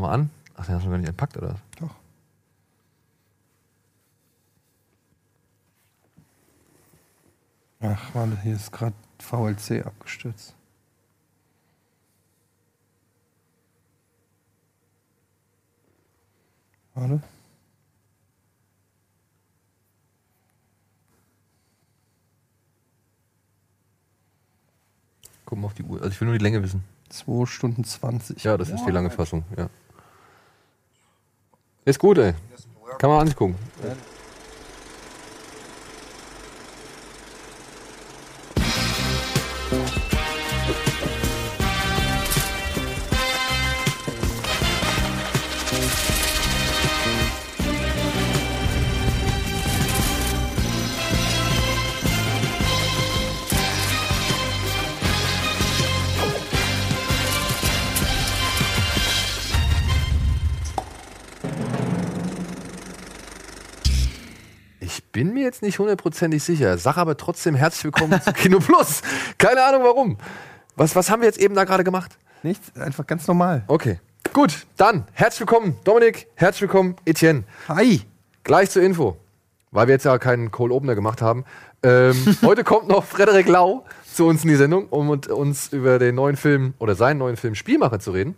Mach 0.00 0.08
mal 0.08 0.14
an. 0.14 0.30
Ach, 0.54 0.64
den 0.64 0.76
hast 0.76 0.86
du 0.86 0.90
gar 0.90 0.96
nicht 0.96 1.08
entpackt, 1.08 1.36
oder? 1.36 1.56
Doch. 1.78 1.94
Ach, 7.80 8.14
warte, 8.14 8.40
hier 8.40 8.56
ist 8.56 8.72
gerade 8.72 8.94
VLC 9.18 9.84
abgestürzt. 9.84 10.54
Warte. 16.94 17.22
Guck 25.44 25.58
mal 25.58 25.66
auf 25.66 25.74
die 25.74 25.82
Uhr. 25.82 25.98
Also 25.98 26.08
ich 26.08 26.20
will 26.20 26.28
nur 26.28 26.38
die 26.38 26.42
Länge 26.42 26.62
wissen. 26.62 26.84
2 27.10 27.44
Stunden 27.44 27.84
20. 27.84 28.42
Ja, 28.44 28.56
das 28.56 28.70
ist 28.70 28.86
die 28.86 28.90
lange 28.90 29.10
Fassung, 29.10 29.44
ja. 29.58 29.68
Ist 31.84 31.98
gut, 31.98 32.18
ey. 32.18 32.34
Kann 32.98 33.10
man 33.10 33.26
angucken. 33.28 33.56
Jetzt 65.50 65.62
nicht 65.62 65.80
hundertprozentig 65.80 66.44
sicher, 66.44 66.78
sag 66.78 66.96
aber 66.96 67.16
trotzdem 67.16 67.56
herzlich 67.56 67.82
willkommen 67.82 68.22
zu 68.22 68.32
Kino 68.32 68.60
Plus. 68.60 69.02
Keine 69.36 69.64
Ahnung 69.64 69.82
warum. 69.82 70.16
Was, 70.76 70.94
was 70.94 71.10
haben 71.10 71.22
wir 71.22 71.26
jetzt 71.26 71.40
eben 71.40 71.56
da 71.56 71.64
gerade 71.64 71.82
gemacht? 71.82 72.16
Nichts, 72.44 72.78
einfach 72.78 73.04
ganz 73.04 73.26
normal. 73.26 73.64
Okay. 73.66 73.98
Gut, 74.32 74.64
dann 74.76 75.08
herzlich 75.12 75.40
willkommen, 75.40 75.76
Dominik, 75.82 76.28
herzlich 76.36 76.62
willkommen, 76.62 76.94
Etienne. 77.04 77.42
Hi! 77.66 78.02
Gleich 78.44 78.70
zur 78.70 78.82
Info, 78.82 79.16
weil 79.72 79.88
wir 79.88 79.94
jetzt 79.94 80.04
ja 80.04 80.16
keinen 80.18 80.52
Cold 80.52 80.70
Opener 80.70 80.94
gemacht 80.94 81.20
haben. 81.20 81.44
Ähm, 81.82 82.14
heute 82.42 82.62
kommt 82.62 82.86
noch 82.86 83.02
Frederik 83.02 83.48
Lau 83.48 83.84
zu 84.04 84.26
uns 84.26 84.44
in 84.44 84.50
die 84.50 84.56
Sendung, 84.56 84.86
um 84.90 85.10
mit 85.10 85.26
uns 85.26 85.72
über 85.72 85.98
den 85.98 86.14
neuen 86.14 86.36
Film 86.36 86.74
oder 86.78 86.94
seinen 86.94 87.18
neuen 87.18 87.36
Film 87.36 87.56
Spielmacher 87.56 87.98
zu 87.98 88.12
reden. 88.12 88.36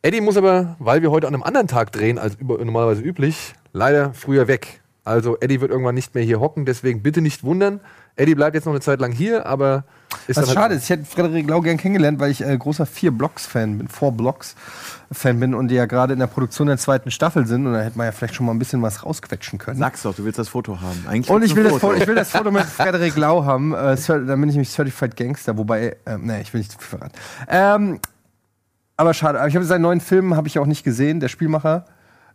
Eddie 0.00 0.22
muss 0.22 0.38
aber, 0.38 0.76
weil 0.78 1.02
wir 1.02 1.10
heute 1.10 1.26
an 1.26 1.34
einem 1.34 1.42
anderen 1.42 1.68
Tag 1.68 1.92
drehen 1.92 2.18
als 2.18 2.36
über, 2.36 2.56
normalerweise 2.64 3.02
üblich, 3.02 3.52
leider 3.74 4.14
früher 4.14 4.48
weg. 4.48 4.80
Also 5.06 5.38
Eddie 5.38 5.60
wird 5.60 5.70
irgendwann 5.70 5.94
nicht 5.94 6.14
mehr 6.16 6.24
hier 6.24 6.40
hocken, 6.40 6.64
deswegen 6.64 7.00
bitte 7.00 7.20
nicht 7.20 7.44
wundern. 7.44 7.80
Eddie 8.16 8.34
bleibt 8.34 8.54
jetzt 8.56 8.64
noch 8.64 8.72
eine 8.72 8.80
Zeit 8.80 8.98
lang 8.98 9.12
hier, 9.12 9.46
aber 9.46 9.84
ist 10.26 10.36
Was 10.36 10.46
dann 10.46 10.54
schade 10.54 10.60
halt, 10.70 10.78
ist, 10.78 10.84
ich 10.84 10.90
hätte 10.90 11.04
Frederik 11.04 11.48
Lau 11.48 11.60
gern 11.60 11.76
kennengelernt, 11.76 12.18
weil 12.18 12.30
ich 12.32 12.44
äh, 12.44 12.56
großer 12.56 12.86
vier 12.86 13.12
Blocks-Fan 13.12 13.78
bin, 13.78 13.88
Four 13.88 14.12
Blocks-Fan 14.12 15.38
bin 15.38 15.54
und 15.54 15.68
die 15.68 15.76
ja 15.76 15.86
gerade 15.86 16.14
in 16.14 16.18
der 16.18 16.26
Produktion 16.26 16.66
der 16.66 16.78
zweiten 16.78 17.12
Staffel 17.12 17.46
sind 17.46 17.66
und 17.66 17.74
da 17.74 17.82
hätte 17.82 17.96
man 17.96 18.06
ja 18.06 18.12
vielleicht 18.12 18.34
schon 18.34 18.46
mal 18.46 18.52
ein 18.52 18.58
bisschen 18.58 18.82
was 18.82 19.04
rausquetschen 19.04 19.60
können. 19.60 19.78
Sag's 19.78 20.02
doch, 20.02 20.14
du 20.14 20.24
willst 20.24 20.40
das 20.40 20.48
Foto 20.48 20.80
haben. 20.80 21.04
Eigentlich 21.06 21.30
Und 21.30 21.44
ich 21.44 21.54
will, 21.54 21.64
willst 21.64 21.76
das 21.76 21.80
Foto, 21.82 21.94
ich 21.94 22.06
will 22.08 22.14
das 22.16 22.30
Foto 22.30 22.50
mit 22.50 22.64
Frederik 22.64 23.16
Lau 23.16 23.44
haben. 23.44 23.74
Äh, 23.74 23.96
dann 24.06 24.26
bin 24.26 24.48
ich 24.48 24.56
nämlich 24.56 24.70
Certified 24.70 25.14
Gangster, 25.14 25.56
wobei, 25.56 25.96
ähm, 26.06 26.22
nee, 26.24 26.40
ich 26.40 26.52
will 26.52 26.58
nicht 26.58 26.72
zu 26.72 26.78
viel 26.78 26.98
verraten. 26.98 27.14
Ähm, 27.48 28.00
aber 28.96 29.14
schade, 29.14 29.38
aber 29.38 29.48
ich 29.48 29.54
habe 29.54 29.64
seinen 29.64 29.82
neuen 29.82 30.00
Film 30.00 30.34
habe 30.34 30.48
ich 30.48 30.58
auch 30.58 30.66
nicht 30.66 30.82
gesehen, 30.82 31.20
der 31.20 31.28
Spielmacher. 31.28 31.84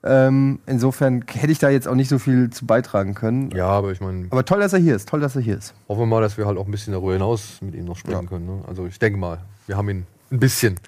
Ähm, 0.03 0.59
insofern 0.65 1.23
hätte 1.31 1.51
ich 1.51 1.59
da 1.59 1.69
jetzt 1.69 1.87
auch 1.87 1.93
nicht 1.95 2.09
so 2.09 2.17
viel 2.17 2.49
zu 2.49 2.65
beitragen 2.65 3.13
können. 3.13 3.51
ja, 3.51 3.67
aber 3.67 3.91
ich 3.91 4.01
meine, 4.01 4.27
Aber 4.31 4.43
toll, 4.45 4.59
dass 4.59 4.73
er 4.73 4.79
hier 4.79 4.95
ist. 4.95 5.07
Toll, 5.07 5.19
dass 5.19 5.35
er 5.35 5.41
hier 5.43 5.57
ist. 5.57 5.73
hoffen 5.87 6.01
wir 6.01 6.05
mal, 6.07 6.21
dass 6.21 6.37
wir 6.37 6.47
halt 6.47 6.57
auch 6.57 6.65
ein 6.65 6.71
bisschen 6.71 6.93
darüber 6.93 7.13
hinaus 7.13 7.59
mit 7.61 7.75
ihm 7.75 7.85
noch 7.85 7.97
sprechen 7.97 8.23
Ja. 8.23 8.27
können. 8.29 8.45
Ne? 8.47 8.63
Also 8.67 8.87
ich 8.87 8.97
denke 8.97 9.19
mal, 9.19 9.39
wir 9.67 9.77
haben 9.77 9.89
ihn 9.89 10.07
ein 10.31 10.39
bisschen, 10.39 10.79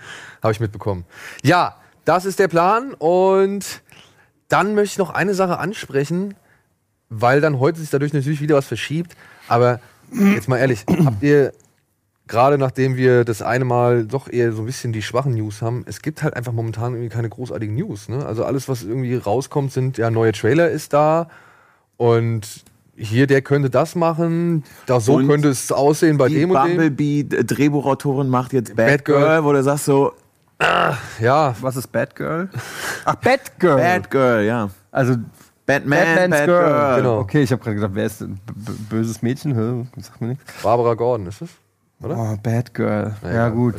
habe 0.41 0.51
ich 0.51 0.59
mitbekommen. 0.59 1.05
Ja, 1.43 1.75
das 2.05 2.25
ist 2.25 2.39
der 2.39 2.47
Plan 2.47 2.93
und 2.97 3.81
dann 4.49 4.73
möchte 4.73 4.93
ich 4.93 4.97
noch 4.97 5.11
eine 5.11 5.33
Sache 5.35 5.59
ansprechen, 5.59 6.33
weil 7.09 7.39
dann 7.39 7.59
heute 7.59 7.79
sich 7.79 7.91
dadurch 7.91 8.13
natürlich 8.13 8.41
wieder 8.41 8.55
was 8.55 8.65
verschiebt. 8.65 9.15
Aber 9.47 9.79
jetzt 10.11 10.47
mal 10.49 10.57
ehrlich, 10.57 10.85
habt 11.05 11.21
ihr 11.21 11.53
gerade 12.27 12.57
nachdem 12.57 12.95
wir 12.95 13.25
das 13.25 13.41
eine 13.41 13.65
Mal 13.65 14.05
doch 14.05 14.27
eher 14.29 14.51
so 14.53 14.61
ein 14.61 14.65
bisschen 14.65 14.93
die 14.93 15.01
schwachen 15.01 15.33
News 15.33 15.61
haben, 15.61 15.83
es 15.87 16.01
gibt 16.01 16.23
halt 16.23 16.35
einfach 16.35 16.51
momentan 16.53 16.93
irgendwie 16.93 17.09
keine 17.09 17.29
großartigen 17.29 17.75
News. 17.75 18.09
Ne? 18.09 18.25
Also 18.25 18.45
alles, 18.45 18.67
was 18.69 18.83
irgendwie 18.83 19.15
rauskommt, 19.15 19.71
sind 19.71 19.97
ja 19.97 20.09
neue 20.09 20.31
Trailer 20.31 20.69
ist 20.69 20.93
da 20.93 21.27
und 21.97 22.63
hier 22.95 23.25
der 23.27 23.41
könnte 23.41 23.69
das 23.69 23.95
machen, 23.95 24.63
da 24.85 24.99
so 24.99 25.15
Und 25.15 25.27
könnte 25.27 25.49
es 25.49 25.71
aussehen 25.71 26.17
bei 26.17 26.27
Die 26.27 26.35
dem 26.35 26.51
und 26.51 26.57
dem. 26.63 26.77
Bumblebee-Drehbuchautorin 26.77 28.29
macht 28.29 28.53
jetzt 28.53 28.75
Bad, 28.75 28.87
Bad 28.87 29.05
Girl. 29.05 29.19
Girl, 29.21 29.43
wo 29.43 29.51
du 29.51 29.63
sagst 29.63 29.85
so, 29.85 30.13
Ja, 31.19 31.55
Was 31.61 31.75
ist 31.75 31.87
Bad 31.91 32.15
Girl? 32.15 32.49
Ach, 33.05 33.15
Bad 33.15 33.59
Girl. 33.59 33.77
Bad 33.77 34.11
Girl, 34.11 34.43
ja. 34.45 34.69
Also 34.91 35.15
Batman, 35.65 35.99
Batman's 35.99 36.29
Bad 36.31 36.45
Girl. 36.45 36.63
Girl. 36.69 36.95
Genau. 36.97 37.19
Okay, 37.19 37.41
ich 37.41 37.51
habe 37.51 37.63
gerade 37.63 37.75
gedacht, 37.75 37.91
wer 37.95 38.05
ist 38.05 38.21
denn 38.21 38.35
b- 38.45 38.71
böses 38.89 39.21
Mädchen? 39.21 39.89
Sagt 39.97 40.21
mir 40.21 40.27
nichts. 40.27 40.43
Barbara 40.61 40.93
Gordon 40.93 41.25
ist 41.27 41.41
es? 41.41 41.49
Oder? 42.03 42.17
Oh, 42.17 42.37
Bad 42.41 42.73
Girl. 42.73 43.15
Na 43.21 43.33
Ja, 43.33 43.49
gut. 43.49 43.75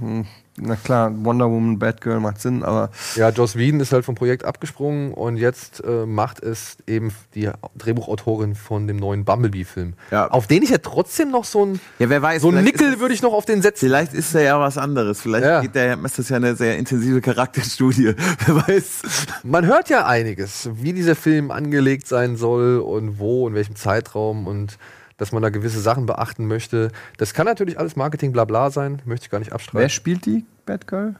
Mhm. 0.00 0.26
Na 0.58 0.76
klar, 0.76 1.10
Wonder 1.24 1.46
Woman, 1.50 1.78
Bad 1.78 2.02
Girl 2.02 2.20
macht 2.20 2.38
Sinn, 2.42 2.62
aber 2.62 2.90
Ja, 3.16 3.30
Joss 3.30 3.56
Whedon 3.56 3.80
ist 3.80 3.90
halt 3.94 4.04
vom 4.04 4.14
Projekt 4.14 4.44
abgesprungen 4.44 5.14
und 5.14 5.38
jetzt 5.38 5.82
äh, 5.82 6.04
macht 6.04 6.42
es 6.42 6.76
eben 6.86 7.10
die 7.34 7.48
Drehbuchautorin 7.78 8.54
von 8.54 8.86
dem 8.86 8.98
neuen 8.98 9.24
Bumblebee-Film. 9.24 9.94
Ja. 10.10 10.28
Auf 10.30 10.46
den 10.48 10.62
ich 10.62 10.68
ja 10.68 10.76
trotzdem 10.76 11.30
noch 11.30 11.44
so 11.44 11.64
ein, 11.64 11.80
Ja, 11.98 12.10
wer 12.10 12.20
weiß. 12.20 12.42
so 12.42 12.50
ein 12.50 12.62
Nickel 12.64 13.00
würde 13.00 13.14
ich 13.14 13.22
noch 13.22 13.32
auf 13.32 13.46
den 13.46 13.62
setzen. 13.62 13.86
Vielleicht 13.86 14.12
ist 14.12 14.34
er 14.34 14.42
ja 14.42 14.60
was 14.60 14.76
anderes. 14.76 15.22
Vielleicht 15.22 15.46
Ja. 15.46 15.60
geht 15.62 15.74
der, 15.74 15.98
ist 16.04 16.18
das 16.18 16.28
ja 16.28 16.36
eine 16.36 16.54
sehr 16.54 16.76
intensive 16.76 17.22
Charakterstudie. 17.22 18.14
Wer 18.46 18.68
weiß. 18.68 19.02
Man 19.44 19.64
hört 19.64 19.88
ja 19.88 20.06
einiges, 20.06 20.68
wie 20.74 20.92
dieser 20.92 21.16
Film 21.16 21.50
angelegt 21.50 22.06
sein 22.06 22.36
soll 22.36 22.78
und 22.78 23.18
wo, 23.18 23.48
in 23.48 23.54
welchem 23.54 23.74
Zeitraum 23.74 24.46
und 24.46 24.76
dass 25.16 25.32
man 25.32 25.42
da 25.42 25.50
gewisse 25.50 25.80
Sachen 25.80 26.06
beachten 26.06 26.46
möchte. 26.46 26.90
Das 27.18 27.34
kann 27.34 27.46
natürlich 27.46 27.78
alles 27.78 27.96
Marketing 27.96 28.32
blabla 28.32 28.70
sein, 28.70 29.00
möchte 29.04 29.24
ich 29.26 29.30
gar 29.30 29.38
nicht 29.38 29.48
wer 29.50 29.54
abstreiten. 29.56 29.90
spielt 29.90 30.26
die 30.26 30.44
Bad 30.66 30.86
Girl? 30.86 31.14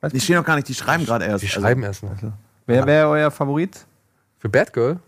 Weiß 0.00 0.12
Die 0.12 0.20
stehen 0.20 0.36
noch 0.36 0.44
gar 0.44 0.56
nicht, 0.56 0.68
die 0.68 0.74
schreiben 0.74 1.04
gerade 1.06 1.24
erst. 1.24 1.42
Die 1.42 1.48
Also, 1.48 1.60
schreiben 1.60 1.82
erst 1.82 2.02
noch. 2.02 2.12
Wer 2.66 2.86
wäre 2.86 3.08
euer 3.08 3.30
Favorit? 3.30 3.84
Für 4.38 4.48
Bad 4.48 4.72
Girl? 4.72 4.98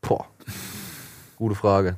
Boah. 0.00 0.26
Gute 1.36 1.54
Frage. 1.54 1.96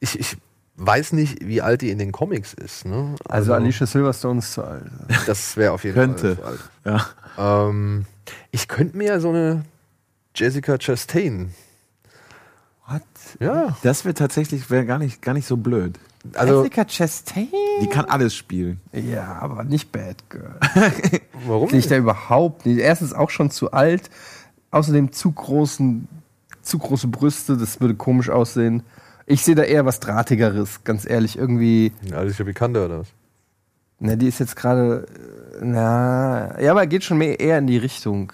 Ich, 0.00 0.18
ich 0.18 0.36
weiß 0.76 1.12
nicht, 1.12 1.44
wie 1.46 1.62
alt 1.62 1.82
die 1.82 1.90
in 1.90 1.98
den 1.98 2.12
Comics 2.12 2.54
ist. 2.54 2.84
Ne? 2.84 3.14
Also, 3.28 3.52
Alicia 3.54 3.86
Silverstone 3.86 4.38
ist 4.40 4.52
zu 4.52 4.62
alt. 4.64 4.84
Das 5.26 5.56
wäre 5.56 5.72
auf 5.72 5.84
jeden 5.84 5.94
Könnte. 5.94 6.36
Fall 6.36 6.56
zu 6.56 6.90
alt. 6.90 7.06
Ja. 7.36 7.68
Ähm, 7.68 8.04
ich 8.50 8.68
könnte 8.68 8.96
mir 8.96 9.06
ja 9.08 9.20
so 9.20 9.30
eine 9.30 9.64
Jessica 10.34 10.76
Chastain. 10.78 11.54
What? 12.88 13.02
Ja. 13.40 13.76
Das 13.82 14.04
wäre 14.04 14.14
tatsächlich 14.14 14.70
wär 14.70 14.84
gar, 14.84 14.98
nicht, 14.98 15.20
gar 15.22 15.34
nicht 15.34 15.46
so 15.46 15.56
blöd. 15.56 15.98
Also, 16.34 16.58
Jessica 16.62 16.84
Chastain? 16.84 17.48
Die 17.82 17.86
kann 17.86 18.06
alles 18.06 18.34
spielen. 18.34 18.80
Ja, 18.92 19.38
aber 19.40 19.64
nicht 19.64 19.92
Bad 19.92 20.16
Girl. 20.30 20.56
warum? 21.46 21.68
Sehe 21.68 21.78
ich 21.78 21.86
da 21.86 21.96
überhaupt 21.96 22.66
nicht. 22.66 22.78
Erstens 22.78 23.12
auch 23.12 23.30
schon 23.30 23.50
zu 23.50 23.72
alt, 23.72 24.10
außerdem 24.70 25.12
zu 25.12 25.30
großen, 25.32 26.08
zu 26.62 26.78
große 26.78 27.08
Brüste, 27.08 27.56
das 27.56 27.80
würde 27.80 27.94
komisch 27.94 28.30
aussehen. 28.30 28.82
Ich 29.26 29.42
sehe 29.42 29.54
da 29.54 29.62
eher 29.62 29.84
was 29.84 30.00
Drahtigeres, 30.00 30.84
ganz 30.84 31.08
ehrlich. 31.08 31.36
Irgendwie, 31.38 31.92
Ja, 32.02 32.22
das 32.22 32.32
ist 32.32 32.38
ja 32.38 32.44
bekannter 32.44 32.86
oder 32.86 33.00
was? 33.00 33.08
na, 34.00 34.16
die 34.16 34.28
ist 34.28 34.38
jetzt 34.40 34.56
gerade, 34.56 35.06
äh, 35.60 35.64
na, 35.64 36.60
ja, 36.60 36.70
aber 36.70 36.86
geht 36.86 37.04
schon 37.04 37.18
mehr 37.18 37.38
eher 37.40 37.58
in 37.58 37.66
die 37.66 37.78
Richtung. 37.78 38.32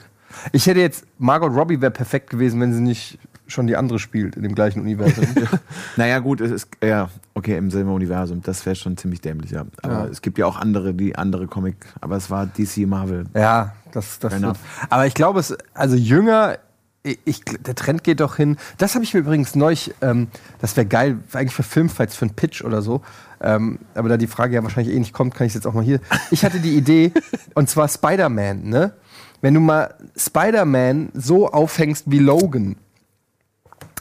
Ich 0.53 0.67
hätte 0.67 0.81
jetzt, 0.81 1.05
Margot 1.19 1.53
Robbie 1.55 1.81
wäre 1.81 1.91
perfekt 1.91 2.31
gewesen, 2.31 2.61
wenn 2.61 2.73
sie 2.73 2.81
nicht 2.83 3.19
schon 3.47 3.67
die 3.67 3.77
andere 3.77 3.99
spielt 3.99 4.37
in 4.37 4.43
dem 4.43 4.55
gleichen 4.55 4.81
Universum. 4.81 5.25
Naja, 5.97 6.19
gut, 6.19 6.41
es 6.41 6.51
ist, 6.51 6.69
ja, 6.83 7.11
okay, 7.35 7.57
im 7.57 7.71
selben 7.71 7.91
Universum. 7.91 8.43
Das 8.43 8.65
wäre 8.67 8.75
schon 8.75 8.97
ziemlich 8.97 9.21
dämlich, 9.21 9.51
ja. 9.51 9.65
Aber 9.83 9.93
Ja. 9.93 10.07
es 10.07 10.23
gibt 10.23 10.39
ja 10.39 10.47
auch 10.47 10.57
andere, 10.57 10.95
die 10.95 11.17
andere 11.17 11.47
Comic, 11.47 11.77
aber 12.01 12.17
es 12.17 12.31
war 12.31 12.47
DC 12.47 12.87
Marvel. 12.87 13.27
Ja, 13.35 13.75
das, 13.93 14.19
das 14.19 14.41
wird. 14.41 14.57
Aber 14.91 15.07
ich 15.07 15.15
glaube, 15.15 15.41
es, 15.41 15.57
also 15.75 15.95
jünger, 15.97 16.59
ich, 17.03 17.45
der 17.45 17.75
Trend 17.75 18.03
geht 18.03 18.21
doch 18.21 18.37
hin. 18.37 18.57
Das 18.79 18.95
habe 18.95 19.05
ich 19.05 19.13
mir 19.13 19.21
übrigens 19.21 19.55
neulich, 19.55 19.95
ähm, 20.01 20.29
das 20.61 20.75
wäre 20.77 20.87
geil, 20.87 21.19
eigentlich 21.35 21.55
für 21.55 21.63
Filmfights, 21.63 22.17
für 22.17 22.25
einen 22.25 22.35
Pitch 22.35 22.63
oder 22.65 22.81
so. 22.81 23.03
Ähm, 23.43 23.79
aber 23.95 24.09
da 24.09 24.17
die 24.17 24.27
Frage 24.27 24.55
ja 24.55 24.63
wahrscheinlich 24.63 24.95
eh 24.95 24.99
nicht 24.99 25.13
kommt, 25.13 25.35
kann 25.35 25.47
ich 25.47 25.53
jetzt 25.55 25.67
auch 25.67 25.75
mal 25.75 25.85
hier. 25.85 26.01
Ich 26.31 26.45
hatte 26.47 26.61
die 26.61 26.75
Idee, 26.77 27.13
und 27.55 27.69
zwar 27.69 27.89
Spider-Man, 27.89 28.63
ne? 28.65 28.95
Wenn 29.43 29.53
du 29.53 29.61
mal 29.61 29.95
Spider-Man 30.17 31.11
so 31.13 31.51
aufhängst 31.51 32.05
wie 32.11 32.19
Logan, 32.21 32.77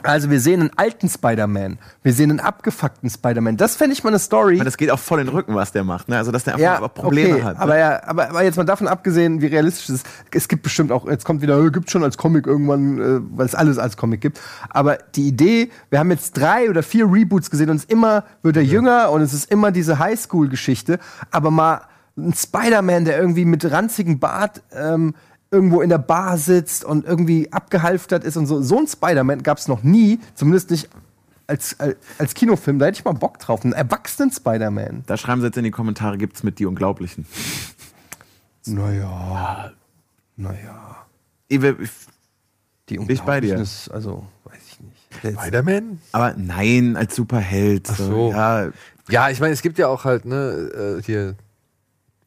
Also 0.04 0.30
wir 0.30 0.40
sehen 0.40 0.62
einen 0.62 0.72
alten 0.76 1.10
Spider-Man, 1.10 1.80
wir 2.04 2.14
sehen 2.14 2.30
einen 2.30 2.40
abgefuckten 2.40 3.10
Spider-Man. 3.10 3.58
Das 3.58 3.76
fände 3.76 3.94
ich 3.94 4.04
mal 4.04 4.10
eine 4.10 4.20
Story. 4.20 4.56
Aber 4.56 4.66
das 4.66 4.78
geht 4.78 4.92
auch 4.92 5.00
voll 5.00 5.20
in 5.20 5.28
den 5.28 5.36
Rücken, 5.36 5.56
was 5.56 5.72
der 5.72 5.84
macht. 5.84 6.10
Ne? 6.10 6.18
Also, 6.18 6.32
dass 6.32 6.44
der 6.44 6.56
einfach 6.56 6.78
aber 6.78 6.90
Probleme 6.90 7.36
okay, 7.36 7.44
hat. 7.44 7.56
Ne? 7.56 7.62
Aber, 7.62 7.78
ja, 7.78 8.04
aber, 8.06 8.30
aber 8.30 8.44
jetzt 8.44 8.58
mal 8.58 8.64
davon 8.64 8.88
abgesehen, 8.88 9.42
wie 9.42 9.48
realistisch 9.48 9.90
es 9.90 9.96
ist. 9.96 10.08
Es 10.32 10.48
gibt 10.48 10.64
bestimmt 10.64 10.92
auch, 10.92 11.08
jetzt 11.08 11.26
kommt 11.26 11.42
wieder, 11.42 11.70
gibt 11.72 11.90
schon 11.90 12.04
als 12.04 12.18
Comic 12.18 12.48
irgendwann, 12.48 13.00
äh, 13.00 13.20
weil 13.38 13.46
es 13.46 13.56
alles 13.56 13.78
als 13.78 13.98
Comic 13.98 14.22
gibt. 14.22 14.40
Aber 14.70 14.98
die 15.16 15.28
Idee, 15.28 15.70
wir 15.90 16.00
haben 16.00 16.12
jetzt 16.12 16.34
drei 16.34 16.70
oder 16.70 16.84
vier 16.84 17.06
Reboots 17.12 17.50
gesehen 17.50 17.70
und 17.70 17.78
es 17.78 17.86
immer 17.86 18.26
wird 18.42 18.58
er 18.58 18.64
jünger 18.64 19.12
und 19.12 19.22
es 19.22 19.34
ist 19.34 19.50
immer 19.52 19.72
diese 19.72 20.00
Highschool-Geschichte. 20.00 21.00
Aber 21.32 21.52
mal 21.52 21.82
ein 22.18 22.34
Spider-Man, 22.34 23.06
der 23.06 23.18
irgendwie 23.18 23.46
mit 23.46 23.70
ranzigem 23.70 24.20
Bart 24.20 24.62
ähm, 24.72 25.16
irgendwo 25.54 25.82
in 25.82 25.90
der 25.90 26.00
Bar 26.00 26.38
sitzt 26.38 26.84
und 26.84 27.06
irgendwie 27.06 27.52
abgehalftert 27.54 28.24
ist 28.24 28.36
und 28.36 28.48
so. 28.48 28.62
So 28.62 28.80
ein 28.80 28.88
Spider-Man 28.88 29.44
gab 29.44 29.60
es 29.60 29.68
noch 29.68 29.84
nie, 29.84 30.20
zumindest 30.34 30.72
nicht 30.72 30.90
als, 31.46 31.80
als, 31.80 31.96
als 32.18 32.34
Kinofilm. 32.34 32.80
Da 32.80 32.88
hätte 32.88 32.98
ich 32.98 33.06
mal 33.06 33.14
Bock 33.14 33.38
drauf. 33.38 33.64
Einen 33.64 33.74
erwachsenen 33.74 34.32
Spider-Man. 34.32 35.04
da 35.06 35.16
schreiben 35.16 35.42
sie 35.42 35.48
jetzt 35.48 35.58
in 35.58 35.64
die 35.64 35.72
Kommentare, 35.72 36.18
gibt's 36.18 36.44
mit 36.44 36.58
die 36.58 36.66
Unglaublichen. 36.66 37.26
Naja. 38.66 39.72
Naja. 40.36 41.06
Ich 41.48 41.60
Die 41.60 42.98
Bin 42.98 43.10
ich 43.10 43.22
bei 43.22 43.40
dir. 43.40 43.54
Unglaublichen 43.54 43.62
Ist, 43.62 43.92
also, 43.92 44.26
weiß 44.46 44.62
ich 44.72 44.80
nicht. 44.80 45.40
Spider-Man? 45.40 46.02
Aber 46.14 46.34
nein, 46.36 46.98
als 46.98 47.16
Superheld. 47.16 47.88
Ach 47.92 47.98
so. 47.98 48.32
Ja, 48.32 48.70
Ja, 49.10 49.30
ich 49.30 49.40
meine, 49.40 49.54
es 49.54 49.62
gibt 49.62 49.78
ja 49.78 49.88
auch 49.88 50.06
halt, 50.06 50.26
ne, 50.26 50.98
äh, 50.98 51.04
hier 51.04 51.36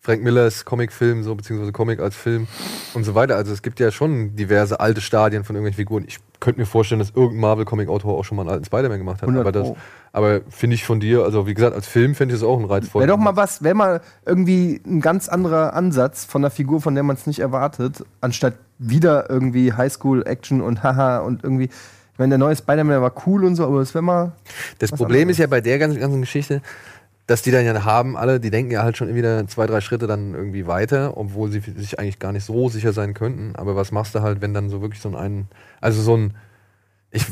Frank 0.06 0.22
Millers 0.22 0.64
Comicfilm, 0.64 1.24
so, 1.24 1.34
beziehungsweise 1.34 1.72
Comic 1.72 1.98
als 1.98 2.14
Film 2.14 2.46
und 2.94 3.02
so 3.02 3.16
weiter. 3.16 3.34
Also 3.34 3.52
es 3.52 3.60
gibt 3.60 3.80
ja 3.80 3.90
schon 3.90 4.36
diverse 4.36 4.78
alte 4.78 5.00
Stadien 5.00 5.42
von 5.42 5.56
irgendwelchen 5.56 5.78
Figuren. 5.78 6.04
Ich 6.06 6.18
könnte 6.38 6.60
mir 6.60 6.66
vorstellen, 6.66 7.00
dass 7.00 7.10
irgendein 7.10 7.40
Marvel-Comic-Autor 7.40 8.16
auch 8.16 8.24
schon 8.24 8.36
mal 8.36 8.42
einen 8.44 8.50
alten 8.50 8.64
Spider-Man 8.64 8.98
gemacht 8.98 9.16
hat. 9.16 9.28
100 9.28 9.40
Aber, 9.40 9.50
das, 9.50 9.72
aber 10.12 10.42
finde 10.48 10.74
ich 10.74 10.84
von 10.84 11.00
dir, 11.00 11.24
also 11.24 11.48
wie 11.48 11.54
gesagt, 11.54 11.74
als 11.74 11.88
Film 11.88 12.14
fände 12.14 12.36
ich 12.36 12.40
das 12.40 12.48
auch 12.48 12.56
ein 12.56 12.66
reizvoll. 12.66 13.00
Wäre 13.00 13.10
doch 13.10 13.18
mal 13.18 13.34
was, 13.34 13.64
wäre 13.64 13.74
mal 13.74 14.00
irgendwie 14.24 14.80
ein 14.86 15.00
ganz 15.00 15.28
anderer 15.28 15.74
Ansatz 15.74 16.24
von 16.24 16.40
der 16.40 16.52
Figur, 16.52 16.80
von 16.80 16.94
der 16.94 17.02
man 17.02 17.16
es 17.16 17.26
nicht 17.26 17.40
erwartet, 17.40 18.04
anstatt 18.20 18.54
wieder 18.78 19.28
irgendwie 19.28 19.72
Highschool-Action 19.72 20.60
und 20.60 20.84
haha 20.84 21.18
und 21.18 21.42
irgendwie. 21.42 21.64
Ich 21.64 22.18
meine, 22.18 22.30
der 22.30 22.38
neue 22.38 22.54
Spider-Man 22.54 23.02
war 23.02 23.12
cool 23.26 23.44
und 23.44 23.56
so, 23.56 23.66
aber 23.66 23.80
es 23.80 23.92
wäre 23.92 24.02
mal. 24.02 24.32
Das 24.78 24.90
Problem 24.90 25.22
anderes. 25.22 25.32
ist 25.32 25.38
ja 25.38 25.48
bei 25.48 25.60
der 25.60 25.78
ganzen, 25.78 25.98
ganzen 25.98 26.20
Geschichte, 26.20 26.62
dass 27.26 27.42
die 27.42 27.50
dann 27.50 27.64
ja 27.64 27.84
haben, 27.84 28.16
alle, 28.16 28.38
die 28.38 28.50
denken 28.50 28.70
ja 28.70 28.82
halt 28.82 28.96
schon 28.96 29.12
wieder 29.14 29.46
zwei, 29.48 29.66
drei 29.66 29.80
Schritte 29.80 30.06
dann 30.06 30.34
irgendwie 30.34 30.66
weiter, 30.66 31.16
obwohl 31.16 31.50
sie 31.50 31.60
sich 31.60 31.98
eigentlich 31.98 32.18
gar 32.20 32.32
nicht 32.32 32.44
so 32.44 32.68
sicher 32.68 32.92
sein 32.92 33.14
könnten. 33.14 33.56
Aber 33.56 33.74
was 33.74 33.90
machst 33.90 34.14
du 34.14 34.22
halt, 34.22 34.40
wenn 34.40 34.54
dann 34.54 34.68
so 34.70 34.80
wirklich 34.80 35.00
so 35.00 35.14
ein, 35.16 35.48
also 35.80 36.00
so 36.02 36.16
ein, 36.16 36.34
ich, 37.10 37.24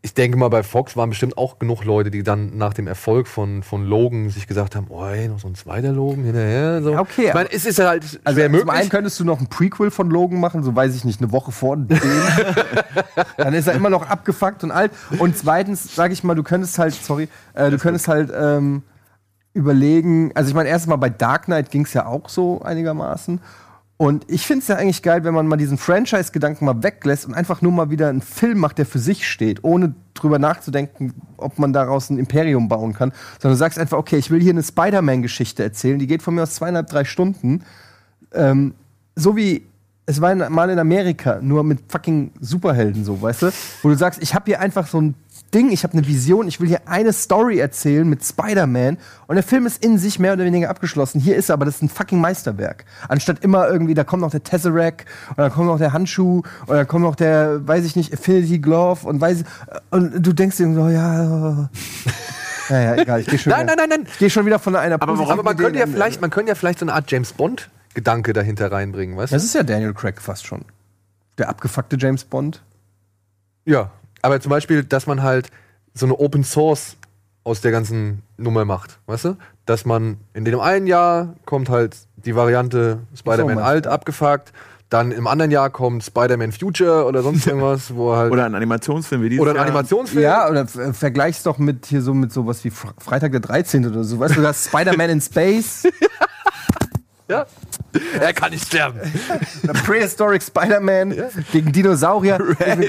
ich 0.00 0.14
denke 0.14 0.38
mal, 0.38 0.48
bei 0.48 0.62
Fox 0.62 0.96
waren 0.96 1.10
bestimmt 1.10 1.36
auch 1.36 1.58
genug 1.58 1.84
Leute, 1.84 2.10
die 2.10 2.22
dann 2.22 2.56
nach 2.56 2.72
dem 2.72 2.86
Erfolg 2.86 3.28
von, 3.28 3.62
von 3.62 3.84
Logan 3.84 4.30
sich 4.30 4.46
gesagt 4.46 4.74
haben, 4.74 4.86
oh, 4.88 5.04
ey, 5.04 5.28
noch 5.28 5.38
so 5.38 5.48
ein 5.48 5.54
zweiter 5.54 5.92
Logan 5.92 6.24
hinterher. 6.24 6.82
So. 6.82 6.92
Ja, 6.92 7.00
okay, 7.00 7.26
Ich 7.28 7.34
meine, 7.34 7.52
es 7.52 7.66
ist 7.66 7.78
halt 7.78 8.20
Also 8.24 8.40
schwer 8.40 8.50
zum 8.50 8.70
einen 8.70 8.78
möglich. 8.78 8.90
könntest 8.90 9.20
du 9.20 9.24
noch 9.24 9.38
ein 9.38 9.48
Prequel 9.48 9.90
von 9.90 10.10
Logan 10.10 10.40
machen, 10.40 10.62
so 10.62 10.74
weiß 10.74 10.94
ich 10.96 11.04
nicht, 11.04 11.20
eine 11.20 11.30
Woche 11.30 11.52
vor 11.52 11.76
dem. 11.76 11.88
Dann 13.36 13.52
ist 13.54 13.68
er 13.68 13.74
immer 13.74 13.90
noch 13.90 14.08
abgefuckt 14.08 14.64
und 14.64 14.70
alt. 14.70 14.92
Und 15.18 15.36
zweitens, 15.36 15.94
sage 15.94 16.14
ich 16.14 16.24
mal, 16.24 16.34
du 16.34 16.42
könntest 16.42 16.78
halt, 16.78 16.94
sorry, 16.94 17.28
äh, 17.54 17.70
du 17.70 17.78
könntest 17.78 18.08
halt 18.08 18.32
ähm, 18.34 18.82
überlegen, 19.54 20.32
also 20.34 20.48
ich 20.48 20.54
meine, 20.54 20.68
erstmal 20.68 20.98
bei 20.98 21.10
Dark 21.10 21.44
Knight 21.44 21.70
ging 21.70 21.84
es 21.84 21.92
ja 21.92 22.06
auch 22.06 22.28
so 22.28 22.62
einigermaßen. 22.62 23.40
Und 23.98 24.24
ich 24.28 24.46
finde 24.46 24.62
es 24.62 24.68
ja 24.68 24.76
eigentlich 24.76 25.02
geil, 25.02 25.22
wenn 25.22 25.34
man 25.34 25.46
mal 25.46 25.56
diesen 25.56 25.78
Franchise-Gedanken 25.78 26.64
mal 26.64 26.82
weglässt 26.82 27.24
und 27.24 27.34
einfach 27.34 27.62
nur 27.62 27.70
mal 27.70 27.90
wieder 27.90 28.08
einen 28.08 28.22
Film 28.22 28.58
macht, 28.58 28.78
der 28.78 28.86
für 28.86 28.98
sich 28.98 29.28
steht, 29.28 29.62
ohne 29.62 29.94
drüber 30.14 30.40
nachzudenken, 30.40 31.14
ob 31.36 31.58
man 31.60 31.72
daraus 31.72 32.10
ein 32.10 32.18
Imperium 32.18 32.68
bauen 32.68 32.94
kann. 32.94 33.12
Sondern 33.40 33.54
du 33.54 33.58
sagst 33.58 33.78
einfach, 33.78 33.98
okay, 33.98 34.16
ich 34.16 34.30
will 34.30 34.40
hier 34.40 34.50
eine 34.50 34.62
Spider-Man-Geschichte 34.64 35.62
erzählen, 35.62 36.00
die 36.00 36.08
geht 36.08 36.22
von 36.22 36.34
mir 36.34 36.42
aus 36.42 36.54
zweieinhalb, 36.54 36.88
drei 36.88 37.04
Stunden. 37.04 37.62
Ähm, 38.32 38.74
so 39.14 39.36
wie 39.36 39.62
es 40.06 40.20
war 40.20 40.34
mal 40.50 40.68
in 40.70 40.78
Amerika, 40.78 41.38
nur 41.40 41.62
mit 41.62 41.78
fucking 41.88 42.32
Superhelden 42.40 43.04
so, 43.04 43.22
weißt 43.22 43.42
du? 43.42 43.52
Wo 43.82 43.88
du 43.88 43.94
sagst, 43.94 44.20
ich 44.20 44.34
habe 44.34 44.46
hier 44.46 44.60
einfach 44.60 44.86
so 44.86 45.00
ein 45.00 45.14
Ding, 45.54 45.70
ich 45.70 45.84
habe 45.84 45.92
eine 45.94 46.06
Vision, 46.06 46.48
ich 46.48 46.60
will 46.60 46.68
hier 46.68 46.80
eine 46.88 47.12
Story 47.12 47.58
erzählen 47.58 48.08
mit 48.08 48.24
Spider-Man 48.24 48.98
und 49.26 49.34
der 49.36 49.42
Film 49.42 49.66
ist 49.66 49.84
in 49.84 49.98
sich 49.98 50.18
mehr 50.18 50.32
oder 50.32 50.44
weniger 50.44 50.70
abgeschlossen. 50.70 51.20
Hier 51.20 51.36
ist 51.36 51.50
er, 51.50 51.54
aber 51.54 51.64
das 51.66 51.76
ist 51.76 51.82
ein 51.82 51.88
fucking 51.88 52.20
Meisterwerk. 52.20 52.84
Anstatt 53.08 53.44
immer 53.44 53.68
irgendwie, 53.68 53.94
da 53.94 54.04
kommt 54.04 54.22
noch 54.22 54.30
der 54.30 54.42
Tesseract 54.42 55.04
und 55.30 55.38
dann 55.38 55.52
kommt 55.52 55.66
noch 55.66 55.78
der 55.78 55.92
Handschuh 55.92 56.42
und 56.66 56.68
dann 56.76 56.86
kommt 56.88 57.04
noch 57.04 57.14
der, 57.16 57.66
weiß 57.66 57.84
ich 57.84 57.96
nicht, 57.96 58.12
Affinity 58.14 58.58
Glove 58.58 59.06
und 59.06 59.20
weiß 59.20 59.44
und 59.90 60.26
du 60.26 60.32
denkst 60.32 60.56
dir 60.56 60.72
so, 60.74 60.88
ja, 60.88 61.68
ja, 62.70 62.80
ja, 62.80 62.94
egal, 62.96 63.20
ich 63.20 63.26
gehe 63.26 63.38
schon, 63.38 63.50
Nein, 63.50 63.66
wieder- 63.66 63.76
nein, 63.76 63.88
nein, 63.90 63.98
nein. 64.04 64.08
Ich 64.10 64.18
geh 64.18 64.30
schon 64.30 64.46
wieder 64.46 64.58
von 64.58 64.74
einer 64.76 64.94
Aber 65.00 65.18
warum- 65.18 65.30
Aber 65.30 65.42
man 65.42 65.56
könnte 65.56 65.78
ja 65.78 65.86
vielleicht, 65.86 66.20
man 66.20 66.30
könnte 66.30 66.48
ja 66.50 66.54
vielleicht 66.54 66.78
so 66.78 66.84
eine 66.86 66.94
Art 66.94 67.10
James 67.10 67.32
Bond 67.32 67.70
Gedanke 67.94 68.32
dahinter 68.32 68.72
reinbringen, 68.72 69.16
weißt 69.18 69.32
du? 69.32 69.36
Das 69.36 69.44
ist 69.44 69.54
ja 69.54 69.62
Daniel 69.62 69.92
Craig 69.92 70.20
fast 70.20 70.46
schon. 70.46 70.62
Der 71.36 71.50
abgefuckte 71.50 71.96
James 71.98 72.24
Bond. 72.24 72.62
Ja, 73.66 73.90
aber 74.22 74.40
zum 74.40 74.50
Beispiel, 74.50 74.84
dass 74.84 75.06
man 75.06 75.22
halt 75.22 75.48
so 75.94 76.06
eine 76.06 76.16
Open 76.18 76.44
Source 76.44 76.96
aus 77.44 77.60
der 77.60 77.72
ganzen 77.72 78.22
Nummer 78.36 78.64
macht, 78.64 78.98
weißt 79.06 79.24
du? 79.26 79.36
Dass 79.66 79.84
man 79.84 80.16
in 80.32 80.44
dem 80.44 80.60
einen 80.60 80.86
Jahr 80.86 81.34
kommt 81.44 81.68
halt 81.68 81.96
die 82.16 82.34
Variante 82.36 83.00
Spider-Man 83.16 83.56
meinst 83.56 83.68
alt 83.68 83.86
abgefuckt, 83.88 84.52
dann 84.90 85.10
im 85.10 85.26
anderen 85.26 85.50
Jahr 85.50 85.70
kommt 85.70 86.04
Spider-Man 86.04 86.52
Future 86.52 87.04
oder 87.06 87.22
sonst 87.22 87.46
irgendwas, 87.48 87.94
wo 87.94 88.14
halt 88.14 88.30
Oder 88.32 88.44
ein 88.44 88.54
Animationsfilm 88.54 89.22
wie 89.22 89.28
dieses 89.30 89.42
oder 89.42 89.52
ein 89.52 89.56
Jahr. 89.56 89.64
Animationsfilm. 89.66 90.22
Ja, 90.22 90.48
oder 90.48 90.62
f- 90.62 90.96
vergleich's 90.96 91.42
doch 91.42 91.58
mit 91.58 91.86
hier 91.86 92.02
so 92.02 92.14
mit 92.14 92.32
sowas 92.32 92.62
wie 92.64 92.70
Fre- 92.70 92.92
Freitag 93.00 93.32
der 93.32 93.40
13. 93.40 93.86
oder 93.86 94.04
so. 94.04 94.18
Weißt 94.20 94.36
du, 94.36 94.40
du 94.42 94.46
hast 94.46 94.66
Spider-Man 94.68 95.10
in 95.10 95.20
Space, 95.20 95.84
ja. 97.32 97.46
Er 98.20 98.32
kann 98.32 98.50
nicht 98.52 98.66
sterben. 98.66 99.00
Prehistoric 99.84 100.42
Spider-Man 100.42 101.14
gegen 101.52 101.72
Dinosaurier. 101.72 102.38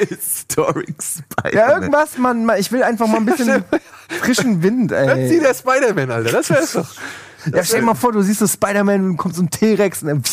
Historic 0.09 0.95
Spider-Man. 1.01 1.53
Ja, 1.53 1.73
irgendwas, 1.75 2.17
man, 2.17 2.49
ich 2.57 2.71
will 2.71 2.83
einfach 2.83 3.07
mal 3.07 3.17
ein 3.17 3.25
bisschen 3.25 3.63
frischen 4.21 4.63
Wind, 4.63 4.91
Dann 4.91 5.17
zieh 5.27 5.35
ey. 5.35 5.39
der 5.39 5.53
Spider-Man, 5.53 6.11
Alter. 6.11 6.31
Das 6.31 6.49
wär's 6.49 6.73
doch. 6.73 6.89
Ja, 7.51 7.63
stell 7.63 7.81
dir 7.81 7.85
mal 7.87 7.95
vor, 7.95 8.13
du 8.13 8.21
siehst 8.21 8.39
so 8.39 8.47
Spider-Man 8.47 9.11
und 9.11 9.17
kommt 9.17 9.35
so 9.35 9.41
ein 9.43 9.49
T-Rex 9.49 10.03
und 10.03 10.07
dann 10.07 10.23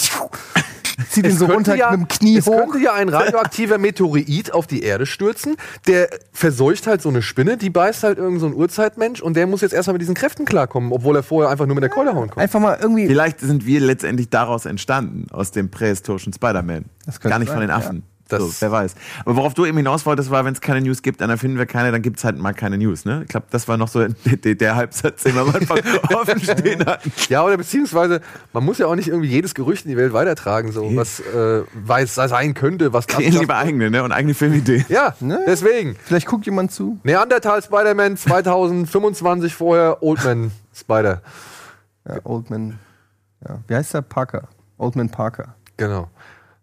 zieht 1.08 1.26
ihn 1.26 1.36
so 1.36 1.46
runter 1.46 1.72
mit 1.74 2.00
dem 2.00 2.08
Knie 2.08 2.38
es 2.38 2.46
hoch. 2.46 2.56
könnte 2.56 2.78
ja 2.80 2.92
ein 2.94 3.08
radioaktiver 3.08 3.78
Meteorit 3.78 4.52
auf 4.52 4.66
die 4.66 4.82
Erde 4.82 5.06
stürzen, 5.06 5.56
der 5.86 6.08
verseucht 6.32 6.86
halt 6.86 7.02
so 7.02 7.08
eine 7.08 7.22
Spinne, 7.22 7.56
die 7.56 7.70
beißt 7.70 8.02
halt 8.02 8.18
irgend 8.18 8.40
so 8.40 8.46
ein 8.46 8.54
Urzeitmensch 8.54 9.20
und 9.20 9.34
der 9.34 9.46
muss 9.46 9.60
jetzt 9.60 9.72
erstmal 9.72 9.94
mit 9.94 10.02
diesen 10.02 10.14
Kräften 10.14 10.44
klarkommen, 10.44 10.92
obwohl 10.92 11.16
er 11.16 11.22
vorher 11.22 11.50
einfach 11.50 11.66
nur 11.66 11.74
mit 11.74 11.82
der 11.82 11.90
Keule 11.90 12.10
hauen 12.14 12.28
konnte. 12.28 12.40
Einfach 12.40 12.60
mal 12.60 12.78
irgendwie. 12.80 13.06
Vielleicht 13.06 13.40
sind 13.40 13.66
wir 13.66 13.80
letztendlich 13.80 14.28
daraus 14.30 14.66
entstanden, 14.66 15.26
aus 15.30 15.50
dem 15.52 15.70
prähistorischen 15.70 16.32
Spider-Man. 16.32 16.84
Gar 17.20 17.38
nicht 17.38 17.48
von 17.48 17.58
sein, 17.58 17.68
den 17.68 17.70
Affen. 17.70 17.96
Das- 18.02 18.09
so, 18.38 18.50
wer 18.60 18.70
weiß. 18.70 18.94
Aber 19.24 19.36
worauf 19.36 19.54
du 19.54 19.66
eben 19.66 19.76
hinaus 19.76 20.06
wolltest, 20.06 20.30
war, 20.30 20.44
wenn 20.44 20.52
es 20.52 20.60
keine 20.60 20.80
News 20.80 21.02
gibt, 21.02 21.20
dann 21.20 21.30
erfinden 21.30 21.58
wir 21.58 21.66
keine, 21.66 21.90
dann 21.92 22.02
gibt 22.02 22.18
es 22.18 22.24
halt 22.24 22.38
mal 22.38 22.52
keine 22.54 22.78
News. 22.78 23.04
Ne? 23.04 23.22
Ich 23.22 23.28
glaube, 23.28 23.46
das 23.50 23.66
war 23.68 23.76
noch 23.76 23.88
so 23.88 24.06
der, 24.06 24.54
der 24.54 24.76
Halbsatz, 24.76 25.22
den 25.22 25.34
wir 25.34 25.42
am 25.42 25.54
Anfang 25.54 25.78
offen 26.14 26.40
stehen 26.40 26.84
hatten. 26.86 27.12
Ja, 27.28 27.44
oder 27.44 27.56
beziehungsweise, 27.56 28.20
man 28.52 28.64
muss 28.64 28.78
ja 28.78 28.86
auch 28.86 28.94
nicht 28.94 29.08
irgendwie 29.08 29.28
jedes 29.28 29.54
Gerücht 29.54 29.84
in 29.84 29.90
die 29.90 29.96
Welt 29.96 30.12
weitertragen, 30.12 30.72
so 30.72 30.94
was 30.96 31.20
äh, 31.20 31.62
weiß 31.74 32.14
sein 32.14 32.54
könnte, 32.54 32.92
was 32.92 33.06
das 33.06 33.18
lieber 33.18 33.56
eigene 33.56 33.90
ne? 33.90 34.02
und 34.02 34.12
eigene 34.12 34.34
Filmideen. 34.34 34.84
Ja, 34.88 35.14
Ne? 35.20 35.40
deswegen. 35.46 35.96
Vielleicht 36.04 36.26
guckt 36.26 36.46
jemand 36.46 36.72
zu. 36.72 36.98
Neandertal 37.02 37.62
Spider-Man 37.62 38.16
2025 38.16 39.54
vorher, 39.54 40.02
Oldman 40.02 40.50
Spider. 40.74 41.22
Ja, 42.08 42.18
Oldman. 42.24 42.78
Ja. 43.46 43.58
Wie 43.66 43.74
heißt 43.74 43.94
der? 43.94 44.02
Parker. 44.02 44.48
Oldman 44.78 45.08
Parker. 45.08 45.54
Genau. 45.76 46.08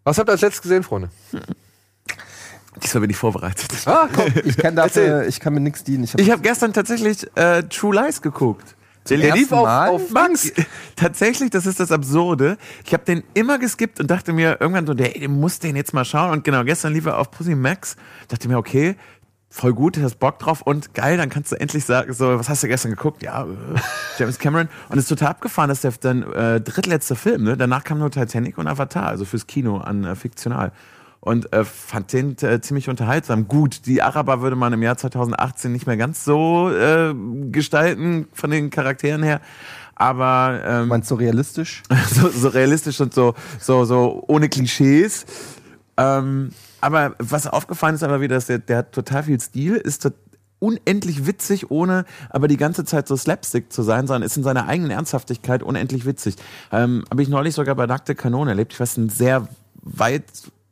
Was 0.08 0.16
habt 0.16 0.30
ihr 0.30 0.32
als 0.32 0.40
letztes 0.40 0.62
gesehen, 0.62 0.82
Freunde? 0.82 1.10
Diesmal 2.82 3.02
bin 3.02 3.10
ich 3.10 3.16
vorbereitet. 3.18 3.68
Ah, 3.84 4.08
komm. 4.10 4.32
Ich 4.44 4.56
kann, 4.56 4.74
dafür, 4.74 5.26
ich 5.26 5.38
kann 5.38 5.52
mir 5.52 5.60
nichts 5.60 5.84
dienen. 5.84 6.04
Ich 6.04 6.14
hab 6.14 6.20
Ich 6.20 6.30
habe 6.30 6.40
gestern 6.40 6.72
tatsächlich 6.72 7.26
äh, 7.36 7.62
True 7.64 7.94
Lies 7.94 8.22
geguckt. 8.22 8.74
Der 9.10 9.18
Der 9.18 9.34
lief 9.34 9.52
auf, 9.52 9.68
auf 9.68 10.10
Max. 10.10 10.50
Tatsächlich, 10.96 11.50
das 11.50 11.66
ist 11.66 11.78
das 11.78 11.92
Absurde. 11.92 12.56
Ich 12.86 12.94
habe 12.94 13.04
den 13.04 13.22
immer 13.34 13.58
geskippt 13.58 14.00
und 14.00 14.10
dachte 14.10 14.32
mir 14.32 14.56
irgendwann 14.60 14.86
so, 14.86 14.94
der, 14.94 15.10
der 15.10 15.28
muss 15.28 15.58
den 15.58 15.76
jetzt 15.76 15.92
mal 15.92 16.06
schauen. 16.06 16.30
Und 16.30 16.44
genau, 16.44 16.64
gestern 16.64 16.94
lief 16.94 17.04
er 17.04 17.18
auf 17.18 17.30
Pussy 17.30 17.54
Max. 17.54 17.96
Dachte 18.28 18.48
mir, 18.48 18.56
okay, 18.56 18.96
voll 19.50 19.72
gut, 19.72 19.96
du 19.96 20.02
hast 20.02 20.16
Bock 20.16 20.38
drauf 20.38 20.62
und 20.62 20.94
geil, 20.94 21.16
dann 21.16 21.30
kannst 21.30 21.52
du 21.52 21.56
endlich 21.56 21.84
sagen, 21.84 22.12
so, 22.12 22.38
was 22.38 22.48
hast 22.48 22.62
du 22.62 22.68
gestern 22.68 22.90
geguckt? 22.92 23.22
Ja, 23.22 23.44
äh, 23.44 23.46
James 24.18 24.38
Cameron. 24.38 24.68
Und 24.88 24.98
es 24.98 25.04
ist 25.04 25.08
total 25.08 25.28
abgefahren, 25.28 25.68
dass 25.68 25.80
der 25.80 25.92
dann 26.00 26.22
äh, 26.32 26.60
drittletzte 26.60 27.16
Film, 27.16 27.44
ne? 27.44 27.56
Danach 27.56 27.84
kam 27.84 27.98
nur 27.98 28.10
Titanic 28.10 28.58
und 28.58 28.66
Avatar, 28.66 29.06
also 29.06 29.24
fürs 29.24 29.46
Kino 29.46 29.78
an 29.78 30.04
äh, 30.04 30.14
fiktional. 30.14 30.72
Und 31.20 31.52
äh, 31.52 31.64
fand 31.64 32.12
den 32.12 32.36
äh, 32.42 32.60
ziemlich 32.60 32.88
unterhaltsam. 32.88 33.48
Gut, 33.48 33.86
die 33.86 34.02
Araber 34.02 34.40
würde 34.40 34.54
man 34.54 34.72
im 34.72 34.82
Jahr 34.82 34.96
2018 34.96 35.72
nicht 35.72 35.86
mehr 35.86 35.96
ganz 35.96 36.24
so 36.24 36.70
äh, 36.70 37.12
gestalten 37.50 38.28
von 38.32 38.50
den 38.50 38.70
Charakteren 38.70 39.24
her. 39.24 39.40
Aber 39.96 40.60
ähm, 40.64 40.88
Meinst 40.88 41.10
du 41.10 41.16
so 41.16 41.18
realistisch? 41.18 41.82
so, 42.10 42.28
so 42.28 42.48
realistisch 42.48 43.00
und 43.00 43.12
so, 43.12 43.34
so, 43.58 43.84
so 43.84 44.22
ohne 44.28 44.48
Klischees. 44.48 45.26
Ähm, 45.96 46.50
aber 46.80 47.14
was 47.18 47.46
aufgefallen 47.46 47.94
ist 47.94 48.02
aber 48.02 48.20
wieder, 48.20 48.36
dass 48.36 48.46
der, 48.46 48.58
der 48.58 48.78
hat 48.78 48.92
total 48.92 49.24
viel 49.24 49.40
Stil, 49.40 49.76
ist 49.76 50.02
tot- 50.02 50.14
unendlich 50.60 51.26
witzig, 51.26 51.70
ohne 51.70 52.04
aber 52.30 52.48
die 52.48 52.56
ganze 52.56 52.84
Zeit 52.84 53.06
so 53.06 53.16
Slapstick 53.16 53.72
zu 53.72 53.82
sein, 53.82 54.06
sondern 54.08 54.22
ist 54.24 54.36
in 54.36 54.42
seiner 54.42 54.66
eigenen 54.66 54.90
Ernsthaftigkeit 54.90 55.62
unendlich 55.62 56.04
witzig. 56.04 56.34
Ähm, 56.72 57.04
Habe 57.10 57.22
ich 57.22 57.28
neulich 57.28 57.54
sogar 57.54 57.76
bei 57.76 57.86
Nackte 57.86 58.14
Kanone 58.16 58.50
erlebt. 58.50 58.72
Ich 58.72 58.80
weiß, 58.80 58.96
ein 58.96 59.08
sehr 59.08 59.46
weit 59.82 60.24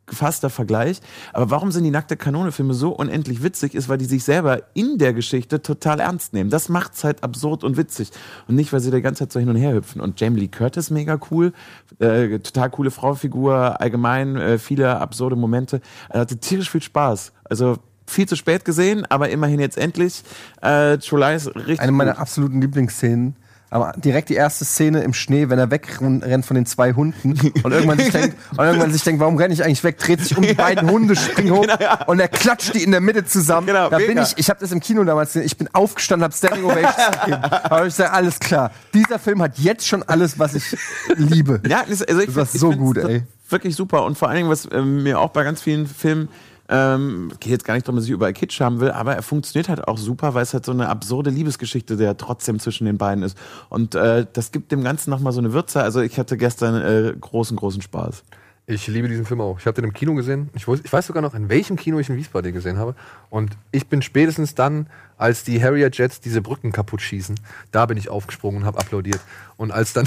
gefasster 0.07 0.51
Vergleich. 0.51 1.01
Aber 1.33 1.51
warum 1.51 1.73
sind 1.73 1.85
die 1.85 1.91
Nackte 1.91 2.17
Kanone-Filme 2.17 2.75
so 2.75 2.91
unendlich 2.91 3.43
witzig, 3.43 3.75
ist, 3.75 3.89
weil 3.89 3.99
die 3.99 4.05
sich 4.05 4.25
selber 4.25 4.63
in 4.75 4.99
der 4.99 5.13
Geschichte 5.13 5.63
total 5.63 6.01
ernst 6.01 6.33
nehmen. 6.33 6.51
Das 6.51 6.69
macht's 6.69 7.05
halt 7.05 7.23
absurd 7.23 7.65
und 7.65 7.77
witzig. 7.77 8.11
Und 8.47 8.55
nicht, 8.55 8.73
weil 8.73 8.81
sie 8.81 8.91
die 8.91 9.03
ganze 9.03 9.25
Zeit 9.25 9.33
so 9.33 9.41
hin 9.41 9.49
und 9.49 9.57
her 9.57 9.75
hüpfen. 9.75 10.01
Und 10.01 10.21
Jamie 10.21 10.41
Lee 10.41 10.49
Curtis 10.49 10.91
mega 10.91 11.19
cool, 11.31 11.53
äh, 11.99 12.39
total 12.39 12.71
coole 12.71 12.91
Fraufigur, 12.91 13.81
allgemein 13.81 14.37
äh, 14.37 14.59
viele 14.59 14.99
absurde 14.99 15.37
Momente. 15.37 15.81
Er 16.09 16.21
hatte 16.21 16.39
tierisch 16.39 16.71
viel 16.71 16.83
Spaß. 16.83 17.33
Also 17.45 17.79
viel 18.07 18.29
zu 18.29 18.37
spät 18.37 18.65
gesehen, 18.65 19.05
aber 19.09 19.29
immerhin 19.31 19.61
jetzt 19.61 19.79
endlich. 19.79 20.23
Äh, 20.63 20.99
True 20.99 21.21
Lies 21.21 21.49
richtig 21.55 21.81
Eine 21.81 21.93
meiner 21.93 22.13
gut. 22.13 22.21
absoluten 22.21 22.61
Lieblingsszenen. 22.61 23.37
Aber 23.69 23.93
direkt 23.97 24.29
die 24.29 24.35
erste 24.35 24.65
Szene 24.65 25.03
im 25.03 25.13
Schnee, 25.13 25.49
wenn 25.49 25.59
er 25.59 25.71
wegrennt 25.71 26.47
von 26.47 26.55
den 26.55 26.67
zwei 26.67 26.93
Hunden 26.93 27.33
und 27.63 27.73
irgendwann 27.73 27.99
sich 27.99 28.11
denkt, 28.11 28.37
und 28.53 28.65
irgendwann 28.65 28.93
sich 28.93 29.03
denkt, 29.03 29.21
warum 29.21 29.37
renne 29.37 29.53
ich 29.55 29.65
eigentlich 29.65 29.83
weg, 29.83 29.99
dreht 29.99 30.21
sich 30.21 30.37
um 30.37 30.45
die 30.45 30.55
beiden 30.55 30.89
Hunde, 30.89 31.17
springt 31.17 31.51
hoch 31.51 31.67
und 32.07 32.21
er 32.21 32.29
klatscht 32.29 32.75
die 32.75 32.85
in 32.85 32.93
der 32.93 33.01
Mitte 33.01 33.25
zusammen. 33.25 33.67
Genau, 33.67 33.89
da 33.91 33.99
bin 33.99 34.09
mega. 34.09 34.23
ich, 34.23 34.35
ich 34.37 34.49
habe 34.51 34.61
das 34.61 34.71
im 34.71 34.81
Kino 34.81 35.03
damals, 35.03 35.33
gesehen, 35.33 35.47
ich 35.47 35.57
bin 35.57 35.69
aufgestanden, 35.73 36.25
habe 36.25 36.35
Standing 36.35 36.65
Ovations 36.65 37.21
gegeben. 37.25 37.43
Aber 37.43 37.87
ich 37.87 37.95
sage, 37.95 38.13
alles 38.13 38.39
klar. 38.39 38.71
Dieser 38.95 39.19
Film 39.19 39.43
hat 39.43 39.59
jetzt 39.59 39.87
schon 39.87 40.03
alles, 40.05 40.39
was 40.39 40.55
ich 40.55 40.77
liebe. 41.17 41.61
Ja, 41.67 41.81
also 41.89 42.05
ich 42.07 42.27
Das 42.27 42.37
war 42.37 42.45
ich 42.45 42.51
so 42.51 42.71
gut, 42.71 42.99
ey. 42.99 43.25
Wirklich 43.49 43.75
super. 43.75 44.05
Und 44.05 44.17
vor 44.17 44.29
allen 44.29 44.39
Dingen, 44.39 44.51
was 44.51 44.69
ähm, 44.73 45.03
mir 45.03 45.21
auch 45.21 45.31
bei 45.31 45.45
ganz 45.45 45.63
vielen 45.63 45.87
Filmen, 45.87 46.29
ähm, 46.69 47.33
geht 47.41 47.53
jetzt 47.53 47.65
gar 47.65 47.75
nicht 47.75 47.87
darum, 47.87 47.97
dass 47.97 48.07
ich 48.07 48.11
überall 48.11 48.33
Kitsch 48.33 48.61
haben 48.61 48.81
will, 48.81 48.91
aber 48.91 49.15
er 49.15 49.23
funktioniert 49.23 49.69
halt 49.69 49.87
auch 49.87 49.99
super, 49.99 50.35
weil 50.35 50.43
es 50.43 50.53
halt 50.53 50.65
so 50.65 50.73
eine 50.73 50.89
absurde 50.89 51.31
Liebesgeschichte, 51.31 51.97
der 51.97 52.17
trotzdem 52.17 52.59
zwischen 52.59 52.87
den 52.87 52.99
beiden 52.99 53.23
ist. 53.23 53.37
Und 53.69 53.95
äh, 53.95 54.27
das 54.33 54.53
gibt 54.53 54.73
dem 54.73 54.83
Ganzen 54.83 55.11
nochmal 55.11 55.33
so 55.33 55.41
eine 55.41 55.53
Würze. 55.53 55.83
Also 55.83 56.01
ich 56.01 56.19
hatte 56.19 56.37
gestern 56.37 56.75
äh, 56.81 57.15
großen, 57.21 57.57
großen 57.57 57.83
Spaß. 57.83 58.25
Ich 58.69 58.89
liebe 58.89 59.09
diesen 59.09 59.25
Film 59.25 59.41
auch. 59.41 59.61
Ich 59.61 59.67
habe 59.67 59.77
den 59.77 59.85
im 59.85 59.93
Kino 59.93 60.15
gesehen. 60.15 60.51
Ich, 60.55 60.65
wus- 60.65 60.81
ich 60.83 60.93
weiß 60.93 61.07
sogar 61.07 61.23
noch, 61.23 61.35
in 61.35 61.49
welchem 61.49 61.77
Kino 61.77 62.01
ich 62.01 62.09
in 62.09 62.17
Wiesbaden 62.17 62.47
den 62.47 62.55
gesehen 62.55 62.79
habe. 62.79 62.97
Und 63.31 63.53
ich 63.71 63.87
bin 63.87 64.03
spätestens 64.03 64.57
dann, 64.57 64.89
als 65.17 65.45
die 65.45 65.63
Harrier 65.63 65.91
Jets 65.93 66.21
diese 66.21 66.43
Brücken 66.43 66.73
kaputt 66.73 67.01
schießen, 67.01 67.39
da 67.73 67.87
bin 67.87 67.97
ich 67.97 68.09
aufgesprungen 68.09 68.61
und 68.63 68.67
habe 68.67 68.79
applaudiert. 68.79 69.21
Und 69.59 69.73
als 69.73 69.95
dann 69.95 70.07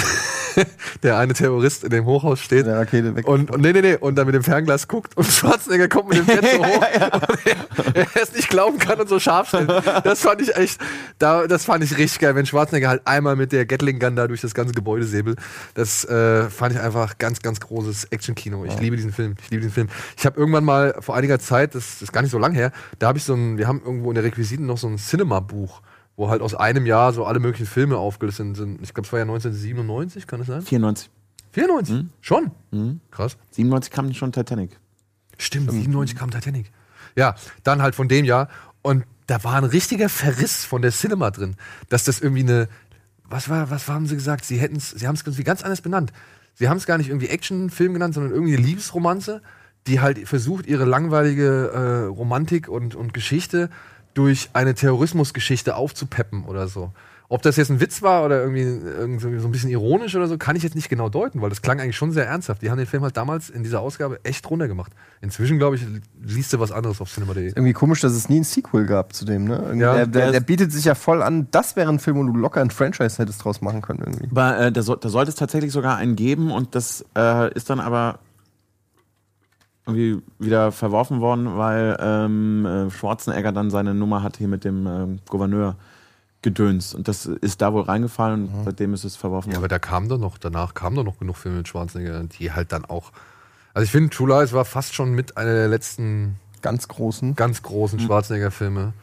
der 1.04 1.18
eine 1.18 1.34
Terrorist 1.34 1.84
in 1.84 1.90
dem 1.90 2.06
Hochhaus 2.06 2.40
steht 2.40 2.68
Der 2.68 2.78
Rakete 2.78 3.16
weg. 3.16 3.28
und, 3.28 3.50
und 3.50 3.62
nee, 3.62 3.74
nee, 3.74 3.82
nee, 3.82 3.96
und 3.96 4.16
dann 4.16 4.28
mit 4.28 4.36
dem 4.36 4.44
Fernglas 4.44 4.88
guckt 4.88 5.18
und 5.18 5.26
Schwarzenegger 5.32 5.88
kommt 5.88 6.10
mit 6.10 6.20
dem 6.20 6.28
Jet 6.28 6.46
so 6.46 6.60
hoch 6.66 6.76
und 6.76 7.96
er, 7.96 8.06
er 8.16 8.22
es 8.22 8.34
nicht 8.36 8.50
glauben 8.50 8.78
kann 8.78 9.00
und 9.00 9.10
so 9.10 9.20
scharf 9.20 9.48
stellt. 9.48 9.70
Das 10.04 10.22
fand 10.22 10.42
ich 10.44 10.56
echt, 10.56 10.80
da, 11.18 11.48
das 11.48 11.66
fand 11.66 11.84
ich 11.84 11.98
richtig 11.98 12.20
geil, 12.20 12.36
wenn 12.36 12.46
Schwarzenegger 12.46 12.90
halt 12.90 13.08
einmal 13.08 13.36
mit 13.36 13.52
der 13.52 13.66
Gatling 13.66 14.00
Gun 14.00 14.16
da 14.16 14.28
durch 14.28 14.42
das 14.42 14.54
ganze 14.54 14.76
Gebäude 14.76 15.06
säbelt. 15.06 15.40
Das 15.74 16.06
äh, 16.06 16.48
fand 16.52 16.76
ich 16.76 16.80
einfach 16.80 17.18
ganz, 17.18 17.42
ganz 17.42 17.60
großes 17.60 18.06
Action-Kino. 18.06 18.66
Ich 18.66 18.80
liebe 18.80 18.96
diesen 18.98 19.14
Film. 19.14 19.36
Ich 19.42 19.50
liebe 19.50 19.62
diesen 19.62 19.74
Film. 19.74 19.90
Ich 20.16 20.28
habe 20.28 20.40
irgendwann 20.40 20.64
mal 20.64 20.96
vor 21.00 21.16
einiger 21.16 21.40
Zeit, 21.40 21.74
das, 21.74 21.94
das 21.94 22.04
ist 22.04 22.14
gar 22.14 22.22
nicht 22.22 22.32
so 22.32 22.38
lang 22.38 22.54
her, 22.54 22.72
da 23.00 23.08
habe 23.08 23.18
ich 23.18 23.24
so 23.24 23.34
ein, 23.34 23.58
wir 23.58 23.68
haben 23.68 23.82
irgendwo 23.84 24.12
in 24.12 24.16
der 24.16 24.24
Requisiten 24.24 24.68
noch 24.68 24.78
so 24.78 24.88
ein 24.88 24.99
Cinema-Buch, 25.00 25.82
wo 26.16 26.30
halt 26.30 26.42
aus 26.42 26.56
einem 26.56 26.86
Jahr 26.86 27.14
so 27.14 27.26
alle 27.26 27.40
möglichen 27.40 27.66
Filme 27.66 27.98
aufgelistet 27.98 28.56
sind. 28.56 28.82
Ich 28.82 28.94
glaube, 28.94 29.08
es 29.08 29.14
war 29.14 29.20
ja 29.20 29.24
1997, 29.24 30.28
kann 30.28 30.42
es 30.42 30.48
sein? 30.48 30.62
94. 30.62 31.10
94? 31.52 32.06
Schon? 32.22 32.52
Krass. 33.12 33.38
97 33.52 33.92
kam 33.92 34.14
schon 34.14 34.32
Titanic. 34.32 34.80
Stimmt, 35.38 35.72
97 35.72 36.18
kam 36.18 36.30
Titanic. 36.30 36.72
Ja, 37.16 37.36
dann 37.64 37.82
halt 37.82 37.96
von 37.96 38.08
dem 38.08 38.26
Jahr. 38.26 38.50
Und 38.82 39.06
da 39.28 39.44
war 39.44 39.56
ein 39.56 39.64
richtiger 39.64 40.10
Verriss 40.10 40.66
von 40.66 40.82
der 40.82 40.92
Cinema 40.92 41.32
drin. 41.32 41.56
Dass 41.90 42.04
das 42.04 42.20
irgendwie 42.20 42.44
eine. 42.44 42.68
Was 43.24 43.48
war, 43.48 43.70
was 43.70 43.88
haben 43.88 44.08
sie 44.08 44.16
gesagt? 44.16 44.44
Sie 44.44 44.58
hätten 44.58 44.78
es, 44.78 44.90
sie 44.90 45.08
haben 45.08 45.16
es 45.16 45.22
irgendwie 45.22 45.44
ganz 45.44 45.64
anders 45.64 45.82
benannt. 45.82 46.12
Sie 46.56 46.68
haben 46.68 46.78
es 46.78 46.88
gar 46.88 46.98
nicht 46.98 47.10
irgendwie 47.10 47.28
Actionfilm 47.28 47.94
genannt, 47.94 48.16
sondern 48.16 48.34
irgendwie 48.34 48.58
eine 48.58 48.66
Liebesromanze, 48.66 49.42
die 49.88 50.02
halt 50.02 50.28
versucht, 50.28 50.66
ihre 50.66 50.86
langweilige 50.86 51.70
äh, 51.74 52.06
Romantik 52.08 52.68
und, 52.68 52.96
und 52.96 53.14
Geschichte 53.14 53.70
durch 54.20 54.50
eine 54.52 54.74
Terrorismusgeschichte 54.74 55.78
aufzupeppen 55.78 56.44
oder 56.44 56.68
so. 56.68 56.92
Ob 57.30 57.42
das 57.42 57.56
jetzt 57.56 57.70
ein 57.70 57.80
Witz 57.80 58.02
war 58.02 58.26
oder 58.26 58.42
irgendwie, 58.42 58.64
irgendwie 58.64 59.40
so 59.40 59.48
ein 59.48 59.52
bisschen 59.52 59.70
ironisch 59.70 60.14
oder 60.14 60.28
so, 60.28 60.38
kann 60.38 60.58
ich 60.58 60.64
jetzt 60.64 60.76
nicht 60.76 60.90
genau 60.90 61.08
deuten, 61.08 61.42
weil 61.42 61.50
das 61.50 61.62
klang 61.62 61.80
eigentlich 61.80 61.96
schon 61.96 62.12
sehr 62.12 62.28
ernsthaft. 62.28 62.62
Die 62.62 62.70
haben 62.70 62.78
den 62.78 62.86
Film 62.86 63.04
halt 63.04 63.16
damals 63.16 63.50
in 63.50 63.64
dieser 63.64 63.80
Ausgabe 63.80 64.20
echt 64.24 64.50
runtergemacht. 64.50 64.92
Inzwischen, 65.22 65.58
glaube 65.58 65.78
ich, 65.78 65.86
liest 66.22 66.52
du 66.52 66.60
was 66.60 66.74
anderes 66.74 67.00
auf 67.00 67.10
cinema.de. 67.10 67.46
Irgendwie 67.46 67.72
komisch, 67.72 68.02
dass 68.02 68.12
es 68.12 68.28
nie 68.28 68.42
ein 68.42 68.44
Sequel 68.44 68.86
gab 68.86 69.14
zu 69.14 69.24
dem, 69.24 69.46
ne? 69.46 69.74
Ja, 69.78 69.94
der, 69.94 70.08
der, 70.08 70.32
der 70.34 70.40
bietet 70.42 70.74
sich 70.74 70.84
ja 70.84 70.96
voll 70.96 71.24
an. 71.24 71.48
Das 71.52 71.78
wäre 71.78 71.90
ein 71.90 72.00
Film, 72.00 72.18
wo 72.18 72.24
du 72.24 72.34
locker 72.34 72.60
ein 72.60 72.72
Franchise 72.72 73.20
hättest 73.20 73.46
draus 73.46 73.62
machen 73.62 73.82
können 73.82 74.00
irgendwie. 74.00 74.28
Aber 74.32 74.60
äh, 74.60 74.72
da, 74.74 74.82
soll, 74.82 74.98
da 75.00 75.08
sollte 75.08 75.30
es 75.30 75.36
tatsächlich 75.36 75.72
sogar 75.72 75.96
einen 75.96 76.18
geben 76.18 76.52
und 76.52 76.76
das 76.76 77.06
äh, 77.16 77.54
ist 77.54 77.70
dann 77.70 77.80
aber 77.80 78.20
irgendwie 79.86 80.22
wieder 80.38 80.72
verworfen 80.72 81.20
worden, 81.22 81.58
weil 81.58 81.98
ähm, 82.00 82.66
äh, 82.66 82.92
Schwarzenegger 82.92 83.52
dann 83.52 83.70
seine 83.72 83.94
Nummer 83.96 84.22
hat 84.24 84.38
hier 84.38 84.48
mit 84.48 84.64
dem 84.64 84.86
ähm, 84.88 85.20
Gouverneur 85.28 85.76
gedönst. 86.42 86.96
Und 86.96 87.08
das 87.08 87.26
ist 87.26 87.62
da 87.62 87.74
wohl 87.74 87.82
reingefallen 87.84 88.48
und 88.48 88.64
seitdem 88.66 88.94
ist 88.94 89.04
es 89.04 89.16
verworfen 89.16 89.50
Ja, 89.50 89.56
worden. 89.58 89.64
aber 89.66 89.68
da 89.68 89.80
kam 89.80 90.08
doch 90.08 90.18
noch, 90.20 90.38
danach 90.38 90.74
kamen 90.74 90.96
doch 90.96 91.04
noch 91.04 91.20
genug 91.20 91.38
Filme 91.38 91.58
mit 91.58 91.68
Schwarzenegger, 91.68 92.24
die 92.24 92.52
halt 92.52 92.72
dann 92.72 92.86
auch. 92.86 93.12
Also 93.74 93.84
ich 93.84 93.92
finde, 93.92 94.10
True 94.10 94.30
Lies 94.40 94.54
war 94.54 94.64
fast 94.66 94.94
schon 94.94 95.12
mit 95.14 95.38
einer 95.38 95.54
der 95.54 95.68
letzten 95.68 96.36
Ganz 96.62 96.88
großen. 96.88 97.36
ganz 97.36 97.62
großen 97.62 98.00
Schwarzenegger-Filme. 98.00 98.94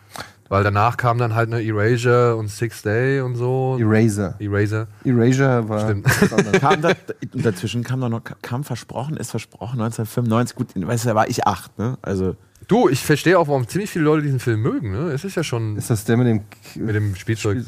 Weil 0.48 0.62
danach 0.62 0.96
kam 0.96 1.18
dann 1.18 1.34
halt 1.34 1.52
eine 1.52 1.62
Erasure 1.64 2.36
und 2.36 2.48
Six 2.48 2.82
Day 2.82 3.20
und 3.20 3.34
so. 3.36 3.76
Eraser. 3.80 4.36
Eraser. 4.38 4.86
Erasure 5.04 5.68
war. 5.68 5.80
Stimmt. 5.80 6.06
kam 6.60 6.82
da, 6.82 6.92
dazwischen 7.34 7.82
kam 7.82 8.00
noch, 8.00 8.22
kam 8.42 8.62
versprochen, 8.64 9.16
ist 9.16 9.30
versprochen 9.30 9.80
1995. 9.80 10.56
Gut, 10.56 10.68
weißt 10.74 11.04
du, 11.04 11.08
da 11.08 11.14
war 11.14 11.28
ich 11.28 11.46
acht, 11.46 11.76
ne? 11.78 11.98
Also 12.02 12.36
Du, 12.68 12.88
ich 12.88 13.04
verstehe 13.04 13.38
auch, 13.38 13.46
warum 13.46 13.68
ziemlich 13.68 13.90
viele 13.90 14.04
Leute 14.04 14.22
diesen 14.22 14.40
Film 14.40 14.60
mögen. 14.60 14.90
Ne? 14.90 15.10
Es 15.12 15.24
ist 15.24 15.36
ja 15.36 15.44
schon 15.44 15.76
Ist 15.76 15.90
das 15.90 16.04
der 16.04 16.16
mit 16.16 16.26
dem. 16.26 16.42
mit 16.74 16.94
dem 16.96 17.14
Spielzeug. 17.14 17.58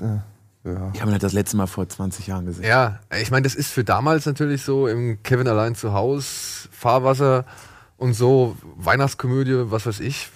Ja. 0.65 0.91
ich 0.93 1.01
habe 1.01 1.11
ihn 1.11 1.13
halt 1.13 1.23
das 1.23 1.33
letzte 1.33 1.57
Mal 1.57 1.67
vor 1.67 1.89
20 1.89 2.27
Jahren 2.27 2.47
gesehen. 2.47 2.65
Ja, 2.65 2.99
ich 3.21 3.31
meine, 3.31 3.43
das 3.43 3.55
ist 3.55 3.71
für 3.73 3.85
damals 3.85 4.27
natürlich 4.27 4.63
so 4.63 4.89
im 4.89 5.23
Kevin 5.23 5.47
allein 5.47 5.77
zu 5.77 5.93
Haus, 5.93 6.69
Fahrwasser 6.73 7.45
und 7.97 8.15
so, 8.15 8.57
Weihnachtskomödie, 8.77 9.71
was 9.71 9.87
weiß 9.87 10.01
ich. 10.01 10.31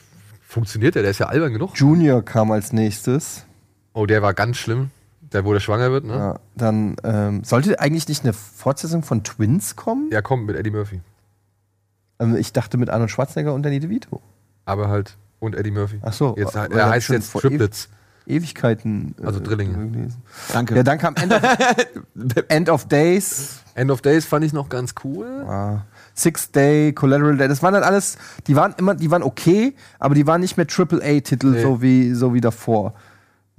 Funktioniert 0.53 0.97
der, 0.97 1.01
der 1.01 1.13
ist 1.13 1.19
ja 1.19 1.29
albern 1.29 1.55
genug. 1.55 1.71
Junior 1.77 2.23
kam 2.23 2.51
als 2.51 2.75
nächstes. 2.75 3.47
Oh, 3.95 4.05
der 4.05 4.21
war 4.21 4.35
ganz 4.35 4.59
schlimm. 4.59 4.91
Der, 5.33 5.47
wo 5.47 5.55
der 5.55 5.61
schwanger 5.61 5.91
wird, 5.93 6.05
ne? 6.05 6.13
Ja, 6.13 6.41
dann 6.55 6.97
ähm, 7.05 7.43
sollte 7.43 7.81
eigentlich 7.81 8.07
nicht 8.07 8.23
eine 8.23 8.35
Fortsetzung 8.35 9.03
von 9.03 9.25
Twins 9.25 9.77
kommen? 9.77 10.11
Ja, 10.13 10.21
kommt 10.21 10.45
mit 10.47 10.55
Eddie 10.57 10.71
Murphy. 10.71 11.01
Ähm, 12.19 12.37
ich 12.37 12.53
dachte 12.53 12.77
mit 12.77 12.91
Arnold 12.91 13.11
Schwarzenegger 13.11 13.55
und 13.55 13.63
Danny 13.63 13.81
DeVito. 13.81 14.21
Aber 14.67 14.89
halt, 14.89 15.17
und 15.41 15.57
Eddie 15.57 15.71
Murphy. 15.71 16.01
Ach 16.03 16.13
so, 16.13 16.35
Jetzt, 16.37 16.55
er 16.55 16.91
heißt 16.91 17.09
jetzt 17.09 17.33
Triplets. 17.33 17.89
Ewigkeiten. 18.27 19.15
äh, 19.21 19.27
Also 19.27 19.41
Drillinge. 19.41 19.89
gelesen. 19.91 20.23
Danke. 20.53 20.77
Ja, 20.77 20.83
dann 20.83 20.99
kam 20.99 21.15
End 21.17 21.33
of, 21.33 21.43
End 22.49 22.69
of 22.71 22.89
Days. 22.89 23.61
End 23.75 23.91
of 23.91 24.03
Days 24.03 24.25
fand 24.27 24.45
ich 24.45 24.53
noch 24.53 24.69
ganz 24.69 24.95
cool. 25.05 25.27
Ah, 25.49 25.83
Six 26.15 26.51
Day, 26.53 26.93
Collateral 26.93 27.37
Day, 27.39 27.49
das 27.49 27.63
waren 27.63 27.73
dann 27.73 27.83
alles, 27.85 28.19
die 28.47 28.55
waren 28.55 28.75
immer, 28.77 28.95
die 28.95 29.11
waren 29.11 29.23
okay, 29.23 29.75
aber 29.99 30.15
die 30.15 30.27
waren 30.27 30.43
nicht 30.43 30.59
mehr 30.59 30.67
AAA-Titel, 30.67 31.47
Nee. 31.53 31.63
so, 31.63 31.81
wie, 31.81 32.13
so 32.13 32.35
wie 32.35 32.41
davor. 32.43 32.93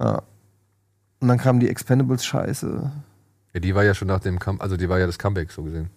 Ja. 0.00 0.22
Und 1.20 1.28
dann 1.28 1.38
kam 1.38 1.58
die 1.58 1.68
Expendables-Scheiße. 1.68 2.90
Ja, 3.54 3.60
die 3.60 3.74
war 3.74 3.82
ja 3.84 3.94
schon 3.94 4.08
nach 4.08 4.20
dem 4.20 4.38
Come 4.38 4.60
also 4.60 4.76
die 4.76 4.88
war 4.88 4.98
ja 5.00 5.06
das 5.06 5.18
Comeback, 5.18 5.50
so 5.50 5.62
gesehen. 5.64 5.90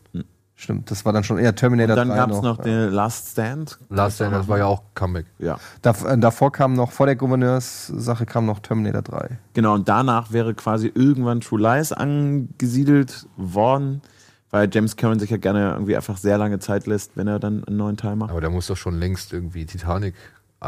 Stimmt, 0.60 0.90
das 0.90 1.06
war 1.06 1.14
dann 1.14 1.24
schon 1.24 1.38
eher 1.38 1.54
Terminator 1.54 1.96
dann 1.96 2.10
3 2.10 2.16
gab 2.16 2.32
es 2.32 2.38
noch. 2.38 2.58
noch 2.58 2.58
den 2.58 2.90
Last 2.90 3.30
Stand. 3.30 3.78
Last 3.90 4.16
Stand, 4.16 4.34
das 4.34 4.48
war 4.48 4.58
ja 4.58 4.66
auch 4.66 4.82
Comeback. 4.96 5.28
Ja. 5.38 5.60
Dav 5.84 6.04
äh, 6.04 6.18
davor 6.18 6.52
kam 6.52 6.74
noch, 6.74 6.92
vor 6.92 7.06
der 7.06 7.16
Gouverneurssache 7.16 8.26
kam 8.26 8.48
noch 8.48 8.58
Terminator 8.58 9.04
3. 9.04 9.38
Genau, 9.54 9.76
und 9.76 9.88
danach 9.88 10.32
wäre 10.32 10.56
quasi 10.56 10.92
irgendwann 10.94 11.42
True 11.42 11.62
Lies 11.62 11.92
angesiedelt 11.92 13.28
worden, 13.38 14.02
weil 14.50 14.68
James 14.74 14.96
Cameron 14.96 15.20
sich 15.20 15.30
ja 15.30 15.38
gerne 15.38 15.74
irgendwie 15.74 15.96
einfach 15.96 16.18
sehr 16.18 16.40
lange 16.40 16.58
Zeit 16.58 16.88
lässt, 16.88 17.16
wenn 17.16 17.28
er 17.28 17.38
dann 17.38 17.64
einen 17.64 17.78
neuen 17.78 17.96
Teil 17.96 18.16
macht. 18.16 18.32
Aber 18.32 18.42
da 18.42 18.50
muss 18.50 18.66
doch 18.66 18.78
schon 18.78 18.98
längst 18.98 19.34
irgendwie 19.34 19.64
Titanic, 19.68 20.16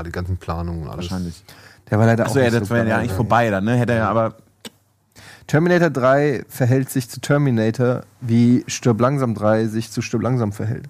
die 0.05 0.11
ganzen 0.11 0.37
Planungen 0.37 0.83
und 0.83 0.89
alles. 0.89 1.09
Wahrscheinlich. 1.09 1.43
Der 1.89 1.97
war 1.97 2.05
leider 2.05 2.25
Achso, 2.25 2.37
auch 2.37 2.43
ja, 2.43 2.51
das 2.51 2.67
so 2.67 2.75
wäre 2.75 2.87
ja 2.87 2.97
eigentlich 2.97 3.13
vorbei 3.13 3.49
dann, 3.49 3.63
ne? 3.63 3.75
Hätte 3.75 3.93
er 3.93 3.99
ja 3.99 4.09
aber. 4.11 4.35
Terminator 5.49 5.89
3 5.89 6.43
verhält 6.47 6.89
sich 6.91 7.09
zu 7.09 7.19
Terminator, 7.19 8.03
wie 8.21 8.63
Stirb 8.67 9.01
langsam 9.01 9.33
3 9.33 9.65
sich 9.67 9.89
zu 9.91 10.01
Stirb 10.03 10.21
langsam 10.21 10.53
verhält. 10.53 10.87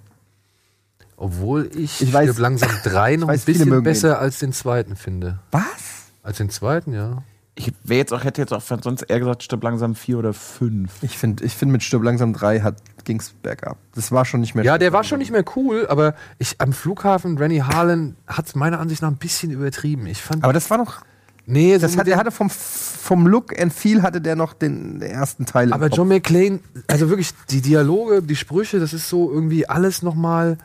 Obwohl 1.17 1.69
ich, 1.75 2.01
Ich 2.01 2.13
weiß- 2.13 2.23
Stirb 2.23 2.39
langsam 2.39 2.69
drei 2.83 3.15
noch 3.17 3.27
weiß, 3.29 3.41
ein 3.41 3.45
bisschen 3.45 3.83
besser 3.83 4.19
als 4.19 4.39
den 4.39 4.53
zweiten 4.53 4.95
finde. 4.95 5.39
Was? 5.51 6.11
Als 6.23 6.37
den 6.37 6.49
zweiten, 6.49 6.93
ja. 6.93 7.23
Ich 7.55 7.73
wäre 7.83 7.99
jetzt 7.99 8.13
auch, 8.13 8.23
hätte 8.23 8.41
jetzt 8.41 8.53
auch 8.53 8.61
sonst 8.61 9.01
eher 9.03 9.19
gesagt, 9.19 9.43
stirb 9.43 9.63
langsam 9.63 9.93
vier 9.95 10.17
oder 10.17 10.33
fünf. 10.33 10.91
Ich 11.01 11.17
finde, 11.17 11.43
ich 11.43 11.53
find, 11.55 11.71
mit 11.73 11.83
Stirb 11.83 12.03
langsam 12.03 12.31
3 12.33 12.73
ging 13.03 13.19
es 13.19 13.31
bergab. 13.31 13.77
Das 13.95 14.11
war 14.13 14.23
schon 14.23 14.39
nicht 14.39 14.55
mehr 14.55 14.63
Ja, 14.63 14.77
der 14.77 14.93
war 14.93 15.03
schon 15.03 15.19
nicht 15.19 15.31
mehr 15.31 15.43
cool, 15.55 15.85
aber 15.89 16.15
ich 16.37 16.55
am 16.59 16.71
Flughafen, 16.71 17.37
Rennie 17.37 17.61
Harlan 17.61 18.15
hat 18.27 18.47
es 18.47 18.55
meiner 18.55 18.79
Ansicht 18.79 19.01
nach 19.01 19.09
ein 19.09 19.17
bisschen 19.17 19.51
übertrieben. 19.51 20.05
Ich 20.07 20.21
fand. 20.21 20.43
Aber 20.43 20.53
das 20.53 20.69
war 20.69 20.77
noch. 20.77 21.01
Nee, 21.49 21.73
so 21.73 21.81
Das 21.81 21.91
mit 21.91 21.99
hat, 21.99 22.07
der 22.07 22.17
hatte 22.17 22.31
vom, 22.31 22.49
vom 22.49 23.27
Look 23.27 23.59
and 23.59 23.73
Feel 23.73 24.01
hatte 24.01 24.21
der 24.21 24.35
noch 24.35 24.53
den, 24.53 25.01
ersten 25.01 25.45
Teil. 25.45 25.73
Aber. 25.73 25.87
John 25.87 26.07
McClane, 26.07 26.59
also 26.87 27.09
wirklich 27.09 27.31
die 27.49 27.61
Dialoge, 27.61 28.21
die 28.21 28.35
Sprüche, 28.35 28.79
das 28.79 28.93
ist 28.93 29.09
so 29.09 29.31
irgendwie 29.31 29.67
alles 29.67 30.03
nochmal, 30.03 30.57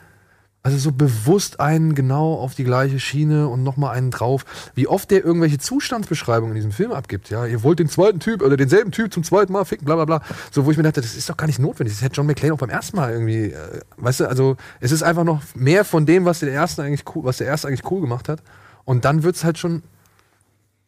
also 0.61 0.77
so 0.77 0.91
bewusst 0.91 1.59
einen 1.59 1.95
genau 1.95 2.35
auf 2.35 2.55
die 2.55 2.63
gleiche 2.63 2.99
Schiene 2.99 3.47
und 3.47 3.63
nochmal 3.63 3.95
einen 3.95 4.11
drauf. 4.11 4.45
Wie 4.75 4.87
oft 4.87 5.11
der 5.11 5.25
irgendwelche 5.25 5.57
Zustandsbeschreibungen 5.57 6.51
in 6.51 6.55
diesem 6.55 6.71
Film 6.71 6.91
abgibt, 6.91 7.29
ja. 7.29 7.45
Ihr 7.45 7.63
wollt 7.63 7.79
den 7.79 7.89
zweiten 7.89 8.19
Typ 8.19 8.41
oder 8.41 8.57
denselben 8.57 8.91
Typ 8.91 9.11
zum 9.11 9.23
zweiten 9.23 9.53
Mal 9.53 9.65
ficken, 9.65 9.85
bla 9.85 9.95
bla 9.95 10.05
bla. 10.05 10.21
So, 10.51 10.65
wo 10.65 10.71
ich 10.71 10.77
mir 10.77 10.83
dachte, 10.83 11.01
das 11.01 11.15
ist 11.15 11.29
doch 11.29 11.37
gar 11.37 11.47
nicht 11.47 11.59
notwendig. 11.59 11.95
Das 11.95 12.03
hätte 12.03 12.15
John 12.15 12.27
McClane 12.27 12.53
auch 12.53 12.59
beim 12.59 12.69
ersten 12.69 12.97
Mal 12.97 13.11
irgendwie, 13.11 13.51
äh, 13.51 13.81
weißt 13.97 14.21
du, 14.21 14.29
also 14.29 14.57
es 14.79 14.91
ist 14.91 15.03
einfach 15.03 15.23
noch 15.23 15.41
mehr 15.55 15.83
von 15.85 16.05
dem, 16.05 16.25
was 16.25 16.39
der 16.39 16.49
erste 16.49 16.83
eigentlich 16.83 17.03
cool, 17.15 17.23
was 17.23 17.37
der 17.37 17.47
erste 17.47 17.67
eigentlich 17.67 17.89
cool 17.91 18.01
gemacht 18.01 18.29
hat. 18.29 18.41
Und 18.85 19.03
dann 19.05 19.23
wird's 19.23 19.43
halt 19.43 19.57
schon 19.57 19.81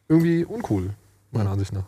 irgendwie 0.08 0.46
uncool, 0.46 0.92
meiner 1.32 1.52
Ansicht 1.52 1.74
nach. 1.74 1.86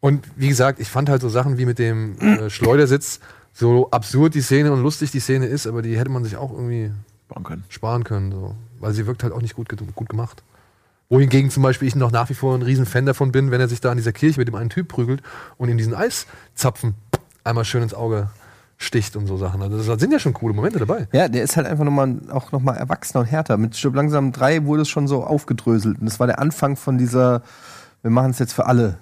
Und 0.00 0.26
wie 0.36 0.48
gesagt, 0.48 0.80
ich 0.80 0.88
fand 0.88 1.08
halt 1.08 1.22
so 1.22 1.28
Sachen 1.28 1.56
wie 1.56 1.66
mit 1.66 1.78
dem 1.78 2.18
äh, 2.18 2.50
Schleudersitz, 2.50 3.20
so 3.52 3.90
absurd 3.90 4.34
die 4.34 4.42
Szene 4.42 4.72
und 4.72 4.82
lustig 4.82 5.10
die 5.12 5.20
Szene 5.20 5.46
ist, 5.46 5.66
aber 5.66 5.80
die 5.80 5.96
hätte 5.96 6.10
man 6.10 6.24
sich 6.24 6.36
auch 6.36 6.52
irgendwie 6.52 6.90
Bauen 7.28 7.44
können. 7.44 7.64
sparen 7.68 8.04
können, 8.04 8.32
so. 8.32 8.54
weil 8.80 8.92
sie 8.92 9.06
wirkt 9.06 9.22
halt 9.22 9.32
auch 9.32 9.40
nicht 9.40 9.54
gut, 9.54 9.68
gut 9.94 10.08
gemacht. 10.08 10.42
Wohingegen 11.08 11.50
zum 11.50 11.62
Beispiel 11.62 11.86
ich 11.86 11.94
noch 11.94 12.10
nach 12.10 12.28
wie 12.30 12.34
vor 12.34 12.54
ein 12.54 12.62
riesen 12.62 12.86
Fan 12.86 13.06
davon 13.06 13.30
bin, 13.30 13.50
wenn 13.50 13.60
er 13.60 13.68
sich 13.68 13.80
da 13.80 13.92
in 13.92 13.96
dieser 13.96 14.12
Kirche 14.12 14.40
mit 14.40 14.48
dem 14.48 14.54
einen 14.56 14.70
Typ 14.70 14.88
prügelt 14.88 15.22
und 15.56 15.68
in 15.68 15.78
diesen 15.78 15.94
Eiszapfen 15.94 16.94
einmal 17.44 17.64
schön 17.64 17.82
ins 17.82 17.94
Auge 17.94 18.30
sticht 18.76 19.16
und 19.16 19.26
so 19.26 19.36
Sachen. 19.36 19.62
Also 19.62 19.76
da 19.92 19.98
sind 19.98 20.12
ja 20.12 20.18
schon 20.18 20.32
coole 20.34 20.54
Momente 20.54 20.78
dabei. 20.78 21.06
Ja, 21.12 21.28
der 21.28 21.42
ist 21.44 21.56
halt 21.56 21.66
einfach 21.66 21.84
nochmal, 21.84 22.16
auch 22.30 22.52
nochmal 22.52 22.76
erwachsener 22.76 23.20
und 23.20 23.26
härter. 23.26 23.56
Mit 23.56 23.76
Stirb 23.76 23.94
langsam 23.94 24.32
3 24.32 24.64
wurde 24.64 24.82
es 24.82 24.88
schon 24.88 25.06
so 25.08 25.24
aufgedröselt. 25.24 26.00
Und 26.00 26.06
das 26.06 26.18
war 26.20 26.26
der 26.26 26.38
Anfang 26.40 26.76
von 26.76 26.98
dieser, 26.98 27.42
wir 28.02 28.10
machen 28.10 28.30
es 28.32 28.38
jetzt 28.38 28.52
für 28.52 28.66
alle. 28.66 28.98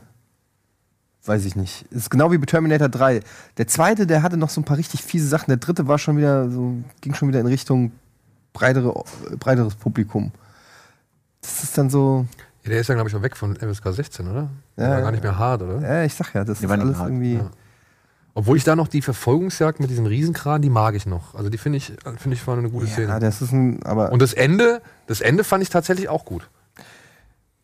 Weiß 1.24 1.44
ich 1.44 1.54
nicht. 1.56 1.82
Ist 1.92 2.10
genau 2.10 2.32
wie 2.32 2.38
bei 2.38 2.46
Terminator 2.46 2.88
3. 2.88 3.20
Der 3.56 3.66
zweite, 3.68 4.06
der 4.06 4.22
hatte 4.22 4.36
noch 4.36 4.50
so 4.50 4.60
ein 4.60 4.64
paar 4.64 4.76
richtig 4.76 5.02
fiese 5.02 5.28
Sachen. 5.28 5.46
Der 5.48 5.56
dritte 5.56 5.86
war 5.86 5.98
schon 5.98 6.16
wieder 6.16 6.50
so, 6.50 6.74
ging 7.00 7.14
schon 7.14 7.28
wieder 7.28 7.40
in 7.40 7.46
Richtung 7.46 7.92
breitere, 8.52 8.92
breiteres 9.38 9.76
Publikum. 9.76 10.32
Das 11.40 11.62
ist 11.62 11.78
dann 11.78 11.90
so, 11.90 12.26
Ja, 12.64 12.70
der 12.70 12.80
ist 12.80 12.88
ja, 12.88 12.94
glaube 12.94 13.08
ich, 13.08 13.16
auch 13.16 13.22
weg 13.22 13.36
von 13.36 13.56
FSK 13.56 13.92
16, 13.92 14.28
oder? 14.28 14.48
Der 14.76 14.88
Ja, 14.88 14.94
war 14.96 15.02
gar 15.02 15.10
nicht 15.12 15.22
mehr 15.22 15.38
hart, 15.38 15.62
oder? 15.62 15.80
ja, 15.80 16.04
ich 16.04 16.12
sag 16.14 16.34
ja, 16.34 16.44
das 16.44 16.58
Die 16.58 16.64
ist 16.66 16.70
alles 16.70 16.98
hart, 16.98 17.08
irgendwie. 17.08 17.34
ja. 17.36 17.50
Obwohl 18.34 18.56
ich 18.56 18.64
da 18.64 18.76
noch 18.76 18.88
die 18.88 19.02
Verfolgungsjagd 19.02 19.78
mit 19.80 19.90
diesem 19.90 20.06
Riesenkran, 20.06 20.62
die 20.62 20.70
mag 20.70 20.94
ich 20.94 21.04
noch. 21.06 21.34
Also 21.34 21.50
die 21.50 21.58
finde 21.58 21.76
ich, 21.78 21.92
finde 22.18 22.34
ich 22.34 22.46
war 22.46 22.56
eine 22.56 22.70
gute 22.70 22.86
Ja, 22.86 22.92
Szene. 22.92 23.18
das 23.20 23.42
ist 23.42 23.52
ein, 23.52 23.82
aber. 23.84 24.10
Und 24.10 24.22
das 24.22 24.32
Ende, 24.32 24.80
das 25.06 25.20
Ende 25.20 25.44
fand 25.44 25.62
ich 25.62 25.68
tatsächlich 25.68 26.08
auch 26.08 26.24
gut. 26.24 26.48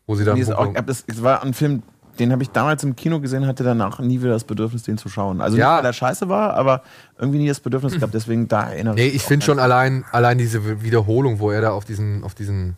Wo 0.05 0.15
sie 0.15 0.25
dann 0.25 0.37
Nee, 0.39 0.51
auch, 0.53 0.73
das, 0.85 1.03
es 1.07 1.23
war 1.23 1.43
ein 1.43 1.53
Film, 1.53 1.81
den 2.19 2.31
habe 2.31 2.43
ich 2.43 2.49
damals 2.49 2.83
im 2.83 2.95
Kino 2.95 3.19
gesehen, 3.19 3.47
hatte 3.47 3.63
danach 3.63 3.99
nie 3.99 4.21
wieder 4.21 4.31
das 4.31 4.43
Bedürfnis, 4.43 4.83
den 4.83 4.97
zu 4.97 5.09
schauen. 5.09 5.41
Also 5.41 5.57
Ja. 5.57 5.73
nicht, 5.73 5.77
weil 5.79 5.85
er 5.89 5.93
scheiße 5.93 6.29
war, 6.29 6.53
aber 6.53 6.83
irgendwie 7.17 7.39
nie 7.39 7.47
das 7.47 7.59
Bedürfnis 7.59 7.93
gehabt, 7.93 8.13
deswegen 8.15 8.47
da 8.47 8.69
erinnere 8.69 8.95
Nee, 8.95 9.05
mich 9.05 9.15
ich 9.15 9.23
auch 9.23 9.27
finde 9.27 9.45
schon 9.45 9.59
allein, 9.59 10.05
allein 10.11 10.37
diese 10.37 10.81
Wiederholung, 10.83 11.39
wo 11.39 11.49
er 11.51 11.61
da 11.61 11.71
auf 11.71 11.85
diesen, 11.85 12.23
auf 12.23 12.35
diesen 12.35 12.75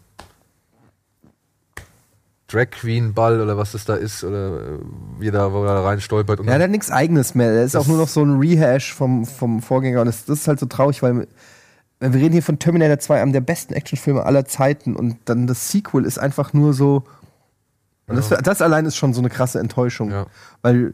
Drag 2.52 2.70
Queen 2.72 3.14
Ball 3.14 3.40
oder 3.40 3.58
was 3.58 3.72
das 3.72 3.86
da 3.86 3.96
ist, 3.96 4.24
oder 4.24 4.60
äh, 4.60 4.80
wie 5.20 5.32
da, 5.32 5.54
wo 5.54 5.64
er 5.64 5.76
da 5.76 5.84
rein 5.84 6.02
stolpert. 6.02 6.40
Und 6.40 6.48
Ja, 6.48 6.56
der 6.56 6.64
hat 6.64 6.72
nichts 6.72 6.92
Eigenes 6.92 7.36
mehr. 7.36 7.54
Der 7.54 7.64
ist 7.64 7.76
auch 7.76 7.88
nur 7.88 7.98
noch 7.98 8.08
so 8.08 8.24
ein 8.24 8.40
Rehash 8.40 8.94
vom, 8.94 9.26
vom 9.26 9.62
Vorgänger. 9.62 10.02
Und 10.02 10.08
das, 10.08 10.26
das 10.26 10.40
ist 10.40 10.48
halt 10.48 10.60
so 10.60 10.66
traurig, 10.66 11.02
weil 11.02 11.28
wir 12.00 12.14
reden 12.14 12.34
hier 12.34 12.44
von 12.44 12.58
Terminator 12.58 12.98
2, 13.00 13.22
einem 13.22 13.32
der 13.32 13.42
besten 13.42 13.74
Actionfilme 13.74 14.26
aller 14.26 14.46
Zeiten. 14.46 14.96
Und 14.96 15.18
dann 15.26 15.48
das 15.48 15.72
Sequel 15.72 16.06
ist 16.06 16.18
einfach 16.18 16.52
nur 16.54 16.74
so. 16.74 17.04
Und 18.08 18.18
das, 18.18 18.30
das 18.30 18.62
allein 18.62 18.86
ist 18.86 18.98
schon 18.98 19.14
so 19.14 19.22
eine 19.22 19.30
krasse 19.30 19.60
Enttäuschung. 19.60 20.12
Ja. 20.12 20.26
Weil 20.62 20.94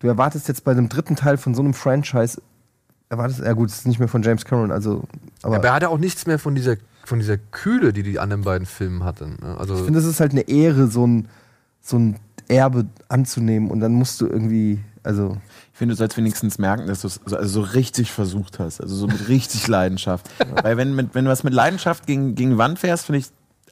du 0.00 0.06
erwartest 0.08 0.48
jetzt 0.48 0.64
bei 0.64 0.74
dem 0.74 0.88
dritten 0.88 1.14
Teil 1.14 1.36
von 1.36 1.54
so 1.54 1.62
einem 1.62 1.74
Franchise, 1.74 2.40
erwartest, 3.08 3.40
ja 3.40 3.52
gut, 3.52 3.70
es 3.70 3.76
ist 3.78 3.86
nicht 3.86 3.98
mehr 3.98 4.08
von 4.08 4.22
James 4.22 4.44
Cameron, 4.44 4.72
also. 4.72 5.04
Aber 5.42 5.56
aber 5.56 5.68
er 5.68 5.74
hatte 5.74 5.88
auch 5.90 5.98
nichts 5.98 6.26
mehr 6.26 6.38
von 6.38 6.54
dieser, 6.54 6.76
von 7.06 7.18
dieser 7.18 7.38
Kühle, 7.38 7.92
die 7.92 8.02
die 8.02 8.18
anderen 8.18 8.42
beiden 8.42 8.66
Filme 8.66 9.04
hatten. 9.04 9.38
ne? 9.40 9.56
Also, 9.58 9.74
ich 9.76 9.82
finde, 9.82 9.98
es 10.00 10.04
ist 10.04 10.20
halt 10.20 10.32
eine 10.32 10.42
Ehre, 10.48 10.88
so 10.88 11.06
ein, 11.06 11.28
so 11.80 11.98
ein 11.98 12.16
Erbe 12.48 12.86
anzunehmen. 13.08 13.70
Und 13.70 13.80
dann 13.80 13.92
musst 13.92 14.20
du 14.20 14.26
irgendwie, 14.26 14.80
also. 15.02 15.36
Ich 15.72 15.78
finde, 15.78 15.92
du 15.94 15.98
sollst 15.98 16.16
wenigstens 16.16 16.56
merken, 16.58 16.86
dass 16.86 17.02
du 17.02 17.08
es 17.08 17.20
so, 17.26 17.36
also 17.36 17.60
so 17.62 17.72
richtig 17.72 18.10
versucht 18.10 18.58
hast. 18.58 18.80
Also 18.80 18.94
so 18.96 19.06
mit 19.08 19.28
richtig 19.28 19.68
Leidenschaft. 19.68 20.26
Weil 20.62 20.78
wenn, 20.78 20.94
mit, 20.96 21.14
wenn 21.14 21.26
du 21.26 21.30
was 21.30 21.44
mit 21.44 21.52
Leidenschaft 21.52 22.06
gegen, 22.06 22.34
gegen 22.34 22.56
Wand 22.56 22.78
fährst, 22.78 23.04
finde 23.04 23.18
ich, 23.18 23.26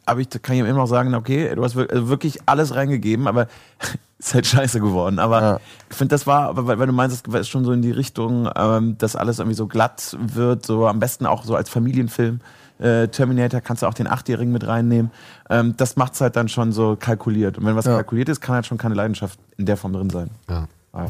aber 0.05 0.21
ich 0.21 0.29
kann 0.29 0.55
ich 0.55 0.61
immer 0.61 0.75
noch 0.75 0.87
sagen, 0.87 1.15
okay, 1.15 1.55
du 1.55 1.65
hast 1.65 1.79
also 1.79 2.09
wirklich 2.11 2.41
alles 2.45 2.75
reingegeben, 2.75 3.27
aber 3.27 3.49
ist 4.19 4.35
halt 4.35 4.47
scheiße 4.47 4.81
geworden. 4.81 5.19
Aber 5.19 5.41
Ja. 5.41 5.61
ich 5.91 5.97
finde, 5.97 6.15
das 6.15 6.27
war, 6.27 6.49
aber 6.51 6.67
weil, 6.67 6.79
weil 6.79 6.87
du 6.89 6.93
meinst, 6.93 7.27
es 7.27 7.35
ist 7.41 7.49
schon 7.49 7.65
so 7.65 7.73
in 7.73 7.81
die 7.81 7.91
Richtung, 7.91 8.51
ähm, 8.55 8.99
dass 8.99 9.17
alles 9.17 9.39
irgendwie 9.39 9.57
so 9.57 9.67
glatt 9.67 10.15
wird, 10.21 10.67
so 10.67 10.87
am 10.87 10.99
besten 10.99 11.25
auch 11.25 11.45
so 11.45 11.57
als 11.57 11.71
Familienfilm. 11.71 12.41
Äh, 12.79 13.09
Terminator 13.09 13.61
kannst 13.61 13.83
du 13.83 13.87
auch 13.87 13.95
den 13.95 14.07
Achtjährigen 14.09 14.53
mit 14.53 14.67
reinnehmen. 14.67 15.11
Ähm, 15.49 15.75
das 15.77 15.97
macht's 15.97 16.21
halt 16.21 16.35
dann 16.37 16.49
schon 16.49 16.73
so 16.73 16.97
kalkuliert. 16.99 17.57
Und 17.59 17.67
wenn 17.67 17.77
was 17.77 17.85
Ja. 17.85 17.95
kalkuliert 17.95 18.29
ist, 18.29 18.41
kann 18.41 18.57
halt 18.57 18.67
schon 18.67 18.79
keine 18.79 18.95
Leidenschaft 18.95 19.39
in 19.57 19.67
der 19.67 19.77
Form 19.77 19.93
drin 19.93 20.11
sein. 20.11 20.31
ja. 20.49 20.67
Ja. 20.97 21.07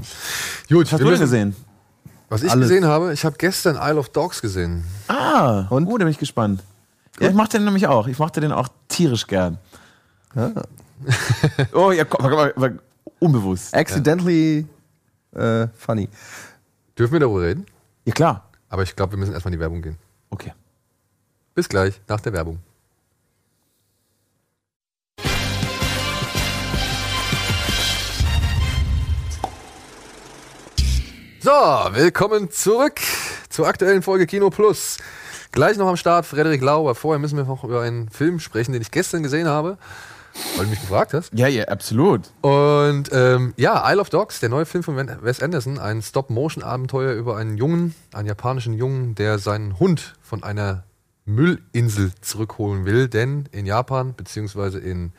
Gut, 0.70 0.86
Was 0.86 0.92
hast 0.92 1.00
du 1.02 1.10
denn 1.10 1.20
gesehen? 1.20 1.54
Was 2.30 2.42
ich 2.42 2.50
Alles. 2.50 2.70
gesehen 2.70 2.86
habe, 2.86 3.12
ich 3.12 3.22
habe 3.26 3.36
gestern 3.36 3.76
Isle 3.76 3.98
of 3.98 4.08
Dogs 4.08 4.40
gesehen. 4.40 4.82
Ah, 5.08 5.66
Und? 5.68 5.86
oh, 5.88 5.98
da 5.98 6.04
bin 6.06 6.10
ich 6.10 6.18
gespannt. 6.18 6.62
Ja, 7.20 7.28
ich 7.28 7.34
mochte 7.34 7.58
den 7.58 7.66
nämlich 7.66 7.86
auch. 7.86 8.06
Ich 8.06 8.18
mochte 8.18 8.40
den 8.40 8.50
auch 8.50 8.68
tierisch 8.88 9.26
gern. 9.26 9.58
oh, 11.74 11.92
ja, 11.92 12.04
komm, 12.04 12.30
komm, 12.30 12.50
komm, 12.56 12.78
unbewusst. 13.20 13.74
Accidentally 13.74 14.66
äh, 15.34 15.68
funny. 15.76 16.08
Dürfen 16.98 17.12
wir 17.12 17.20
darüber 17.20 17.42
reden? 17.42 17.66
Ja, 18.06 18.12
klar. 18.14 18.48
Aber 18.70 18.82
ich 18.82 18.96
glaube, 18.96 19.12
wir 19.12 19.18
müssen 19.18 19.32
erstmal 19.34 19.52
in 19.52 19.58
die 19.58 19.60
Werbung 19.60 19.82
gehen. 19.82 19.98
Okay. 20.30 20.52
Bis 21.54 21.68
gleich, 21.68 22.00
nach 22.08 22.20
der 22.20 22.32
Werbung. 22.32 22.58
So, 31.40 31.50
willkommen 31.50 32.50
zurück 32.50 33.00
zur 33.50 33.68
aktuellen 33.68 34.02
Folge 34.02 34.26
Kino 34.26 34.50
Plus. 34.50 34.96
Gleich 35.52 35.76
noch 35.76 35.86
am 35.86 35.96
Start 35.96 36.26
Frederik 36.26 36.60
Lau, 36.60 36.80
aber 36.80 36.96
vorher 36.96 37.20
müssen 37.20 37.36
wir 37.36 37.44
noch 37.44 37.62
über 37.62 37.82
einen 37.82 38.08
Film 38.08 38.40
sprechen, 38.40 38.72
den 38.72 38.82
ich 38.82 38.90
gestern 38.90 39.22
gesehen 39.22 39.46
habe, 39.46 39.78
weil 40.56 40.64
du 40.64 40.70
mich 40.70 40.80
gefragt 40.80 41.14
hast. 41.14 41.32
Ja, 41.34 41.46
ja, 41.46 41.66
absolut. 41.66 42.32
Und 42.40 43.10
ähm, 43.12 43.54
ja, 43.56 43.88
Isle 43.92 44.00
of 44.00 44.10
Dogs, 44.10 44.40
der 44.40 44.48
neue 44.48 44.66
Film 44.66 44.82
von 44.82 44.96
Wes 44.96 45.40
Anderson, 45.40 45.78
ein 45.78 46.02
Stop-Motion-Abenteuer 46.02 47.12
über 47.12 47.36
einen 47.36 47.58
Jungen, 47.58 47.94
einen 48.12 48.26
japanischen 48.26 48.72
Jungen, 48.72 49.14
der 49.14 49.38
seinen 49.38 49.78
Hund 49.78 50.16
von 50.20 50.42
einer 50.42 50.82
Müllinsel 51.24 52.12
zurückholen 52.20 52.84
will. 52.84 53.08
Denn 53.08 53.48
in 53.52 53.66
Japan, 53.66 54.14
beziehungsweise 54.14 54.78
in, 54.78 55.12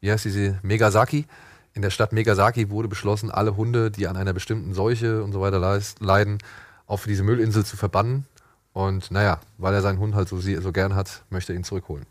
wie 0.00 0.10
heißt 0.10 0.24
diese, 0.24 0.58
Megasaki, 0.62 1.26
in 1.74 1.82
der 1.82 1.90
Stadt 1.90 2.12
Megasaki 2.12 2.70
wurde 2.70 2.88
beschlossen, 2.88 3.30
alle 3.30 3.56
Hunde, 3.56 3.90
die 3.90 4.08
an 4.08 4.16
einer 4.16 4.32
bestimmten 4.32 4.74
Seuche 4.74 5.22
und 5.22 5.32
so 5.32 5.40
weiter 5.40 5.80
leiden, 6.00 6.38
auf 6.86 7.04
diese 7.04 7.22
Müllinsel 7.22 7.64
zu 7.64 7.76
verbannen. 7.76 8.26
Und 8.72 9.10
naja, 9.10 9.40
weil 9.58 9.74
er 9.74 9.82
seinen 9.82 9.98
Hund 9.98 10.14
halt 10.14 10.28
so, 10.28 10.40
so 10.40 10.72
gern 10.72 10.94
hat, 10.94 11.22
möchte 11.30 11.52
er 11.52 11.56
ihn 11.56 11.64
zurückholen. 11.64 12.06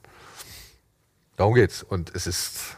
Darum 1.35 1.53
geht's. 1.53 1.83
Und 1.83 2.13
es 2.15 2.27
ist, 2.27 2.77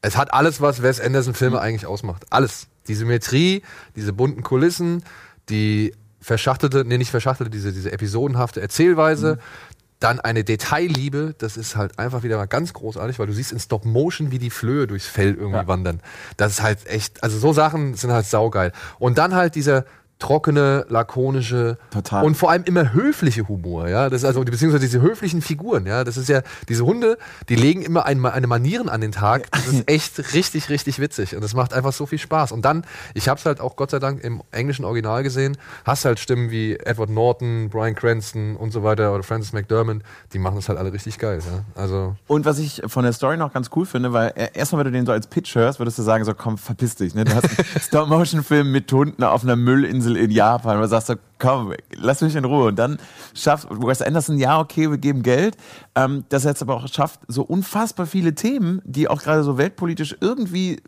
es 0.00 0.16
hat 0.16 0.32
alles, 0.32 0.60
was 0.60 0.82
Wes 0.82 1.00
Anderson 1.00 1.34
Filme 1.34 1.60
eigentlich 1.60 1.86
ausmacht. 1.86 2.26
Alles. 2.30 2.68
Die 2.88 2.94
Symmetrie, 2.94 3.62
diese 3.94 4.12
bunten 4.12 4.42
Kulissen, 4.42 5.04
die 5.48 5.94
verschachtelte, 6.20 6.84
nee, 6.84 6.98
nicht 6.98 7.10
verschachtelte, 7.10 7.50
diese, 7.50 7.72
diese 7.72 7.92
episodenhafte 7.92 8.60
Erzählweise, 8.60 9.38
dann 10.02 10.20
eine 10.20 10.44
Detailliebe, 10.44 11.34
das 11.38 11.56
ist 11.56 11.76
halt 11.76 11.98
einfach 11.98 12.22
wieder 12.22 12.36
mal 12.36 12.46
ganz 12.46 12.72
großartig, 12.72 13.18
weil 13.18 13.26
du 13.26 13.32
siehst 13.32 13.52
in 13.52 13.60
Stop 13.60 13.84
Motion, 13.84 14.30
wie 14.30 14.38
die 14.38 14.50
Flöhe 14.50 14.86
durchs 14.86 15.06
Fell 15.06 15.34
irgendwie 15.34 15.58
Ja. 15.60 15.66
wandern. 15.66 16.00
Das 16.36 16.52
ist 16.52 16.62
halt 16.62 16.86
echt, 16.86 17.22
also 17.22 17.38
so 17.38 17.52
Sachen 17.52 17.94
sind 17.94 18.10
halt 18.12 18.26
saugeil. 18.26 18.72
Und 18.98 19.18
dann 19.18 19.34
halt 19.34 19.54
dieser 19.54 19.84
trockene, 20.22 20.86
lakonische 20.88 21.78
Total. 21.90 22.24
und 22.24 22.36
vor 22.36 22.50
allem 22.50 22.62
immer 22.62 22.92
höfliche 22.92 23.48
Humor, 23.48 23.88
ja. 23.88 24.08
Das 24.08 24.22
ist 24.22 24.24
also 24.24 24.40
beziehungsweise 24.44 24.84
diese 24.84 25.00
höflichen 25.00 25.42
Figuren, 25.42 25.84
ja. 25.84 26.04
Das 26.04 26.16
ist 26.16 26.28
ja 26.28 26.42
diese 26.68 26.86
Hunde, 26.86 27.18
die 27.48 27.56
legen 27.56 27.82
immer 27.82 28.06
ein, 28.06 28.24
eine 28.24 28.46
Manieren 28.46 28.88
an 28.88 29.00
den 29.00 29.10
Tag. 29.10 29.50
Das 29.50 29.66
ist 29.66 29.82
echt 29.90 30.32
richtig, 30.32 30.68
richtig 30.68 31.00
witzig 31.00 31.34
und 31.34 31.42
das 31.42 31.54
macht 31.54 31.74
einfach 31.74 31.92
so 31.92 32.06
viel 32.06 32.20
Spaß. 32.20 32.52
Und 32.52 32.64
dann, 32.64 32.84
ich 33.14 33.28
habe 33.28 33.38
es 33.38 33.46
halt 33.46 33.60
auch 33.60 33.74
Gott 33.74 33.90
sei 33.90 33.98
Dank 33.98 34.22
im 34.22 34.42
englischen 34.52 34.84
Original 34.84 35.24
gesehen, 35.24 35.56
hast 35.84 36.04
halt 36.04 36.20
Stimmen 36.20 36.52
wie 36.52 36.76
Edward 36.76 37.10
Norton, 37.10 37.68
Brian 37.68 37.96
Cranston 37.96 38.54
und 38.54 38.70
so 38.70 38.84
weiter 38.84 39.12
oder 39.12 39.24
Francis 39.24 39.52
McDermott, 39.52 40.02
die 40.32 40.38
machen 40.38 40.54
das 40.54 40.68
halt 40.68 40.78
alle 40.78 40.92
richtig 40.92 41.18
geil, 41.18 41.40
ja. 41.44 41.64
Also 41.74 42.14
Und 42.28 42.44
was 42.44 42.60
ich 42.60 42.80
von 42.86 43.02
der 43.02 43.12
Story 43.12 43.36
noch 43.36 43.52
ganz 43.52 43.70
cool 43.74 43.86
finde, 43.86 44.12
weil 44.12 44.32
äh, 44.36 44.50
erstmal, 44.54 44.84
wenn 44.84 44.92
du 44.92 44.98
den 44.98 45.06
so 45.06 45.10
als 45.12 45.26
Pitch 45.26 45.56
hörst, 45.56 45.80
würdest 45.80 45.98
du 45.98 46.02
sagen, 46.02 46.24
so 46.24 46.32
komm, 46.32 46.58
verpiss 46.58 46.94
dich. 46.94 47.14
Ne? 47.16 47.24
Du 47.24 47.34
hast 47.34 47.44
einen 47.44 47.66
Stop-Motion-Film 47.80 48.70
mit 48.70 48.92
Hunden 48.92 49.24
auf 49.24 49.42
einer 49.42 49.56
Müllinsel 49.56 50.11
in 50.16 50.30
Japan. 50.30 50.76
Und 50.76 50.82
du 50.82 50.88
sagst 50.88 51.12
komm, 51.38 51.72
lass 51.94 52.20
mich 52.20 52.36
in 52.36 52.44
Ruhe. 52.44 52.68
Und 52.68 52.78
dann 52.78 52.98
schafft 53.34 53.68
Wes 53.70 54.02
Anderson, 54.02 54.38
ja, 54.38 54.60
okay, 54.60 54.90
wir 54.90 54.98
geben 54.98 55.22
Geld. 55.22 55.56
Ähm, 55.94 56.24
dass 56.28 56.44
er 56.44 56.52
jetzt 56.52 56.62
aber 56.62 56.76
auch 56.76 56.88
schafft, 56.88 57.20
so 57.28 57.42
unfassbar 57.42 58.06
viele 58.06 58.34
Themen, 58.34 58.80
die 58.84 59.08
auch 59.08 59.22
gerade 59.22 59.42
so 59.42 59.58
weltpolitisch 59.58 60.16
irgendwie 60.20 60.80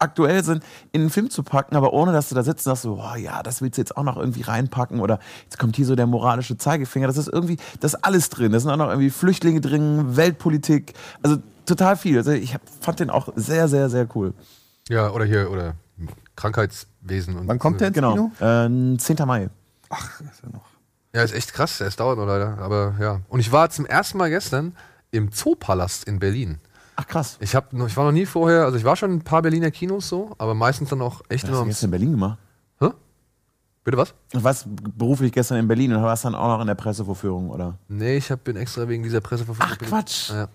aktuell 0.00 0.42
sind, 0.42 0.64
in 0.92 1.02
den 1.02 1.10
Film 1.10 1.30
zu 1.30 1.42
packen, 1.42 1.76
aber 1.76 1.92
ohne, 1.92 2.12
dass 2.12 2.30
du 2.30 2.34
da 2.34 2.42
sitzt 2.42 2.66
und 2.66 2.70
sagst 2.70 2.82
so, 2.82 2.98
oh, 3.00 3.16
ja, 3.16 3.42
das 3.42 3.62
willst 3.62 3.76
du 3.76 3.82
jetzt 3.82 3.96
auch 3.96 4.02
noch 4.02 4.16
irgendwie 4.16 4.42
reinpacken 4.42 5.00
oder 5.00 5.20
jetzt 5.44 5.58
kommt 5.58 5.76
hier 5.76 5.86
so 5.86 5.94
der 5.94 6.06
moralische 6.06 6.56
Zeigefinger. 6.56 7.06
Das 7.06 7.18
ist 7.18 7.28
irgendwie, 7.28 7.58
das 7.80 7.94
ist 7.94 8.04
alles 8.04 8.30
drin. 8.30 8.52
Da 8.52 8.60
sind 8.60 8.70
auch 8.70 8.76
noch 8.76 8.88
irgendwie 8.88 9.10
Flüchtlinge 9.10 9.60
drin, 9.60 10.16
Weltpolitik, 10.16 10.94
also 11.22 11.36
total 11.66 11.96
viel. 11.96 12.16
Also 12.16 12.32
ich 12.32 12.56
fand 12.80 13.00
den 13.00 13.10
auch 13.10 13.28
sehr, 13.36 13.68
sehr, 13.68 13.90
sehr 13.90 14.08
cool. 14.14 14.32
ja, 14.88 15.10
oder 15.10 15.24
hier 15.24 15.50
oder 15.50 15.74
Krankheitswesen 16.40 17.36
und 17.36 17.48
Wann 17.48 17.58
kommt 17.58 17.80
der 17.80 17.88
ins 17.88 17.94
Genau. 17.94 18.30
Kino? 18.38 18.94
Äh, 18.94 18.96
10. 18.98 19.16
Mai. 19.26 19.50
Ach, 19.90 20.20
ist 20.20 20.42
ja 20.42 20.48
noch. 20.50 20.64
Ja, 21.14 21.22
ist 21.22 21.34
echt 21.34 21.52
krass. 21.52 21.80
Es 21.80 21.96
dauert 21.96 22.18
noch 22.18 22.26
leider, 22.26 22.58
aber 22.58 22.94
ja. 23.00 23.20
Und 23.28 23.40
ich 23.40 23.50
war 23.52 23.68
zum 23.70 23.84
ersten 23.86 24.18
Mal 24.18 24.30
gestern 24.30 24.74
im 25.10 25.32
Zoopalast 25.32 26.04
in 26.04 26.18
Berlin. 26.18 26.58
Ach 26.96 27.06
krass. 27.06 27.36
Ich, 27.40 27.54
hab 27.54 27.72
noch, 27.72 27.86
ich 27.86 27.96
war 27.96 28.04
noch 28.04 28.12
nie 28.12 28.26
vorher, 28.26 28.64
also 28.64 28.76
ich 28.78 28.84
war 28.84 28.94
schon 28.96 29.10
in 29.10 29.16
ein 29.18 29.22
paar 29.24 29.42
Berliner 29.42 29.70
Kinos 29.70 30.08
so, 30.08 30.34
aber 30.38 30.54
meistens 30.54 30.90
dann 30.90 31.00
auch 31.02 31.22
echt 31.28 31.44
Was 31.44 31.50
immer 31.58 31.66
hast 31.66 31.82
du 31.82 31.86
in 31.86 31.90
Berlin 31.90 32.10
gemacht? 32.12 32.38
Hä? 32.78 32.90
Bitte 33.84 33.96
was? 33.96 34.14
Du 34.32 34.44
warst 34.44 34.66
beruflich 34.68 35.32
gestern 35.32 35.58
in 35.58 35.66
Berlin 35.68 35.92
und 35.94 36.02
warst 36.02 36.24
dann 36.24 36.34
auch 36.34 36.48
noch 36.48 36.60
in 36.60 36.66
der 36.66 36.74
Pressevorführung, 36.74 37.50
oder? 37.50 37.78
Nee, 37.88 38.16
ich 38.18 38.30
hab, 38.30 38.44
bin 38.44 38.56
extra 38.56 38.86
wegen 38.86 39.02
dieser 39.02 39.20
Presseverführung. 39.20 39.70
Ach, 39.72 39.78
Quatsch. 39.78 40.30
Ja. 40.30 40.48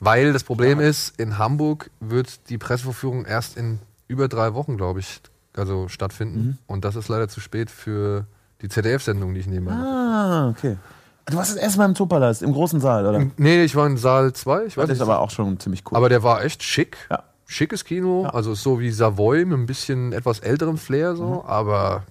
Weil 0.00 0.32
das 0.32 0.44
Problem 0.44 0.80
ist, 0.80 1.18
in 1.20 1.36
Hamburg 1.38 1.90
wird 2.00 2.48
die 2.48 2.56
Presseverführung 2.58 3.24
erst 3.26 3.56
in 3.56 3.78
über 4.08 4.28
drei 4.28 4.54
Wochen, 4.54 4.76
glaube 4.76 5.00
ich, 5.00 5.20
also 5.54 5.88
stattfinden. 5.88 6.40
Mhm. 6.40 6.58
Und 6.66 6.84
das 6.84 6.96
ist 6.96 7.08
leider 7.08 7.28
zu 7.28 7.40
spät 7.40 7.70
für 7.70 8.24
die 8.62 8.68
ZDF-Sendung, 8.68 9.34
die 9.34 9.40
ich 9.40 9.46
nebenbei 9.46 9.72
mache. 9.74 9.86
Ah, 9.86 10.48
okay. 10.48 10.76
Du 11.26 11.36
warst 11.36 11.54
das 11.54 11.62
erste 11.62 11.78
Mal 11.78 11.84
im 11.84 11.94
Zoopalast, 11.94 12.42
im 12.42 12.52
großen 12.52 12.80
Saal, 12.80 13.06
oder? 13.06 13.24
Nee, 13.36 13.62
ich 13.62 13.76
war 13.76 13.86
in 13.86 13.96
Saal 13.98 14.32
2. 14.32 14.64
Ich 14.64 14.76
weiß 14.76 14.82
Das 14.82 14.90
ist 14.90 14.98
nicht. 14.98 15.02
aber 15.02 15.20
auch 15.20 15.30
schon 15.30 15.60
ziemlich 15.60 15.84
cool. 15.86 15.96
Aber 15.96 16.08
der 16.08 16.22
war 16.22 16.42
echt 16.44 16.62
schick. 16.62 16.96
Ja. 17.10 17.22
Schickes 17.46 17.84
Kino. 17.84 18.24
Also 18.26 18.52
ist 18.52 18.62
so 18.62 18.80
wie 18.80 18.90
Savoy 18.90 19.44
mit 19.44 19.58
ein 19.58 19.66
bisschen 19.66 20.12
etwas 20.12 20.40
älterem 20.40 20.78
Flair 20.78 21.14
so. 21.14 21.44
Aber 21.46 22.04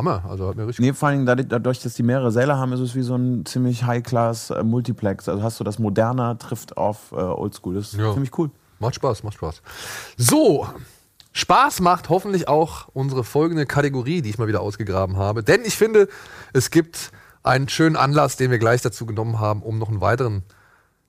Hammer. 0.00 0.24
Also 0.28 0.48
hat 0.48 0.56
mir 0.56 0.66
richtig 0.66 0.84
Nee, 0.84 0.92
vor 0.94 1.08
allem 1.08 1.26
dadurch- 1.26 1.80
dass 1.80 1.94
die 1.94 2.02
mehrere 2.02 2.32
Säle 2.32 2.56
haben, 2.56 2.72
ist 2.72 2.80
es 2.80 2.94
wie 2.94 3.02
so 3.02 3.14
ein 3.16 3.44
ziemlich 3.44 3.84
High-Class-Multiplex. 3.84 5.28
Also 5.28 5.42
hast 5.42 5.60
du 5.60 5.64
das 5.64 5.78
Moderner 5.78 6.38
trifft 6.38 6.76
auf 6.76 7.12
äh, 7.12 7.16
Oldschool. 7.16 7.74
Das 7.74 7.92
ist 7.92 7.98
Ja. 8.00 8.12
ziemlich 8.12 8.36
cool. 8.38 8.50
Macht 8.78 8.94
Spaß, 8.94 9.22
macht 9.24 9.34
Spaß. 9.34 9.60
So, 10.16 10.66
Spaß 11.32 11.80
macht 11.80 12.08
hoffentlich 12.08 12.48
auch 12.48 12.88
unsere 12.94 13.24
folgende 13.24 13.66
Kategorie, 13.66 14.22
die 14.22 14.30
ich 14.30 14.38
mal 14.38 14.48
wieder 14.48 14.62
ausgegraben 14.62 15.16
habe. 15.16 15.44
Denn 15.44 15.60
ich 15.64 15.76
finde, 15.76 16.08
es 16.54 16.70
gibt 16.70 17.12
einen 17.42 17.68
schönen 17.68 17.96
Anlass, 17.96 18.36
den 18.36 18.50
wir 18.50 18.58
gleich 18.58 18.80
dazu 18.82 19.04
genommen 19.06 19.38
haben, 19.38 19.62
um 19.62 19.78
noch 19.78 19.88
einen 19.90 20.00
weiteren 20.00 20.42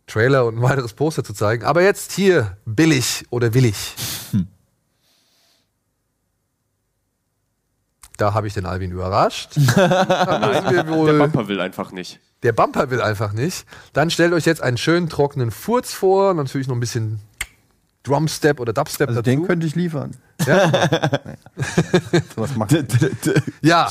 Trailer 0.08 0.46
und 0.46 0.58
ein 0.58 0.62
weiteres 0.62 0.94
Poster 0.94 1.24
zu 1.24 1.34
zeigen. 1.34 1.64
Aber 1.64 1.82
jetzt 1.82 2.12
hier 2.12 2.58
billig 2.66 3.26
oder 3.30 3.54
willig. 3.54 3.96
Da 8.22 8.36
habe 8.36 8.46
ich 8.46 8.54
den 8.54 8.68
Alvin 8.68 8.92
überrascht. 8.92 9.56
Wir 9.56 10.86
wohl- 10.88 11.12
Der 11.12 11.18
Bumper 11.20 11.48
will 11.48 11.60
einfach 11.60 11.92
nicht. 11.92 12.20
der 12.44 12.52
Bumper 12.54 12.92
will 12.92 13.02
einfach 13.02 13.34
nicht. 13.34 13.66
Dann 13.94 14.12
stellt 14.12 14.32
euch 14.34 14.46
jetzt 14.46 14.62
einen 14.62 14.78
schönen 14.78 15.10
trockenen 15.10 15.50
Furz 15.50 15.92
vor. 15.94 16.36
Natürlich 16.36 16.68
noch 16.68 16.76
ein 16.76 16.80
bisschen 16.80 17.20
Drumstep 18.04 18.60
oder 18.60 18.74
Dubstep 18.74 19.10
Also 19.10 19.22
dazu. 19.22 19.30
den 19.32 19.48
könnte 19.48 19.66
ich 19.66 19.74
liefern. 19.76 20.12
ja, 20.46 20.72
Was 22.36 22.56
macht 22.56 22.76
ja. 23.62 23.90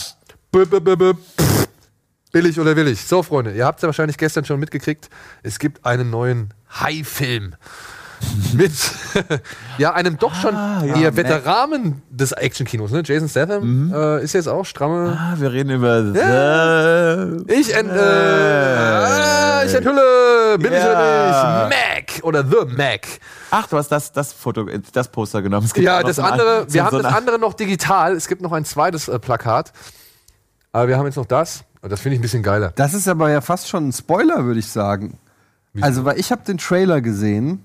Billig 2.33 2.61
oder 2.61 2.77
willig. 2.77 3.05
So, 3.05 3.25
Freunde, 3.25 3.53
ihr 3.53 3.67
habt 3.67 3.79
es 3.81 3.83
ja 3.83 3.89
wahrscheinlich 3.89 4.17
gestern 4.17 4.45
schon 4.45 4.61
mitgekriegt. 4.61 5.11
Es 5.43 5.59
gibt 5.59 5.85
einen 5.85 6.11
neuen 6.11 6.55
Hai-Film. 6.71 7.57
Mit 8.53 8.73
ja, 9.79 9.93
einem 9.95 10.19
doch 10.19 10.35
schon 10.35 10.55
ja, 10.55 10.85
eher. 10.85 11.17
Veteranen 11.17 12.03
des 12.11 12.33
Actionkinos. 12.33 12.91
Ne? 12.91 13.03
Jason 13.05 13.29
Statham 13.29 13.93
äh, 13.95 14.23
ist 14.23 14.33
jetzt 14.35 14.49
auch 14.49 14.65
stramme. 14.65 15.17
Ah, 15.19 15.35
wir 15.39 15.53
reden 15.53 15.71
über 15.71 16.03
The 16.03 17.53
Ich, 17.53 17.75
ent, 17.75 17.91
äh, 17.91 19.67
ich 19.67 19.75
enthülle, 19.75 20.59
billig 20.59 20.79
Ja. 20.79 20.91
oder 20.91 21.69
nicht, 21.69 21.77
Mac 21.77 22.25
oder 22.25 22.45
The 22.45 22.77
Mac. 22.77 23.07
Ach, 23.51 23.67
du 23.67 23.77
hast 23.77 23.89
das, 23.89 24.13
das 24.13 24.33
Foto, 24.33 24.67
das 24.93 25.09
Poster 25.09 25.43
genommen. 25.43 25.67
Es 25.67 25.75
gibt 25.75 25.87
Ja, 25.87 26.03
das 26.03 26.19
andere, 26.19 26.67
wir 26.69 26.85
haben 26.85 26.97
so 26.97 27.03
das 27.03 27.13
andere 27.15 27.39
noch 27.39 27.55
digital. 27.55 28.15
Es 28.15 28.29
gibt 28.29 28.43
noch 28.43 28.53
ein 28.53 28.65
zweites 28.65 29.09
äh, 29.09 29.19
Plakat. 29.19 29.73
Aber 30.73 30.89
wir 30.89 30.97
haben 30.99 31.07
jetzt 31.07 31.17
noch 31.17 31.27
das. 31.27 31.65
Und 31.83 31.91
das 31.91 32.01
finde 32.01 32.15
ich 32.15 32.21
ein 32.21 32.23
bisschen 32.23 32.43
geiler. 32.43 32.73
Das 32.77 32.95
ist 32.95 33.09
aber 33.09 33.31
ja 33.31 33.41
fast 33.41 33.69
schon 33.69 33.89
ein 33.89 33.93
Spoiler, 33.93 34.45
würde 34.45 34.61
ich 34.61 34.69
sagen. 34.69 35.19
Also, 35.81 36.05
weil 36.05 36.19
ich 36.19 36.31
habe 36.33 36.43
den 36.45 36.59
Trailer 36.59 37.01
gesehen 37.01 37.65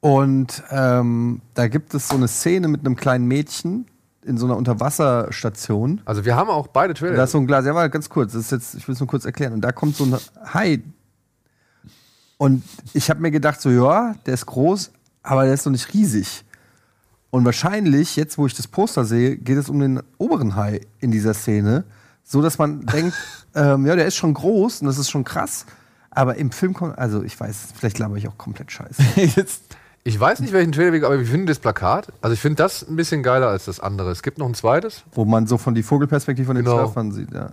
und 0.00 0.62
ähm, 0.70 1.40
da 1.54 1.68
gibt 1.68 1.94
es 1.94 2.08
so 2.08 2.16
eine 2.16 2.28
Szene 2.28 2.68
mit 2.68 2.80
einem 2.80 2.96
kleinen 2.96 3.26
Mädchen 3.26 3.86
in 4.24 4.38
so 4.38 4.46
einer 4.46 4.56
Unterwasserstation. 4.56 6.02
Also 6.04 6.24
wir 6.24 6.36
haben 6.36 6.50
auch 6.50 6.68
beide 6.68 6.94
Trailer. 6.94 7.16
da 7.16 7.24
ist 7.24 7.32
so 7.32 7.38
ein 7.38 7.46
Glas, 7.46 7.64
ja, 7.64 7.74
warte, 7.74 7.90
ganz 7.90 8.08
kurz, 8.08 8.32
das 8.32 8.42
ist 8.42 8.52
jetzt, 8.52 8.74
ich 8.74 8.86
will 8.86 8.92
es 8.92 9.00
nur 9.00 9.08
kurz 9.08 9.24
erklären. 9.24 9.54
Und 9.54 9.62
da 9.62 9.72
kommt 9.72 9.96
so 9.96 10.04
ein 10.04 10.16
Hai. 10.52 10.82
Und 12.36 12.62
ich 12.92 13.10
habe 13.10 13.20
mir 13.20 13.30
gedacht, 13.30 13.60
so, 13.60 13.70
ja, 13.70 14.14
der 14.26 14.34
ist 14.34 14.46
groß, 14.46 14.92
aber 15.22 15.44
der 15.44 15.54
ist 15.54 15.64
noch 15.64 15.72
nicht 15.72 15.92
riesig. 15.94 16.44
Und 17.30 17.44
wahrscheinlich, 17.44 18.16
jetzt 18.16 18.38
wo 18.38 18.46
ich 18.46 18.54
das 18.54 18.68
Poster 18.68 19.04
sehe, 19.04 19.36
geht 19.36 19.58
es 19.58 19.68
um 19.68 19.80
den 19.80 20.00
oberen 20.18 20.54
Hai 20.54 20.80
in 21.00 21.10
dieser 21.10 21.34
Szene. 21.34 21.84
So 22.22 22.42
dass 22.42 22.58
man 22.58 22.86
denkt, 22.86 23.14
ähm, 23.54 23.86
ja, 23.86 23.96
der 23.96 24.06
ist 24.06 24.16
schon 24.16 24.34
groß 24.34 24.82
und 24.82 24.86
das 24.86 24.98
ist 24.98 25.10
schon 25.10 25.24
krass. 25.24 25.66
Aber 26.10 26.36
im 26.36 26.50
Film 26.50 26.74
kommt, 26.74 26.98
also 26.98 27.22
ich 27.22 27.38
weiß, 27.38 27.68
vielleicht 27.74 27.98
laber 27.98 28.16
ich 28.16 28.28
auch 28.28 28.38
komplett 28.38 28.70
scheiße. 28.72 29.02
Jetzt, 29.36 29.62
ich 30.04 30.18
weiß 30.18 30.40
nicht, 30.40 30.52
welchen 30.52 30.72
Trailer 30.72 30.92
wir, 30.92 31.04
aber 31.04 31.16
ich 31.16 31.28
finde 31.28 31.46
das 31.46 31.58
Plakat. 31.58 32.08
Also 32.22 32.34
ich 32.34 32.40
finde 32.40 32.56
das 32.62 32.86
ein 32.88 32.96
bisschen 32.96 33.22
geiler 33.22 33.48
als 33.48 33.66
das 33.66 33.78
andere. 33.80 34.10
Es 34.10 34.22
gibt 34.22 34.38
noch 34.38 34.46
ein 34.46 34.54
zweites. 34.54 35.04
wo 35.12 35.24
man 35.24 35.46
so 35.46 35.58
von 35.58 35.74
die 35.74 35.82
Vogelperspektive 35.82 36.46
von 36.46 36.56
den 36.56 36.64
Genau. 36.64 36.78
Surfern 36.78 37.12
sieht. 37.12 37.32
Ja. 37.32 37.50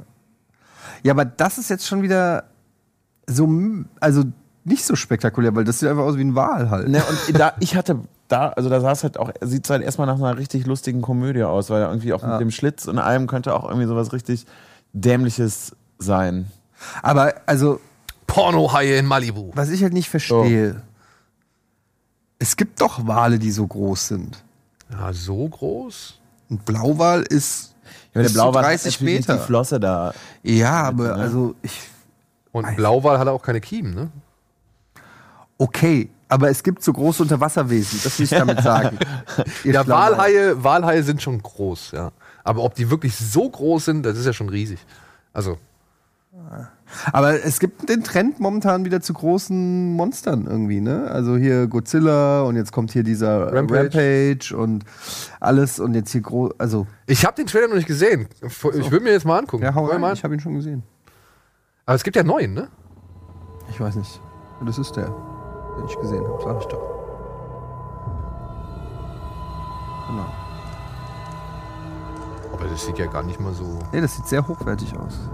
ja, 1.04 1.14
aber 1.14 1.26
das 1.26 1.58
ist 1.58 1.70
jetzt 1.70 1.86
schon 1.88 2.02
wieder 2.02 2.46
so, 3.28 3.50
also 4.00 4.24
nicht 4.64 4.86
so 4.86 4.96
spektakulär, 4.96 5.54
weil 5.56 5.64
das 5.64 5.80
sieht 5.80 5.90
einfach 5.90 6.04
aus 6.04 6.18
wie 6.18 6.24
ein 6.24 6.36
Wal 6.36 6.70
halt. 6.70 6.88
ne, 6.88 7.04
und 7.28 7.40
da, 7.40 7.54
ich 7.60 7.76
hatte 7.76 8.00
da, 8.28 8.50
also 8.50 8.70
da 8.70 8.80
sah 8.82 8.92
es 8.92 9.04
halt 9.04 9.20
auch, 9.20 9.32
sieht 9.42 9.70
halt 9.70 9.84
erstmal 9.84 10.08
nach 10.08 10.16
einer 10.16 10.38
richtig 10.38 10.66
lustigen 10.66 11.02
Komödie 11.02 11.44
aus, 11.44 11.70
weil 11.70 11.82
irgendwie 11.84 12.14
auch 12.14 12.26
mit 12.26 12.40
dem 12.40 12.50
Schlitz 12.52 12.88
und 12.88 12.98
allem 12.98 13.28
könnte 13.28 13.54
auch 13.54 13.66
irgendwie 13.68 13.86
sowas 13.88 14.14
richtig 14.14 14.46
Dämliches 14.94 15.76
sein. 16.00 16.48
Aber 17.04 17.34
also, 17.46 17.80
Pornohaie 18.28 18.98
in 18.98 19.06
Malibu. 19.06 19.52
was 19.54 19.70
ich 19.70 19.84
halt 19.84 19.94
nicht 19.94 20.10
verstehe, 20.10 20.82
es 22.39 22.56
gibt 22.56 22.82
doch 22.82 23.06
Wale, 23.08 23.39
die 23.39 23.52
so 23.52 23.65
groß 23.65 24.08
sind. 24.10 24.43
Ja, 24.91 25.12
so 25.13 25.48
groß? 25.48 26.19
Ein 26.52 26.58
Blauwal 26.60 27.24
ist 27.24 27.74
Ja, 28.13 28.21
bis 28.21 28.34
zu 28.34 28.39
30 28.52 28.54
natürlich 28.54 29.02
nicht 29.02 29.28
Meter. 29.28 29.38
die 29.39 29.45
Flosse 29.45 29.80
da. 29.80 30.13
Ja, 30.43 30.84
aber 30.84 31.08
ne? 31.08 31.13
also 31.15 31.56
ich 31.62 31.80
Und 32.52 32.65
ein 32.65 32.76
Blauwal 32.76 33.17
hat 33.19 33.28
auch 33.28 33.41
keine 33.41 33.62
Kiemen, 33.62 33.93
ne? 33.95 34.10
okay, 35.58 36.10
aber 36.28 36.50
es 36.50 36.63
gibt 36.63 36.84
so 36.84 36.91
große 36.91 37.24
Unterwasserwesen, 37.24 38.00
das 38.04 38.17
will 38.19 38.26
ich 38.26 38.30
damit 38.32 38.62
sagen. 38.62 38.98
Ja. 39.63 39.88
Walhaie, 39.88 40.54
Walhaie 40.63 41.02
sind 41.04 41.21
schon 41.21 41.41
groß, 41.41 41.91
ja. 41.91 42.12
Aber 42.43 42.63
ob 42.63 42.76
die 42.76 42.89
wirklich 42.89 43.15
so 43.15 43.50
groß 43.50 43.86
sind, 43.86 44.04
das 44.04 44.17
ist 44.17 44.26
ja 44.26 44.34
schon 44.34 44.50
riesig. 44.50 44.80
Also, 45.34 45.58
Aber 47.12 47.43
es 47.43 47.60
gibt 47.60 47.89
den 47.89 48.04
Trend 48.04 48.39
momentan 48.39 48.86
wieder 48.86 49.02
zu 49.02 49.13
großen 49.13 49.93
Monstern 49.93 50.45
irgendwie, 50.48 50.82
ne? 50.82 51.10
Also 51.10 51.36
hier 51.36 51.67
Godzilla 51.67 52.43
und 52.43 52.56
jetzt 52.56 52.71
kommt 52.71 52.91
hier 52.91 53.04
dieser 53.04 53.52
Rampage. 53.54 53.98
Rampage, 53.98 54.58
und 54.58 54.84
alles 55.39 55.80
und 55.80 55.93
jetzt 55.93 56.12
hier 56.12 56.21
groß, 56.21 56.54
also 56.58 56.88
ich 57.08 57.26
habe 57.26 57.36
den 57.36 57.48
Trailer 57.48 57.67
noch 57.67 57.76
nicht 57.76 57.88
gesehen. 57.88 58.28
Ich 58.41 58.63
würde 58.91 59.02
mir 59.02 59.12
jetzt 59.12 59.26
mal 59.26 59.39
angucken. 59.39 59.63
ja, 59.63 59.74
hau 59.74 59.86
rein, 59.86 60.02
mal 60.02 60.13
ich 60.13 60.24
habe 60.24 60.34
ihn 60.34 60.39
schon 60.39 60.56
gesehen. 60.56 60.84
Aber 61.86 61.95
es 61.95 62.04
gibt 62.04 62.15
ja 62.15 62.24
neun, 62.24 62.54
ne? 62.54 62.67
Ich 63.69 63.80
weiß 63.80 63.95
nicht. 63.95 64.21
Das 64.65 64.78
ist 64.78 64.95
der, 64.95 65.08
den 65.78 65.86
ich 65.88 65.95
gesehen 66.00 66.24
habe, 66.24 66.41
sag 66.43 66.60
ich 66.60 66.65
doch. 66.65 66.95
Genau. 70.08 70.26
Also 72.54 72.67
das 72.67 72.86
sieht 72.86 72.98
ja 72.98 73.06
gar 73.08 73.24
nicht 73.24 73.39
mal 73.39 73.54
so. 73.54 73.80
Nee, 73.91 74.02
das 74.02 74.15
sieht 74.15 74.28
sehr 74.28 74.48
hochwertig 74.48 74.95
aus. 74.98 75.30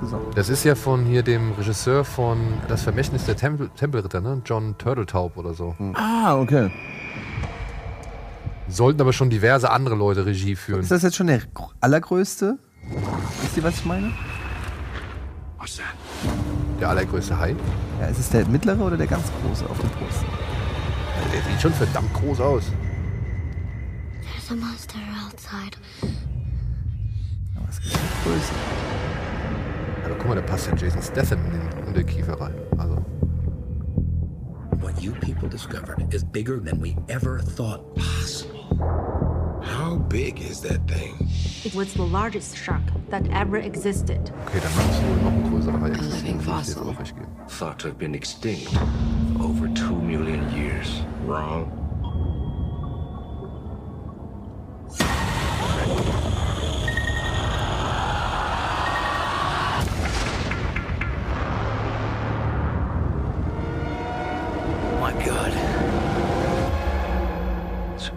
Insgesamt. 0.00 0.36
Das 0.36 0.48
ist 0.48 0.64
ja 0.64 0.74
von 0.74 1.04
hier 1.04 1.22
dem 1.22 1.52
Regisseur 1.52 2.04
von 2.04 2.38
Das 2.68 2.82
Vermächtnis 2.82 3.24
der 3.24 3.36
Tempel 3.36 3.70
Tempelritter, 3.76 4.20
ne? 4.20 4.42
John 4.44 4.76
Turtletaub 4.78 5.36
oder 5.36 5.54
so. 5.54 5.74
Ah, 5.94 6.36
okay. 6.38 6.70
Sollten 8.68 9.00
aber 9.00 9.12
schon 9.12 9.30
diverse 9.30 9.70
andere 9.70 9.94
Leute 9.94 10.26
Regie 10.26 10.56
führen. 10.56 10.80
Ist 10.80 10.90
das 10.90 11.02
jetzt 11.02 11.16
schon 11.16 11.28
der 11.28 11.38
gr- 11.54 11.68
allergrößte? 11.80 12.58
Wisst 13.42 13.56
ihr, 13.56 13.62
was 13.62 13.76
ich 13.76 13.84
meine? 13.84 14.10
What's 15.58 15.76
that? 15.76 15.86
Der 16.80 16.90
allergrößte 16.90 17.38
Hai. 17.38 17.54
Ja, 18.00 18.06
ist 18.08 18.18
es 18.18 18.28
der 18.28 18.44
mittlere 18.46 18.80
oder 18.82 18.96
der 18.96 19.06
ganz 19.06 19.24
große 19.42 19.64
auf 19.70 19.78
dem 19.78 19.88
Poster? 19.90 20.26
Der 21.32 21.42
sieht 21.42 21.60
schon 21.62 21.72
verdammt 21.72 22.12
groß 22.14 22.40
aus. 22.40 22.64
There's 24.22 24.50
a 24.50 24.54
monster 24.54 24.98
outside. 25.24 25.76
Aber 27.56 27.66
es 27.70 27.80
gibt 27.80 27.94
eine 27.94 28.04
Größe. 28.24 28.52
Aber 28.52 28.85
guck 30.26 30.34
mal, 30.34 30.42
da 30.42 30.46
passt 30.46 30.66
ja 30.66 30.74
Jason 30.74 31.02
Statham 31.02 31.38
in 31.46 31.52
den 31.52 31.86
Unterkiefer 31.86 32.40
rein. 32.40 32.54
Also, 32.78 32.96
What 34.80 35.00
you 35.02 35.12
people 35.20 35.48
discovered 35.48 36.12
is 36.12 36.22
bigger 36.24 36.58
than 36.60 36.80
we 36.80 36.96
ever 37.08 37.38
thought 37.40 37.80
possible. 37.94 38.66
How 39.62 39.96
big 40.08 40.40
is 40.40 40.60
that 40.62 40.86
thing? 40.86 41.14
It 41.64 41.74
was 41.74 41.92
the 41.94 42.02
largest 42.04 42.56
shark 42.56 42.82
that 43.10 43.22
ever 43.32 43.58
existed. 43.58 44.32
okay, 44.46 44.60
dann 44.60 44.72
muss 44.74 45.02
wohl 45.02 45.16
noch 45.22 45.32
ein 45.32 45.50
größerer 45.50 45.80
Hai 45.80 45.88
existieren. 45.88 46.38
living 46.38 46.54
Muss 46.54 46.68
ich 46.68 46.74
dir 46.74 46.80
fossil. 46.80 46.92
auch 46.94 47.00
recht 47.00 47.16
geben. 47.16 47.28
Thought 47.58 47.78
to 47.78 47.88
have 47.88 47.98
been 47.98 48.14
extinct 48.14 48.68
for 48.68 49.44
over 49.44 49.68
two 49.74 49.96
million 50.00 50.42
years. 50.54 51.02
Wrong. 51.26 51.70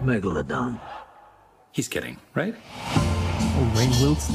Megalodon. 0.02 0.80
He's 1.72 1.88
kidding, 1.88 2.16
right? 2.34 2.54
Oh, 2.96 3.70
Wayne 3.74 3.92
Wilson. 4.00 4.34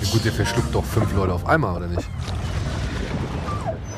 Ja, 0.00 0.10
gut, 0.12 0.24
der 0.24 0.32
verschluckt 0.32 0.74
doch 0.74 0.84
fünf 0.84 1.12
Leute 1.14 1.32
auf 1.34 1.46
einmal, 1.46 1.76
oder 1.76 1.88
nicht? 1.88 2.08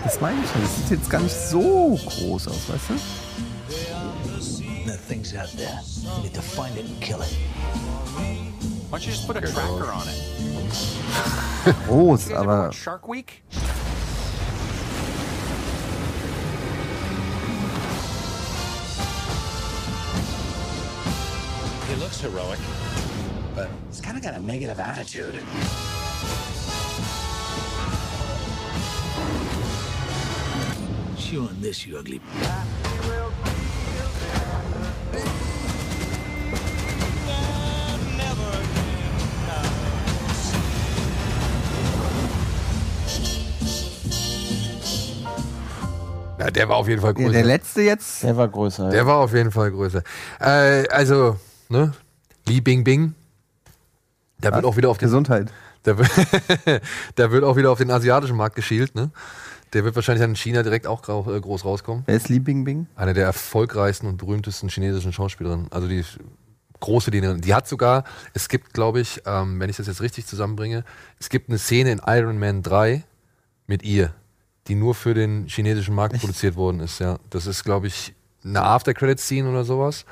Das 0.02 0.20
meine 0.20 0.40
ich 0.42 0.50
schon. 0.50 0.60
Das 0.62 0.76
sieht 0.76 0.90
jetzt 0.90 1.10
gar 1.10 1.20
nicht 1.20 1.34
so 1.34 1.98
groß 2.04 2.48
aus, 2.48 2.68
weißt 2.68 2.90
du? 2.90 2.94
That 4.86 5.00
thing's 5.08 5.34
out 5.34 5.50
there. 5.56 5.80
We 6.16 6.22
need 6.24 6.34
to 6.34 6.42
find 6.42 6.76
it 6.76 6.84
and 6.84 7.00
kill 7.00 7.20
it. 7.22 7.36
Why 8.90 8.98
don't 8.98 9.06
you 9.06 9.12
just 9.12 9.26
put 9.26 9.36
a 9.36 9.40
tracker 9.40 9.92
on 9.92 10.06
it? 10.06 11.74
Groß, 11.88 12.32
aber 12.32 12.66
watch 12.66 12.82
Shark 12.82 13.08
Week? 13.08 13.42
He 21.94 22.00
looks 22.00 22.20
heroic, 22.20 22.58
but 23.54 23.68
he's 23.88 24.00
kind 24.00 24.16
of 24.16 24.22
got 24.24 24.34
a 24.34 24.40
negative 24.40 24.80
attitude. 24.80 25.34
Chew 31.16 31.42
on 31.42 31.60
this, 31.60 31.86
you 31.86 31.96
ugly. 31.96 32.20
Ja, 46.40 46.50
der 46.50 46.68
war 46.68 46.76
auf 46.76 46.88
jeden 46.88 47.00
Fall 47.00 47.14
größer. 47.14 47.30
der 47.30 47.44
letzte 47.44 47.82
jetzt. 47.82 48.24
Der 48.24 48.36
war 48.36 48.48
größer. 48.48 48.90
Der 48.90 49.06
war 49.06 49.18
auf 49.18 49.32
jeden 49.32 49.52
Fall 49.52 49.70
größer. 49.70 50.02
Äh, 50.40 50.88
also, 50.88 51.36
ne? 51.68 51.92
Li 52.46 52.60
Bing 52.60 52.84
Bing. 52.84 53.14
Da 54.40 54.52
wird 54.54 54.64
auch 54.64 54.76
wieder 54.76 54.90
auf 54.90 54.98
den, 54.98 55.06
Gesundheit. 55.06 55.50
da 55.84 55.96
wird, 55.96 56.10
da 57.14 57.30
wird 57.30 57.44
auch 57.44 57.56
wieder 57.56 57.70
auf 57.70 57.78
den 57.78 57.90
asiatischen 57.90 58.36
Markt 58.36 58.56
geschielt, 58.56 58.94
ne? 58.94 59.10
Der 59.72 59.84
wird 59.84 59.96
wahrscheinlich 59.96 60.20
dann 60.20 60.30
in 60.30 60.36
China 60.36 60.62
direkt 60.62 60.86
auch 60.86 61.02
äh, 61.26 61.40
groß 61.40 61.64
rauskommen. 61.64 62.04
Wer 62.06 62.16
ist 62.16 62.28
Li 62.28 62.38
Bing 62.38 62.64
Bing? 62.64 62.86
Eine 62.94 63.12
der 63.12 63.24
erfolgreichsten 63.24 64.06
und 64.06 64.18
berühmtesten 64.18 64.68
chinesischen 64.68 65.12
Schauspielerinnen. 65.12 65.66
Also 65.72 65.88
die 65.88 66.04
große 66.84 67.10
Dienerin. 67.10 67.40
Die 67.40 67.54
hat 67.54 67.66
sogar, 67.66 68.04
es 68.34 68.48
gibt, 68.48 68.74
glaube 68.74 69.00
ich, 69.00 69.22
ähm, 69.26 69.58
wenn 69.58 69.70
ich 69.70 69.76
das 69.76 69.86
jetzt 69.86 70.02
richtig 70.02 70.26
zusammenbringe, 70.26 70.84
es 71.18 71.28
gibt 71.28 71.48
eine 71.48 71.58
Szene 71.58 71.90
in 71.92 72.00
Iron 72.06 72.38
Man 72.38 72.62
3 72.62 73.04
mit 73.66 73.82
ihr, 73.82 74.12
die 74.68 74.74
nur 74.74 74.94
für 74.94 75.14
den 75.14 75.46
chinesischen 75.46 75.94
Markt 75.94 76.20
produziert 76.20 76.56
worden 76.56 76.80
ist. 76.80 77.00
Ja, 77.00 77.18
das 77.30 77.46
ist, 77.46 77.64
glaube 77.64 77.86
ich, 77.86 78.14
eine 78.44 78.62
After-Credit-Scene 78.62 79.48
oder 79.48 79.64
sowas. 79.64 80.04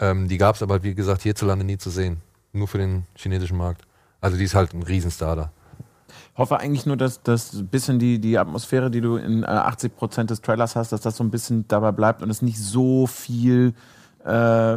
Ähm, 0.00 0.28
die 0.28 0.38
gab 0.38 0.56
es 0.56 0.62
aber, 0.62 0.82
wie 0.82 0.94
gesagt, 0.94 1.22
hierzulande 1.22 1.64
nie 1.64 1.78
zu 1.78 1.90
sehen. 1.90 2.18
Nur 2.52 2.66
für 2.66 2.78
den 2.78 3.04
chinesischen 3.14 3.56
Markt. 3.58 3.82
Also 4.20 4.36
die 4.36 4.44
ist 4.44 4.54
halt 4.54 4.74
ein 4.74 4.82
Riesenstar 4.82 5.36
da. 5.36 5.52
hoffe 6.36 6.58
eigentlich 6.58 6.86
nur, 6.86 6.96
dass 6.96 7.22
das 7.22 7.52
ein 7.52 7.68
bisschen 7.68 7.98
die, 7.98 8.18
die 8.18 8.38
Atmosphäre, 8.38 8.90
die 8.90 9.00
du 9.00 9.16
in 9.16 9.44
äh, 9.44 9.46
80% 9.46 10.24
des 10.24 10.40
Trailers 10.40 10.74
hast, 10.74 10.92
dass 10.92 11.02
das 11.02 11.16
so 11.16 11.24
ein 11.24 11.30
bisschen 11.30 11.66
dabei 11.68 11.92
bleibt 11.92 12.22
und 12.22 12.30
es 12.30 12.42
nicht 12.42 12.58
so 12.58 13.06
viel 13.06 13.74
äh, 14.24 14.76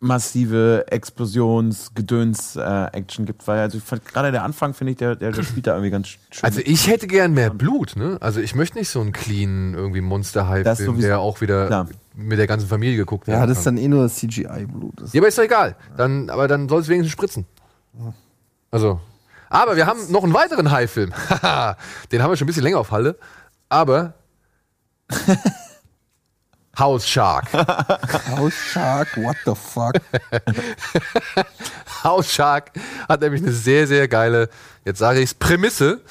massive 0.00 0.86
Explosions-Gedöns-Action 0.90 3.26
gibt. 3.26 3.46
Weil 3.46 3.60
also 3.60 3.78
ich 3.78 3.84
gerade 4.04 4.32
der 4.32 4.42
Anfang, 4.44 4.74
finde 4.74 4.92
ich, 4.92 4.98
der, 4.98 5.16
der, 5.16 5.32
der 5.32 5.42
spielt 5.42 5.66
da 5.66 5.72
irgendwie 5.72 5.90
ganz 5.90 6.08
schön. 6.08 6.20
Also 6.42 6.60
ich 6.64 6.86
hätte 6.88 7.06
gern 7.06 7.32
mehr 7.34 7.50
Blut, 7.50 7.96
ne? 7.96 8.18
Also 8.20 8.40
ich 8.40 8.54
möchte 8.54 8.78
nicht 8.78 8.88
so 8.88 9.00
einen 9.00 9.12
clean 9.12 9.74
irgendwie 9.74 10.00
sowieso- 10.86 11.08
der 11.08 11.18
auch 11.20 11.40
wieder 11.40 11.66
klar. 11.66 11.88
Mit 12.16 12.38
der 12.38 12.46
ganzen 12.46 12.68
Familie 12.68 12.96
geguckt 12.96 13.28
Ja, 13.28 13.46
das 13.46 13.58
ist 13.58 13.66
dann 13.66 13.76
eh 13.76 13.88
nur 13.88 14.08
CGI-Blut. 14.08 15.12
Ja, 15.12 15.20
aber 15.20 15.28
ist 15.28 15.38
doch 15.38 15.44
egal. 15.44 15.76
Dann, 15.96 16.30
aber 16.30 16.48
dann 16.48 16.68
soll 16.68 16.80
es 16.80 16.88
wenigstens 16.88 17.12
spritzen. 17.12 17.46
Also. 18.70 19.00
Aber 19.48 19.76
wir 19.76 19.86
haben 19.86 20.10
noch 20.10 20.24
einen 20.24 20.34
weiteren 20.34 20.70
Hai-Film. 20.70 21.12
Haha, 21.14 21.76
Den 22.12 22.22
haben 22.22 22.30
wir 22.30 22.36
schon 22.36 22.46
ein 22.46 22.48
bisschen 22.48 22.64
länger 22.64 22.78
auf 22.78 22.90
Halle. 22.90 23.16
Aber. 23.68 24.14
House 26.78 27.08
Shark. 27.08 27.52
House 27.52 28.54
Shark, 28.54 29.16
what 29.16 29.36
the 29.46 29.54
fuck? 29.54 29.94
House 32.04 32.30
Shark 32.32 32.72
hat 33.08 33.20
nämlich 33.22 33.42
eine 33.42 33.52
sehr, 33.52 33.86
sehr 33.86 34.08
geile, 34.08 34.50
jetzt 34.84 34.98
sage 34.98 35.20
ich 35.20 35.30
es, 35.30 35.34
Prämisse. 35.34 36.02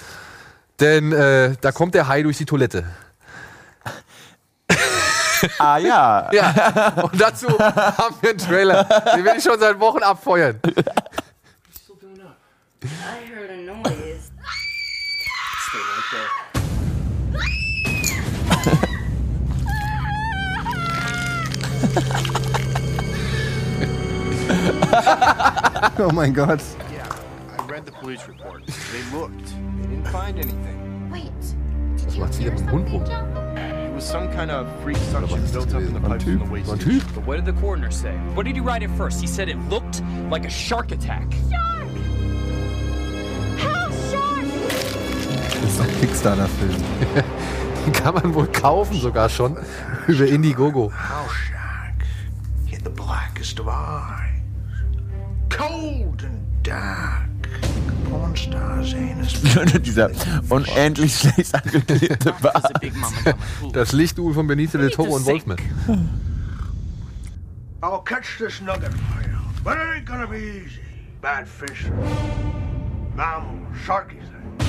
Denn 0.80 1.12
äh, 1.12 1.56
da 1.62 1.72
kommt 1.72 1.94
der 1.94 2.08
Hai 2.08 2.24
durch 2.24 2.38
die 2.38 2.46
Toilette. 2.46 2.86
Ah 5.60 5.78
ja, 5.78 6.30
Ja, 6.32 6.94
und 7.04 7.20
dazu 7.20 7.48
haben 7.60 8.16
wir 8.22 8.30
einen 8.32 8.40
Trailer. 8.40 8.84
Den 9.16 9.26
will 9.26 9.34
ich 9.38 9.44
schon 9.44 9.60
seit 9.60 9.80
Wochen 9.80 10.04
abfeuern. 10.04 10.60
I 12.84 13.26
heard 13.26 13.50
a 13.50 13.58
noise. 13.58 14.32
Oh 25.98 26.12
mein 26.14 26.34
Gott. 26.34 26.62
Yeah, 26.92 27.08
I 27.58 27.66
read 27.72 27.86
the 27.86 27.92
police 27.92 28.28
report. 28.28 28.66
They 28.66 29.18
looked. 29.18 29.48
They 29.82 29.88
didn't 29.88 30.08
find 30.08 30.38
anything. 30.38 31.10
Wait. 31.12 31.32
Was 32.06 32.18
macht 32.18 32.34
sie 32.34 32.44
denn 32.44 32.54
mit 32.54 32.66
was 33.96 34.04
some 34.04 34.30
kind 34.34 34.52
of 34.52 34.68
freak 34.84 34.98
suction 34.98 35.42
built 35.54 35.74
up 35.74 35.82
in 35.82 35.94
the 35.94 36.02
pipes 36.02 36.26
in 36.26 36.38
the 36.40 36.46
Typ? 36.46 37.16
But 37.16 37.26
what 37.26 37.38
did 37.38 37.46
the 37.46 37.54
coroner 37.62 37.92
say? 37.92 38.14
What 38.34 38.46
did 38.46 38.56
he 38.56 38.62
write 38.62 38.84
at 38.84 38.90
first? 38.98 39.22
He 39.22 39.28
said 39.28 39.48
it 39.48 39.58
looked 39.70 40.04
like 40.30 40.46
a 40.46 40.50
shark 40.50 40.92
attack. 40.92 41.34
Das 45.62 45.74
ist 45.74 45.82
ein 45.82 46.00
Kickstarter-Film. 46.00 46.76
Den 47.86 47.94
kann 47.94 48.14
man 48.14 48.36
wohl 48.36 48.48
kaufen 48.48 49.00
sogar 49.00 49.30
schon 49.30 49.58
über 50.08 50.26
Indiegogo. 50.28 50.92
House 50.92 51.32
Shark. 51.50 52.06
Had 52.72 52.84
the 52.84 52.90
blackest 52.90 53.60
of 53.60 53.68
eyes. 53.68 54.42
Cold 55.50 56.24
and 56.24 56.42
dark. 56.64 57.35
Dieser 59.82 60.10
unendlich 60.50 61.18
schlecht 61.18 61.56
angeklebte 61.56 62.34
Bart. 62.42 62.72
Das 63.74 63.92
Lichtduel 63.94 64.34
von 64.34 64.48
Benito 64.48 64.78
del 64.78 64.90
Toro 64.92 65.16
und. 65.16 65.26
Wolfman. 65.26 65.58
I'll 67.82 68.04
catch 68.04 68.38
this 68.40 68.62
nugget 68.62 68.92
for 68.94 69.22
you. 69.22 69.38
But 69.64 69.78
it 69.78 69.98
ain't 69.98 70.06
gonna 70.06 70.28
be 70.28 70.38
easy. 70.38 70.80
Bad 71.22 71.48
fish. 71.48 71.86
Mammal, 73.16 73.60
sharky 73.86 74.20
thing. 74.20 74.68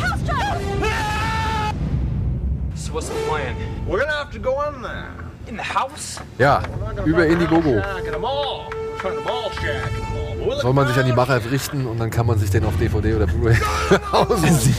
So 2.74 2.92
what's 2.92 3.08
the 3.08 3.14
plan? 3.26 3.56
We're 3.86 4.00
gonna 4.00 4.12
have 4.12 4.30
to 4.32 4.38
go 4.38 4.62
in 4.68 4.82
there. 4.82 5.10
In 5.46 5.56
the 5.56 5.62
house? 5.62 6.20
Ja, 6.38 6.62
über 7.04 7.26
Indiegogo. 7.26 7.80
Shack 7.80 8.04
in 8.06 8.12
the 8.12 8.18
mall. 8.18 8.70
Trying 8.98 9.16
to 9.16 9.22
mall 9.22 9.50
shack 9.52 9.90
in 9.92 9.96
the 9.96 10.10
mall. 10.10 10.25
Soll 10.60 10.72
man 10.72 10.86
sich 10.88 10.96
an 10.96 11.06
die 11.06 11.12
Macher 11.12 11.40
richten 11.50 11.86
und 11.86 11.98
dann 11.98 12.10
kann 12.10 12.26
man 12.26 12.38
sich 12.38 12.50
den 12.50 12.64
auf 12.64 12.76
DVD 12.78 13.14
oder 13.14 13.26
Blu-ray 13.26 13.56
aussuchen. 14.12 14.74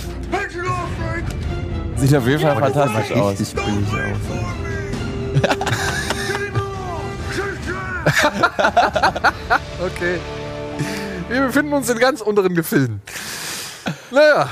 Sieht 1.97 2.15
auf 2.15 2.27
jeden 2.27 2.41
Fall 2.41 2.55
fantastisch 2.57 3.11
aus. 3.17 3.39
Richtig 3.39 3.53
billig 3.55 3.93
aus. 3.93 5.37
Okay. 9.83 10.19
Wir 11.29 11.41
befinden 11.41 11.73
uns 11.73 11.89
in 11.89 11.99
ganz 11.99 12.21
unteren 12.21 12.55
Gefilden. 12.55 13.01
Naja, 14.11 14.49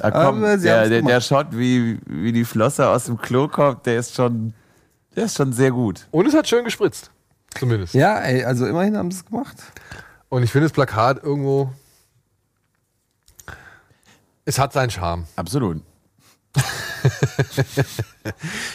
Da 0.00 0.10
kommt, 0.10 0.44
Aber 0.44 0.56
der, 0.56 0.88
der, 0.88 1.02
der. 1.02 1.20
Shot, 1.20 1.48
wie, 1.52 1.98
wie 2.06 2.32
die 2.32 2.44
Flosse 2.44 2.88
aus 2.88 3.04
dem 3.04 3.18
Klo 3.18 3.48
kommt, 3.48 3.86
der 3.86 3.98
ist 3.98 4.14
schon, 4.14 4.52
der 5.14 5.24
ist 5.24 5.36
schon 5.36 5.52
sehr 5.52 5.70
gut. 5.70 6.06
und 6.10 6.26
es 6.26 6.34
hat 6.34 6.48
schön 6.48 6.64
gespritzt. 6.64 7.10
Zumindest. 7.58 7.94
Ja, 7.94 8.18
ey, 8.18 8.44
also 8.44 8.66
immerhin 8.66 8.96
haben 8.96 9.10
sie 9.10 9.18
es 9.20 9.24
gemacht. 9.24 9.56
Und 10.28 10.42
ich 10.42 10.50
finde 10.50 10.66
das 10.66 10.72
Plakat 10.72 11.22
irgendwo. 11.22 11.72
Es 14.44 14.58
hat 14.58 14.72
seinen 14.72 14.90
Charme. 14.90 15.26
Absolut. 15.36 15.82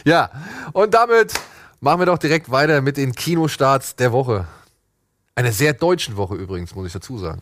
Ja, 0.05 0.31
und 0.71 0.93
damit 0.93 1.33
machen 1.81 1.99
wir 1.99 2.05
doch 2.05 2.17
direkt 2.17 2.49
weiter 2.51 2.81
mit 2.81 2.95
den 2.95 3.11
Kinostarts 3.11 3.97
der 3.97 4.13
Woche. 4.13 4.47
Einer 5.35 5.51
sehr 5.51 5.73
deutschen 5.73 6.15
Woche 6.15 6.35
übrigens, 6.35 6.73
muss 6.73 6.87
ich 6.87 6.93
dazu 6.93 7.17
sagen. 7.17 7.41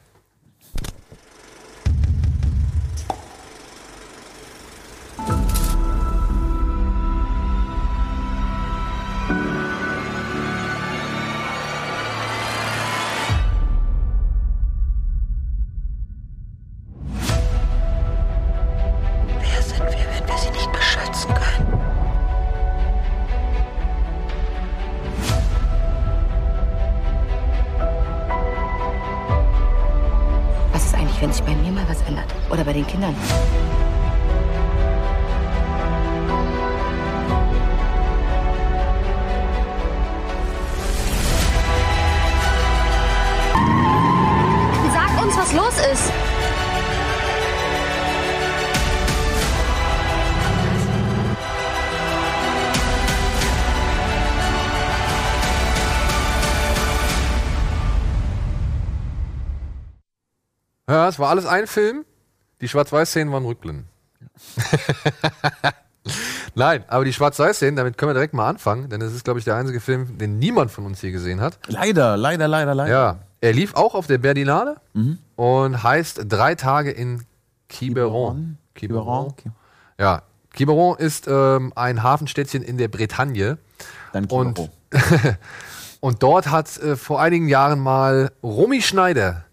Wenn 31.30 31.34
sich 31.36 31.44
bei 31.44 31.56
mir 31.56 31.72
mal 31.72 31.88
was 31.88 32.02
ändert? 32.08 32.26
Oder 32.50 32.64
bei 32.64 32.74
den 32.74 32.88
Kindern? 32.88 33.16
Es 61.10 61.20
war 61.20 61.30
alles 61.30 61.46
ein 61.46 61.68
Film. 61.68 62.06
Die 62.62 62.68
Schwarz-Weiß-Szenen 62.68 63.32
waren 63.34 63.46
Rückblenden. 63.46 63.88
Nein, 66.56 66.84
aber 66.88 67.06
die 67.06 67.14
Schwarz-Weiß-Szenen, 67.14 67.76
damit 67.76 67.98
können 67.98 68.10
wir 68.10 68.14
direkt 68.14 68.34
mal 68.34 68.50
anfangen, 68.50 68.90
denn 68.90 69.02
es 69.02 69.14
ist, 69.14 69.24
glaube 69.24 69.40
ich, 69.40 69.46
der 69.46 69.56
einzige 69.56 69.80
Film, 69.80 70.18
den 70.18 70.40
niemand 70.40 70.72
von 70.72 70.86
uns 70.86 71.02
je 71.02 71.12
gesehen 71.12 71.42
hat. 71.42 71.60
Leider, 71.68 72.18
leider, 72.18 72.48
leider, 72.48 72.76
leider. 72.76 72.92
Ja, 72.92 73.20
er 73.42 73.54
lief 73.54 73.76
auch 73.76 73.96
auf 73.96 74.08
der 74.08 74.18
Berlinale 74.18 74.78
und 75.36 75.84
heißt 75.84 76.22
Drei 76.28 76.56
Tage 76.56 76.92
in 76.92 77.24
Quiberon. 77.70 78.58
Quiberon. 78.76 79.34
Ja, 79.98 80.24
Quiberon 80.54 80.98
ist 80.98 81.28
ähm, 81.28 81.72
ein 81.76 82.04
Hafenstädtchen 82.04 82.64
in 82.64 82.78
der 82.78 82.88
Bretagne. 82.88 83.58
Dann 84.12 84.26
Und, 84.26 84.56
Quiberon. 84.56 85.38
und 86.02 86.24
dort 86.24 86.52
hat 86.52 86.78
äh, 86.78 86.96
vor 86.96 87.22
einigen 87.22 87.48
Jahren 87.48 87.80
mal 87.80 88.32
Romy 88.44 88.82
Schneider 88.82 89.46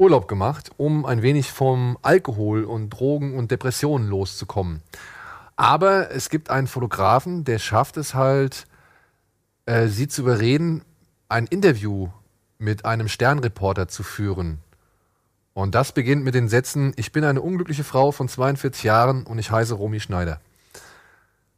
Urlaub 0.00 0.28
gemacht, 0.28 0.70
um 0.78 1.04
ein 1.04 1.20
wenig 1.20 1.52
vom 1.52 1.98
Alkohol 2.00 2.64
und 2.64 2.88
Drogen 2.88 3.36
und 3.36 3.50
Depressionen 3.50 4.08
loszukommen. 4.08 4.82
Aber 5.56 6.10
es 6.10 6.30
gibt 6.30 6.48
einen 6.48 6.66
Fotografen, 6.66 7.44
der 7.44 7.58
schafft 7.58 7.98
es 7.98 8.14
halt, 8.14 8.66
äh, 9.66 9.88
sie 9.88 10.08
zu 10.08 10.22
überreden, 10.22 10.82
ein 11.28 11.46
Interview 11.46 12.08
mit 12.56 12.86
einem 12.86 13.08
Sternreporter 13.08 13.88
zu 13.88 14.02
führen. 14.02 14.60
Und 15.52 15.74
das 15.74 15.92
beginnt 15.92 16.24
mit 16.24 16.34
den 16.34 16.48
Sätzen, 16.48 16.94
ich 16.96 17.12
bin 17.12 17.24
eine 17.24 17.42
unglückliche 17.42 17.84
Frau 17.84 18.10
von 18.10 18.26
42 18.26 18.82
Jahren 18.82 19.24
und 19.24 19.38
ich 19.38 19.50
heiße 19.50 19.74
Romy 19.74 20.00
Schneider. 20.00 20.40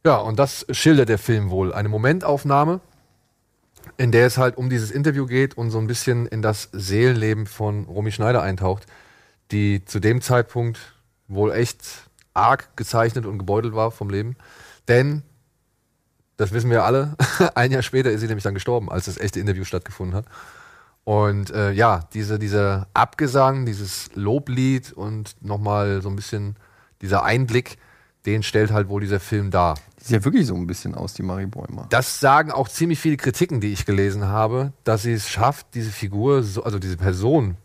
Ja, 0.05 0.17
und 0.17 0.37
das 0.37 0.65
schildert 0.71 1.07
der 1.07 1.17
Film 1.17 1.49
wohl. 1.49 1.73
Eine 1.73 1.87
Momentaufnahme, 1.87 2.81
in 3.97 4.11
der 4.11 4.27
es 4.27 4.37
halt 4.37 4.57
um 4.57 4.69
dieses 4.69 4.91
Interview 4.91 5.25
geht 5.25 5.55
und 5.57 5.71
so 5.71 5.79
ein 5.79 5.87
bisschen 5.87 6.25
in 6.27 6.41
das 6.41 6.69
Seelenleben 6.71 7.45
von 7.45 7.85
Romy 7.85 8.11
Schneider 8.11 8.41
eintaucht, 8.41 8.85
die 9.51 9.85
zu 9.85 9.99
dem 9.99 10.21
Zeitpunkt 10.21 10.79
wohl 11.27 11.51
echt 11.51 12.09
arg 12.33 12.75
gezeichnet 12.75 13.25
und 13.25 13.37
gebeutelt 13.37 13.75
war 13.75 13.91
vom 13.91 14.09
Leben. 14.09 14.35
Denn, 14.87 15.23
das 16.37 16.51
wissen 16.51 16.69
wir 16.69 16.83
alle, 16.83 17.15
ein 17.55 17.71
Jahr 17.71 17.83
später 17.83 18.11
ist 18.11 18.21
sie 18.21 18.27
nämlich 18.27 18.43
dann 18.43 18.53
gestorben, 18.53 18.91
als 18.91 19.05
das 19.05 19.17
echte 19.17 19.39
Interview 19.39 19.63
stattgefunden 19.63 20.15
hat. 20.15 20.25
Und 21.03 21.51
äh, 21.51 21.71
ja, 21.71 22.07
diese, 22.13 22.39
dieser 22.39 22.87
Abgesang, 22.93 23.65
dieses 23.65 24.09
Loblied 24.15 24.93
und 24.93 25.35
nochmal 25.41 26.01
so 26.01 26.09
ein 26.09 26.15
bisschen 26.15 26.55
dieser 27.01 27.23
Einblick, 27.23 27.77
den 28.25 28.41
stellt 28.41 28.71
halt 28.71 28.87
wohl 28.87 29.01
dieser 29.01 29.19
Film 29.19 29.51
dar. 29.51 29.75
Sieht 30.03 30.19
ja 30.19 30.25
wirklich 30.25 30.45
so 30.45 30.55
ein 30.55 30.67
bisschen 30.67 30.95
aus, 30.95 31.13
die 31.13 31.23
Marie 31.23 31.45
Bäumer. 31.45 31.87
Das 31.89 32.19
sagen 32.19 32.51
auch 32.51 32.67
ziemlich 32.67 32.99
viele 32.99 33.15
Kritiken, 33.15 33.61
die 33.61 33.71
ich 33.71 33.85
gelesen 33.85 34.25
habe, 34.27 34.73
dass 34.83 35.03
sie 35.03 35.13
es 35.13 35.29
schafft, 35.29 35.67
diese 35.75 35.91
Figur, 35.91 36.43
so, 36.43 36.61
also 36.63 36.77
diese 36.77 36.97
Person, 36.97 37.55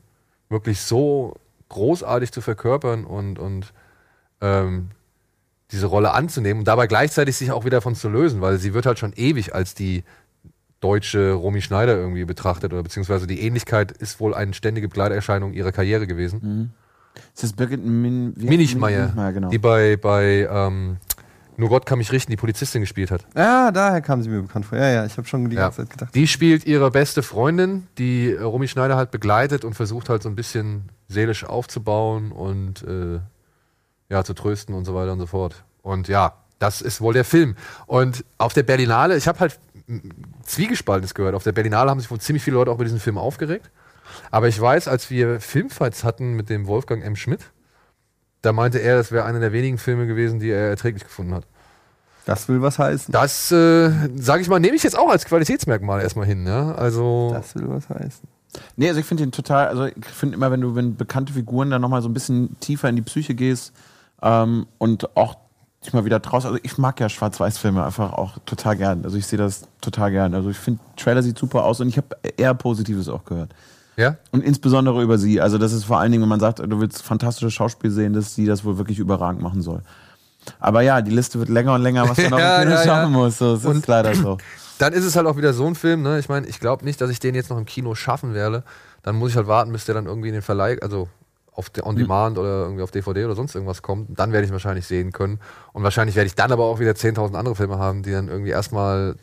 wirklich 0.48 0.80
so 0.80 1.34
großartig 1.68 2.30
zu 2.30 2.40
verkörpern 2.40 3.04
und, 3.04 3.40
und 3.40 3.72
ähm, 4.40 4.90
diese 5.72 5.86
Rolle 5.86 6.12
anzunehmen 6.12 6.60
und 6.60 6.68
dabei 6.68 6.86
gleichzeitig 6.86 7.36
sich 7.36 7.50
auch 7.50 7.64
wieder 7.64 7.78
davon 7.78 7.96
zu 7.96 8.08
lösen, 8.08 8.40
weil 8.40 8.58
sie 8.58 8.72
wird 8.72 8.86
halt 8.86 9.00
schon 9.00 9.14
ewig 9.16 9.52
als 9.52 9.74
die 9.74 10.04
deutsche 10.78 11.32
Romy 11.32 11.60
Schneider 11.60 11.96
irgendwie 11.96 12.24
betrachtet 12.24 12.72
oder 12.72 12.84
beziehungsweise 12.84 13.26
die 13.26 13.40
Ähnlichkeit 13.40 13.90
ist 13.90 14.20
wohl 14.20 14.32
eine 14.32 14.54
ständige 14.54 14.86
Begleiterscheinung 14.86 15.54
ihrer 15.54 15.72
Karriere 15.72 16.06
gewesen. 16.06 16.72
Ist 17.34 17.42
das 17.42 17.52
Birgit 17.52 17.84
Min 17.84 18.32
Minichmeier, 18.36 19.00
Minichmeier, 19.00 19.32
genau. 19.32 19.48
die 19.48 19.58
bei, 19.58 19.96
bei 19.96 20.48
ähm, 20.48 20.98
Nur 21.58 21.68
Gott 21.70 21.86
kann 21.86 21.98
mich 21.98 22.12
richten, 22.12 22.30
die 22.30 22.36
Polizistin 22.36 22.80
gespielt 22.82 23.10
hat. 23.10 23.26
Ja, 23.36 23.72
daher 23.72 24.00
kam 24.00 24.22
sie 24.22 24.28
mir 24.28 24.42
bekannt 24.42 24.64
vor. 24.64 24.78
Ja, 24.78 24.88
ja, 24.90 25.04
ich 25.04 25.16
habe 25.16 25.26
schon 25.26 25.50
die 25.50 25.56
Ja. 25.56 25.62
ganze 25.62 25.78
Zeit 25.82 25.90
gedacht. 25.90 26.14
Die 26.14 26.28
spielt 26.28 26.64
ihre 26.64 26.90
beste 26.92 27.22
Freundin, 27.24 27.88
die 27.98 28.30
äh, 28.32 28.40
Romy 28.42 28.68
Schneider 28.68 28.96
halt 28.96 29.10
begleitet 29.10 29.64
und 29.64 29.74
versucht 29.74 30.08
halt 30.08 30.22
so 30.22 30.28
ein 30.28 30.36
bisschen 30.36 30.88
seelisch 31.08 31.44
aufzubauen 31.44 32.30
und 32.30 32.84
äh, 32.84 33.18
ja, 34.08 34.22
zu 34.24 34.34
trösten 34.34 34.74
und 34.74 34.84
so 34.84 34.94
weiter 34.94 35.12
und 35.12 35.18
so 35.18 35.26
fort. 35.26 35.64
Und 35.82 36.06
ja, 36.06 36.34
das 36.60 36.80
ist 36.80 37.00
wohl 37.00 37.12
der 37.12 37.24
Film. 37.24 37.56
Und 37.86 38.24
auf 38.38 38.54
der 38.54 38.62
Berlinale, 38.62 39.16
ich 39.16 39.26
habe 39.26 39.40
halt 39.40 39.58
Zwiegespaltenes 40.44 41.14
gehört. 41.14 41.34
Auf 41.34 41.42
der 41.44 41.52
Berlinale 41.52 41.90
haben 41.90 42.00
sich 42.00 42.10
wohl 42.10 42.20
ziemlich 42.20 42.42
viele 42.42 42.54
Leute 42.56 42.70
auch 42.70 42.76
über 42.76 42.84
diesen 42.84 43.00
Film 43.00 43.18
aufgeregt. 43.18 43.70
Aber 44.30 44.48
ich 44.48 44.60
weiß, 44.60 44.88
als 44.88 45.10
wir 45.10 45.40
Filmfights 45.40 46.04
hatten 46.04 46.34
mit 46.34 46.50
dem 46.50 46.66
Wolfgang 46.66 47.04
M. 47.04 47.16
Schmidt, 47.16 47.40
da 48.42 48.52
meinte 48.52 48.78
er, 48.78 48.96
das 48.96 49.12
wäre 49.12 49.24
einer 49.24 49.40
der 49.40 49.52
wenigen 49.52 49.78
Filme 49.78 50.06
gewesen, 50.06 50.40
die 50.40 50.50
er 50.50 50.68
erträglich 50.68 51.04
gefunden 51.04 51.34
hat. 51.34 51.44
Das 52.24 52.48
will 52.48 52.60
was 52.60 52.78
heißen. 52.78 53.10
Das, 53.10 53.50
äh, 53.50 53.90
sage 54.16 54.42
ich 54.42 54.48
mal, 54.48 54.60
nehme 54.60 54.76
ich 54.76 54.82
jetzt 54.82 54.98
auch 54.98 55.08
als 55.08 55.24
Qualitätsmerkmal 55.24 56.02
erstmal 56.02 56.26
hin. 56.26 56.46
Ja? 56.46 56.72
Also, 56.74 57.30
Das 57.32 57.54
will 57.54 57.68
was 57.68 57.88
heißen. 57.88 58.28
Nee, 58.76 58.88
also 58.88 59.00
ich 59.00 59.06
finde 59.06 59.24
den 59.24 59.32
total, 59.32 59.68
also 59.68 59.86
ich 59.86 60.04
finde 60.06 60.36
immer, 60.36 60.50
wenn 60.50 60.60
du, 60.60 60.74
wenn 60.74 60.96
bekannte 60.96 61.32
Figuren 61.32 61.70
dann 61.70 61.80
nochmal 61.80 62.02
so 62.02 62.08
ein 62.08 62.14
bisschen 62.14 62.58
tiefer 62.60 62.88
in 62.88 62.96
die 62.96 63.02
Psyche 63.02 63.34
gehst 63.34 63.72
ähm, 64.22 64.66
und 64.78 65.16
auch 65.16 65.36
dich 65.84 65.92
mal 65.92 66.04
wieder 66.04 66.20
traust, 66.20 66.46
also 66.46 66.58
ich 66.62 66.76
mag 66.76 66.98
ja 67.00 67.08
Schwarz-Weiß-Filme 67.08 67.84
einfach 67.84 68.12
auch 68.12 68.38
total 68.46 68.76
gern. 68.76 69.04
Also 69.04 69.16
ich 69.16 69.26
sehe 69.26 69.38
das 69.38 69.68
total 69.80 70.10
gern. 70.10 70.34
Also 70.34 70.50
ich 70.50 70.58
finde, 70.58 70.80
Trailer 70.96 71.22
sieht 71.22 71.38
super 71.38 71.64
aus 71.64 71.80
und 71.80 71.88
ich 71.88 71.96
habe 71.96 72.08
eher 72.36 72.54
Positives 72.54 73.08
auch 73.08 73.24
gehört. 73.24 73.54
Ja? 73.98 74.16
Und 74.30 74.42
insbesondere 74.42 75.02
über 75.02 75.18
sie. 75.18 75.40
Also 75.40 75.58
das 75.58 75.72
ist 75.72 75.84
vor 75.84 75.98
allen 75.98 76.10
Dingen, 76.12 76.22
wenn 76.22 76.28
man 76.30 76.40
sagt, 76.40 76.60
du 76.60 76.80
willst 76.80 77.02
fantastisches 77.02 77.52
Schauspiel 77.52 77.90
sehen, 77.90 78.14
dass 78.14 78.34
sie 78.34 78.46
das 78.46 78.64
wohl 78.64 78.78
wirklich 78.78 78.98
überragend 78.98 79.42
machen 79.42 79.60
soll. 79.60 79.82
Aber 80.60 80.80
ja, 80.80 81.02
die 81.02 81.10
Liste 81.10 81.38
wird 81.38 81.50
länger 81.50 81.74
und 81.74 81.82
länger, 81.82 82.08
was 82.08 82.16
man 82.16 82.30
noch 82.30 82.38
Ja, 82.38 82.56
im 82.62 82.68
Kino 82.68 82.74
ja, 82.74 82.78
ja. 82.80 82.84
schaffen 82.86 83.12
muss. 83.12 83.38
So, 83.38 83.54
das 83.56 83.64
Und- 83.66 83.76
ist 83.78 83.86
leider 83.86 84.14
so. 84.14 84.38
Dann 84.78 84.92
ist 84.92 85.04
es 85.04 85.16
halt 85.16 85.26
auch 85.26 85.36
wieder 85.36 85.52
so 85.52 85.66
ein 85.66 85.74
Film, 85.74 86.02
ne? 86.02 86.20
Ich 86.20 86.28
meine, 86.28 86.46
ich 86.46 86.60
glaube 86.60 86.84
nicht, 86.84 87.00
dass 87.00 87.10
ich 87.10 87.18
den 87.18 87.34
jetzt 87.34 87.50
noch 87.50 87.58
im 87.58 87.64
Kino 87.66 87.96
schaffen 87.96 88.32
werde. 88.32 88.62
Dann 89.02 89.16
muss 89.16 89.30
ich 89.32 89.36
halt 89.36 89.48
warten, 89.48 89.72
bis 89.72 89.84
der 89.86 89.96
dann 89.96 90.06
irgendwie 90.06 90.28
in 90.28 90.34
den 90.34 90.42
Verleih, 90.42 90.78
also 90.80 91.08
auf 91.52 91.72
On 91.82 91.96
Demand 91.96 92.38
oder 92.38 92.62
irgendwie 92.62 92.84
auf 92.84 92.92
DVD 92.92 93.24
oder 93.24 93.34
sonst 93.34 93.56
irgendwas 93.56 93.82
kommt. 93.82 94.16
Dann 94.16 94.30
werde 94.30 94.44
ich 94.44 94.50
ihn 94.50 94.52
wahrscheinlich 94.52 94.86
sehen 94.86 95.10
können. 95.10 95.40
Und 95.72 95.82
wahrscheinlich 95.82 96.14
werde 96.14 96.28
ich 96.28 96.36
dann 96.36 96.52
aber 96.52 96.62
auch 96.66 96.78
wieder 96.78 96.92
10.000 96.92 97.34
andere 97.34 97.56
Filme 97.56 97.78
haben, 97.78 98.04
die 98.04 98.12
dann 98.12 98.28
irgendwie 98.28 98.50
erstmal 98.50 99.16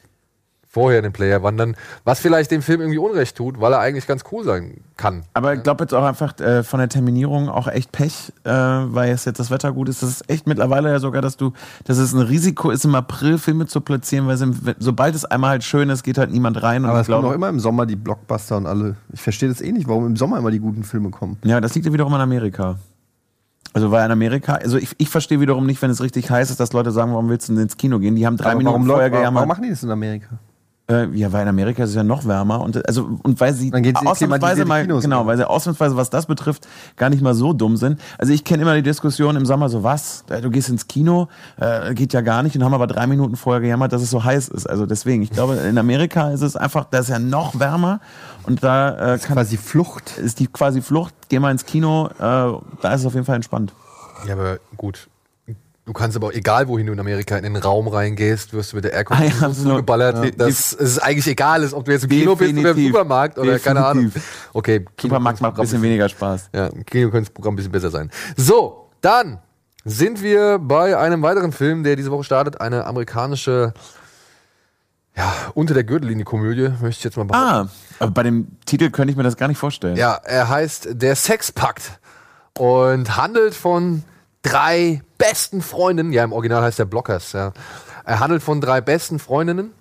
vorher 0.75 0.99
in 0.99 1.03
den 1.03 1.13
Player 1.13 1.41
wandern, 1.41 1.77
was 2.03 2.19
vielleicht 2.19 2.51
dem 2.51 2.61
Film 2.61 2.81
irgendwie 2.81 2.97
Unrecht 2.97 3.37
tut, 3.37 3.61
weil 3.61 3.71
er 3.71 3.79
eigentlich 3.79 4.07
ganz 4.07 4.23
cool 4.33 4.43
sein 4.43 4.81
kann. 4.97 5.23
Aber 5.33 5.53
ich 5.53 5.63
glaube 5.63 5.85
jetzt 5.85 5.93
auch 5.93 6.03
einfach 6.03 6.37
äh, 6.41 6.63
von 6.63 6.79
der 6.79 6.89
Terminierung 6.89 7.47
auch 7.47 7.69
echt 7.69 7.93
Pech, 7.93 8.33
äh, 8.43 8.49
weil 8.51 9.11
es 9.11 9.23
jetzt 9.23 9.39
das 9.39 9.51
Wetter 9.51 9.71
gut 9.71 9.87
ist. 9.87 10.03
Das 10.03 10.09
ist 10.09 10.29
echt 10.29 10.47
mittlerweile 10.47 10.89
ja 10.89 10.99
sogar, 10.99 11.21
dass 11.21 11.37
du, 11.37 11.53
dass 11.85 11.97
es 11.97 12.11
ein 12.11 12.19
Risiko 12.19 12.71
ist, 12.71 12.83
im 12.83 12.93
April 12.93 13.37
Filme 13.37 13.67
zu 13.67 13.79
platzieren, 13.79 14.27
weil 14.27 14.41
im, 14.41 14.53
sobald 14.77 15.15
es 15.15 15.23
einmal 15.23 15.51
halt 15.51 15.63
schön 15.63 15.89
ist, 15.89 16.03
geht 16.03 16.17
halt 16.17 16.31
niemand 16.31 16.61
rein. 16.61 16.83
Und 16.83 16.89
Aber 16.89 16.99
ich 16.99 17.07
es 17.07 17.13
kommen 17.13 17.25
auch 17.25 17.31
immer 17.31 17.47
im 17.47 17.61
Sommer 17.61 17.85
die 17.85 17.95
Blockbuster 17.95 18.57
und 18.57 18.65
alle. 18.67 18.97
Ich 19.13 19.21
verstehe 19.21 19.47
das 19.47 19.61
eh 19.61 19.71
nicht, 19.71 19.87
warum 19.87 20.05
im 20.05 20.17
Sommer 20.17 20.39
immer 20.39 20.51
die 20.51 20.59
guten 20.59 20.83
Filme 20.83 21.09
kommen. 21.09 21.37
Ja, 21.45 21.61
das 21.61 21.73
liegt 21.73 21.87
ja 21.87 21.93
wiederum 21.93 22.13
an 22.13 22.19
Amerika. 22.21 22.75
Also 23.71 23.91
weil 23.91 24.05
in 24.05 24.11
Amerika, 24.11 24.55
also 24.55 24.77
ich, 24.77 24.93
ich 24.97 25.09
verstehe 25.09 25.39
wiederum 25.39 25.65
nicht, 25.65 25.81
wenn 25.81 25.91
es 25.91 26.01
richtig 26.01 26.29
heiß 26.29 26.49
ist, 26.49 26.59
dass 26.59 26.71
Leute 26.73 26.91
sagen, 26.91 27.11
warum 27.11 27.29
willst 27.29 27.47
du 27.47 27.53
denn 27.53 27.63
ins 27.63 27.77
Kino 27.77 27.99
gehen? 27.99 28.15
Die 28.15 28.25
haben 28.25 28.35
drei 28.37 28.51
Aber 28.51 28.57
Minuten 28.57 28.75
warum, 28.75 28.87
vorher 28.87 29.09
gejammert. 29.09 29.35
warum 29.35 29.49
machen 29.49 29.63
die 29.63 29.69
das 29.69 29.83
in 29.83 29.91
Amerika? 29.91 30.37
Äh, 30.87 31.07
ja, 31.15 31.33
weil 31.33 31.41
in 31.41 31.47
Amerika 31.47 31.83
ist 31.83 31.89
es 31.89 31.95
ja 31.95 32.03
noch 32.03 32.27
wärmer 32.27 32.61
und 32.61 32.87
also 32.87 33.09
und 33.23 33.39
weil 33.39 33.53
sie 33.53 33.73
ausnahmsweise 33.73 34.65
mal 34.65 34.83
Kinos 34.83 35.03
genau, 35.03 35.25
weil 35.25 35.35
sie 35.35 35.49
ausnahmsweise 35.49 35.97
was 35.97 36.11
das 36.11 36.27
betrifft 36.27 36.67
gar 36.95 37.09
nicht 37.09 37.23
mal 37.23 37.33
so 37.33 37.53
dumm 37.53 37.75
sind. 37.75 37.99
Also 38.19 38.33
ich 38.33 38.43
kenne 38.43 38.61
immer 38.61 38.75
die 38.75 38.83
Diskussion 38.83 39.35
im 39.35 39.47
Sommer 39.47 39.67
so 39.69 39.81
was, 39.81 40.25
äh, 40.29 40.41
du 40.41 40.51
gehst 40.51 40.69
ins 40.69 40.87
Kino, 40.87 41.27
äh, 41.57 41.95
geht 41.95 42.13
ja 42.13 42.21
gar 42.21 42.43
nicht 42.43 42.55
und 42.55 42.63
haben 42.63 42.75
aber 42.75 42.85
drei 42.85 43.07
Minuten 43.07 43.35
vorher 43.35 43.61
gejammert, 43.61 43.93
dass 43.93 44.03
es 44.03 44.11
so 44.11 44.23
heiß 44.23 44.49
ist. 44.49 44.67
Also 44.69 44.85
deswegen, 44.85 45.23
ich 45.23 45.31
glaube 45.31 45.55
in 45.55 45.79
Amerika 45.79 46.29
ist 46.29 46.41
es 46.41 46.55
einfach, 46.55 46.85
da 46.85 46.99
ist 46.99 47.09
ja 47.09 47.17
noch 47.17 47.59
wärmer 47.59 47.99
und 48.43 48.63
da 48.63 49.15
äh, 49.15 49.17
kann 49.17 49.37
Quasi 49.37 49.57
Flucht. 49.57 50.19
ist 50.19 50.39
die 50.39 50.45
quasi 50.45 50.83
Flucht. 50.83 51.15
Geh 51.29 51.39
mal 51.39 51.49
ins 51.49 51.65
Kino, 51.65 52.09
äh, 52.19 52.19
da 52.19 52.93
ist 52.93 53.01
es 53.01 53.07
auf 53.07 53.15
jeden 53.15 53.25
Fall 53.25 53.37
entspannt. 53.37 53.73
Ja, 54.27 54.33
aber 54.35 54.59
gut. 54.77 55.07
Du 55.85 55.93
kannst 55.93 56.17
aber, 56.17 56.27
auch, 56.27 56.31
egal 56.31 56.67
wohin 56.67 56.87
du 56.87 56.93
in 56.93 56.99
Amerika 56.99 57.37
in 57.37 57.43
den 57.43 57.55
Raum 57.57 57.87
reingehst, 57.87 58.53
wirst 58.53 58.71
du 58.71 58.77
mit 58.77 58.85
der 58.85 58.93
Ah, 58.93 58.97
Aircondition 58.97 59.41
ja, 59.41 59.53
so 59.53 59.75
geballert, 59.75 60.25
Ja. 60.25 60.31
dass 60.31 60.73
es 60.73 60.97
eigentlich 60.97 61.27
egal 61.27 61.61
ist, 61.61 61.73
ob 61.75 61.85
du 61.85 61.91
jetzt 61.91 62.05
im 62.05 62.09
Kino 62.09 62.35
bist 62.35 62.49
oder 62.51 62.59
im 62.59 62.65
Definitiv. 62.65 62.91
Supermarkt 62.91 63.37
oder 63.37 63.59
keine 63.59 63.85
Ahnung. 63.85 64.05
Definitiv. 64.05 64.49
Okay, 64.53 64.79
Kino 64.79 64.91
Supermarkt 65.13 65.41
macht 65.41 65.57
ein 65.57 65.61
bisschen 65.61 65.81
weniger 65.83 66.09
Spaß. 66.09 66.49
Ja, 66.55 66.67
im 66.67 66.83
Kino 66.85 67.11
könnte 67.11 67.29
das 67.29 67.33
Programm 67.35 67.53
ein 67.53 67.57
bisschen 67.57 67.71
besser 67.71 67.91
sein. 67.91 68.09
So, 68.35 68.89
dann 69.01 69.37
sind 69.83 70.23
wir 70.23 70.57
bei 70.57 70.97
einem 70.97 71.21
weiteren 71.21 71.51
Film, 71.51 71.83
der 71.83 71.95
diese 71.95 72.09
Woche 72.09 72.23
startet. 72.23 72.59
Eine 72.59 72.87
amerikanische, 72.87 73.73
ja, 75.15 75.31
unter 75.53 75.75
der 75.75 75.83
Gürtellinie 75.83 76.25
Komödie, 76.25 76.69
möchte 76.81 76.97
ich 76.99 77.03
jetzt 77.03 77.15
mal 77.17 77.25
behaupten. 77.25 77.69
Ah, 77.69 77.69
aber 77.99 78.11
bei 78.11 78.23
dem 78.23 78.47
Titel 78.65 78.89
könnte 78.89 79.11
ich 79.11 79.17
mir 79.17 79.23
das 79.23 79.37
gar 79.37 79.47
nicht 79.47 79.59
vorstellen. 79.59 79.97
Ja, 79.97 80.19
er 80.23 80.49
heißt 80.49 80.87
Der 80.93 81.15
Sexpakt 81.15 81.99
und 82.57 83.15
handelt 83.17 83.53
von 83.53 84.01
drei 84.45 85.01
besten 85.17 85.61
Freundinnen. 85.61 86.13
Ja, 86.13 86.23
im 86.23 86.31
Original 86.31 86.61
heißt 86.61 86.79
er 86.79 86.85
Blockers. 86.85 87.33
Ja. 87.33 87.51
Er 88.05 88.19
handelt 88.19 88.43
von 88.43 88.61
drei 88.61 88.79
besten 88.79 89.19
Freundinnen, 89.19 89.71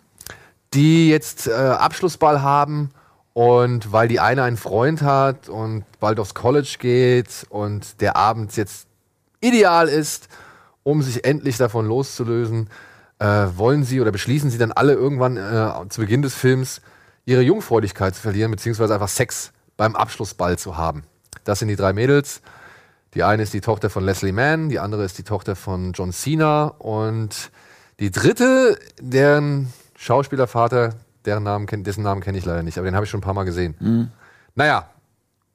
die 0.72 1.10
jetzt 1.10 1.46
äh, 1.46 1.52
Abschlussball 1.52 2.42
haben 2.42 2.90
und 3.34 3.92
weil 3.92 4.08
die 4.08 4.20
eine 4.20 4.42
einen 4.42 4.56
Freund 4.56 5.02
hat 5.02 5.48
und 5.48 5.84
bald 6.00 6.18
aufs 6.18 6.34
College 6.34 6.76
geht 6.78 7.46
und 7.50 8.00
der 8.00 8.16
Abend 8.16 8.56
jetzt 8.56 8.86
ideal 9.40 9.88
ist, 9.88 10.28
um 10.82 11.02
sich 11.02 11.24
endlich 11.24 11.58
davon 11.58 11.86
loszulösen, 11.86 12.70
äh, 13.18 13.26
wollen 13.56 13.84
sie 13.84 14.00
oder 14.00 14.12
beschließen 14.12 14.50
sie 14.50 14.58
dann 14.58 14.72
alle 14.72 14.94
irgendwann 14.94 15.36
äh, 15.36 15.88
zu 15.90 16.00
Beginn 16.00 16.22
des 16.22 16.34
Films 16.34 16.80
ihre 17.26 17.42
Jungfräulichkeit 17.42 18.14
zu 18.14 18.22
verlieren, 18.22 18.50
beziehungsweise 18.50 18.94
einfach 18.94 19.08
Sex 19.08 19.52
beim 19.76 19.94
Abschlussball 19.94 20.58
zu 20.58 20.76
haben. 20.76 21.04
Das 21.44 21.58
sind 21.58 21.68
die 21.68 21.76
drei 21.76 21.92
Mädels. 21.92 22.40
Die 23.14 23.22
eine 23.22 23.44
ist 23.44 23.54
die 23.54 23.60
Tochter 23.60 23.90
von 23.90 24.04
Leslie 24.04 24.32
Mann, 24.32 24.68
die 24.68 24.80
andere 24.80 25.04
ist 25.04 25.16
die 25.18 25.22
Tochter 25.22 25.54
von 25.54 25.92
John 25.92 26.12
Cena 26.12 26.66
und 26.78 27.50
die 28.00 28.10
dritte, 28.10 28.76
deren 29.00 29.72
Schauspielervater, 29.96 30.94
deren 31.24 31.44
Namen, 31.44 31.66
dessen 31.84 32.02
Namen 32.02 32.20
kenne 32.20 32.38
ich 32.38 32.44
leider 32.44 32.62
nicht, 32.64 32.76
aber 32.76 32.86
den 32.86 32.96
habe 32.96 33.04
ich 33.04 33.10
schon 33.10 33.18
ein 33.18 33.24
paar 33.24 33.34
Mal 33.34 33.44
gesehen. 33.44 33.76
Naja, 34.56 34.88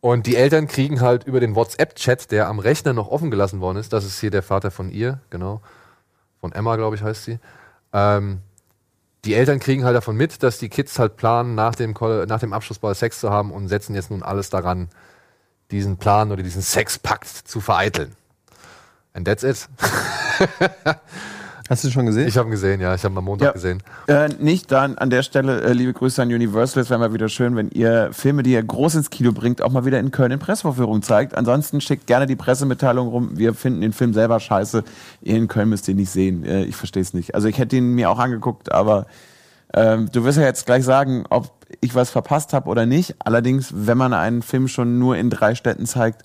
und 0.01 0.26
die 0.26 0.38
Eltern 0.38 0.68
kriegen 0.68 1.01
halt 1.01 1.26
über 1.26 1.41
den 1.41 1.55
WhatsApp-Chat, 1.55 2.32
der 2.32 2.47
am 2.47 2.60
Rechner 2.60 2.93
noch 2.93 3.10
offen 3.10 3.30
gelassen 3.30 3.60
worden 3.60 3.78
ist, 3.78 3.91
das 3.91 4.05
ist 4.05 4.20
hier 4.20 4.32
der 4.32 4.43
Vater 4.43 4.72
von 4.72 4.89
ihr, 4.89 5.20
genau, 5.30 5.62
von 6.39 6.53
Emma, 6.53 6.78
glaube 6.78 6.95
ich, 6.95 7.03
heißt 7.03 7.26
sie. 7.26 7.39
Ähm, 7.91 8.39
die 9.26 9.34
Eltern 9.34 9.60
kriegen 9.60 9.84
halt 9.84 9.97
davon 9.97 10.16
mit, 10.16 10.43
dass 10.43 10.60
die 10.60 10.70
Kids 10.70 10.97
halt 10.97 11.18
planen, 11.18 11.55
nach 11.55 11.76
dem, 11.76 11.93
nach 12.28 12.39
dem 12.39 12.53
Abschlussball 12.53 12.95
Sex 12.95 13.20
zu 13.20 13.30
haben 13.30 13.51
und 13.51 13.68
setzen 13.68 13.93
jetzt 13.95 14.12
nun 14.12 14.24
alles 14.24 14.49
daran, 14.49 14.88
diesen 15.72 15.98
Plan 15.98 16.32
oder 16.32 16.44
diesen 16.44 16.62
Sexpakt 16.62 17.28
zu 17.28 17.62
vereiteln. 17.62 18.16
And 19.14 19.26
that's 19.28 19.44
it. 19.44 19.68
Hast 21.70 21.84
du 21.84 21.92
schon 21.92 22.08
gesehen? 22.08 22.28
Ich 22.28 22.36
habe 22.36 22.48
ihn 22.50 22.52
gesehen, 22.52 22.82
ja. 22.82 22.96
Ich 22.96 23.04
habe 23.04 23.14
ihn 23.14 23.18
am 23.20 23.26
Montag 23.26 23.46
Ja. 23.48 23.52
gesehen. 23.52 23.84
Äh, 24.08 24.30
nicht 24.40 24.72
dann 24.72 24.98
an 24.98 25.12
der 25.12 25.22
Stelle, 25.22 25.62
äh, 25.62 25.72
liebe 25.74 25.94
Grüße 25.94 26.20
an 26.20 26.30
Universal. 26.30 26.82
Es 26.82 26.90
wäre 26.90 27.00
mal 27.00 27.14
wieder 27.14 27.30
schön, 27.30 27.56
wenn 27.56 27.70
ihr 27.70 28.10
Filme, 28.12 28.42
die 28.42 28.54
ihr 28.54 28.64
groß 28.64 28.96
ins 28.96 29.12
Kino 29.12 29.32
bringt, 29.34 29.62
auch 29.62 29.72
mal 29.72 29.86
wieder 29.86 30.00
in 30.00 30.10
Köln 30.10 30.32
in 30.32 30.40
Pressevorführung 30.40 31.04
zeigt. 31.04 31.36
Ansonsten 31.36 31.80
schickt 31.80 32.08
gerne 32.08 32.26
die 32.26 32.36
Pressemitteilung 32.36 33.10
rum. 33.10 33.38
Wir 33.38 33.54
finden 33.54 33.82
den 33.82 33.94
Film 33.94 34.14
selber 34.16 34.40
scheiße. 34.40 34.84
Ihr 35.22 35.36
in 35.36 35.48
Köln 35.48 35.70
müsst 35.70 35.88
ihn 35.88 35.98
nicht 35.98 36.10
sehen. 36.10 36.44
Äh, 36.44 36.64
ich 36.64 36.76
verstehe 36.76 37.04
es 37.04 37.14
nicht. 37.14 37.36
Also 37.36 37.48
ich 37.48 37.60
hätte 37.60 37.76
ihn 37.76 37.94
mir 37.94 38.10
auch 38.10 38.18
angeguckt, 38.20 38.72
aber 38.72 39.06
ähm, 39.74 40.10
du 40.12 40.24
wirst 40.24 40.38
ja 40.38 40.46
jetzt 40.46 40.66
gleich 40.66 40.84
sagen, 40.84 41.26
ob 41.30 41.52
ich 41.82 41.96
was 41.96 42.10
verpasst 42.10 42.54
habe 42.54 42.70
oder 42.70 42.86
nicht. 42.86 43.16
Allerdings, 43.20 43.72
wenn 43.74 43.98
man 43.98 44.14
einen 44.14 44.42
Film 44.42 44.68
schon 44.68 45.00
nur 45.00 45.18
in 45.18 45.30
drei 45.30 45.56
Städten 45.56 45.86
zeigt, 45.86 46.24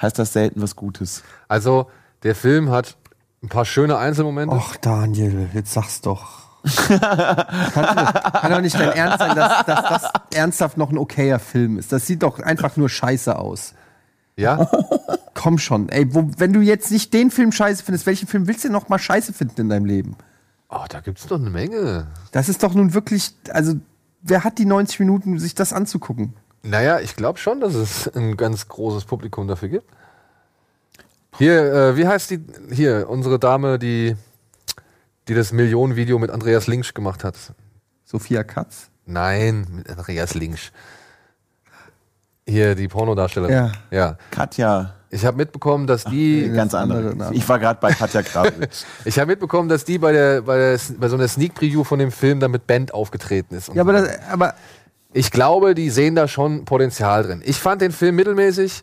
heißt 0.00 0.18
das 0.18 0.32
selten 0.32 0.62
was 0.62 0.76
Gutes. 0.76 1.22
Also, 1.48 1.90
der 2.22 2.34
Film 2.34 2.70
hat 2.70 2.96
ein 3.42 3.48
paar 3.48 3.64
schöne 3.64 3.98
Einzelmomente. 3.98 4.54
Och, 4.54 4.76
Daniel, 4.76 5.48
jetzt 5.52 5.72
sag's 5.72 6.00
doch. 6.00 6.44
kann, 6.88 6.98
kann 6.98 8.52
doch 8.52 8.60
nicht 8.62 8.78
dein 8.78 8.92
Ernst 8.92 9.18
sein, 9.18 9.36
dass, 9.36 9.66
dass 9.66 9.82
das 9.88 10.10
ernsthaft 10.32 10.78
noch 10.78 10.90
ein 10.90 10.96
okayer 10.96 11.38
Film 11.38 11.78
ist. 11.78 11.92
Das 11.92 12.06
sieht 12.06 12.22
doch 12.22 12.40
einfach 12.40 12.76
nur 12.78 12.88
scheiße 12.88 13.38
aus. 13.38 13.74
Ja? 14.36 14.70
Komm 15.34 15.58
schon, 15.58 15.90
ey, 15.90 16.14
wo, 16.14 16.30
wenn 16.38 16.54
du 16.54 16.60
jetzt 16.60 16.90
nicht 16.90 17.12
den 17.12 17.30
Film 17.30 17.52
scheiße 17.52 17.84
findest, 17.84 18.06
welchen 18.06 18.26
Film 18.26 18.46
willst 18.46 18.64
du 18.64 18.68
denn 18.68 18.72
noch 18.72 18.88
mal 18.88 18.98
scheiße 18.98 19.34
finden 19.34 19.60
in 19.62 19.68
deinem 19.68 19.84
Leben? 19.84 20.16
Oh, 20.74 20.84
da 20.88 21.00
gibt's 21.00 21.26
doch 21.26 21.38
eine 21.38 21.50
Menge. 21.50 22.08
Das 22.32 22.48
ist 22.48 22.62
doch 22.62 22.74
nun 22.74 22.94
wirklich, 22.94 23.32
also 23.50 23.74
wer 24.22 24.42
hat 24.42 24.58
die 24.58 24.64
90 24.64 25.00
Minuten, 25.00 25.38
sich 25.38 25.54
das 25.54 25.72
anzugucken? 25.72 26.34
Naja, 26.62 26.98
ich 27.00 27.14
glaube 27.14 27.38
schon, 27.38 27.60
dass 27.60 27.74
es 27.74 28.08
ein 28.08 28.36
ganz 28.36 28.68
großes 28.68 29.04
Publikum 29.04 29.46
dafür 29.46 29.68
gibt. 29.68 29.90
Hier, 31.38 31.72
äh, 31.72 31.96
wie 31.96 32.06
heißt 32.06 32.30
die? 32.30 32.40
Hier, 32.70 33.08
unsere 33.08 33.38
Dame, 33.38 33.78
die, 33.78 34.16
die 35.28 35.34
das 35.34 35.52
Millionenvideo 35.52 36.18
mit 36.18 36.30
Andreas 36.30 36.66
Links 36.66 36.94
gemacht 36.94 37.22
hat. 37.22 37.36
Sophia 38.04 38.44
Katz? 38.44 38.88
Nein, 39.04 39.66
mit 39.70 39.90
Andreas 39.90 40.34
Links. 40.34 40.72
Hier, 42.46 42.74
die 42.74 42.88
Pornodarstellerin. 42.88 43.54
Ja. 43.54 43.72
ja. 43.90 44.18
Katja, 44.30 44.94
Ich 45.14 45.24
habe 45.24 45.36
mitbekommen, 45.36 45.86
dass 45.86 46.02
die. 46.04 46.50
ganz 46.50 46.74
andere 46.74 47.10
andere. 47.12 47.32
Ich 47.34 47.48
war 47.48 47.60
gerade 47.60 47.78
bei 47.80 47.92
Katja 47.92 48.22
Kravitz. 48.22 48.84
Ich 49.04 49.16
habe 49.18 49.28
mitbekommen, 49.28 49.68
dass 49.68 49.84
die 49.84 49.98
bei, 49.98 50.10
der, 50.10 50.42
bei, 50.42 50.56
der, 50.56 50.80
bei 50.98 51.08
so 51.08 51.14
einer 51.14 51.28
Sneak 51.28 51.54
Preview 51.54 51.84
von 51.84 52.00
dem 52.00 52.10
Film 52.10 52.40
dann 52.40 52.50
mit 52.50 52.66
Band 52.66 52.92
aufgetreten 52.92 53.54
ist. 53.54 53.72
Ja, 53.72 53.82
aber, 53.82 53.92
das, 53.92 54.08
aber 54.28 54.54
ich 55.12 55.30
glaube, 55.30 55.76
die 55.76 55.90
sehen 55.90 56.16
da 56.16 56.26
schon 56.26 56.64
Potenzial 56.64 57.22
drin. 57.22 57.42
Ich 57.44 57.58
fand 57.58 57.80
den 57.80 57.92
Film 57.92 58.16
mittelmäßig. 58.16 58.82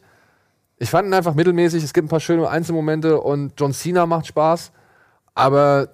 Ich 0.77 0.89
fand 0.89 1.09
ihn 1.09 1.13
einfach 1.13 1.34
mittelmäßig. 1.34 1.84
Es 1.84 1.91
gibt 1.91 2.05
ein 2.05 2.09
paar 2.09 2.21
schöne 2.21 2.47
Einzelmomente 2.47 3.19
und 3.19 3.51
John 3.57 3.73
Cena 3.73 4.05
macht 4.05 4.27
Spaß. 4.27 4.71
Aber 5.36 5.89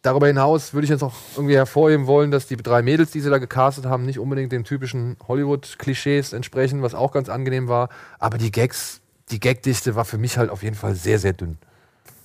darüber 0.00 0.26
hinaus 0.26 0.72
würde 0.72 0.86
ich 0.86 0.90
jetzt 0.90 1.02
auch 1.02 1.12
irgendwie 1.36 1.56
hervorheben 1.56 2.06
wollen, 2.06 2.30
dass 2.30 2.46
die 2.46 2.56
drei 2.56 2.80
Mädels, 2.80 3.10
die 3.10 3.20
sie 3.20 3.28
da 3.28 3.36
gecastet 3.36 3.84
haben, 3.84 4.06
nicht 4.06 4.18
unbedingt 4.18 4.52
den 4.52 4.64
typischen 4.64 5.18
Hollywood-Klischees 5.28 6.32
entsprechen, 6.32 6.80
was 6.80 6.94
auch 6.94 7.12
ganz 7.12 7.28
angenehm 7.28 7.68
war. 7.68 7.90
Aber 8.18 8.38
die 8.38 8.50
Gags, 8.50 9.01
die 9.30 9.40
Gagdichte 9.40 9.94
war 9.94 10.04
für 10.04 10.18
mich 10.18 10.36
halt 10.38 10.50
auf 10.50 10.62
jeden 10.62 10.76
Fall 10.76 10.94
sehr, 10.94 11.18
sehr 11.18 11.32
dünn. 11.32 11.58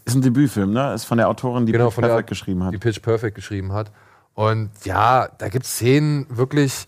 Ist 0.06 0.16
ein 0.16 0.22
Debütfilm, 0.22 0.72
ne? 0.74 0.94
Ist 0.94 1.06
von 1.06 1.18
der 1.18 1.28
Autorin, 1.30 1.66
die 1.66 1.72
Genau, 1.72 1.86
Pitch 1.86 1.96
von 1.96 2.02
der- 2.04 2.10
Perfect 2.10 2.30
geschrieben 2.30 2.64
hat. 2.64 2.74
die 2.74 2.78
Pitch 2.78 3.02
Perfect 3.02 3.36
geschrieben 3.36 3.74
hat. 3.74 3.92
Und 4.34 4.70
ja, 4.84 5.28
da 5.38 5.50
gibt 5.50 5.66
es 5.66 5.74
Szenen 5.74 6.26
wirklich, 6.30 6.86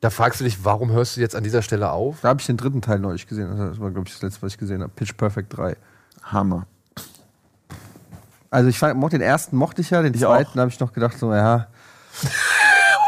da 0.00 0.10
fragst 0.10 0.40
du 0.40 0.44
dich, 0.44 0.64
warum 0.64 0.90
hörst 0.90 1.16
du 1.16 1.20
jetzt 1.20 1.34
an 1.36 1.44
dieser 1.44 1.62
Stelle 1.62 1.90
auf? 1.92 2.20
da 2.22 2.28
habe 2.28 2.40
ich 2.40 2.46
den 2.46 2.56
dritten 2.56 2.82
Teil 2.82 2.98
neulich 2.98 3.26
gesehen. 3.26 3.50
Also 3.50 3.68
Das 3.68 3.80
war, 3.80 3.90
glaube 3.90 4.06
ich, 4.08 4.12
das 4.14 4.22
letzte, 4.22 4.42
was 4.42 4.52
ich 4.52 4.58
gesehen 4.58 4.82
habe. 4.82 4.92
Pitch 4.94 5.16
Perfect 5.16 5.56
3. 5.56 5.76
Hammer. 6.24 6.66
Also 8.50 8.68
ich 8.68 8.78
fand, 8.78 8.98
mochte 8.98 9.16
den 9.18 9.26
ersten 9.26 9.56
mochte 9.56 9.80
ich 9.80 9.90
ja, 9.90 10.02
den 10.02 10.12
Ich 10.14 10.20
zweiten 10.20 10.60
habe 10.60 10.70
ich 10.70 10.78
noch 10.78 10.92
gedacht, 10.92 11.18
so, 11.18 11.32
ja, 11.32 11.68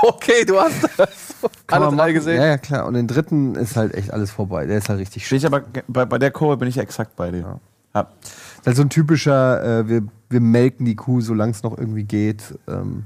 Okay, 0.07 0.45
du 0.45 0.61
hast 0.61 0.83
das 0.99 1.35
kann 1.67 1.83
alle 1.83 1.87
man 1.87 1.97
drei 1.97 2.13
gesehen. 2.13 2.37
Ja, 2.37 2.47
ja, 2.47 2.59
klar. 2.59 2.87
Und 2.87 2.93
den 2.93 3.07
dritten 3.07 3.55
ist 3.55 3.75
halt 3.75 3.95
echt 3.95 4.13
alles 4.13 4.31
vorbei. 4.31 4.67
Der 4.67 4.77
ist 4.77 4.91
halt 4.91 5.01
richtig 5.01 5.27
schön. 5.27 5.39
ich 5.39 5.47
aber 5.47 5.63
bei, 5.89 6.05
bei 6.05 6.19
der 6.19 6.31
Kurve 6.31 6.59
bin 6.59 6.69
ich 6.69 6.77
exakt 6.77 7.17
bei 7.17 7.31
dir. 7.31 7.59
Ja. 7.95 8.03
Das 8.03 8.33
ist 8.61 8.67
halt 8.67 8.77
so 8.77 8.83
ein 8.83 8.91
typischer, 8.91 9.81
äh, 9.81 9.89
wir, 9.89 10.03
wir 10.29 10.41
melken 10.41 10.85
die 10.85 10.95
Kuh, 10.95 11.23
solange 11.23 11.53
es 11.53 11.63
noch 11.63 11.79
irgendwie 11.79 12.05
geht. 12.05 12.43
Ähm, 12.69 13.05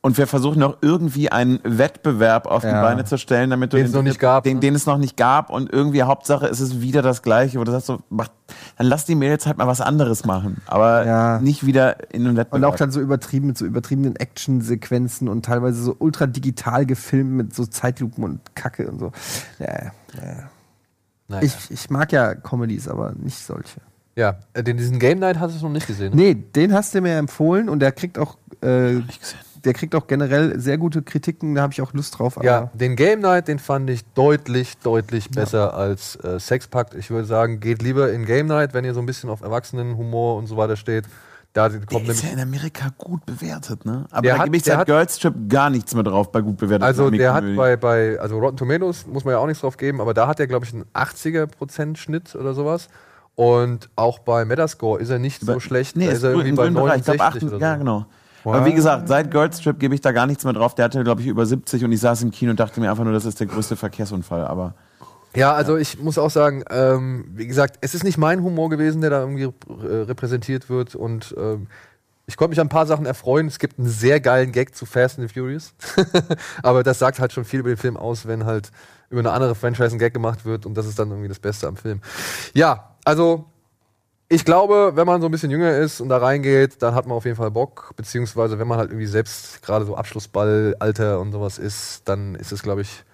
Und 0.00 0.16
wir 0.16 0.28
versuchen 0.28 0.60
noch 0.60 0.78
irgendwie 0.80 1.32
einen 1.32 1.58
Wettbewerb 1.64 2.46
auf 2.46 2.62
die 2.62 2.68
Ja. 2.68 2.82
Beine 2.82 3.04
zu 3.04 3.18
stellen, 3.18 3.50
damit 3.50 3.72
du 3.72 3.76
Den 3.78 3.86
es 3.86 3.92
noch 3.92 4.02
nicht 4.04 4.20
gab, 4.20 4.44
den, 4.44 4.54
ne? 4.54 4.60
den 4.60 4.74
es 4.76 4.86
noch 4.86 4.96
nicht 4.96 5.16
gab 5.16 5.50
und 5.50 5.72
irgendwie 5.72 6.04
Hauptsache 6.04 6.46
ist 6.46 6.60
es 6.60 6.80
wieder 6.80 7.02
das 7.02 7.22
Gleiche. 7.22 7.58
Wo 7.58 7.64
du 7.64 7.72
sagst 7.72 7.86
so, 7.88 7.98
mach, 8.08 8.28
dann 8.76 8.86
lass 8.86 9.06
die 9.06 9.16
Mädels 9.16 9.44
halt 9.46 9.58
mal 9.58 9.66
was 9.66 9.80
anderes 9.80 10.24
machen, 10.24 10.58
aber 10.66 11.04
Ja. 11.04 11.40
nicht 11.40 11.66
wieder 11.66 12.12
in 12.14 12.26
einem 12.26 12.36
Wettbewerb. 12.36 12.54
Und 12.54 12.64
auch 12.64 12.76
dann 12.76 12.92
so 12.92 13.00
übertrieben 13.00 13.48
mit 13.48 13.58
so 13.58 13.64
übertriebenen 13.66 14.14
Actionsequenzen 14.14 15.28
und 15.28 15.44
teilweise 15.44 15.82
so 15.82 15.96
ultra 15.98 16.26
digital 16.26 16.86
gefilmt 16.86 17.32
mit 17.32 17.54
so 17.54 17.66
Zeitlupen 17.66 18.22
und 18.22 18.54
Kacke 18.54 18.88
und 18.88 19.00
so. 19.00 19.10
Ja, 19.58 19.66
ja. 19.66 19.90
Naja. 21.26 21.42
Ich, 21.42 21.70
ich 21.70 21.90
mag 21.90 22.12
ja 22.12 22.34
Comedies, 22.36 22.86
aber 22.88 23.12
nicht 23.18 23.36
solche. 23.38 23.80
ja, 24.16 24.36
äh, 24.54 24.62
den, 24.62 24.76
diesen 24.78 24.98
Game 24.98 25.18
Night 25.18 25.38
hast 25.40 25.58
du 25.60 25.64
noch 25.66 25.72
nicht 25.72 25.86
gesehen. 25.88 26.14
ne? 26.14 26.22
Nee, 26.22 26.34
den 26.34 26.72
hast 26.72 26.94
du 26.94 27.00
mir 27.00 27.16
empfohlen 27.18 27.68
und 27.68 27.80
der 27.80 27.92
kriegt 27.92 28.18
auch, 28.18 28.36
äh, 28.62 29.00
der 29.64 29.72
kriegt 29.72 29.94
auch 29.94 30.06
generell 30.06 30.58
sehr 30.60 30.78
gute 30.78 31.02
Kritiken, 31.02 31.54
da 31.54 31.62
habe 31.62 31.72
ich 31.72 31.82
auch 31.82 31.92
Lust 31.92 32.18
drauf. 32.18 32.38
Ja, 32.42 32.70
den 32.74 32.96
Game 32.96 33.20
Night, 33.20 33.48
den 33.48 33.58
fand 33.58 33.90
ich 33.90 34.04
deutlich, 34.14 34.78
deutlich 34.78 35.30
besser 35.30 35.74
als 35.74 36.16
äh, 36.16 36.38
Sexpakt. 36.38 36.94
Ich 36.94 37.10
würde 37.10 37.26
sagen, 37.26 37.60
geht 37.60 37.82
lieber 37.82 38.12
in 38.12 38.24
Game 38.24 38.46
Night, 38.46 38.74
wenn 38.74 38.84
ihr 38.84 38.94
so 38.94 39.00
ein 39.00 39.06
bisschen 39.06 39.30
auf 39.30 39.40
Erwachsenenhumor 39.40 40.36
und 40.36 40.46
so 40.46 40.56
weiter 40.56 40.76
steht. 40.76 41.04
Da 41.54 41.68
kommt 41.70 42.06
der 42.06 42.14
ist 42.14 42.22
ja 42.22 42.30
in 42.30 42.40
Amerika 42.40 42.88
gut 42.98 43.24
bewertet, 43.24 43.84
ne? 43.84 44.04
Aber 44.10 44.22
Der 44.22 44.34
da 44.34 44.38
hat- 44.40 44.44
gebe 44.46 44.56
ich 44.58 44.64
seit 44.64 44.86
Girls 44.86 45.18
Trip 45.18 45.34
gar 45.48 45.70
nichts 45.70 45.94
mehr 45.94 46.04
drauf 46.04 46.30
bei 46.30 46.40
gut 46.42 46.58
bewerteten 46.58 46.84
also 46.84 47.10
der 47.10 47.32
hat 47.32 47.44
bei, 47.56 47.76
bei, 47.76 48.20
also 48.20 48.38
Rotten 48.38 48.58
Tomatoes 48.58 49.06
muss 49.06 49.24
man 49.24 49.32
ja 49.32 49.38
auch 49.38 49.46
nichts 49.46 49.62
drauf 49.62 49.76
geben, 49.76 50.00
aber 50.00 50.12
da 50.14 50.28
hat 50.28 50.38
er, 50.40 50.46
glaube 50.46 50.66
ich, 50.66 50.74
einen 50.74 50.84
80er% 50.94 51.96
Schnitt 51.96 52.34
oder 52.36 52.52
sowas. 52.54 52.88
Und 53.34 53.88
auch 53.96 54.18
bei 54.18 54.44
Metascore 54.44 55.00
ist 55.00 55.10
er 55.10 55.18
nicht 55.20 55.42
so 55.42 55.60
schlecht. 55.60 55.96
Nee, 55.96 56.06
da 56.06 56.10
ist 56.10 56.18
ist 56.18 56.24
er 56.24 56.30
irgendwie 56.30 56.52
bei 56.52 56.62
grünen 56.64 56.74
Bereich. 56.74 57.00
Ich 57.00 57.06
69 57.06 57.16
glaub, 57.16 57.28
8, 57.28 57.42
oder 57.44 57.50
so. 57.50 57.64
Ja, 57.64 57.76
genau. 57.76 58.06
Aber 58.44 58.64
wie 58.64 58.72
gesagt, 58.72 59.08
seit 59.08 59.30
Girls 59.30 59.60
Trip 59.60 59.78
gebe 59.78 59.94
ich 59.94 60.00
da 60.00 60.12
gar 60.12 60.26
nichts 60.26 60.44
mehr 60.44 60.52
drauf. 60.52 60.74
Der 60.74 60.84
hatte, 60.84 61.02
glaube 61.04 61.20
ich, 61.20 61.26
über 61.26 61.44
70 61.44 61.84
und 61.84 61.92
ich 61.92 62.00
saß 62.00 62.22
im 62.22 62.30
Kino 62.30 62.50
und 62.50 62.60
dachte 62.60 62.80
mir 62.80 62.90
einfach 62.90 63.04
nur, 63.04 63.12
das 63.12 63.24
ist 63.24 63.40
der 63.40 63.46
größte 63.46 63.76
Verkehrsunfall. 63.76 64.46
Aber 64.46 64.74
Ja, 65.34 65.52
also 65.52 65.76
ich 65.76 66.00
muss 66.00 66.18
auch 66.18 66.30
sagen, 66.30 66.64
ähm, 66.70 67.26
wie 67.34 67.46
gesagt, 67.46 67.78
es 67.80 67.94
ist 67.94 68.04
nicht 68.04 68.18
mein 68.18 68.42
Humor 68.42 68.70
gewesen, 68.70 69.00
der 69.00 69.10
da 69.10 69.20
irgendwie 69.20 69.44
äh, 69.44 70.02
repräsentiert 70.02 70.70
wird 70.70 70.94
und 70.94 71.34
ähm, 71.38 71.66
ich 72.26 72.36
konnte 72.36 72.50
mich 72.50 72.60
an 72.60 72.66
ein 72.66 72.70
paar 72.70 72.86
Sachen 72.86 73.06
erfreuen. 73.06 73.46
Es 73.46 73.58
gibt 73.58 73.78
einen 73.78 73.88
sehr 73.88 74.20
geilen 74.20 74.52
Gag 74.52 74.74
zu 74.76 74.84
Fast 74.84 75.18
and 75.18 75.28
the 75.28 75.34
Furious, 75.34 75.72
aber 76.62 76.82
das 76.82 76.98
sagt 76.98 77.20
halt 77.20 77.32
schon 77.32 77.44
viel 77.44 77.60
über 77.60 77.70
den 77.70 77.78
Film 77.78 77.96
aus, 77.96 78.26
wenn 78.26 78.44
halt 78.44 78.70
über 79.10 79.20
eine 79.20 79.32
andere 79.32 79.54
Franchise 79.54 79.96
ein 79.96 79.98
Gag 79.98 80.12
gemacht 80.12 80.44
wird 80.44 80.66
und 80.66 80.74
das 80.74 80.86
ist 80.86 80.98
dann 80.98 81.10
irgendwie 81.10 81.28
das 81.28 81.38
Beste 81.38 81.66
am 81.66 81.76
Film. 81.76 82.00
Ja, 82.52 82.96
also 83.04 83.46
ich 84.28 84.44
glaube, 84.44 84.92
wenn 84.94 85.06
man 85.06 85.20
so 85.20 85.28
ein 85.28 85.30
bisschen 85.30 85.50
jünger 85.50 85.76
ist 85.78 86.00
und 86.00 86.08
da 86.10 86.18
reingeht, 86.18 86.82
dann 86.82 86.94
hat 86.94 87.06
man 87.06 87.16
auf 87.16 87.24
jeden 87.24 87.36
Fall 87.36 87.50
Bock. 87.50 87.92
Beziehungsweise, 87.96 88.58
wenn 88.58 88.68
man 88.68 88.78
halt 88.78 88.90
irgendwie 88.90 89.06
selbst 89.06 89.62
gerade 89.62 89.84
so 89.86 89.96
Abschlussballalter 89.96 91.18
und 91.18 91.32
sowas 91.32 91.58
ist, 91.58 92.02
dann 92.08 92.34
ist 92.34 92.52
es, 92.52 92.62
glaube 92.62 92.82
ich, 92.82 93.04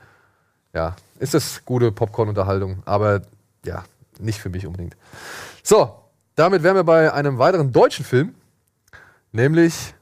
ja, 0.73 0.97
ist 1.21 1.35
das 1.35 1.65
gute 1.65 1.93
Popcorn-Unterhaltung. 1.93 2.83
Aber 2.85 3.23
ja, 3.65 3.85
nicht 4.19 4.41
für 4.41 4.49
mich 4.51 4.67
unbedingt. 4.67 4.97
So, 5.63 5.95
damit 6.35 6.63
wären 6.65 6.75
wir 6.75 6.85
bei 6.85 7.13
einem 7.13 7.39
weiteren 7.39 7.73
deutschen 7.73 8.05
Film, 8.05 8.35
nämlich 9.31 9.95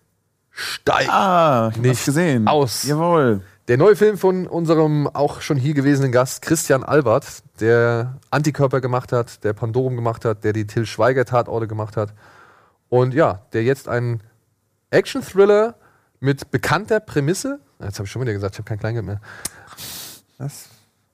Steig. 0.51 1.09
ah, 1.11 1.71
ich 1.73 1.79
Nicht 1.81 2.05
gesehen. 2.05 2.49
aus. 2.49 2.85
Jawohl. 2.85 3.43
Der 3.69 3.77
neue 3.77 3.95
Film 3.95 4.19
von 4.19 4.49
unserem 4.49 5.07
auch 5.07 5.41
schon 5.41 5.57
hier 5.57 5.73
gewesenen 5.73 6.11
Gast 6.11 6.43
Christian 6.43 6.83
Albert, 6.83 7.45
der 7.61 8.19
Antikörper 8.31 8.81
gemacht 8.81 9.13
hat, 9.13 9.45
der 9.45 9.53
Pandorum 9.53 9.95
gemacht 9.95 10.25
hat, 10.25 10.43
der 10.43 10.53
die 10.53 10.67
Till 10.67 10.85
Schweiger 10.85 11.25
Tatorte 11.25 11.69
gemacht 11.69 11.97
hat. 11.97 12.13
Und 12.89 13.15
ja, 13.15 13.47
der 13.53 13.63
jetzt 13.63 13.89
einen 13.89 14.21
Action-Thriller 14.91 15.77
mit 16.19 16.51
bekannter 16.51 16.99
Prämisse, 16.99 17.61
jetzt 17.81 17.99
habe 17.99 18.07
ich 18.07 18.11
schon 18.11 18.23
wieder 18.23 18.33
gesagt, 18.33 18.57
ich 18.57 18.59
habe 18.59 18.69
kein 18.69 18.81
Kleingeld 18.81 19.07
mehr, 19.07 19.21
Was? 20.39 20.69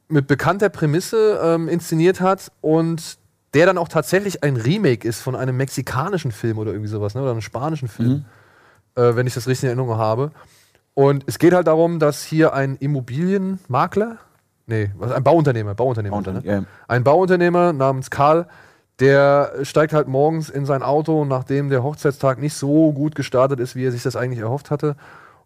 mit 0.09 0.27
bekannter 0.27 0.71
Prämisse 0.71 1.39
ähm, 1.43 1.69
inszeniert 1.69 2.23
hat 2.23 2.51
und 2.63 3.19
der 3.53 3.67
dann 3.67 3.77
auch 3.77 3.89
tatsächlich 3.89 4.43
ein 4.43 4.57
Remake 4.57 5.07
ist 5.07 5.21
von 5.21 5.37
einem 5.37 5.59
mexikanischen 5.59 6.33
Film 6.33 6.57
oder 6.57 6.73
irgendwie 6.73 6.89
sowas, 6.89 7.15
ne? 7.15 7.21
oder 7.21 7.33
einem 7.33 7.43
spanischen 7.43 7.89
Film, 7.89 8.25
äh, 8.95 9.15
wenn 9.17 9.27
ich 9.27 9.35
das 9.35 9.47
richtig 9.47 9.65
in 9.65 9.69
Erinnerung 9.69 9.99
habe. 9.99 10.33
Und 10.99 11.23
es 11.29 11.39
geht 11.39 11.53
halt 11.53 11.69
darum, 11.69 12.01
dass 12.01 12.25
hier 12.25 12.55
ein 12.55 12.75
Immobilienmakler, 12.75 14.17
nee, 14.67 14.91
was, 14.99 15.13
ein 15.13 15.23
Bauunternehmer, 15.23 15.77
Bauunternehmer, 15.77 16.17
Bauunternehmer, 16.17 16.45
ne? 16.45 16.63
ja. 16.63 16.65
ein 16.89 17.05
Bauunternehmer 17.05 17.73
namens 17.73 18.11
Karl, 18.11 18.49
der 18.99 19.53
steigt 19.63 19.93
halt 19.93 20.09
morgens 20.09 20.51
in 20.51 20.67
sein 20.67 20.83
Auto, 20.83 21.25
nachdem 21.25 21.69
der 21.69 21.85
Hochzeitstag 21.85 22.41
nicht 22.41 22.55
so 22.55 22.93
gut 22.93 23.15
gestartet 23.15 23.61
ist, 23.61 23.77
wie 23.77 23.87
er 23.87 23.93
sich 23.93 24.03
das 24.03 24.17
eigentlich 24.17 24.41
erhofft 24.41 24.73
hatte, 24.73 24.97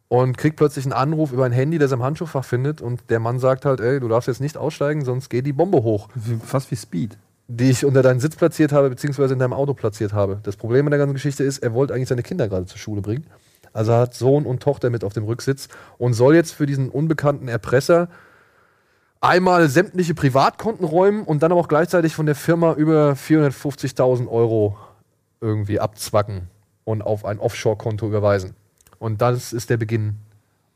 und 0.09 0.39
kriegt 0.39 0.57
plötzlich 0.57 0.87
einen 0.87 0.95
Anruf 0.95 1.33
über 1.33 1.45
ein 1.45 1.53
Handy, 1.53 1.77
das 1.77 1.91
er 1.91 1.99
im 1.99 2.03
Handschuhfach 2.03 2.47
findet. 2.47 2.81
Und 2.81 3.11
der 3.11 3.21
Mann 3.21 3.39
sagt 3.39 3.67
halt, 3.67 3.81
ey, 3.81 4.01
du 4.01 4.09
darfst 4.09 4.29
jetzt 4.29 4.41
nicht 4.41 4.57
aussteigen, 4.57 5.05
sonst 5.05 5.29
geht 5.29 5.45
die 5.45 5.53
Bombe 5.53 5.83
hoch, 5.83 6.09
Fast 6.47 6.71
wie 6.71 6.77
Speed. 6.77 7.19
die 7.47 7.69
ich 7.69 7.85
unter 7.85 8.01
deinen 8.01 8.21
Sitz 8.21 8.37
platziert 8.37 8.73
habe, 8.73 8.89
beziehungsweise 8.89 9.35
in 9.35 9.39
deinem 9.39 9.53
Auto 9.53 9.75
platziert 9.75 10.15
habe. 10.15 10.41
Das 10.45 10.57
Problem 10.57 10.87
in 10.87 10.93
der 10.93 10.99
ganzen 10.99 11.13
Geschichte 11.13 11.45
ist, 11.45 11.59
er 11.59 11.75
wollte 11.75 11.93
eigentlich 11.93 12.09
seine 12.09 12.23
Kinder 12.23 12.49
gerade 12.49 12.65
zur 12.65 12.79
Schule 12.79 13.03
bringen. 13.03 13.27
Also 13.73 13.95
hat 13.95 14.15
Sohn 14.15 14.45
und 14.45 14.63
Tochter 14.63 14.91
mit 14.91 15.05
auf 15.05 15.13
dem 15.13 15.25
Rücksitz 15.25 15.69
und 15.99 16.15
soll 16.15 16.35
jetzt 16.35 16.53
für 16.53 16.67
diesen 16.67 16.91
unbekannten 16.91 17.49
Erpresser 17.49 18.09
einmal 19.21 19.69
sämtliche 19.69 20.15
Privatkonten 20.15 20.85
räumen 20.85 21.23
und 21.23 21.43
dann 21.43 21.53
aber 21.53 21.61
auch 21.61 21.69
gleichzeitig 21.69 22.15
von 22.15 22.27
der 22.27 22.35
Firma 22.35 22.75
über 22.75 23.13
450.000 23.13 24.29
Euro 24.29 24.77
irgendwie 25.41 25.81
abzwacken 25.81 26.49
und 26.85 27.03
auf 27.03 27.25
ein 27.25 27.39
Offshore-Konto 27.39 28.07
überweisen. 28.07 28.55
Und 28.99 29.23
das 29.23 29.53
ist 29.53 29.71
der 29.71 29.77
Beginn 29.77 30.17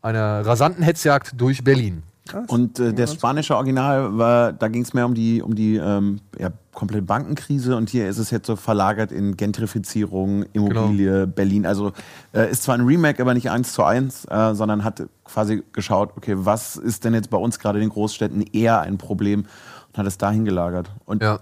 einer 0.02 0.46
rasanten 0.46 0.82
Hetzjagd 0.82 1.40
durch 1.40 1.64
Berlin. 1.64 2.02
Und 2.48 2.78
äh, 2.78 2.92
der 2.92 3.06
spanische 3.06 3.54
Original 3.54 4.16
war, 4.18 4.52
da 4.52 4.68
ging 4.68 4.82
es 4.82 4.94
mehr 4.94 5.06
um 5.06 5.14
die, 5.14 5.42
um 5.42 5.54
die 5.54 5.76
ähm, 5.76 6.20
ja, 6.38 6.50
komplette 6.74 7.02
Bankenkrise 7.02 7.76
und 7.76 7.88
hier 7.88 8.08
ist 8.08 8.18
es 8.18 8.30
jetzt 8.30 8.46
so 8.46 8.56
verlagert 8.56 9.12
in 9.12 9.36
Gentrifizierung, 9.36 10.44
Immobilie, 10.52 11.26
Berlin. 11.26 11.66
Also 11.66 11.92
äh, 12.34 12.50
ist 12.50 12.64
zwar 12.64 12.76
ein 12.76 12.84
Remake, 12.84 13.20
aber 13.22 13.34
nicht 13.34 13.50
eins 13.50 13.72
zu 13.72 13.82
eins, 13.82 14.24
äh, 14.26 14.54
sondern 14.54 14.84
hat 14.84 15.02
quasi 15.24 15.62
geschaut, 15.72 16.10
okay, 16.16 16.34
was 16.36 16.76
ist 16.76 17.04
denn 17.04 17.14
jetzt 17.14 17.30
bei 17.30 17.38
uns 17.38 17.58
gerade 17.58 17.78
in 17.78 17.86
den 17.86 17.90
Großstädten 17.90 18.42
eher 18.52 18.80
ein 18.80 18.98
Problem 18.98 19.46
und 19.88 19.98
hat 19.98 20.06
es 20.06 20.18
dahin 20.18 20.44
gelagert. 20.44 20.90
Und 21.06 21.22
Ja. 21.22 21.40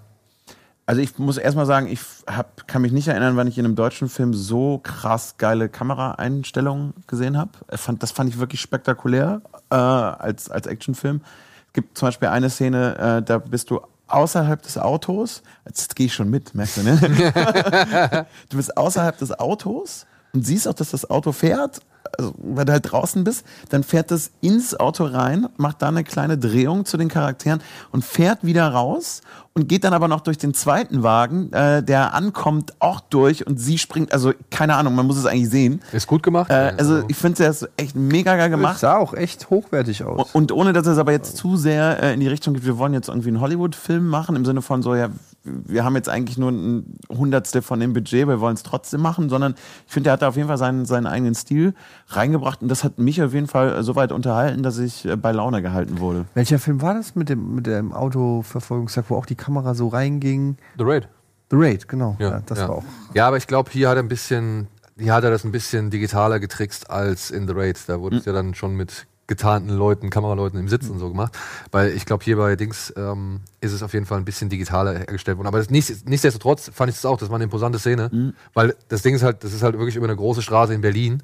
also 0.87 1.01
ich 1.01 1.19
muss 1.19 1.37
erstmal 1.37 1.67
sagen, 1.67 1.89
ich 1.89 2.01
hab, 2.27 2.69
kann 2.69 2.83
mich 2.83 2.93
nicht 2.93 3.09
erinnern, 3.09 3.37
wann 3.37 3.49
ich 3.49 3.59
in 3.59 3.65
einem 3.65 3.75
deutschen 3.75 4.09
Film 4.09 4.35
so 4.35 4.79
krass 4.83 5.37
geile 5.39 5.69
Kameraeinstellungen 5.69 6.95
gesehen 7.07 7.37
habe. 7.37 7.51
Fand, 7.73 8.03
das 8.03 8.13
fand 8.13 8.31
ich 8.31 8.39
wirklich 8.39 8.61
spektakulär 8.61 9.43
äh, 9.75 9.77
als, 9.77 10.51
als 10.51 10.67
Actionfilm. 10.67 11.21
Es 11.69 11.73
gibt 11.73 11.99
zum 11.99 12.09
Beispiel 12.09 12.29
eine 12.29 12.51
Szene, 12.51 13.19
äh, 13.19 13.23
da 13.23 13.39
bist 13.39 13.71
du 13.71 13.81
außerhalb 14.07 14.63
des 14.63 14.79
Autos. 14.79 15.43
Jetzt 15.67 15.97
gehe 15.97 16.07
ich 16.07 16.15
schon 16.15 16.31
mit, 16.31 16.55
merkst 16.55 16.77
du, 16.79 16.83
ne? 16.83 18.27
du 18.49 18.57
bist 18.57 18.77
außerhalb 18.77 19.19
des 19.19 19.33
Autos 19.39 20.07
und 20.33 20.47
siehst 20.47 20.69
auch, 20.69 20.75
dass 20.75 20.91
das 20.91 21.11
Auto 21.11 21.33
fährt. 21.33 21.81
Also, 22.19 22.35
wenn 22.39 22.67
du 22.67 22.73
halt 22.73 22.91
draußen 22.91 23.25
bist, 23.25 23.45
dann 23.71 23.83
fährt 23.83 24.11
es 24.11 24.31
ins 24.41 24.79
Auto 24.79 25.05
rein, 25.05 25.49
macht 25.57 25.83
da 25.83 25.89
eine 25.89 26.05
kleine 26.05 26.39
Drehung 26.39 26.85
zu 26.85 26.97
den 26.97 27.09
Charakteren 27.09 27.61
und 27.93 28.05
fährt 28.05 28.45
wieder 28.45 28.69
raus 28.69 29.23
und 29.53 29.69
geht 29.69 29.85
dann 29.85 29.93
aber 29.93 30.09
noch 30.09 30.21
durch 30.21 30.37
den 30.39 30.53
zweiten 30.53 31.03
Wagen, 31.03 31.53
äh, 31.53 31.83
der 31.83 32.15
ankommt, 32.15 32.75
auch 32.81 33.01
durch 33.01 33.47
und 33.47 33.59
sie 33.61 33.79
springt, 33.79 34.13
also 34.13 34.33
keine 34.51 34.75
Ahnung, 34.75 34.95
man 34.97 35.07
muss 35.07 35.17
es 35.17 35.27
eigentlich 35.27 35.49
sehen. 35.51 35.81
Ist 35.93 36.07
gut 36.09 36.23
gemacht. 36.23 36.51
Äh, 36.51 36.75
also 36.77 37.05
ich 37.09 37.17
finde 37.17 37.45
es 37.45 37.67
echt 37.77 37.95
mega 37.95 38.37
geil 38.37 38.51
Das 38.51 38.59
gemacht. 38.59 38.79
sah 38.81 38.97
auch 38.97 39.15
echt 39.15 39.51
hochwertig 39.51 40.03
aus. 40.05 40.31
Und 40.33 40.51
ohne, 40.51 40.73
dass 40.73 40.87
es 40.87 40.99
aber 40.99 41.13
jetzt 41.13 41.37
zu 41.37 41.57
sehr 41.57 42.03
äh, 42.03 42.15
in 42.15 42.21
die 42.21 42.29
Richtung 42.29 42.55
geht, 42.55 42.65
wir 42.65 42.79
wollen 42.79 42.95
jetzt 42.95 43.09
irgendwie 43.09 43.29
einen 43.29 43.41
Hollywood-Film 43.41 44.07
machen, 44.09 44.35
im 44.35 44.45
Sinne 44.45 44.61
von 44.63 44.83
so, 44.83 44.95
ja, 44.95 45.09
wir 45.45 45.85
haben 45.85 45.95
jetzt 45.95 46.09
eigentlich 46.09 46.39
nur 46.39 46.51
ein 46.51 46.99
Hundertstel 47.09 47.63
von 47.63 47.79
dem 47.79 47.93
Budget, 47.93 48.27
wir 48.27 48.41
wollen 48.41 48.55
es 48.55 48.63
trotzdem 48.63 49.03
machen, 49.03 49.29
sondern 49.29 49.55
ich 49.87 49.93
finde, 49.93 50.11
er 50.11 50.15
hat 50.15 50.23
da 50.23 50.29
auf 50.29 50.37
jeden 50.37 50.49
Fall 50.49 50.59
seinen, 50.59 50.87
seinen 50.87 51.07
eigenen 51.07 51.35
Stil 51.35 51.75
reingebracht 52.09 52.63
und 52.63 52.69
das 52.69 52.83
hat 52.83 52.99
mich 52.99 53.23
auf 53.23 53.35
jeden 53.35 53.47
Fall 53.47 53.83
so 53.83 53.95
weit 53.95 54.13
unterhalten, 54.13 54.63
dass 54.63 54.79
ich 54.79 55.05
äh, 55.05 55.17
bei 55.17 55.33
Laune 55.33 55.63
gehalten 55.63 56.01
wurde. 56.01 56.25
Welcher 56.35 56.59
Film 56.59 56.81
war 56.81 56.95
das 56.95 57.15
mit 57.15 57.29
dem, 57.29 57.55
mit 57.55 57.67
dem 57.67 57.93
Autoverfolgungsjagd, 57.93 59.11
wo 59.11 59.17
auch 59.17 59.27
die 59.27 59.35
Kamera 59.35 59.75
so 59.75 59.89
reinging? 59.89 60.57
The 60.79 60.85
Raid. 60.85 61.09
The 61.51 61.57
Raid, 61.57 61.89
genau. 61.89 62.17
Ja, 62.19 62.43
das 62.47 62.59
ja. 62.59 62.69
war 62.69 62.77
auch. 62.77 62.85
Ja, 63.13 63.29
aber 63.29 63.37
ich 63.37 63.47
glaube, 63.47 63.71
hier 63.71 63.89
hat 63.91 63.97
er 63.97 64.03
ein 64.03 64.09
bisschen, 64.09 64.69
hier 64.99 65.13
hat 65.13 65.25
er 65.25 65.31
das 65.31 65.45
ein 65.45 65.53
bisschen 65.53 65.91
digitaler 65.91 66.41
getrickst 66.41 66.91
als 66.91 67.31
in 67.31 67.47
The 67.47 67.53
Raid. 67.55 67.79
Da 67.87 68.01
wurde 68.01 68.17
es 68.17 68.25
ja 68.25 68.33
dann 68.33 68.55
schon 68.55 68.75
mit 68.75 69.07
getarnten 69.27 69.71
Leuten, 69.71 70.11
Kameraleuten 70.11 70.59
im 70.59 70.69
Sitz 70.69 70.89
und 70.89 70.99
so 70.99 71.09
gemacht. 71.09 71.37
Weil 71.71 71.91
ich 71.93 72.07
glaube, 72.07 72.25
hier 72.25 72.37
bei 72.37 72.57
Dings 72.57 72.93
ähm, 72.97 73.41
ist 73.61 73.73
es 73.73 73.83
auf 73.83 73.93
jeden 73.93 74.07
Fall 74.07 74.19
ein 74.19 74.25
bisschen 74.25 74.49
digitaler 74.49 74.99
hergestellt 74.99 75.39
worden. 75.39 75.49
Aber 75.49 75.59
das, 75.59 75.71
nicht, 75.71 76.09
nichtsdestotrotz 76.09 76.71
fand 76.75 76.91
ich 76.91 76.97
es 76.97 77.07
auch, 77.07 77.19
das 77.19 77.31
war 77.31 77.37
eine 77.37 77.45
imposante 77.45 77.79
Szene. 77.79 78.11
Weil 78.53 78.75
das 78.89 79.03
Ding 79.03 79.15
ist 79.15 79.23
halt, 79.23 79.45
das 79.45 79.53
ist 79.53 79.63
halt 79.63 79.79
wirklich 79.79 79.97
über 79.97 80.07
eine 80.07 80.17
große 80.17 80.43
Straße 80.43 80.75
in 80.75 80.81
Berlin. 80.81 81.23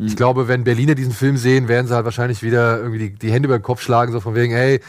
Ich 0.00 0.14
glaube, 0.14 0.46
wenn 0.46 0.62
Berliner 0.62 0.94
diesen 0.94 1.12
Film 1.12 1.36
sehen, 1.36 1.66
werden 1.66 1.88
sie 1.88 1.94
halt 1.94 2.04
wahrscheinlich 2.04 2.42
wieder 2.44 2.78
irgendwie 2.78 3.10
die, 3.10 3.14
die 3.14 3.32
Hände 3.32 3.48
über 3.48 3.58
den 3.58 3.64
Kopf 3.64 3.82
schlagen, 3.82 4.12
so 4.12 4.20
von 4.20 4.36
wegen, 4.36 4.52
hey, 4.52 4.80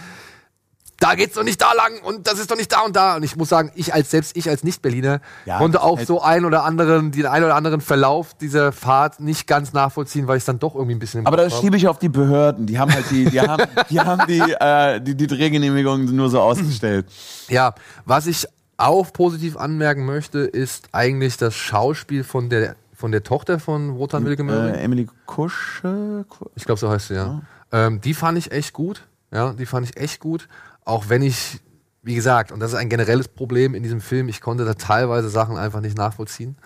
da 0.99 1.15
geht's 1.15 1.35
doch 1.35 1.43
nicht 1.43 1.61
da 1.61 1.71
lang 1.73 1.99
und 2.03 2.27
das 2.27 2.39
ist 2.39 2.51
doch 2.51 2.57
nicht 2.57 2.71
da 2.71 2.81
und 2.81 2.95
da. 2.95 3.15
Und 3.15 3.23
ich 3.23 3.35
muss 3.35 3.49
sagen, 3.49 3.71
ich 3.75 3.93
als 3.93 4.11
selbst 4.11 4.35
ich 4.35 4.49
als 4.49 4.63
Nicht-Berliner 4.63 5.21
Ja, 5.45 5.57
konnte 5.57 5.81
auch 5.81 5.97
halt- 5.97 6.07
so 6.07 6.21
ein 6.21 6.45
oder 6.45 6.63
anderen, 6.63 7.11
den 7.11 7.25
einen 7.25 7.45
oder 7.45 7.55
anderen 7.55 7.81
Verlauf 7.81 8.33
dieser 8.33 8.71
Fahrt 8.71 9.19
nicht 9.19 9.47
ganz 9.47 9.73
nachvollziehen, 9.73 10.27
weil 10.27 10.37
ich 10.37 10.45
dann 10.45 10.59
doch 10.59 10.75
irgendwie 10.75 10.95
ein 10.95 10.99
bisschen 10.99 11.21
im 11.21 11.27
Aber 11.27 11.37
da 11.37 11.49
schiebe 11.49 11.77
ich 11.77 11.87
auf 11.87 11.99
die 11.99 12.09
Behörden. 12.09 12.65
Die 12.65 12.77
haben 12.77 12.93
halt 12.93 13.09
die, 13.09 13.25
die 13.25 13.39
haben, 13.39 13.63
die, 13.89 13.99
haben 13.99 14.21
die, 14.27 14.39
äh, 14.59 14.99
die, 15.01 15.15
die 15.15 15.27
Drehgenehmigung 15.27 16.05
nur 16.15 16.29
so 16.29 16.41
ausgestellt. 16.41 17.05
Ja, 17.47 17.73
was 18.05 18.27
ich 18.27 18.45
auch 18.77 19.11
positiv 19.13 19.57
anmerken 19.57 20.05
möchte, 20.05 20.39
ist 20.39 20.89
eigentlich 20.91 21.37
das 21.37 21.55
Schauspiel 21.55 22.23
von 22.23 22.49
der 22.49 22.75
von 22.93 23.13
der 23.13 23.23
Tochter 23.23 23.59
von 23.59 23.97
Wotan 23.97 24.25
Wilke 24.25 24.43
Möhring. 24.43 24.73
Äh, 24.75 24.81
Emily 24.83 25.07
Kusche. 25.25 26.25
Ich 26.55 26.65
glaube, 26.65 26.79
so 26.79 26.89
heißt 26.89 27.07
sie, 27.07 27.15
ja. 27.15 27.41
Ähm, 27.71 28.01
die 28.01 28.13
fand 28.13 28.37
ich 28.37 28.51
echt 28.51 28.73
gut. 28.73 29.07
Ja, 29.31 29.53
die 29.53 29.65
fand 29.65 29.89
ich 29.89 29.95
echt 29.97 30.19
gut. 30.19 30.49
Auch 30.89 31.09
wenn 31.09 31.21
ich, 31.21 31.59
wie 32.01 32.15
gesagt, 32.15 32.51
und 32.51 32.59
das 32.59 32.71
ist 32.73 32.77
ein 32.77 32.89
generelles 32.89 33.27
Problem 33.27 33.75
in 33.75 33.83
diesem 33.83 34.01
Film, 34.01 34.27
ich 34.27 34.41
konnte 34.41 34.65
da 34.65 34.73
teilweise 34.73 35.29
Sachen 35.29 35.55
einfach 35.55 35.81
nicht 35.81 35.97
nachvollziehen. 35.97 36.57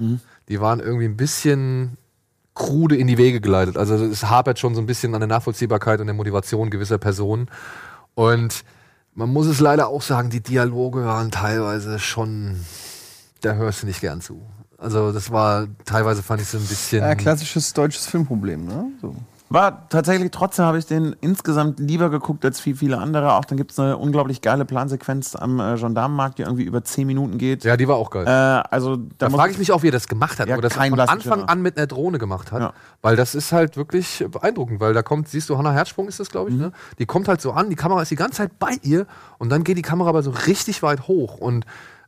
Die 0.48 0.62
waren 0.62 0.80
irgendwie 0.80 1.06
ein 1.06 1.18
bisschen 1.18 1.98
krude 2.56 2.96
in 2.96 3.08
die 3.08 3.18
Wege 3.18 3.42
geleitet. 3.42 3.78
Also 3.78 3.96
es 3.96 4.24
hapert 4.30 4.60
schon 4.60 4.76
so 4.76 4.82
ein 4.82 4.86
bisschen 4.86 5.14
an 5.14 5.20
der 5.20 5.28
Nachvollziehbarkeit 5.28 6.00
und 6.00 6.08
der 6.08 6.14
Motivation 6.14 6.70
gewisser 6.70 7.00
Personen. 7.00 7.50
Und 8.16 8.64
man 9.14 9.30
muss 9.30 9.48
es 9.48 9.60
leider 9.60 9.88
auch 9.88 10.02
sagen, 10.02 10.30
die 10.30 10.42
Dialoge 10.42 11.04
waren 11.04 11.32
teilweise 11.32 12.00
schon, 12.00 12.60
da 13.42 13.54
hörst 13.54 13.84
du 13.84 13.88
nicht 13.88 14.02
gern 14.02 14.22
zu. 14.22 14.42
Also 14.78 15.12
das 15.12 15.32
war, 15.32 15.68
teilweise 15.86 16.24
fand 16.24 16.42
ich 16.42 16.48
so 16.48 16.58
ein 16.58 16.66
bisschen. 16.66 17.00
Ja, 17.00 17.16
klassisches 17.16 17.74
deutsches 17.74 18.06
Filmproblem, 18.08 18.66
ne? 18.66 18.86
So. 19.02 19.16
War 19.54 19.88
tatsächlich, 19.90 20.32
trotzdem 20.32 20.66
habe 20.66 20.80
ich 20.80 20.88
den 20.88 21.16
insgesamt 21.22 21.80
lieber 21.80 22.10
geguckt 22.10 22.44
als 22.44 22.60
viel, 22.60 22.76
viele 22.76 22.98
andere. 22.98 23.34
Auch 23.34 23.46
dann 23.46 23.56
gibt 23.56 23.72
es 23.72 23.78
eine 23.78 23.98
unglaublich 23.98 24.42
geile 24.42 24.66
Plansequenz 24.66 25.36
am 25.36 25.60
äh, 25.60 25.76
Gendarmenmarkt, 25.76 26.40
die 26.40 26.42
irgendwie 26.42 26.64
über 26.64 26.84
10 26.84 27.06
Minuten 27.06 27.38
geht. 27.38 27.64
Ja, 27.64 27.78
die 27.78 27.88
war 27.88 27.98
auch 27.98 28.10
geil. 28.10 28.26
Äh, 28.26 28.30
also 28.32 28.96
da, 28.98 29.28
Da 29.28 29.30
frage 29.30 29.52
ich 29.52 29.60
mich 29.60 29.72
auch, 29.72 29.84
wie 29.84 29.90
er 29.90 29.92
das 29.92 30.08
gemacht 30.08 30.40
hat, 30.40 30.48
Ja, 30.50 30.56
ob 30.56 30.64
er 30.64 30.70
das 30.70 30.74
von 30.74 31.00
Anfang 31.00 31.44
an 31.44 31.62
mit 31.62 31.78
einer 31.78 31.86
Drohne 31.86 32.18
gemacht 32.18 32.52
hat. 32.52 32.62
Ja. 32.62 32.74
Weil 33.04 33.16
das 33.16 33.36
ist 33.36 33.52
halt 33.52 33.78
wirklich 33.78 34.26
beeindruckend, 34.32 34.80
weil 34.80 34.96
da 34.96 35.04
kommt, 35.04 35.28
siehst 35.28 35.50
du, 35.52 35.58
Hannah 35.60 35.72
Herzsprung 35.72 36.08
ist 36.08 36.20
das, 36.20 36.32
glaube 36.32 36.50
Mhm. 36.50 36.56
ich, 36.56 36.62
ne? 36.64 36.72
Die 36.98 37.06
kommt 37.06 37.28
halt 37.28 37.40
so 37.40 37.52
an, 37.52 37.70
die 37.70 37.76
Kamera 37.76 38.02
ist 38.02 38.10
die 38.10 38.16
ganze 38.16 38.38
Zeit 38.38 38.58
bei 38.58 38.72
ihr 38.82 39.06
und 39.38 39.52
dann 39.52 39.64
geht 39.64 39.78
die 39.78 39.84
Kamera 39.84 40.10
aber 40.10 40.24
so 40.24 40.32
richtig 40.32 40.82
weit 40.82 41.08
hoch. 41.08 41.38
Und 41.38 41.68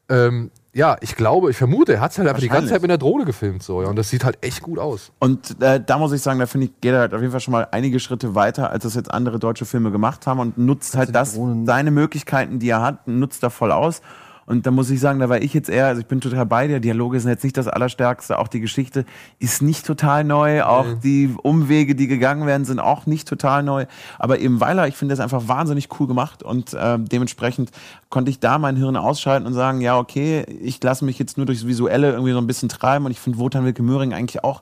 ähm, 0.10 0.50
ja, 0.76 0.98
ich 1.00 1.16
glaube, 1.16 1.52
ich 1.52 1.56
vermute, 1.56 1.94
er 1.94 2.02
hat 2.02 2.18
halt 2.18 2.28
einfach 2.28 2.42
die 2.42 2.50
ganze. 2.50 2.72
Zeit 2.72 2.82
mit 2.82 2.92
der 2.92 2.98
Drohne 2.98 3.24
gefilmt. 3.24 3.64
So, 3.64 3.82
ja. 3.82 3.88
Und 3.88 3.96
das 3.96 4.10
sieht 4.10 4.26
halt 4.26 4.38
echt 4.42 4.62
gut 4.62 4.78
aus. 4.78 5.14
Und 5.20 5.62
äh, 5.62 5.82
da 5.84 5.98
muss 5.98 6.12
ich 6.12 6.22
sagen, 6.22 6.38
da 6.38 6.48
finde 6.48 6.66
ich, 6.66 6.82
geht 6.82 6.92
er 6.92 7.00
halt 7.00 7.14
auf 7.14 7.22
jeden 7.22 7.32
Fall 7.32 7.40
schon 7.40 7.54
mal 7.54 7.66
einige 7.72 7.98
Schritte 8.02 8.36
weiter, 8.36 8.72
als 8.72 8.84
das 8.84 8.94
jetzt 8.94 9.10
andere 9.10 9.40
deutsche 9.40 9.64
Filme 9.64 9.90
gemacht 9.92 10.28
haben 10.28 10.42
und 10.42 10.58
nutzt 10.58 10.98
halt 10.98 11.16
das, 11.16 11.40
seine 11.64 11.92
Möglichkeiten, 11.92 12.60
die 12.60 12.68
er 12.68 12.82
hat, 12.82 13.08
nutzt 13.08 13.42
da 13.42 13.50
voll 13.50 13.72
aus. 13.72 14.02
Und 14.48 14.68
da 14.68 14.72
muss 14.72 14.92
ich 14.92 15.00
sagen, 15.00 15.20
da 15.20 15.28
war 15.28 15.42
ich 15.42 15.54
jetzt 15.56 15.70
eher, 15.70 15.88
also 15.88 16.02
ich 16.02 16.08
bin 16.08 16.22
total 16.22 16.46
bei 16.46 16.68
dir, 16.68 16.80
Dialoge 16.80 17.20
sind 17.20 17.32
jetzt 17.32 17.44
nicht 17.44 17.58
das 17.58 17.68
Allerstärkste, 17.68 18.38
auch 18.38 18.48
die 18.48 18.60
Geschichte 18.60 19.04
ist 19.40 19.64
nicht 19.64 19.86
total 19.86 20.24
neu, 20.24 20.64
auch 20.64 20.86
die 21.04 21.34
Umwege, 21.42 21.96
die 21.96 22.06
gegangen 22.08 22.46
werden, 22.46 22.64
sind 22.64 22.80
auch 22.80 23.08
nicht 23.08 23.28
total 23.28 23.64
neu. 23.64 23.86
Aber 24.20 24.38
eben 24.40 24.60
weil 24.62 24.78
er, 24.78 24.88
ich 24.88 24.96
finde 24.98 25.14
das 25.14 25.20
einfach 25.20 25.48
wahnsinnig 25.48 25.90
cool 26.00 26.06
gemacht. 26.08 26.44
Und 26.44 26.74
äh, 26.76 27.00
dementsprechend 27.00 27.72
konnte 28.10 28.30
ich 28.30 28.40
da 28.40 28.60
mein 28.60 28.76
Hirn 28.76 28.98
ausschalten 28.98 29.48
und 29.48 29.54
sagen, 29.54 29.82
ja, 29.82 29.98
okay, 29.98 30.44
ich 30.62 30.82
lasse 30.84 31.06
mich 31.06 31.18
jetzt 31.18 31.38
nur 31.38 31.48
durchs 31.48 31.66
Visuelle 31.66 32.12
irgendwie 32.12 32.32
so 32.34 32.38
ein 32.38 32.48
bisschen 32.48 32.70
treiben. 32.70 33.06
Und 33.06 33.12
ich 33.12 33.20
finde 33.20 33.40
Wotan 33.40 33.66
Wilke 33.66 33.82
Möhring 33.82 34.14
eigentlich 34.14 34.44
auch 34.44 34.62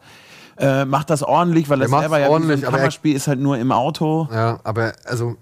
äh, 0.57 0.85
macht 0.85 1.09
das 1.09 1.23
ordentlich, 1.23 1.67
weil 1.69 1.81
er 1.81 1.89
selber 1.89 2.19
ja 2.19 2.29
ordentlich, 2.29 2.61
ein 2.61 2.65
aber 2.67 2.77
er- 2.77 2.81
Kammerspiel 2.81 3.15
ist 3.15 3.27
halt 3.27 3.39
nur 3.39 3.57
im 3.57 3.71
Auto. 3.71 4.29
Ja, 4.31 4.59
aber 4.63 4.93
also, 5.05 5.35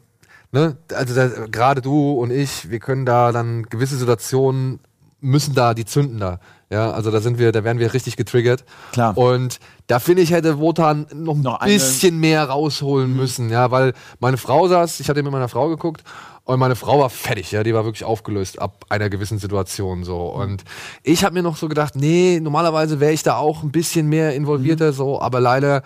ne, 0.51 0.77
also 0.93 1.15
da, 1.15 1.27
gerade 1.47 1.81
du 1.81 2.13
und 2.13 2.31
ich, 2.31 2.69
wir 2.69 2.79
können 2.79 3.05
da 3.05 3.31
dann 3.31 3.63
gewisse 3.63 3.97
Situationen 3.97 4.79
müssen 5.21 5.53
da, 5.53 5.73
die 5.73 5.85
zünden 5.85 6.19
da. 6.19 6.39
Ja, 6.71 6.91
also 6.91 7.11
da 7.11 7.19
sind 7.19 7.37
wir, 7.37 7.51
da 7.51 7.63
werden 7.63 7.79
wir 7.79 7.93
richtig 7.93 8.15
getriggert. 8.15 8.63
Klar. 8.93 9.17
Und 9.17 9.59
da 9.87 9.99
finde 9.99 10.21
ich, 10.21 10.31
hätte 10.31 10.57
Wotan 10.57 11.05
noch 11.13 11.35
ein 11.35 11.41
Noch 11.41 11.59
bisschen 11.59 12.19
mehr 12.19 12.45
rausholen 12.45 13.13
müssen, 13.15 13.49
ja, 13.49 13.71
weil 13.71 13.93
meine 14.19 14.37
Frau 14.37 14.67
saß, 14.67 14.99
ich 15.01 15.09
hatte 15.09 15.21
mit 15.21 15.31
meiner 15.31 15.49
Frau 15.49 15.67
geguckt 15.67 16.03
und 16.45 16.59
meine 16.59 16.75
Frau 16.75 16.99
war 16.99 17.09
fertig, 17.09 17.51
ja, 17.51 17.63
die 17.63 17.73
war 17.73 17.83
wirklich 17.83 18.05
aufgelöst 18.05 18.59
ab 18.59 18.85
einer 18.89 19.09
gewissen 19.09 19.37
Situation 19.37 20.05
so. 20.05 20.27
Und 20.27 20.63
ich 21.03 21.23
habe 21.23 21.33
mir 21.33 21.43
noch 21.43 21.57
so 21.57 21.67
gedacht, 21.67 21.95
nee, 21.95 22.39
normalerweise 22.41 22.99
wäre 22.99 23.11
ich 23.11 23.21
da 23.21 23.35
auch 23.35 23.63
ein 23.63 23.71
bisschen 23.71 24.07
mehr 24.07 24.33
involvierter 24.33 24.93
so, 24.93 25.21
aber 25.21 25.41
leider 25.41 25.83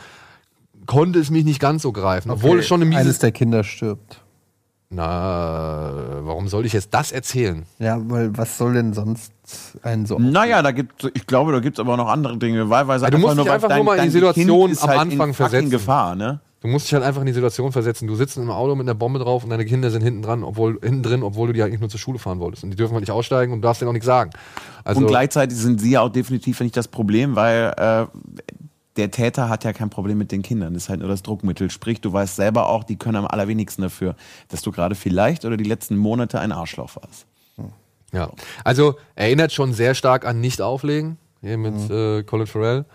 konnte 0.86 1.20
es 1.20 1.32
mich 1.32 1.45
nicht 1.45 1.59
ganz 1.59 1.82
so 1.82 1.91
greifen, 1.91 2.30
obwohl 2.30 2.59
es 2.59 2.68
schon 2.68 2.82
eine 2.82 2.86
miese 2.86 3.01
Eines 3.01 3.20
der 3.20 3.32
Kinder 3.32 3.63
stirbt. 3.63 4.22
Na, 4.95 5.91
warum 6.21 6.47
soll 6.47 6.65
ich 6.65 6.73
jetzt 6.73 6.93
das 6.93 7.11
erzählen? 7.11 7.65
Ja, 7.79 7.97
weil 8.09 8.35
was 8.37 8.57
soll 8.57 8.73
denn 8.73 8.93
sonst 8.93 9.31
einen 9.83 10.05
so. 10.05 10.17
Naja, 10.17 10.61
da 10.61 10.71
gibt 10.71 11.09
ich 11.13 11.27
glaube, 11.27 11.51
da 11.51 11.59
gibt 11.59 11.77
es 11.77 11.79
aber 11.79 11.97
noch 11.97 12.07
andere 12.07 12.37
Dinge. 12.37 12.69
Wahlweise 12.69 13.05
Ja, 13.05 13.11
du 13.11 13.17
musst 13.19 13.37
dich 13.37 13.51
einfach 13.51 13.67
dein- 13.69 13.77
nur 13.77 13.85
mal 13.85 13.97
in 13.97 14.05
die 14.05 14.09
Situation 14.09 14.71
am 14.79 14.87
halt 14.89 14.99
Anfang 14.99 15.33
versetzen. 15.33 15.69
Gefahr, 15.69 16.15
ne? 16.15 16.39
Du 16.61 16.71
musst 16.71 16.87
dich 16.87 16.95
halt 16.95 17.03
einfach 17.03 17.21
in 17.21 17.27
die 17.27 17.33
Situation 17.33 17.71
versetzen. 17.71 18.07
Du 18.07 18.15
sitzt 18.15 18.37
in 18.37 18.41
einem 18.41 18.51
Auto 18.51 18.73
mit 18.73 18.85
einer 18.87 18.95
Bombe 18.95 19.19
drauf 19.19 19.43
und 19.43 19.51
deine 19.51 19.65
Kinder 19.65 19.91
sind 19.91 20.01
hinten 20.01 20.23
dran, 20.23 20.43
obwohl 20.43 20.79
hinten 20.81 21.03
drin, 21.03 21.21
obwohl 21.21 21.45
du 21.47 21.53
die 21.53 21.61
eigentlich 21.61 21.79
nur 21.79 21.89
zur 21.89 21.99
Schule 21.99 22.17
fahren 22.17 22.39
wolltest. 22.39 22.63
Und 22.63 22.71
die 22.71 22.75
dürfen 22.75 22.93
halt 22.93 23.01
nicht 23.01 23.11
aussteigen 23.11 23.53
und 23.53 23.61
du 23.61 23.67
darfst 23.67 23.81
denen 23.81 23.89
auch 23.89 23.93
nichts 23.93 24.07
sagen. 24.07 24.31
Also 24.83 25.01
und 25.01 25.07
gleichzeitig 25.07 25.55
sind 25.55 25.79
sie 25.79 25.91
ja 25.91 26.01
auch 26.01 26.09
definitiv 26.09 26.59
nicht 26.61 26.75
das 26.75 26.87
Problem, 26.87 27.35
weil 27.35 27.71
äh, 27.77 28.05
der 28.97 29.11
Täter 29.11 29.49
hat 29.49 29.63
ja 29.63 29.73
kein 29.73 29.89
Problem 29.89 30.17
mit 30.17 30.31
den 30.31 30.41
Kindern. 30.41 30.73
Das 30.73 30.83
ist 30.83 30.89
halt 30.89 30.99
nur 30.99 31.09
das 31.09 31.21
Druckmittel. 31.23 31.69
Sprich, 31.69 32.01
du 32.01 32.13
weißt 32.13 32.35
selber 32.35 32.69
auch, 32.69 32.83
die 32.83 32.95
können 32.95 33.17
am 33.17 33.27
allerwenigsten 33.27 33.81
dafür, 33.81 34.15
dass 34.49 34.61
du 34.61 34.71
gerade 34.71 34.95
vielleicht 34.95 35.45
oder 35.45 35.57
die 35.57 35.63
letzten 35.65 35.97
Monate 35.97 36.39
ein 36.39 36.51
Arschloch 36.51 36.95
warst. 36.95 37.25
ja. 38.11 38.29
Also 38.63 38.95
erinnert 39.15 39.51
schon 39.51 39.73
sehr 39.73 39.95
stark 39.95 40.25
an 40.25 40.39
Nicht 40.39 40.61
auflegen 40.61 41.17
hier 41.41 41.57
mit 41.57 41.89
äh, 41.89 42.23
Colin 42.23 42.47
Farrell 42.47 42.85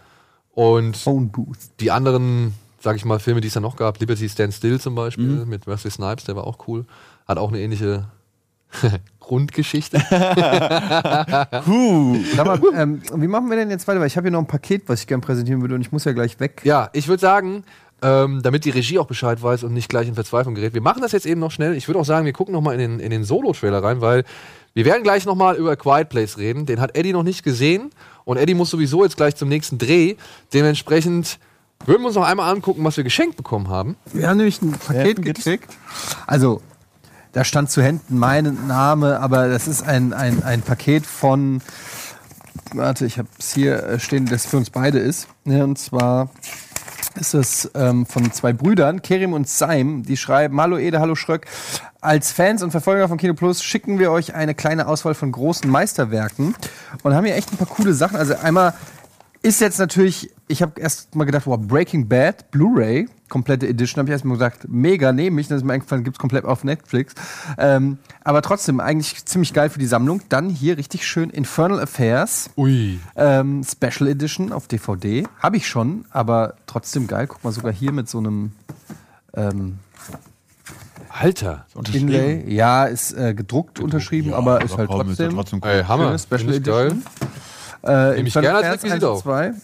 und 0.53 0.97
Phone 0.97 1.31
Booth. 1.31 1.59
die 1.79 1.91
anderen, 1.91 2.55
sag 2.81 2.97
ich 2.97 3.05
mal, 3.05 3.21
Filme, 3.21 3.41
die 3.41 3.49
es 3.49 3.55
ja 3.55 3.61
noch 3.61 3.77
gab, 3.77 4.01
Liberty 4.01 4.29
Stand 4.29 4.55
Still 4.55 4.81
zum 4.81 4.95
Beispiel 4.95 5.45
mit 5.47 5.67
Wesley 5.67 5.91
Snipes, 5.91 6.25
der 6.25 6.37
war 6.37 6.47
auch 6.47 6.67
cool, 6.67 6.85
hat 7.29 7.39
auch 7.39 7.49
eine 7.49 7.61
ähnliche 7.61 8.09
Grundgeschichte. 9.21 9.99
Sag 10.11 11.63
mal, 11.63 12.61
ähm, 12.75 13.03
wie 13.15 13.29
machen 13.29 13.49
wir 13.51 13.57
denn 13.57 13.71
jetzt 13.71 13.87
weiter? 13.87 14.01
Weil 14.01 14.07
ich 14.09 14.17
habe 14.17 14.27
hier 14.27 14.33
noch 14.33 14.41
ein 14.41 14.47
Paket, 14.47 14.85
was 14.87 15.01
ich 15.01 15.07
gerne 15.07 15.21
präsentieren 15.21 15.61
würde 15.61 15.75
und 15.75 15.81
ich 15.81 15.93
muss 15.93 16.05
ja 16.05 16.13
gleich 16.13 16.41
weg. 16.41 16.63
Ja, 16.65 16.91
ich 16.93 17.09
würde 17.09 17.21
sagen, 17.21 17.65
ähm, 18.03 18.41
damit 18.43 18.65
die 18.65 18.71
Regie 18.71 18.99
auch 18.99 19.07
Bescheid 19.07 19.43
weiß 19.43 19.65
und 19.65 19.73
nicht 19.73 19.89
gleich 19.89 20.09
in 20.09 20.15
Verzweiflung 20.15 20.55
gerät, 20.55 20.75
wir 20.75 20.81
machen 20.81 21.03
das 21.03 21.13
jetzt 21.13 21.27
eben 21.27 21.41
noch 21.41 21.51
schnell. 21.51 21.75
Ich 21.75 21.87
würde 21.89 21.99
auch 22.01 22.05
sagen, 22.05 22.25
wir 22.27 22.33
gucken 22.33 22.55
noch 22.55 22.63
mal 22.63 22.73
in 22.73 22.79
den, 22.79 23.01
in 23.01 23.11
den 23.11 23.25
Solo-Trailer 23.25 23.83
rein, 23.83 24.01
weil 24.01 24.25
wir 24.75 24.85
werden 24.85 25.03
gleich 25.03 25.27
noch 25.27 25.35
mal 25.35 25.57
über 25.57 25.73
A 25.73 25.77
Quiet 25.77 26.09
Place 26.09 26.39
reden. 26.39 26.67
Den 26.67 26.81
hat 26.81 26.97
Eddie 26.97 27.13
noch 27.13 27.23
nicht 27.23 27.43
gesehen 27.43 27.91
und 28.25 28.37
Eddie 28.37 28.55
muss 28.55 28.71
sowieso 28.71 29.05
jetzt 29.05 29.17
gleich 29.17 29.37
zum 29.37 29.49
nächsten 29.49 29.79
Dreh. 29.79 30.17
Dementsprechend 30.55 31.39
würden 31.87 32.03
wir 32.03 32.09
uns 32.09 32.17
noch 32.17 32.27
einmal 32.27 32.53
angucken, 32.53 32.85
was 32.85 32.97
wir 32.97 33.05
geschenkt 33.05 33.37
bekommen 33.37 33.69
haben. 33.69 33.97
Wir 34.13 34.29
haben 34.29 34.37
nämlich 34.37 34.61
ein 34.63 34.73
Paket 34.73 35.23
gekriegt. 35.23 35.71
Also, 36.27 36.63
da 37.33 37.45
stand 37.45 37.71
zu 37.71 37.83
Händen 37.83 38.19
mein 38.19 38.67
Name, 38.67 39.21
aber 39.21 39.49
das 39.49 39.69
ist 39.69 39.83
ein, 39.83 40.13
ein, 40.13 40.43
ein 40.43 40.63
Paket 40.63 41.07
von. 41.07 41.63
Warte, 42.73 43.07
ich 43.07 43.19
habe 43.19 43.29
es 43.39 43.53
hier 43.53 43.83
äh, 43.85 44.01
stehen, 44.01 44.27
das 44.27 44.47
für 44.47 44.57
uns 44.57 44.71
beide 44.71 44.99
ist. 44.99 45.29
Und 45.45 45.79
zwar 45.79 46.31
ist 47.15 47.35
es 47.35 47.71
ähm, 47.75 48.07
von 48.07 48.33
zwei 48.33 48.53
Brüdern, 48.53 49.03
Kerim 49.03 49.33
und 49.33 49.49
Saim, 49.49 50.03
die 50.03 50.17
schreiben: 50.17 50.61
Hallo 50.61 50.79
Ede, 50.79 51.01
hallo 51.01 51.15
Schröck. 51.15 51.47
Als 52.01 52.33
Fans 52.33 52.63
und 52.63 52.71
Verfolger 52.71 53.09
von 53.09 53.19
Kino 53.19 53.35
Plus 53.35 53.63
schicken 53.63 53.99
wir 53.99 54.11
euch 54.11 54.35
eine 54.35 54.55
kleine 54.55 54.89
Auswahl 54.89 55.15
von 55.15 55.31
großen 55.31 55.71
Meisterwerken 55.71 56.55
und 57.03 57.15
haben 57.15 57.27
hier 57.27 57.35
echt 57.37 57.53
ein 57.53 57.59
paar 57.59 57.67
coole 57.67 57.93
Sachen. 57.93 58.17
Also 58.17 58.37
einmal 58.37 58.75
ist 59.43 59.61
jetzt 59.61 59.79
natürlich, 59.79 60.31
ich 60.49 60.63
habe 60.63 60.81
erst 60.81 61.15
mal 61.15 61.25
gedacht, 61.25 61.47
wow, 61.47 61.59
Breaking 61.59 62.09
Bad, 62.09 62.51
Blu-ray, 62.51 63.09
komplette 63.31 63.67
Edition, 63.67 64.01
habe 64.01 64.11
ich 64.11 64.13
erst 64.13 64.27
mal 64.27 64.35
gesagt, 64.35 64.67
mega, 64.69 65.13
nehme 65.13 65.41
ich, 65.41 65.49
dann 65.49 65.57
ist 65.57 65.65
mir 65.65 65.73
eingefallen, 65.73 66.05
gibt's 66.05 66.19
komplett 66.19 66.45
auf 66.45 66.65
Netflix. 66.65 67.15
Ähm, 67.57 67.97
aber 68.23 68.43
trotzdem, 68.43 68.81
eigentlich 68.81 69.25
ziemlich 69.25 69.55
geil 69.55 69.71
für 69.71 69.79
die 69.79 69.87
Sammlung. 69.87 70.21
Dann 70.29 70.51
hier 70.51 70.77
richtig 70.77 71.07
schön 71.07 71.31
Infernal 71.31 71.81
Affairs, 71.81 72.51
Ui. 72.59 73.01
ähm, 73.17 73.63
Special 73.65 74.11
Edition 74.11 74.53
auf 74.53 74.69
DVD. 74.69 75.27
Habe 75.39 75.57
ich 75.57 75.67
schon, 75.67 76.05
aber 76.11 76.55
trotzdem 76.67 77.07
geil. 77.07 77.27
Guck 77.27 77.43
mal, 77.43 77.53
sogar 77.53 77.73
hier 77.73 77.93
mit 77.93 78.09
so 78.09 78.19
einem 78.19 78.53
ähm, 79.35 79.79
Alter. 81.09 81.67
Inlay. 81.93 82.45
Ja, 82.53 82.85
ist 82.85 83.13
äh, 83.13 83.35
gedruckt 83.35 83.81
unterschrieben, 83.81 84.33
aber 84.35 84.63
ist 84.63 84.77
halt 84.77 84.91
trotzdem. 84.91 85.63
Ey, 85.63 85.83
Hammer. 85.85 86.19
Special 86.19 86.55
ich 86.55 86.63
geil. 86.63 86.87
Edition. 86.87 87.03
Äh, 87.83 88.17
Nehm 88.17 88.27
ich 88.27 88.35
gerne 88.35 88.59
als 88.59 88.85
Requisite 88.85 89.07
1 89.07 89.17
und 89.17 89.23
2. 89.23 89.55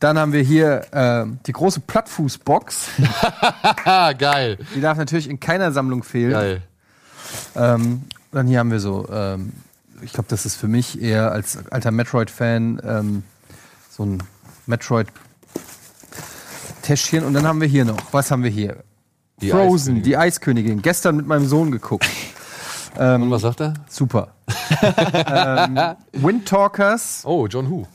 Dann 0.00 0.18
haben 0.18 0.32
wir 0.32 0.42
hier 0.42 0.86
ähm, 0.92 1.38
die 1.46 1.52
große 1.52 1.78
Plattfußbox. 1.80 2.88
Geil. 4.18 4.56
Die 4.74 4.80
darf 4.80 4.96
natürlich 4.96 5.28
in 5.28 5.38
keiner 5.38 5.72
Sammlung 5.72 6.02
fehlen. 6.02 6.32
Geil. 6.32 6.62
Ähm, 7.54 8.04
dann 8.32 8.46
hier 8.46 8.60
haben 8.60 8.70
wir 8.70 8.80
so, 8.80 9.06
ähm, 9.12 9.52
ich 10.02 10.12
glaube, 10.14 10.28
das 10.30 10.46
ist 10.46 10.56
für 10.56 10.68
mich 10.68 11.02
eher 11.02 11.30
als 11.32 11.58
alter 11.70 11.90
Metroid-Fan 11.90 12.80
ähm, 12.82 13.24
so 13.90 14.04
ein 14.04 14.22
Metroid-Täschchen. 14.66 17.24
Und 17.24 17.34
dann 17.34 17.46
haben 17.46 17.60
wir 17.60 17.68
hier 17.68 17.84
noch, 17.84 17.98
was 18.12 18.30
haben 18.30 18.42
wir 18.42 18.50
hier? 18.50 18.78
Die 19.42 19.50
Frozen, 19.50 19.96
Eiskönigin. 19.96 20.02
die 20.02 20.16
Eiskönigin. 20.16 20.80
Gestern 20.82 21.16
mit 21.16 21.26
meinem 21.26 21.46
Sohn 21.46 21.70
geguckt. 21.70 22.06
Ähm, 22.98 23.22
Und 23.24 23.30
was 23.30 23.42
sagt 23.42 23.60
er? 23.60 23.74
super. 23.88 24.28
ähm, 24.82 25.78
Windtalkers. 26.12 27.22
Oh, 27.24 27.46
John 27.46 27.70
Who. 27.70 27.86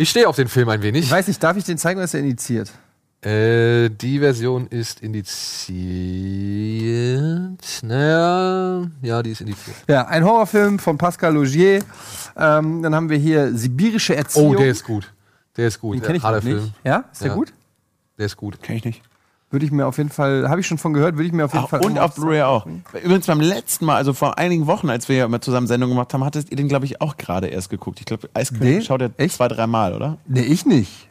Ich 0.00 0.08
stehe 0.08 0.26
auf 0.26 0.36
den 0.36 0.48
Film 0.48 0.66
ein 0.70 0.78
Ich 0.80 0.84
wenig. 0.86 1.10
weiß 1.10 1.28
nicht, 1.28 1.42
darf 1.42 1.58
ich 1.58 1.64
den 1.64 1.76
zeigen 1.76 1.98
oder 1.98 2.04
ist 2.06 2.14
er 2.14 2.20
indiziert? 2.20 2.72
Äh, 3.22 3.90
die 3.90 4.18
Version 4.18 4.66
ist 4.68 5.00
indiziert. 5.02 5.82
Naja, 7.82 8.86
ja, 9.02 9.22
die 9.22 9.30
ist 9.32 9.42
indiziert. 9.42 9.76
Ja, 9.88 10.06
ein 10.06 10.24
Horrorfilm 10.24 10.78
von 10.78 10.96
Pascal 10.96 11.34
Logier. 11.34 11.84
Ähm, 12.34 12.82
dann 12.82 12.94
haben 12.94 13.10
wir 13.10 13.18
hier 13.18 13.52
Sibirische 13.54 14.16
Erziehung. 14.16 14.54
Oh, 14.54 14.54
der 14.54 14.68
ist 14.68 14.84
gut. 14.84 15.12
Der 15.58 15.68
ist 15.68 15.78
gut. 15.78 15.96
Den 15.96 16.02
kenne 16.02 16.16
ich 16.16 16.22
noch 16.22 16.32
nicht. 16.32 16.44
Film. 16.44 16.72
Ja, 16.82 17.04
ist 17.12 17.20
der 17.20 17.28
Ja. 17.28 17.34
gut? 17.34 17.52
Der 18.16 18.24
ist 18.24 18.36
gut. 18.38 18.62
Kenn 18.62 18.76
ich 18.76 18.84
nicht. 18.86 19.02
Würde 19.52 19.66
ich 19.66 19.72
mir 19.72 19.86
auf 19.86 19.98
jeden 19.98 20.10
Fall, 20.10 20.48
habe 20.48 20.60
ich 20.60 20.66
schon 20.68 20.78
von 20.78 20.92
gehört, 20.92 21.16
würde 21.16 21.26
ich 21.26 21.32
mir 21.32 21.44
auf 21.44 21.52
jeden 21.52 21.64
Ach, 21.64 21.70
Fall 21.70 21.80
und 21.84 21.98
auf 21.98 22.14
Blu-ray 22.14 22.42
auch. 22.42 22.66
Übrigens 23.02 23.26
beim 23.26 23.40
letzten 23.40 23.84
Mal, 23.84 23.96
also 23.96 24.12
vor 24.12 24.38
einigen 24.38 24.68
Wochen, 24.68 24.88
als 24.88 25.08
wir 25.08 25.16
ja 25.16 25.24
immer 25.24 25.40
zusammen 25.40 25.66
Sendung 25.66 25.90
gemacht 25.90 26.14
haben, 26.14 26.24
hattet 26.24 26.50
ihr 26.52 26.56
den, 26.56 26.68
glaube 26.68 26.84
ich, 26.84 27.00
auch 27.00 27.16
gerade 27.16 27.48
erst 27.48 27.68
geguckt. 27.68 27.98
Ich 27.98 28.06
glaube, 28.06 28.28
Eiskönig 28.32 28.76
Nee? 28.78 28.82
schaut 28.82 29.02
er 29.02 29.10
Echt? 29.16 29.34
zwei, 29.34 29.48
dreimal, 29.48 29.92
oder? 29.94 30.18
Nee, 30.26 30.42
ich 30.42 30.66
nicht. 30.66 31.08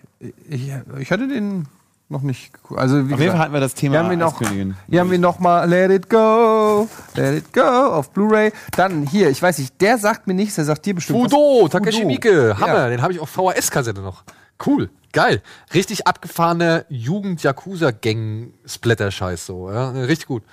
Ich, 0.49 0.71
ich 0.99 1.11
hatte 1.11 1.27
den 1.27 1.65
noch 2.07 2.21
nicht 2.21 2.53
geguckt. 2.53 2.79
Also, 2.79 3.07
wie 3.09 3.13
Auf 3.13 3.19
jeden 3.19 3.31
Fall 3.33 3.41
hatten 3.41 3.53
wir 3.53 3.59
das 3.59 3.73
Thema 3.75 3.95
hier 3.95 3.99
haben 4.03 4.09
wir 4.09 4.17
noch, 4.17 4.41
Eiskönigin. 4.41 4.75
hier 4.89 4.99
haben 5.01 5.11
wir 5.11 5.19
noch 5.19 5.39
mal 5.39 5.69
Let 5.69 5.91
It 5.91 6.09
Go, 6.09 6.87
Let 7.15 7.37
It 7.39 7.53
Go 7.53 7.61
auf 7.61 8.09
Blu-ray. 8.11 8.51
Dann 8.75 9.05
hier, 9.05 9.29
ich 9.29 9.41
weiß 9.41 9.57
nicht, 9.59 9.79
der 9.81 9.97
sagt 9.97 10.27
mir 10.27 10.33
nichts, 10.33 10.55
der 10.55 10.63
sagt 10.65 10.85
dir 10.85 10.95
bestimmt 10.95 11.19
Fudo. 11.29 11.67
Takeshi. 11.67 12.05
Miike. 12.05 12.55
Hammer. 12.57 12.73
Ja. 12.73 12.89
Den 12.89 13.01
habe 13.01 13.11
ich 13.11 13.19
auf 13.19 13.29
VHS-Kassette 13.29 14.01
noch. 14.01 14.23
Cool. 14.65 14.89
Geil. 15.11 15.41
Richtig 15.73 16.05
abgefahrene 16.05 16.85
Jugend-Yakuza-Gang-Splatter-Scheiß 16.89 19.45
so. 19.45 19.71
Ja? 19.71 19.91
Richtig 19.91 20.27
gut. 20.27 20.43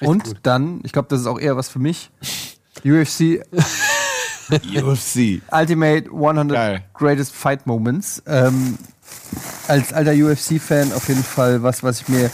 Richtig 0.00 0.08
Und 0.08 0.24
gut. 0.24 0.38
dann, 0.42 0.80
ich 0.84 0.92
glaube, 0.92 1.08
das 1.10 1.20
ist 1.20 1.26
auch 1.26 1.38
eher 1.38 1.56
was 1.56 1.68
für 1.68 1.78
mich. 1.78 2.10
UFC 2.84 3.42
UFC. 4.50 5.42
Ultimate 5.50 6.10
100 6.10 6.50
Geil. 6.50 6.84
Greatest 6.94 7.34
Fight 7.34 7.66
Moments. 7.66 8.22
Ähm, 8.26 8.78
als 9.68 9.92
alter 9.92 10.12
UFC-Fan 10.12 10.92
auf 10.92 11.08
jeden 11.08 11.24
Fall 11.24 11.62
was, 11.62 11.82
was 11.82 12.02
ich 12.02 12.08
mir 12.08 12.30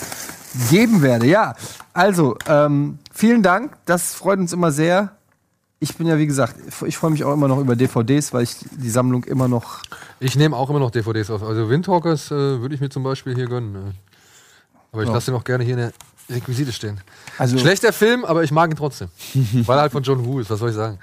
geben 0.70 1.02
werde. 1.02 1.26
Ja, 1.26 1.54
also, 1.92 2.36
ähm, 2.46 2.98
vielen 3.12 3.42
Dank. 3.42 3.76
Das 3.86 4.14
freut 4.14 4.38
uns 4.38 4.52
immer 4.52 4.72
sehr. 4.72 5.16
Ich 5.82 5.96
bin 5.96 6.06
ja, 6.06 6.16
wie 6.16 6.28
gesagt, 6.28 6.54
ich 6.86 6.96
freue 6.96 7.10
mich 7.10 7.24
auch 7.24 7.32
immer 7.32 7.48
noch 7.48 7.58
über 7.58 7.74
DVDs, 7.74 8.32
weil 8.32 8.44
ich 8.44 8.54
die 8.70 8.88
Sammlung 8.88 9.24
immer 9.24 9.48
noch. 9.48 9.80
Ich 10.20 10.36
nehme 10.36 10.56
auch 10.56 10.70
immer 10.70 10.78
noch 10.78 10.92
DVDs 10.92 11.28
auf. 11.28 11.42
Also 11.42 11.68
Windtalkers 11.68 12.30
äh, 12.30 12.34
würde 12.60 12.76
ich 12.76 12.80
mir 12.80 12.88
zum 12.88 13.02
Beispiel 13.02 13.34
hier 13.34 13.46
gönnen. 13.46 13.74
äh. 13.74 13.92
Aber 14.92 15.02
ich 15.02 15.08
Ja. 15.08 15.14
lasse 15.14 15.32
den 15.32 15.40
auch 15.40 15.42
gerne 15.44 15.64
hier 15.64 15.74
in 15.74 15.80
der 15.80 15.92
Requisite 16.30 16.70
stehen. 16.72 17.00
Also, 17.36 17.58
Schlechter 17.58 17.92
Film, 17.92 18.24
aber 18.24 18.44
ich 18.44 18.52
mag 18.52 18.70
ihn 18.70 18.76
trotzdem. 18.76 19.08
Weil 19.34 19.76
er 19.78 19.82
halt 19.82 19.92
von 19.92 20.04
John 20.04 20.24
Woo 20.24 20.38
ist, 20.38 20.50
was 20.50 20.60
soll 20.60 20.70
ich 20.70 20.76
sagen. 20.76 21.00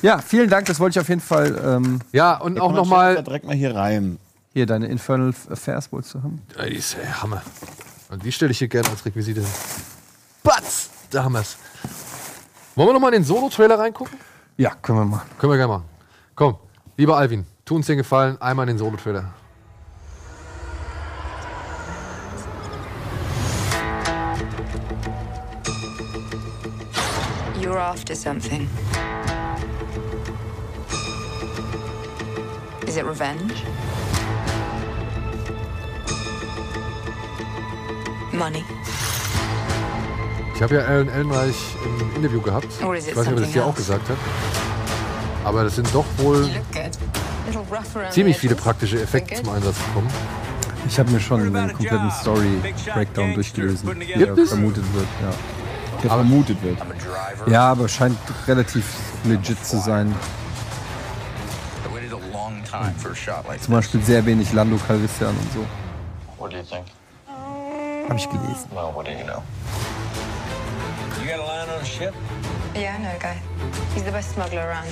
ja, 0.00 0.18
vielen 0.20 0.48
Dank. 0.48 0.66
Das 0.68 0.78
wollte 0.78 0.98
ich 0.98 1.00
auf 1.02 1.08
jeden 1.08 1.20
Fall. 1.20 1.60
Ähm, 1.64 1.98
Ja, 2.12 2.36
und 2.36 2.60
auch 2.60 2.72
nochmal. 2.72 3.16
wir 3.16 3.22
direkt 3.22 3.46
mal 3.46 3.56
hier 3.56 3.74
rein. 3.74 4.18
hier 4.52 4.66
deine 4.66 4.86
Infernal 4.86 5.34
Affairs 5.50 5.90
wolltest 5.90 6.14
du 6.14 6.22
haben. 6.22 6.40
Ja, 6.56 6.66
die 6.66 6.76
ist 6.76 6.94
äh, 6.94 7.04
Hammer. 7.20 7.42
Und 8.10 8.24
die 8.24 8.30
stelle 8.30 8.52
ich 8.52 8.58
hier 8.58 8.68
gerne 8.68 8.88
als 8.90 9.04
Requisite 9.04 9.40
hin. 9.40 9.50
Batz! 10.44 10.88
Da 11.10 11.24
haben 11.24 11.32
wir's. 11.32 11.56
Wollen 12.78 12.90
wir 12.90 12.92
nochmal 12.92 13.12
in 13.12 13.22
den 13.22 13.26
Solo-Trailer 13.26 13.76
reingucken? 13.76 14.16
Ja, 14.56 14.72
können 14.80 15.00
wir 15.00 15.04
machen. 15.04 15.28
Können 15.36 15.52
wir 15.52 15.56
gerne 15.56 15.72
machen. 15.72 15.84
Komm, 16.36 16.58
lieber 16.96 17.16
Alvin, 17.16 17.44
tu 17.64 17.74
uns 17.74 17.88
den 17.88 17.96
Gefallen, 17.96 18.40
einmal 18.40 18.68
in 18.68 18.76
den 18.76 18.78
Solo-Trailer. 18.78 19.34
You're 27.60 27.76
after 27.76 28.14
something. 28.14 28.70
Is 32.86 32.96
it 32.96 33.04
revenge? 33.04 33.64
Money? 38.32 38.64
Ich 40.58 40.62
habe 40.62 40.74
ja 40.74 40.80
Alan 40.86 41.08
Ellenreich 41.08 41.54
im 41.84 42.16
Interview 42.16 42.40
gehabt. 42.40 42.66
Is 42.66 43.06
Ich 43.06 43.16
weiß 43.16 43.26
nicht, 43.26 43.32
ob 43.32 43.38
er 43.38 43.40
das 43.42 43.52
dir 43.52 43.64
auch 43.64 43.74
gesagt 43.76 44.08
hat. 44.08 44.16
Aber 45.44 45.62
das 45.62 45.76
sind 45.76 45.88
doch 45.94 46.04
wohl 46.16 46.50
ziemlich 48.10 48.36
viele 48.38 48.56
praktische 48.56 49.00
Effekte 49.00 49.36
zum 49.36 49.50
Einsatz 49.50 49.76
gekommen. 49.86 50.10
Ich 50.88 50.98
habe 50.98 51.12
mir 51.12 51.20
schon 51.20 51.52
den 51.52 51.72
kompletten 51.72 52.10
Story-Breakdown 52.10 53.34
durchgelesen, 53.34 54.00
wie 54.00 54.24
er 54.24 54.34
vermutet 54.34 54.82
wird. 54.94 55.06
Ja. 55.22 55.30
Der 56.02 56.10
vermutet 56.10 56.60
wird. 56.60 56.78
ja, 57.46 57.70
aber 57.70 57.88
scheint 57.88 58.18
relativ 58.48 58.84
legit 59.26 59.64
zu 59.64 59.78
sein. 59.78 60.12
I 61.86 61.94
waited 61.94 62.12
a 62.12 62.36
long 62.36 62.64
time 62.64 62.94
for 62.98 63.12
a 63.12 63.14
shot 63.14 63.46
like 63.46 63.62
Zum 63.62 63.74
Beispiel 63.74 64.02
sehr 64.02 64.26
wenig 64.26 64.52
Lando 64.52 64.76
Calrissian 64.88 65.36
und 65.36 65.52
so. 65.52 65.64
What 66.36 66.50
do 66.50 66.56
you 66.56 66.64
think? 66.64 66.84
Habe 68.08 68.18
ich 68.18 68.28
gelesen. 68.28 68.66
Well, 68.72 68.90
what 68.92 69.06
do 69.06 69.12
you 69.12 69.22
know? 69.22 69.40
Got 71.28 71.40
a 71.40 71.42
line 71.42 71.68
on 71.68 71.78
a 71.78 71.84
ship? 71.84 72.14
Yeah, 72.74 72.96
I 72.98 73.02
know 73.02 73.14
a 73.14 73.18
guy. 73.20 73.38
He's 73.92 74.02
the 74.02 74.10
best 74.10 74.32
smuggler 74.32 74.62
around. 74.62 74.88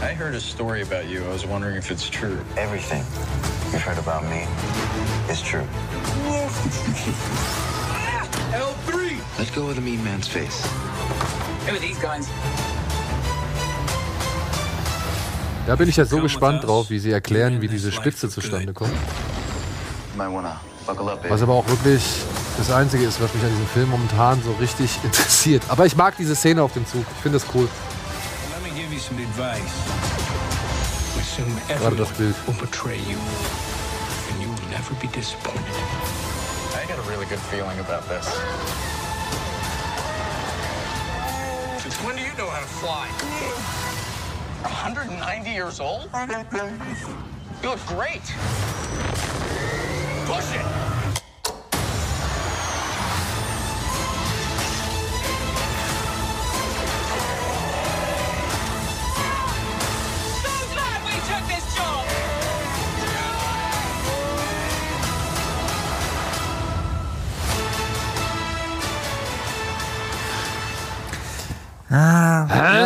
I 0.00 0.14
heard 0.14 0.34
a 0.34 0.40
story 0.40 0.80
about 0.80 1.06
you. 1.06 1.22
I 1.22 1.28
was 1.28 1.44
wondering 1.44 1.76
if 1.76 1.90
it's 1.90 2.08
true. 2.08 2.38
Everything 2.56 3.04
you've 3.70 3.82
heard 3.82 3.98
about 3.98 4.24
me 4.24 4.46
is 5.28 5.42
true. 5.42 5.66
L3! 8.56 9.20
Let 9.38 9.54
go 9.54 9.68
of 9.68 9.74
the 9.74 9.82
mean 9.82 10.02
man's 10.02 10.26
face. 10.26 10.64
Who 11.66 11.76
are 11.76 11.78
these 11.78 11.98
guys? 11.98 12.26
Da 15.66 15.76
bin 15.76 15.90
ich 15.90 15.96
ja 15.98 16.06
so 16.06 16.22
gespannt 16.22 16.64
drauf, 16.64 16.88
wie 16.88 16.98
sie 16.98 17.12
erklären, 17.12 17.60
wie 17.60 17.68
diese 17.68 17.92
Spitze 17.92 18.30
zustande 18.30 18.72
kommt. 18.72 18.94
Was 21.28 21.42
aber 21.42 21.52
auch 21.52 21.68
wirklich 21.68 22.24
das 22.58 22.70
Einzige 22.70 23.04
ist, 23.04 23.20
was 23.20 23.32
mich 23.34 23.42
an 23.42 23.50
diesem 23.50 23.66
Film 23.66 23.90
momentan 23.90 24.42
so 24.42 24.52
richtig 24.52 24.98
interessiert. 25.04 25.62
Aber 25.68 25.86
ich 25.86 25.96
mag 25.96 26.16
diese 26.16 26.34
Szene 26.34 26.62
auf 26.62 26.72
dem 26.72 26.86
Zug. 26.86 27.04
Ich 27.16 27.22
finde 27.22 27.38
das 27.38 27.46
cool. 27.54 27.68
Let 28.52 28.62
me 28.62 28.70
give 28.80 28.92
you 28.92 28.98
some 29.00 29.20
advice. 29.20 29.72
Assume 31.20 31.50
Gerade 31.68 31.96
das 31.96 32.08
Bild. 32.10 32.34
will 32.46 32.54
betray 32.54 32.96
you, 33.08 33.18
and 34.30 34.42
you 34.42 34.48
will 34.48 34.68
never 34.70 34.94
be 35.00 35.08
disappointed. 35.08 35.60
I 36.74 36.86
got 36.88 36.98
a 36.98 37.10
really 37.10 37.26
good 37.26 37.40
feeling 37.50 37.78
about 37.80 38.06
this. 38.08 38.26
Since 41.82 41.96
when 42.04 42.16
do 42.16 42.22
you 42.22 42.32
know 42.38 42.48
how 42.48 42.60
to 42.60 42.66
fly? 42.80 43.08
190 44.62 45.50
years 45.50 45.80
old? 45.80 46.08
You 47.62 47.70
look 47.70 47.84
great. 47.86 48.22
Push 50.26 50.54
it! 50.54 50.85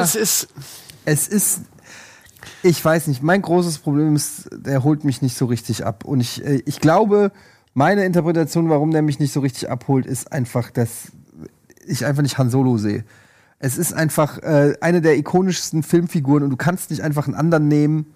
Es 0.03 0.15
ist. 0.15 0.49
es 1.05 1.29
ist. 1.29 1.61
Ich 2.63 2.83
weiß 2.85 3.07
nicht, 3.07 3.23
mein 3.23 3.43
großes 3.43 3.79
Problem 3.79 4.17
ist, 4.17 4.49
der 4.53 4.83
holt 4.83 5.05
mich 5.05 5.23
nicht 5.23 5.37
so 5.37 5.47
richtig 5.47 5.85
ab. 5.85 6.05
Und 6.05 6.21
ich, 6.21 6.45
äh, 6.45 6.63
ich 6.65 6.81
glaube, 6.81 7.33
meine 7.75 8.05
Interpretation, 8.05 8.69
warum 8.71 8.91
der 8.91 9.03
mich 9.03 9.19
nicht 9.19 9.33
so 9.33 9.41
richtig 9.41 9.71
abholt, 9.71 10.07
ist 10.07 10.33
einfach, 10.33 10.71
dass 10.71 11.13
ich 11.87 12.05
einfach 12.07 12.23
nicht 12.23 12.39
Han 12.39 12.51
Solo 12.51 12.79
sehe. 12.79 13.05
Es 13.59 13.77
ist 13.77 13.93
einfach 13.93 14.39
äh, 14.39 14.75
eine 14.81 15.03
der 15.03 15.19
ikonischsten 15.19 15.83
Filmfiguren 15.83 16.43
und 16.43 16.51
du 16.51 16.57
kannst 16.57 16.91
nicht 16.91 17.03
einfach 17.03 17.27
einen 17.27 17.35
anderen 17.35 17.69
nehmen. 17.69 18.07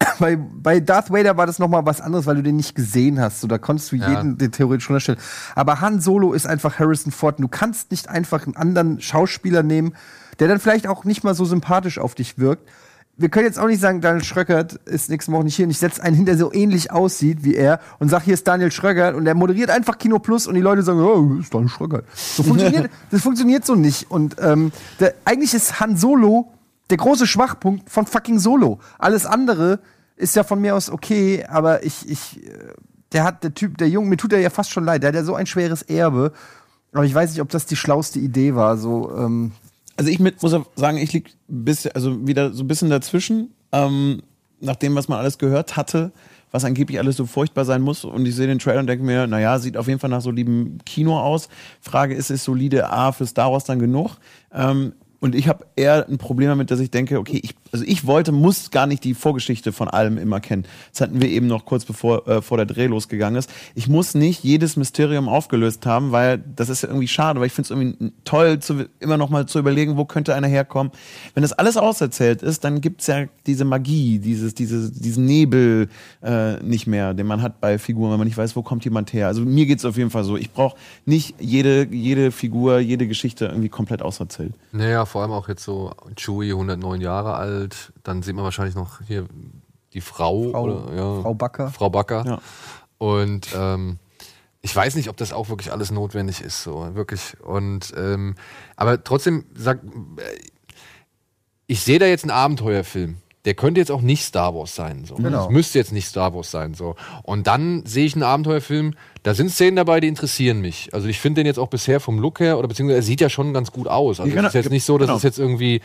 Bei, 0.18 0.36
bei 0.36 0.80
Darth 0.80 1.10
Vader 1.10 1.36
war 1.36 1.46
das 1.46 1.58
noch 1.58 1.68
mal 1.68 1.84
was 1.86 2.00
anderes, 2.00 2.26
weil 2.26 2.36
du 2.36 2.42
den 2.42 2.56
nicht 2.56 2.74
gesehen 2.74 3.20
hast. 3.20 3.40
So, 3.40 3.46
da 3.48 3.58
konntest 3.58 3.90
du 3.92 3.96
Ja. 3.96 4.10
jeden 4.10 4.38
den 4.38 4.52
theoretisch 4.52 4.88
unterstellen. 4.88 5.18
Aber 5.54 5.80
Han 5.80 6.00
Solo 6.00 6.32
ist 6.32 6.46
einfach 6.46 6.78
Harrison 6.78 7.12
Ford. 7.12 7.38
Und 7.38 7.42
du 7.42 7.48
kannst 7.48 7.90
nicht 7.90 8.08
einfach 8.08 8.46
einen 8.46 8.56
anderen 8.56 9.00
Schauspieler 9.00 9.62
nehmen, 9.62 9.94
der 10.40 10.48
dann 10.48 10.58
vielleicht 10.58 10.86
auch 10.88 11.04
nicht 11.04 11.22
mal 11.22 11.34
so 11.34 11.44
sympathisch 11.44 11.98
auf 11.98 12.14
dich 12.14 12.38
wirkt. 12.38 12.68
Wir 13.16 13.28
können 13.28 13.44
jetzt 13.44 13.58
auch 13.58 13.66
nicht 13.66 13.80
sagen, 13.80 14.00
Daniel 14.00 14.24
Schröckert 14.24 14.74
ist 14.86 15.10
nächste 15.10 15.30
Woche 15.30 15.44
nicht 15.44 15.54
hier 15.54 15.66
und 15.66 15.70
ich 15.70 15.78
setze 15.78 16.02
einen 16.02 16.16
hin, 16.16 16.24
der 16.24 16.38
so 16.38 16.50
ähnlich 16.52 16.90
aussieht 16.90 17.44
wie 17.44 17.54
er 17.54 17.78
und 17.98 18.08
sag, 18.08 18.22
hier 18.22 18.32
ist 18.32 18.48
Daniel 18.48 18.72
Schröckert 18.72 19.14
und 19.14 19.26
der 19.26 19.34
moderiert 19.34 19.68
einfach 19.68 19.98
Kino 19.98 20.18
Plus 20.18 20.46
und 20.46 20.54
die 20.54 20.62
Leute 20.62 20.82
sagen, 20.82 21.00
oh, 21.00 21.38
ist 21.38 21.52
Daniel 21.52 21.68
Schröckert. 21.68 22.06
So 22.14 22.42
funktioniert, 22.42 22.90
das 23.10 23.20
funktioniert 23.20 23.66
so 23.66 23.74
nicht. 23.74 24.10
Und 24.10 24.36
ähm, 24.40 24.72
der, 24.98 25.14
eigentlich 25.26 25.52
ist 25.52 25.78
Han 25.80 25.98
Solo 25.98 26.50
der 26.88 26.96
große 26.96 27.26
Schwachpunkt 27.26 27.90
von 27.90 28.06
fucking 28.06 28.38
Solo. 28.38 28.80
Alles 28.98 29.26
andere 29.26 29.80
ist 30.16 30.34
ja 30.34 30.42
von 30.42 30.60
mir 30.60 30.74
aus 30.74 30.90
okay, 30.90 31.44
aber 31.46 31.84
ich, 31.84 32.08
ich, 32.08 32.46
äh, 32.46 32.72
der 33.12 33.24
hat, 33.24 33.44
der 33.44 33.54
Typ, 33.54 33.76
der 33.76 33.90
Junge, 33.90 34.08
mir 34.08 34.16
tut 34.16 34.32
er 34.32 34.40
ja 34.40 34.50
fast 34.50 34.70
schon 34.70 34.84
leid, 34.84 35.02
der 35.02 35.08
hat 35.08 35.14
ja 35.14 35.24
so 35.24 35.34
ein 35.34 35.46
schweres 35.46 35.82
Erbe. 35.82 36.32
Aber 36.92 37.04
ich 37.04 37.14
weiß 37.14 37.30
nicht, 37.30 37.40
ob 37.42 37.50
das 37.50 37.66
die 37.66 37.76
schlauste 37.76 38.18
Idee 38.18 38.54
war. 38.54 38.76
So, 38.76 39.14
ähm, 39.16 39.52
Also 40.00 40.10
ich 40.10 40.18
mit, 40.18 40.42
muss 40.42 40.56
sagen, 40.76 40.96
ich 40.96 41.12
lieg 41.12 41.36
bis, 41.46 41.86
also 41.86 42.26
wieder 42.26 42.54
so 42.54 42.64
ein 42.64 42.68
bisschen 42.68 42.88
dazwischen, 42.88 43.52
ähm, 43.70 44.22
nach 44.58 44.76
dem, 44.76 44.94
was 44.94 45.08
man 45.08 45.18
alles 45.18 45.36
gehört 45.36 45.76
hatte, 45.76 46.10
was 46.50 46.64
angeblich 46.64 46.98
alles 46.98 47.18
so 47.18 47.26
furchtbar 47.26 47.66
sein 47.66 47.82
muss. 47.82 48.06
Und 48.06 48.24
ich 48.24 48.34
sehe 48.34 48.46
den 48.46 48.58
Trailer 48.58 48.80
und 48.80 48.86
denke 48.86 49.04
mir, 49.04 49.26
naja, 49.26 49.58
sieht 49.58 49.76
auf 49.76 49.88
jeden 49.88 50.00
Fall 50.00 50.08
nach 50.08 50.22
solidem 50.22 50.78
Kino 50.86 51.20
aus. 51.20 51.50
Frage 51.82 52.14
ist, 52.14 52.30
ist 52.30 52.44
solide 52.44 52.88
A 52.88 53.12
für 53.12 53.26
Star 53.26 53.52
Wars 53.52 53.64
dann 53.64 53.78
genug? 53.78 54.16
Ähm, 54.54 54.94
und 55.20 55.34
ich 55.34 55.48
habe 55.48 55.66
eher 55.76 56.08
ein 56.08 56.16
Problem 56.16 56.48
damit, 56.48 56.70
dass 56.70 56.80
ich 56.80 56.90
denke, 56.90 57.18
okay, 57.18 57.40
ich, 57.42 57.54
also 57.72 57.84
ich 57.86 58.06
wollte, 58.06 58.32
muss 58.32 58.70
gar 58.70 58.86
nicht 58.86 59.04
die 59.04 59.12
Vorgeschichte 59.12 59.70
von 59.70 59.86
allem 59.86 60.16
immer 60.16 60.40
kennen. 60.40 60.64
Das 60.92 61.02
hatten 61.02 61.20
wir 61.20 61.28
eben 61.28 61.46
noch 61.46 61.66
kurz 61.66 61.84
bevor 61.84 62.26
äh, 62.26 62.40
vor 62.40 62.56
der 62.56 62.64
Dreh 62.64 62.86
losgegangen 62.86 63.38
ist. 63.38 63.50
Ich 63.74 63.86
muss 63.86 64.14
nicht 64.14 64.42
jedes 64.42 64.76
Mysterium 64.76 65.28
aufgelöst 65.28 65.84
haben, 65.84 66.10
weil 66.10 66.38
das 66.38 66.70
ist 66.70 66.82
ja 66.82 66.88
irgendwie 66.88 67.06
schade, 67.06 67.38
weil 67.38 67.48
ich 67.48 67.52
finde 67.52 67.66
es 67.66 67.70
irgendwie 67.70 68.12
toll, 68.24 68.60
zu, 68.60 68.86
immer 68.98 69.18
noch 69.18 69.28
mal 69.28 69.44
zu 69.44 69.58
überlegen, 69.58 69.98
wo 69.98 70.06
könnte 70.06 70.34
einer 70.34 70.48
herkommen. 70.48 70.90
Wenn 71.34 71.42
das 71.42 71.52
alles 71.52 71.76
auserzählt 71.76 72.42
ist, 72.42 72.64
dann 72.64 72.80
gibt's 72.80 73.06
ja 73.06 73.26
diese 73.46 73.66
Magie, 73.66 74.20
dieses, 74.20 74.54
diese, 74.54 74.90
diesen 74.90 75.26
Nebel 75.26 75.88
äh, 76.22 76.54
nicht 76.62 76.86
mehr, 76.86 77.12
den 77.12 77.26
man 77.26 77.42
hat 77.42 77.60
bei 77.60 77.78
Figuren, 77.78 78.10
wenn 78.12 78.18
man 78.18 78.26
nicht 78.26 78.38
weiß, 78.38 78.56
wo 78.56 78.62
kommt 78.62 78.86
jemand 78.86 79.12
her. 79.12 79.26
Also 79.26 79.42
mir 79.42 79.66
geht's 79.66 79.84
auf 79.84 79.98
jeden 79.98 80.10
Fall 80.10 80.24
so. 80.24 80.38
Ich 80.38 80.50
brauche 80.50 80.78
nicht 81.04 81.34
jede, 81.38 81.86
jede 81.90 82.32
Figur, 82.32 82.78
jede 82.78 83.06
Geschichte 83.06 83.44
irgendwie 83.44 83.68
komplett 83.68 84.00
auserzählt. 84.00 84.54
Naja, 84.72 85.04
vor 85.10 85.22
allem 85.22 85.32
auch 85.32 85.48
jetzt 85.48 85.64
so 85.64 85.92
Chewie, 86.16 86.52
109 86.52 87.00
Jahre 87.00 87.34
alt. 87.34 87.92
Dann 88.02 88.22
sieht 88.22 88.34
man 88.34 88.44
wahrscheinlich 88.44 88.74
noch 88.74 89.00
hier 89.02 89.26
die 89.92 90.00
Frau. 90.00 90.50
Frau, 90.50 90.62
oder, 90.62 90.94
ja, 90.94 91.22
Frau 91.22 91.34
Backer. 91.34 91.68
Frau 91.70 91.90
Backer. 91.90 92.24
Ja. 92.26 92.40
Und 92.98 93.48
ähm, 93.54 93.98
ich 94.62 94.74
weiß 94.74 94.94
nicht, 94.94 95.08
ob 95.08 95.16
das 95.16 95.32
auch 95.32 95.48
wirklich 95.48 95.72
alles 95.72 95.90
notwendig 95.90 96.40
ist, 96.40 96.62
so 96.62 96.94
wirklich. 96.94 97.40
Und 97.40 97.92
ähm, 97.96 98.36
aber 98.76 99.02
trotzdem 99.02 99.46
sag, 99.54 99.82
äh, 99.82 100.38
ich 101.66 101.82
sehe 101.82 101.98
da 101.98 102.06
jetzt 102.06 102.24
einen 102.24 102.30
Abenteuerfilm. 102.30 103.18
Der 103.46 103.54
könnte 103.54 103.80
jetzt 103.80 103.90
auch 103.90 104.02
nicht 104.02 104.22
Star 104.22 104.54
Wars 104.54 104.74
sein. 104.74 105.04
So. 105.06 105.14
Genau. 105.14 105.44
Das 105.44 105.50
müsste 105.50 105.78
jetzt 105.78 105.92
nicht 105.92 106.06
Star 106.06 106.34
Wars 106.34 106.50
sein. 106.50 106.74
So. 106.74 106.96
Und 107.22 107.46
dann 107.46 107.86
sehe 107.86 108.04
ich 108.04 108.14
einen 108.14 108.22
Abenteuerfilm, 108.22 108.94
da 109.22 109.34
sind 109.34 109.50
Szenen 109.50 109.76
dabei, 109.76 110.00
die 110.00 110.08
interessieren 110.08 110.60
mich. 110.60 110.92
Also 110.92 111.08
ich 111.08 111.18
finde 111.20 111.40
den 111.40 111.46
jetzt 111.46 111.58
auch 111.58 111.68
bisher 111.68 112.00
vom 112.00 112.18
Look 112.18 112.40
her, 112.40 112.58
oder 112.58 112.68
beziehungsweise 112.68 112.98
er 112.98 113.02
sieht 113.02 113.20
ja 113.20 113.30
schon 113.30 113.54
ganz 113.54 113.72
gut 113.72 113.88
aus. 113.88 114.20
Also 114.20 114.34
Ja, 114.34 114.42
es 114.42 114.48
ist 114.48 114.54
jetzt 114.54 114.70
nicht 114.70 114.84
so, 114.84 114.98
dass 114.98 115.06
genau. 115.06 115.16
es 115.16 115.22
jetzt 115.22 115.38
irgendwie 115.38 115.80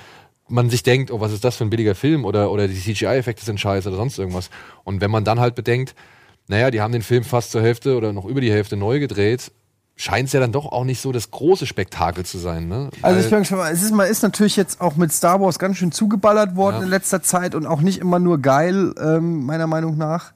man 0.47 0.70
sich 0.70 0.84
denkt, 0.84 1.12
oh, 1.12 1.20
was 1.20 1.32
ist 1.32 1.43
das 1.43 1.58
für 1.58 1.64
ein 1.64 1.70
billiger 1.70 1.95
Film 1.95 2.26
oder, 2.26 2.51
oder 2.51 2.68
die 2.68 2.80
CGI-Effekte 2.80 3.43
sind 3.43 3.60
scheiße 3.60 3.89
oder 3.89 3.97
sonst 3.97 4.20
irgendwas. 4.20 4.49
Und 4.84 5.01
wenn 5.01 5.10
man 5.12 5.24
dann 5.24 5.39
halt 5.39 5.56
bedenkt, 5.56 5.95
naja, 6.47 6.70
die 6.70 6.82
haben 6.82 6.91
den 6.91 7.01
Film 7.01 7.24
fast 7.24 7.51
zur 7.51 7.62
Hälfte 7.62 7.97
oder 7.97 8.14
noch 8.14 8.26
über 8.26 8.41
die 8.41 8.51
Hälfte 8.51 8.78
neu 8.78 8.99
gedreht, 8.99 9.51
scheint 9.96 10.28
es 10.28 10.34
ja 10.34 10.39
dann 10.39 10.52
doch 10.52 10.66
auch 10.66 10.84
nicht 10.84 11.02
so 11.02 11.12
das 11.12 11.32
große 11.32 11.66
Spektakel 11.66 12.26
zu 12.26 12.38
sein. 12.38 12.68
Ne? 12.68 12.89
Also 13.02 13.20
ich 13.20 13.48
schon 13.48 13.58
mal, 13.58 13.72
es 13.72 13.82
ist, 13.82 13.93
man 13.93 14.08
ist 14.08 14.24
natürlich 14.24 14.56
jetzt 14.58 14.82
auch 14.82 14.96
mit 14.98 15.14
Star 15.14 15.39
Wars 15.39 15.58
ganz 15.58 15.78
schön 15.78 15.91
zugeballert 15.91 16.56
worden 16.56 16.78
Ja. 16.78 16.84
in 16.84 16.89
letzter 16.89 17.22
Zeit 17.24 17.56
und 17.56 17.66
auch 17.66 17.82
nicht 17.82 18.00
immer 18.00 18.20
nur 18.20 18.39
geil, 18.39 18.93
ähm, 19.00 19.46
meiner 19.46 19.68
Meinung 19.68 19.98
nach. 19.98 20.34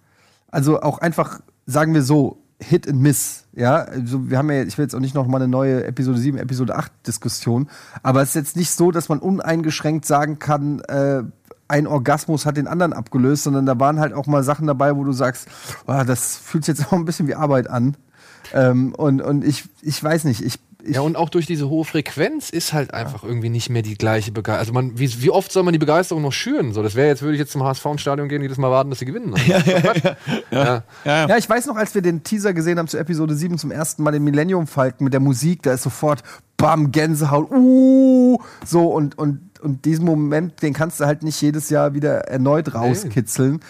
Also 0.49 0.81
auch 0.81 0.99
einfach, 0.99 1.41
sagen 1.65 1.93
wir 1.93 2.03
so, 2.03 2.37
Hit 2.61 2.87
and 2.89 2.99
Miss. 3.01 3.45
Ja, 3.53 3.77
also 3.77 4.29
wir 4.29 4.37
haben 4.37 4.49
ja, 4.51 4.63
ich 4.63 4.77
will 4.77 4.85
jetzt 4.85 4.95
auch 4.95 4.99
nicht 4.99 5.15
noch 5.15 5.27
mal 5.27 5.37
eine 5.37 5.47
neue 5.47 5.83
Episode 5.85 6.19
7, 6.19 6.37
Episode 6.37 6.75
8 6.75 6.91
Diskussion, 7.07 7.69
aber 8.03 8.21
es 8.21 8.29
ist 8.29 8.35
jetzt 8.35 8.55
nicht 8.55 8.71
so, 8.71 8.91
dass 8.91 9.09
man 9.09 9.19
uneingeschränkt 9.19 10.05
sagen 10.05 10.39
kann, 10.39 10.79
äh, 10.81 11.23
ein 11.67 11.85
Orgasmus 11.87 12.45
hat 12.45 12.57
den 12.57 12.67
anderen 12.67 12.93
abgelöst, 12.93 13.43
sondern 13.43 13.65
da 13.65 13.79
waren 13.79 13.99
halt 13.99 14.13
auch 14.13 14.25
mal 14.27 14.43
Sachen 14.43 14.67
dabei, 14.67 14.95
wo 14.95 15.03
du 15.03 15.11
sagst, 15.11 15.47
oh, 15.87 16.03
das 16.05 16.35
fühlt 16.37 16.65
sich 16.65 16.77
jetzt 16.77 16.87
auch 16.91 16.93
ein 16.93 17.05
bisschen 17.05 17.27
wie 17.27 17.35
Arbeit 17.35 17.69
an. 17.69 17.95
Ähm, 18.53 18.93
und, 18.95 19.21
und 19.21 19.45
ich, 19.45 19.63
ich 19.81 20.03
weiß 20.03 20.23
nicht, 20.23 20.41
ich, 20.41 20.59
ich 20.81 20.95
Ja, 20.95 21.01
und 21.01 21.17
auch 21.17 21.29
durch 21.29 21.45
diese 21.45 21.69
hohe 21.69 21.85
Frequenz 21.85 22.49
ist 22.49 22.73
halt 22.73 22.93
einfach 22.93 23.23
irgendwie 23.23 23.49
nicht 23.49 23.69
mehr 23.69 23.81
die 23.81 23.95
gleiche 23.95 24.31
Begeisterung. 24.31 24.59
Also 24.59 24.73
man, 24.73 24.97
wie, 24.97 25.21
wie 25.21 25.29
oft 25.29 25.51
soll 25.51 25.63
man 25.63 25.73
die 25.73 25.79
Begeisterung 25.79 26.21
noch 26.21 26.31
schüren? 26.31 26.73
So, 26.73 26.81
das 26.81 26.95
wäre 26.95 27.07
jetzt, 27.07 27.21
würde 27.21 27.33
ich 27.33 27.39
jetzt 27.39 27.51
zum 27.51 27.63
HSV 27.63 27.85
ins 27.85 28.01
Stadion 28.01 28.29
gehen, 28.29 28.41
jedes 28.41 28.57
Mal 28.57 28.71
warten, 28.71 28.89
dass 28.89 28.99
sie 28.99 29.05
gewinnen. 29.05 29.35
Ja, 29.47 29.61
ja, 30.51 30.83
ja. 31.05 31.27
Ja, 31.27 31.37
ich 31.37 31.49
weiß 31.49 31.65
noch, 31.67 31.75
als 31.75 31.93
wir 31.95 32.01
den 32.01 32.23
Teaser 32.23 32.53
gesehen 32.53 32.79
haben 32.79 32.87
zu 32.87 32.97
Episode 32.97 33.35
7 33.35 33.57
zum 33.57 33.71
ersten 33.71 34.03
Mal 34.03 34.11
den 34.11 34.23
Millennium 34.23 34.67
Falcon 34.67 35.03
mit 35.05 35.13
der 35.13 35.19
Musik, 35.19 35.63
da 35.63 35.73
ist 35.73 35.83
sofort 35.83 36.23
Bam, 36.57 36.91
Gänsehaut, 36.91 37.51
uh, 37.51 38.39
so 38.65 38.87
und, 38.91 39.17
und, 39.17 39.59
und 39.61 39.85
diesen 39.85 40.05
Moment, 40.05 40.61
den 40.61 40.73
kannst 40.73 40.99
du 40.99 41.05
halt 41.05 41.23
nicht 41.23 41.41
jedes 41.41 41.69
Jahr 41.69 41.93
wieder 41.93 42.27
erneut 42.27 42.73
rauskitzeln. 42.73 43.61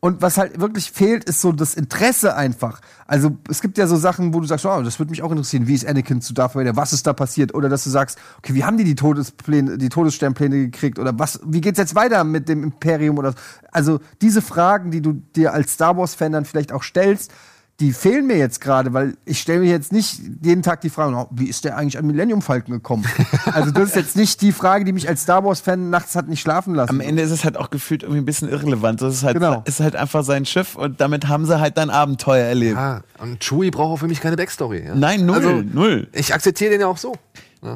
Und 0.00 0.20
was 0.20 0.36
halt 0.36 0.60
wirklich 0.60 0.90
fehlt, 0.90 1.24
ist 1.24 1.40
so 1.40 1.52
das 1.52 1.74
Interesse 1.74 2.36
einfach. 2.36 2.82
Also 3.06 3.36
es 3.48 3.60
gibt 3.60 3.76
ja 3.76 3.86
so 3.86 3.96
Sachen, 3.96 4.32
wo 4.32 4.40
du 4.40 4.46
sagst, 4.46 4.64
oh, 4.64 4.82
das 4.82 4.98
würde 4.98 5.10
mich 5.10 5.22
auch 5.22 5.30
interessieren, 5.30 5.66
wie 5.66 5.74
ist 5.74 5.86
Anakin 5.86 6.20
zu 6.20 6.32
Darth 6.32 6.54
Vader, 6.54 6.76
was 6.76 6.92
ist 6.92 7.06
da 7.06 7.12
passiert? 7.12 7.54
Oder 7.54 7.68
dass 7.68 7.84
du 7.84 7.90
sagst, 7.90 8.18
okay, 8.38 8.54
wie 8.54 8.64
haben 8.64 8.76
die 8.76 8.84
die 8.84 8.94
Todespläne, 8.94 9.78
die 9.78 9.88
Todessternpläne 9.88 10.70
gekriegt? 10.70 10.98
Oder 10.98 11.18
was, 11.18 11.40
wie 11.44 11.60
geht's 11.60 11.78
jetzt 11.78 11.94
weiter 11.94 12.24
mit 12.24 12.48
dem 12.48 12.62
Imperium? 12.64 13.18
Oder 13.18 13.34
also 13.72 14.00
diese 14.22 14.40
Fragen, 14.40 14.90
die 14.90 15.02
du 15.02 15.12
dir 15.12 15.52
als 15.52 15.72
Star 15.72 15.96
Wars 15.96 16.14
Fan 16.14 16.32
dann 16.32 16.44
vielleicht 16.44 16.72
auch 16.72 16.82
stellst, 16.82 17.32
die 17.80 17.92
fehlen 17.92 18.26
mir 18.28 18.36
jetzt 18.36 18.60
gerade, 18.60 18.92
weil 18.92 19.16
ich 19.24 19.40
stelle 19.40 19.58
mir 19.60 19.68
jetzt 19.70 19.92
nicht 19.92 20.20
jeden 20.42 20.62
Tag 20.62 20.80
die 20.80 20.90
Frage, 20.90 21.14
oh, 21.16 21.26
wie 21.32 21.46
ist 21.48 21.64
der 21.64 21.76
eigentlich 21.76 21.98
an 21.98 22.06
Millennium 22.06 22.40
Falcon 22.40 22.74
gekommen? 22.74 23.04
also 23.46 23.72
das 23.72 23.88
ist 23.90 23.96
jetzt 23.96 24.16
nicht 24.16 24.40
die 24.42 24.52
Frage, 24.52 24.84
die 24.84 24.92
mich 24.92 25.08
als 25.08 25.22
Star 25.22 25.44
Wars 25.44 25.60
Fan 25.60 25.90
nachts 25.90 26.14
hat 26.14 26.28
nicht 26.28 26.40
schlafen 26.40 26.76
lassen. 26.76 26.90
Am 26.90 27.00
Ende 27.00 27.22
ist 27.22 27.32
es 27.32 27.42
halt 27.44 27.56
auch 27.56 27.70
gefühlt 27.70 28.02
irgendwie 28.04 28.20
ein 28.20 28.24
bisschen 28.24 28.48
irrelevant. 28.48 29.02
Das 29.02 29.14
ist 29.14 29.24
halt, 29.24 29.34
Genau. 29.34 29.62
ist 29.64 29.80
halt 29.80 29.96
einfach 29.96 30.22
sein 30.22 30.44
Schiff 30.46 30.76
und 30.76 31.00
damit 31.00 31.26
haben 31.26 31.46
sie 31.46 31.58
halt 31.58 31.76
dann 31.76 31.90
Abenteuer 31.90 32.44
erlebt. 32.46 32.76
Ja, 32.76 33.00
und 33.18 33.40
Chewie 33.40 33.70
braucht 33.72 33.90
auch 33.94 33.96
für 33.98 34.08
mich 34.08 34.20
keine 34.20 34.36
Backstory. 34.36 34.84
Ja? 34.86 34.94
Nein, 34.94 35.26
null, 35.26 35.36
Also, 35.36 35.50
null. 35.62 36.06
Ich 36.12 36.32
akzeptiere 36.32 36.70
den 36.70 36.80
ja 36.82 36.86
auch 36.86 36.98
so. 36.98 37.16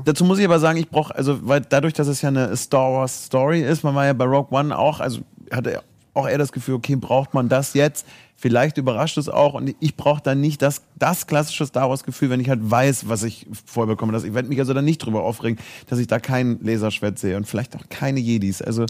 Dazu 0.04 0.22
muss 0.24 0.38
ich 0.38 0.44
aber 0.44 0.60
sagen, 0.60 0.78
ich 0.78 0.90
brauche, 0.90 1.14
also, 1.16 1.38
weil 1.48 1.62
dadurch, 1.62 1.94
dass 1.94 2.08
es 2.08 2.20
ja 2.20 2.28
eine 2.28 2.54
Star 2.56 2.92
Wars 2.92 3.24
Story 3.24 3.62
ist, 3.62 3.82
man 3.84 3.94
war 3.94 4.04
ja 4.04 4.12
bei 4.12 4.26
Rogue 4.26 4.56
One 4.56 4.76
auch, 4.76 5.00
also 5.00 5.22
hatte 5.50 5.80
auch 6.18 6.28
eher 6.28 6.38
das 6.38 6.52
Gefühl, 6.52 6.74
okay, 6.74 6.96
braucht 6.96 7.34
man 7.34 7.48
das 7.48 7.74
jetzt? 7.74 8.06
Vielleicht 8.36 8.78
überrascht 8.78 9.18
es 9.18 9.28
auch 9.28 9.54
und 9.54 9.74
ich 9.80 9.96
brauche 9.96 10.22
dann 10.22 10.40
nicht 10.40 10.62
das, 10.62 10.82
das 10.96 11.26
klassische 11.26 11.66
Star 11.66 11.88
Wars 11.88 12.04
Gefühl, 12.04 12.30
wenn 12.30 12.40
ich 12.40 12.48
halt 12.48 12.60
weiß, 12.62 13.08
was 13.08 13.22
ich 13.24 13.46
vorher 13.66 13.92
bekomme. 13.92 14.12
Das, 14.12 14.24
ich 14.24 14.34
werde 14.34 14.48
mich 14.48 14.58
also 14.60 14.74
dann 14.74 14.84
nicht 14.84 14.98
drüber 14.98 15.22
aufregen, 15.22 15.58
dass 15.88 15.98
ich 15.98 16.06
da 16.06 16.20
kein 16.20 16.58
Laserschwert 16.62 17.18
sehe 17.18 17.36
und 17.36 17.46
vielleicht 17.46 17.74
auch 17.74 17.88
keine 17.88 18.20
Jedis. 18.20 18.62
Also, 18.62 18.84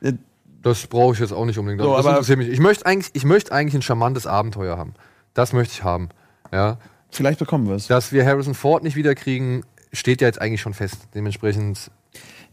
äh, 0.00 0.14
Das 0.62 0.86
brauche 0.86 1.14
ich 1.14 1.20
jetzt 1.20 1.32
auch 1.32 1.44
nicht 1.44 1.58
unbedingt. 1.58 1.82
So, 1.82 1.94
das 1.94 2.06
interessiert 2.06 2.38
mich. 2.38 2.48
Ich 2.48 2.60
möchte 2.60 2.86
eigentlich, 2.86 3.10
ich 3.12 3.24
möchte 3.24 3.52
eigentlich 3.52 3.74
ein 3.74 3.82
charmantes 3.82 4.26
Abenteuer 4.26 4.78
haben. 4.78 4.94
Das 5.34 5.52
möchte 5.52 5.74
ich 5.74 5.84
haben. 5.84 6.08
Ja. 6.52 6.78
vielleicht 7.10 7.38
bekommen 7.40 7.68
wir 7.68 7.74
es. 7.74 7.88
Dass 7.88 8.12
wir 8.12 8.24
Harrison 8.24 8.54
Ford 8.54 8.84
nicht 8.84 8.96
wiederkriegen, 8.96 9.64
steht 9.92 10.20
ja 10.20 10.28
jetzt 10.28 10.40
eigentlich 10.40 10.60
schon 10.60 10.74
fest. 10.74 11.08
Dementsprechend, 11.14 11.90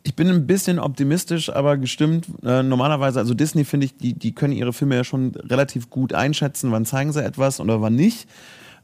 Ich 0.03 0.15
bin 0.15 0.27
ein 0.29 0.47
bisschen 0.47 0.79
optimistisch, 0.79 1.49
aber 1.49 1.77
gestimmt. 1.77 2.27
Äh, 2.43 2.63
normalerweise, 2.63 3.19
also 3.19 3.33
Disney 3.33 3.65
finde 3.65 3.85
ich, 3.85 3.97
die, 3.97 4.13
die 4.13 4.33
können 4.33 4.53
ihre 4.53 4.73
Filme 4.73 4.95
ja 4.95 5.03
schon 5.03 5.35
relativ 5.35 5.89
gut 5.89 6.13
einschätzen, 6.13 6.71
wann 6.71 6.85
zeigen 6.85 7.13
sie 7.13 7.23
etwas 7.23 7.59
oder 7.59 7.81
wann 7.81 7.95
nicht. 7.95 8.27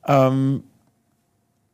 Ähm, 0.05 0.63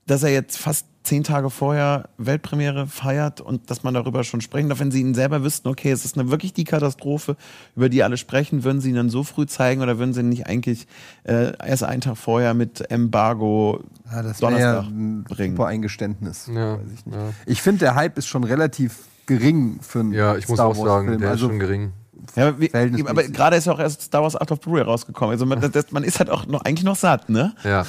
dass 0.06 0.24
er 0.24 0.32
jetzt 0.32 0.58
fast 0.58 0.86
zehn 1.04 1.24
Tage 1.24 1.50
vorher 1.50 2.10
Weltpremiere 2.18 2.88
feiert 2.88 3.42
und 3.42 3.70
dass 3.70 3.84
man 3.84 3.94
darüber 3.94 4.24
schon 4.24 4.42
sprechen 4.42 4.70
darf, 4.70 4.80
wenn 4.80 4.92
sie 4.92 5.02
ihn 5.02 5.14
selber 5.14 5.44
wüssten, 5.44 5.68
okay, 5.68 5.92
es 5.92 6.06
ist 6.06 6.18
eine 6.18 6.32
wirklich 6.32 6.54
die 6.54 6.64
Katastrophe, 6.64 7.36
über 7.76 7.90
die 7.90 8.04
alle 8.04 8.18
sprechen, 8.18 8.64
würden 8.64 8.80
sie 8.80 8.90
ihn 8.90 8.96
dann 8.96 9.10
so 9.10 9.24
früh 9.24 9.46
zeigen 9.46 9.82
oder 9.82 10.00
würden 10.00 10.14
sie 10.14 10.22
ihn 10.22 10.30
nicht 10.30 10.48
eigentlich 10.48 10.88
äh, 11.24 11.54
erst 11.66 11.84
einen 11.84 12.02
Tag 12.02 12.18
vorher 12.18 12.54
mit 12.54 12.90
Embargo 12.90 13.84
ja, 14.10 14.24
das 14.24 14.42
wäre 14.42 14.52
ja 14.60 14.74
Donnerstag 14.74 14.92
ein 14.92 15.24
bringen? 15.26 15.56
super 15.58 15.68
Eingeständnis. 15.68 16.50
ja, 16.54 16.76
Weiß 16.78 16.88
ich 16.94 17.14
ja. 17.14 17.30
Ich 17.46 17.62
finde, 17.62 17.80
der 17.80 17.96
Hype 17.96 18.18
ist 18.18 18.28
schon 18.28 18.46
relativ 18.46 19.00
gering 19.26 19.80
für 19.82 20.00
einen 20.00 20.14
ja, 20.14 20.36
ich 20.36 20.48
muss 20.48 20.58
Star 20.58 20.68
auch 20.68 20.76
sagen, 20.76 20.88
Wars-Film. 20.88 21.20
der 21.20 21.30
Also, 21.30 21.46
ist 21.46 21.52
schon 21.52 21.60
gering. 21.60 21.94
Ja, 22.36 22.60
wie, 22.60 22.72
aber 23.06 23.24
gerade 23.24 23.58
ist 23.58 23.66
ja 23.66 23.74
auch 23.74 23.80
erst 23.80 24.02
Star 24.02 24.24
Wars 24.24 24.36
Art 24.36 24.52
of 24.52 24.60
Blu-ray 24.62 24.84
rausgekommen. 24.84 25.32
Also 25.32 25.46
man, 25.46 25.60
das, 25.72 25.92
man 25.92 26.04
ist 26.04 26.20
halt 26.20 26.30
auch 26.30 26.46
noch 26.48 26.62
eigentlich 26.62 26.86
noch 26.86 26.96
satt, 26.96 27.30
ne? 27.30 27.54
Ja. 27.64 27.86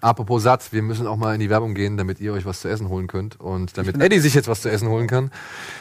Apropos 0.00 0.42
Satz, 0.42 0.72
wir 0.72 0.82
müssen 0.82 1.06
auch 1.06 1.16
mal 1.16 1.34
in 1.34 1.40
die 1.40 1.48
Werbung 1.48 1.74
gehen, 1.74 1.96
damit 1.96 2.20
ihr 2.20 2.32
euch 2.32 2.44
was 2.44 2.60
zu 2.60 2.68
essen 2.68 2.88
holen 2.88 3.06
könnt 3.06 3.40
und 3.40 3.76
damit 3.78 4.00
Eddie 4.00 4.18
sich 4.18 4.34
jetzt 4.34 4.48
was 4.48 4.60
zu 4.60 4.70
essen 4.70 4.88
holen 4.88 5.06
kann. 5.06 5.30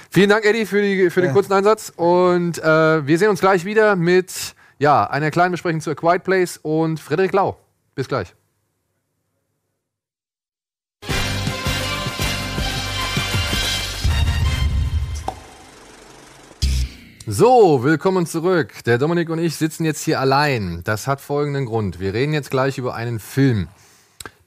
Vielen 0.10 0.30
Dank, 0.30 0.46
Eddie, 0.46 0.66
für, 0.66 0.82
die, 0.82 1.10
für 1.10 1.22
den 1.22 1.34
kurzen 1.34 1.54
Einsatz. 1.54 1.92
Und 1.96 2.60
äh, 2.60 3.06
wir 3.06 3.18
sehen 3.18 3.30
uns 3.30 3.42
gleich 3.42 3.66
wieder 3.66 3.96
mit 3.96 4.56
ja, 4.80 5.06
einer 5.10 5.30
kleinen 5.30 5.52
Besprechung 5.52 5.82
zu 5.82 5.92
A 5.92 5.96
Quiet 5.96 6.24
Place 6.24 6.60
und 6.62 7.00
Frederik 7.00 7.34
Lau. 7.34 7.58
Bis 7.94 8.08
gleich. 8.08 8.34
So, 17.34 17.82
willkommen 17.82 18.26
zurück. 18.26 18.84
Der 18.86 18.98
Dominik 18.98 19.30
und 19.30 19.40
ich 19.40 19.56
sitzen 19.56 19.86
jetzt 19.86 20.04
hier 20.04 20.20
allein. 20.20 20.82
Das 20.84 21.08
hat 21.08 21.22
folgenden 21.22 21.66
Grund. 21.66 22.02
Wir 22.02 22.14
reden 22.14 22.34
jetzt 22.34 22.52
gleich 22.52 22.78
über 22.78 22.94
einen 22.94 23.22
Film, 23.22 23.70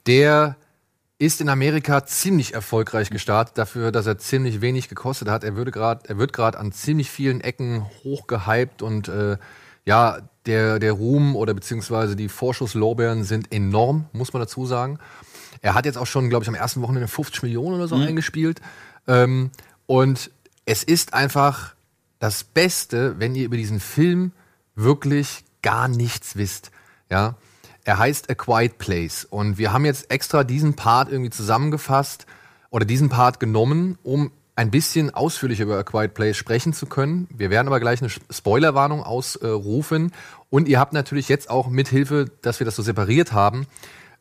der 0.05 0.55
ist 1.17 1.41
in 1.41 1.49
Amerika 1.49 2.05
ziemlich 2.05 2.53
erfolgreich 2.53 3.09
gestartet, 3.09 3.57
dafür, 3.57 3.91
dass 3.91 4.05
er 4.05 4.19
ziemlich 4.19 4.61
wenig 4.61 4.87
gekostet 4.87 5.29
hat. 5.29 5.43
Er, 5.43 5.55
würde 5.55 5.71
grad, 5.71 6.05
er 6.05 6.19
wird 6.19 6.31
gerade 6.31 6.59
an 6.59 6.71
ziemlich 6.71 7.09
vielen 7.09 7.41
Ecken 7.41 7.87
hochgehypt 8.03 8.83
und 8.83 9.07
äh, 9.07 9.37
ja, 9.85 10.19
der, 10.45 10.77
der 10.77 10.91
Ruhm 10.91 11.35
oder 11.35 11.55
beziehungsweise 11.55 12.15
die 12.15 12.29
Vorschusslorbeeren 12.29 13.23
sind 13.23 13.51
enorm, 13.51 14.05
muss 14.11 14.31
man 14.31 14.43
dazu 14.43 14.67
sagen. 14.67 14.99
Er 15.59 15.73
hat 15.73 15.87
jetzt 15.87 15.97
auch 15.97 16.05
schon, 16.05 16.29
glaube 16.29 16.43
ich, 16.43 16.49
am 16.49 16.55
ersten 16.55 16.83
Wochenende 16.83 17.07
50 17.07 17.41
Millionen 17.41 17.77
oder 17.77 17.87
so 17.87 17.95
eingespielt. 17.95 18.61
Ähm, 19.07 19.49
und 19.87 20.29
es 20.67 20.83
ist 20.83 21.15
einfach 21.15 21.74
das 22.19 22.43
Beste, 22.43 23.19
wenn 23.19 23.35
ihr 23.35 23.45
über 23.45 23.57
diesen 23.57 23.79
Film 23.79 24.31
wirklich 24.75 25.43
gar 25.61 25.87
nichts 25.87 26.35
wisst. 26.35 26.71
Ja, 27.09 27.35
er 27.83 27.99
heißt 27.99 28.29
A 28.29 28.35
Quiet 28.35 28.77
Place 28.77 29.25
und 29.25 29.57
wir 29.57 29.71
haben 29.71 29.85
jetzt 29.85 30.09
extra 30.09 30.43
diesen 30.43 30.75
Part 30.75 31.11
irgendwie 31.11 31.29
zusammengefasst 31.29 32.25
oder 32.71 32.85
diesen 32.85 33.09
Part 33.09 33.39
genommen, 33.39 33.97
um 34.03 34.31
ein 34.55 34.71
bisschen 34.71 35.13
ausführlicher 35.13 35.63
über 35.63 35.77
A 35.77 35.83
Quiet 35.83 36.13
Place 36.13 36.37
sprechen 36.37 36.73
zu 36.73 36.87
können. 36.87 37.27
Wir 37.35 37.49
werden 37.49 37.67
aber 37.67 37.79
gleich 37.79 38.01
eine 38.01 38.09
Spoilerwarnung 38.29 39.03
ausrufen 39.03 40.11
und 40.49 40.67
ihr 40.67 40.79
habt 40.79 40.93
natürlich 40.93 41.29
jetzt 41.29 41.49
auch 41.49 41.67
mithilfe, 41.67 42.25
dass 42.41 42.59
wir 42.59 42.65
das 42.65 42.75
so 42.75 42.81
separiert 42.81 43.33
haben, 43.33 43.67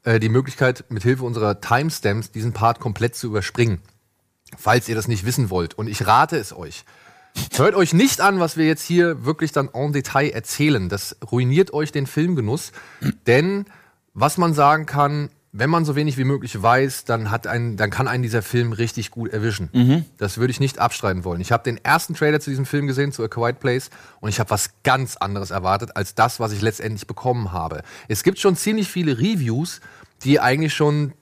äh, 0.02 0.20
die 0.20 0.28
Möglichkeit 0.28 0.84
mithilfe 0.90 1.24
unserer 1.24 1.60
Timestamps 1.60 2.32
diesen 2.32 2.52
Part 2.52 2.80
komplett 2.80 3.14
zu 3.14 3.28
überspringen, 3.28 3.80
falls 4.56 4.88
ihr 4.88 4.94
das 4.94 5.08
nicht 5.08 5.24
wissen 5.24 5.50
wollt. 5.50 5.74
Und 5.74 5.88
ich 5.88 6.06
rate 6.06 6.36
es 6.36 6.54
euch. 6.54 6.84
Hört 7.56 7.74
euch 7.74 7.92
nicht 7.92 8.20
an, 8.20 8.40
was 8.40 8.56
wir 8.56 8.66
jetzt 8.66 8.82
hier 8.82 9.24
wirklich 9.24 9.52
dann 9.52 9.68
en 9.72 9.92
Detail 9.92 10.30
erzählen. 10.30 10.88
Das 10.88 11.16
ruiniert 11.30 11.72
euch 11.72 11.92
den 11.92 12.06
Filmgenuss. 12.06 12.72
Denn 13.26 13.66
was 14.12 14.38
man 14.38 14.54
sagen 14.54 14.86
kann, 14.86 15.30
wenn 15.56 15.70
man 15.70 15.84
so 15.84 15.94
wenig 15.94 16.18
wie 16.18 16.24
möglich 16.24 16.60
weiß, 16.60 17.04
dann, 17.04 17.30
hat 17.30 17.46
ein, 17.46 17.76
dann 17.76 17.90
kann 17.90 18.08
einen 18.08 18.24
dieser 18.24 18.42
Film 18.42 18.72
richtig 18.72 19.12
gut 19.12 19.32
erwischen. 19.32 19.70
Das 20.18 20.38
würde 20.38 20.50
ich 20.50 20.58
nicht 20.58 20.80
abstreiten 20.80 21.22
wollen. 21.24 21.40
Ich 21.40 21.52
habe 21.52 21.62
den 21.62 21.78
ersten 21.84 22.14
Trailer 22.14 22.40
zu 22.40 22.50
diesem 22.50 22.66
Film 22.66 22.88
gesehen, 22.88 23.12
zu 23.12 23.22
A 23.22 23.28
Quiet 23.28 23.60
Place, 23.60 23.90
und 24.20 24.30
ich 24.30 24.40
habe 24.40 24.50
was 24.50 24.70
ganz 24.82 25.16
anderes 25.16 25.52
erwartet 25.52 25.96
als 25.96 26.16
das, 26.16 26.40
was 26.40 26.50
ich 26.50 26.60
letztendlich 26.60 27.06
bekommen 27.06 27.52
habe. 27.52 27.82
Es 28.08 28.24
gibt 28.24 28.40
schon 28.40 28.56
ziemlich 28.56 28.88
viele 28.88 29.16
Reviews, 29.18 29.80
die 30.24 30.40
eigentlich 30.40 30.74
schon 30.74 31.12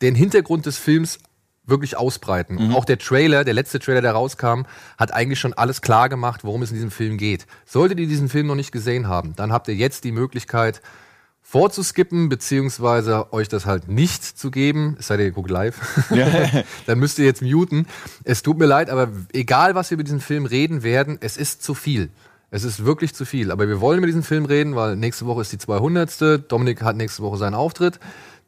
den 0.00 0.14
Hintergrund 0.14 0.64
des 0.64 0.78
Films 0.78 1.18
wirklich 1.66 1.96
ausbreiten. 1.96 2.58
Und 2.58 2.74
auch 2.74 2.84
der 2.84 2.98
Trailer, 2.98 3.44
der 3.44 3.54
letzte 3.54 3.78
Trailer, 3.78 4.00
der 4.00 4.12
rauskam, 4.12 4.62
hat 4.96 5.12
eigentlich 5.12 5.40
schon 5.40 5.52
alles 5.52 5.82
klar 5.82 6.08
gemacht, 6.08 6.44
worum 6.44 6.62
es 6.62 6.70
in 6.70 6.76
diesem 6.76 6.90
Film 6.90 7.18
geht. 7.18 7.46
Solltet 7.64 7.98
ihr 7.98 8.06
diesen 8.06 8.28
Film 8.28 8.46
noch 8.46 8.54
nicht 8.54 8.72
gesehen 8.72 9.08
haben, 9.08 9.34
dann 9.36 9.52
habt 9.52 9.68
ihr 9.68 9.74
jetzt 9.74 10.04
die 10.04 10.12
Möglichkeit, 10.12 10.80
vorzuskippen, 11.42 12.28
beziehungsweise 12.28 13.32
euch 13.32 13.48
das 13.48 13.66
halt 13.66 13.86
nicht 13.86 14.24
zu 14.24 14.50
geben, 14.50 14.96
es 14.98 15.06
sei 15.06 15.16
denn, 15.16 15.26
ihr 15.26 15.32
guckt 15.32 15.50
live, 15.50 15.76
dann 16.86 16.98
müsst 16.98 17.20
ihr 17.20 17.24
jetzt 17.24 17.40
muten. 17.40 17.86
Es 18.24 18.42
tut 18.42 18.58
mir 18.58 18.66
leid, 18.66 18.90
aber 18.90 19.08
egal, 19.32 19.76
was 19.76 19.90
wir 19.90 19.94
über 19.94 20.02
diesen 20.02 20.20
Film 20.20 20.44
reden 20.44 20.82
werden, 20.82 21.18
es 21.20 21.36
ist 21.36 21.62
zu 21.62 21.74
viel. 21.74 22.10
Es 22.50 22.64
ist 22.64 22.84
wirklich 22.84 23.14
zu 23.14 23.24
viel. 23.24 23.50
Aber 23.50 23.68
wir 23.68 23.80
wollen 23.80 23.98
über 23.98 24.06
diesen 24.06 24.22
Film 24.22 24.44
reden, 24.44 24.74
weil 24.74 24.96
nächste 24.96 25.26
Woche 25.26 25.42
ist 25.42 25.52
die 25.52 25.58
200. 25.58 26.50
Dominik 26.50 26.82
hat 26.82 26.96
nächste 26.96 27.22
Woche 27.22 27.36
seinen 27.36 27.54
Auftritt. 27.54 28.00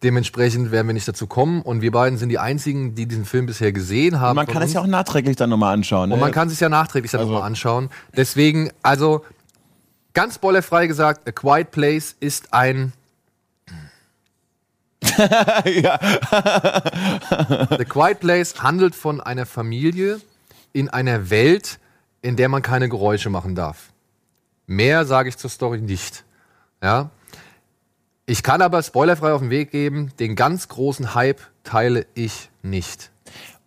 Dementsprechend 0.03 0.71
werden 0.71 0.87
wir 0.87 0.95
nicht 0.95 1.09
dazu 1.09 1.27
kommen. 1.27 1.61
Und 1.63 1.83
wir 1.83 1.91
beiden 1.91 2.19
sind 2.19 2.29
die 2.29 2.39
einzigen, 2.39 2.95
die 2.95 3.07
diesen 3.07 3.25
Film 3.25 3.47
bisher 3.47 3.73
gesehen 3.73 4.21
haben. 4.21 4.31
Und 4.39 4.47
man 4.47 4.47
kann 4.47 4.63
es 4.63 4.73
ja 4.73 4.81
auch 4.81 4.87
nachträglich 4.87 5.37
dann 5.37 5.51
nochmal 5.51 5.75
anschauen. 5.75 6.13
Und 6.13 6.19
ne? 6.19 6.25
man 6.25 6.33
kann 6.33 6.49
sich 6.49 6.61
ja 6.61 6.69
nachträglich 6.69 7.11
dann 7.11 7.21
Also- 7.23 7.33
nochmal 7.33 7.47
anschauen. 7.47 7.91
Deswegen, 8.17 8.71
also 8.83 9.25
ganz 10.15 10.37
spoilerfrei 10.37 10.87
gesagt, 10.87 11.27
A 11.29 11.33
Quiet 11.33 11.71
Place 11.73 12.15
ist 12.21 12.55
ein. 12.55 12.93
The 17.79 17.85
Quiet 17.89 18.21
Place 18.21 18.63
handelt 18.63 18.95
von 18.95 19.21
einer 19.21 19.47
Familie 19.47 20.21
in 20.73 20.89
einer 20.89 21.31
Welt, 21.31 21.79
in 22.23 22.37
der 22.37 22.49
man 22.49 22.63
keine 22.63 22.89
Geräusche 22.89 23.31
machen 23.31 23.55
darf. 23.55 23.91
Mehr 24.67 25.05
sage 25.07 25.29
ich 25.29 25.37
zur 25.37 25.51
Story 25.51 25.81
nicht. 25.81 26.25
Ja. 26.83 27.11
Ich 28.31 28.43
kann 28.43 28.61
aber 28.61 28.83
spoilerfrei 28.83 29.33
auf 29.33 29.41
den 29.41 29.49
Weg 29.49 29.71
geben, 29.71 30.11
den 30.19 30.37
ganz 30.37 30.69
großen 30.69 31.15
Hype 31.15 31.41
teile 31.65 32.05
ich 32.13 32.51
nicht. 32.63 33.11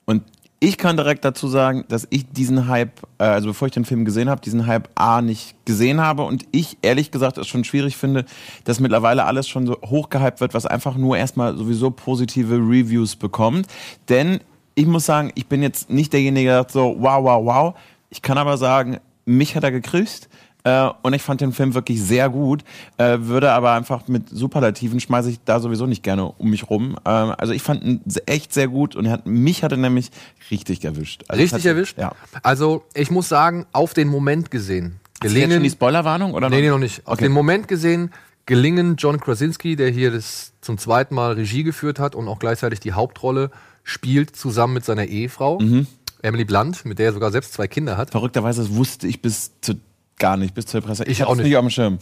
Und 0.05 0.21
ich 0.59 0.77
kann 0.77 0.97
direkt 0.97 1.25
dazu 1.25 1.47
sagen, 1.47 1.83
dass 1.87 2.05
ich 2.11 2.29
diesen 2.29 2.67
Hype, 2.67 3.01
äh, 3.17 3.23
also 3.23 3.47
bevor 3.47 3.65
ich 3.65 3.73
den 3.73 3.85
Film 3.85 4.05
gesehen 4.05 4.29
habe, 4.29 4.39
diesen 4.39 4.67
Hype 4.67 4.87
A 4.93 5.23
nicht 5.23 5.55
gesehen 5.65 5.99
habe 5.99 6.21
und 6.21 6.45
ich 6.51 6.77
ehrlich 6.83 7.09
gesagt 7.09 7.39
es 7.39 7.47
schon 7.47 7.63
schwierig 7.63 7.97
finde, 7.97 8.23
dass 8.63 8.79
mittlerweile 8.79 9.25
alles 9.25 9.49
schon 9.49 9.65
so 9.65 9.77
hochgehypt 9.83 10.41
wird, 10.41 10.53
was 10.53 10.67
einfach 10.67 10.95
nur 10.95 11.17
erstmal 11.17 11.57
sowieso 11.57 11.89
positive 11.89 12.57
Reviews 12.57 13.15
bekommt. 13.15 13.65
Denn 14.09 14.41
ich 14.75 14.85
muss 14.85 15.07
sagen, 15.07 15.31
ich 15.33 15.47
bin 15.47 15.63
jetzt 15.63 15.89
nicht 15.89 16.13
derjenige, 16.13 16.49
der 16.49 16.57
sagt 16.59 16.71
so, 16.73 16.97
wow, 16.99 17.23
wow, 17.23 17.43
wow. 17.43 17.73
Ich 18.11 18.21
kann 18.21 18.37
aber 18.37 18.57
sagen, 18.57 18.99
mich 19.25 19.55
hat 19.55 19.63
er 19.63 19.71
gekriegt. 19.71 20.29
Äh, 20.63 20.89
und 21.01 21.13
ich 21.13 21.21
fand 21.21 21.41
den 21.41 21.53
Film 21.53 21.73
wirklich 21.73 22.01
sehr 22.01 22.29
gut, 22.29 22.63
äh, 22.97 23.17
würde 23.21 23.51
aber 23.51 23.71
einfach 23.73 24.07
mit 24.07 24.29
Superlativen 24.29 24.99
schmeiße 24.99 25.29
ich 25.31 25.39
da 25.43 25.59
sowieso 25.59 25.87
nicht 25.87 26.03
gerne 26.03 26.25
um 26.25 26.49
mich 26.49 26.69
rum. 26.69 26.97
Ähm, 27.05 27.33
also 27.37 27.53
ich 27.53 27.61
fand 27.63 27.83
ihn 27.83 28.01
echt 28.25 28.53
sehr 28.53 28.67
gut 28.67 28.95
und 28.95 29.09
hat, 29.09 29.25
mich 29.25 29.63
hat 29.63 29.71
er 29.71 29.77
nämlich 29.77 30.11
richtig 30.51 30.83
erwischt. 30.85 31.23
Also 31.27 31.41
Richtig 31.41 31.63
hat, 31.63 31.69
erwischt? 31.71 31.97
Ja. 31.97 32.11
Also, 32.43 32.83
ich 32.93 33.09
muss 33.11 33.27
sagen, 33.29 33.65
auf 33.71 33.93
den 33.93 34.07
Moment 34.07 34.51
gesehen. 34.51 34.99
Ist 35.23 35.35
jetzt 35.35 35.53
schon 35.53 35.63
die 35.63 35.69
Spoilerwarnung 35.69 36.33
oder 36.33 36.49
Nee, 36.49 36.61
nee, 36.61 36.69
noch 36.69 36.79
nicht. 36.79 37.05
Auf 37.07 37.13
Okay. 37.13 37.25
den 37.25 37.31
Moment 37.31 37.67
gesehen 37.67 38.11
gelingen 38.47 38.95
John 38.97 39.19
Krasinski, 39.19 39.75
der 39.75 39.89
hier 39.91 40.11
das 40.11 40.53
zum 40.61 40.77
zweiten 40.77 41.13
Mal 41.15 41.33
Regie 41.33 41.63
geführt 41.63 41.99
hat 41.99 42.15
und 42.15 42.27
auch 42.27 42.39
gleichzeitig 42.39 42.79
die 42.79 42.93
Hauptrolle 42.93 43.51
spielt, 43.83 44.35
zusammen 44.35 44.73
mit 44.73 44.83
seiner 44.85 45.05
Ehefrau, 45.05 45.59
Mhm. 45.59 45.87
Emily 46.23 46.43
Blunt, 46.45 46.83
mit 46.85 46.99
der 46.99 47.07
er 47.07 47.13
sogar 47.13 47.31
selbst 47.31 47.53
zwei 47.53 47.67
Kinder 47.67 47.97
hat. 47.97 48.11
Verrückterweise 48.11 48.61
das 48.61 48.75
wusste 48.75 49.07
ich 49.07 49.21
bis 49.21 49.51
zu 49.61 49.75
gar 50.21 50.37
nicht, 50.37 50.53
bis 50.53 50.65
zur 50.65 50.79
Presse. 50.79 51.03
Ich 51.03 51.19
hab's 51.19 51.29
auch 51.29 51.35
nicht. 51.35 51.45
nicht 51.45 51.57
auf 51.57 51.65
dem 51.65 51.69
Schirm. 51.69 51.99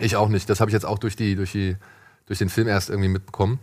Ich 0.00 0.16
auch 0.16 0.28
nicht. 0.28 0.50
Das 0.50 0.60
habe 0.60 0.70
ich 0.70 0.72
jetzt 0.72 0.84
auch 0.84 0.98
durch, 0.98 1.14
die, 1.14 1.36
durch, 1.36 1.52
die, 1.52 1.76
durch 2.26 2.40
den 2.40 2.48
Film 2.48 2.66
erst 2.66 2.90
irgendwie 2.90 3.08
mitbekommen. 3.08 3.60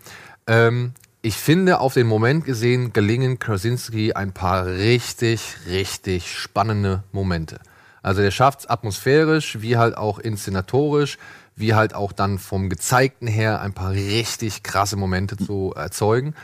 Ähm, 0.48 0.94
ich 1.22 1.36
finde, 1.36 1.82
auf 1.82 1.96
den 1.96 2.08
Moment 2.08 2.46
gesehen 2.46 2.94
gelingen 2.94 3.40
Krasinski 3.40 4.14
ein 4.14 4.32
paar 4.32 4.66
richtig, 4.66 5.58
richtig 5.68 6.32
spannende 6.34 7.04
Momente. 7.12 7.60
Also 8.02 8.22
der 8.22 8.32
schafft 8.32 8.62
es 8.62 8.70
atmosphärisch, 8.70 9.62
wie 9.62 9.76
halt 9.76 9.98
auch 9.98 10.20
inszenatorisch, 10.20 11.18
wie 11.58 11.74
halt 11.74 11.94
auch 11.94 12.14
dann 12.14 12.40
vom 12.40 12.70
Gezeigten 12.70 13.28
her 13.28 13.60
ein 13.60 13.74
paar 13.74 13.92
richtig 13.92 14.64
krasse 14.64 14.96
Momente 14.96 15.36
zu 15.36 15.74
erzeugen. 15.76 16.36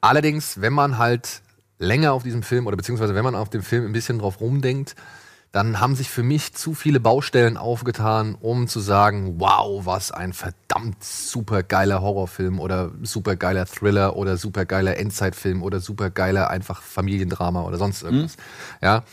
Allerdings, 0.00 0.62
wenn 0.62 0.72
man 0.72 0.96
halt 0.96 1.42
länger 1.78 2.14
auf 2.14 2.22
diesem 2.22 2.42
Film 2.42 2.66
oder 2.66 2.76
beziehungsweise 2.76 3.14
wenn 3.14 3.24
man 3.24 3.34
auf 3.34 3.50
dem 3.50 3.62
Film 3.62 3.84
ein 3.84 3.92
bisschen 3.92 4.18
drauf 4.18 4.40
rumdenkt, 4.40 4.94
dann 5.52 5.80
haben 5.80 5.94
sich 5.94 6.10
für 6.10 6.22
mich 6.22 6.52
zu 6.54 6.74
viele 6.74 7.00
Baustellen 7.00 7.56
aufgetan, 7.56 8.36
um 8.38 8.68
zu 8.68 8.80
sagen, 8.80 9.40
wow, 9.40 9.86
was 9.86 10.12
ein 10.12 10.34
verdammt 10.34 11.02
super 11.02 11.62
geiler 11.62 12.02
Horrorfilm 12.02 12.60
oder 12.60 12.90
super 13.02 13.34
geiler 13.34 13.64
Thriller 13.64 14.16
oder 14.16 14.36
super 14.36 14.66
geiler 14.66 14.98
Endzeitfilm 14.98 15.62
oder 15.62 15.80
super 15.80 16.10
geiler 16.10 16.50
einfach 16.50 16.82
Familiendrama 16.82 17.62
oder 17.62 17.78
sonst 17.78 18.02
irgendwas. 18.02 18.36
Ja, 18.82 19.04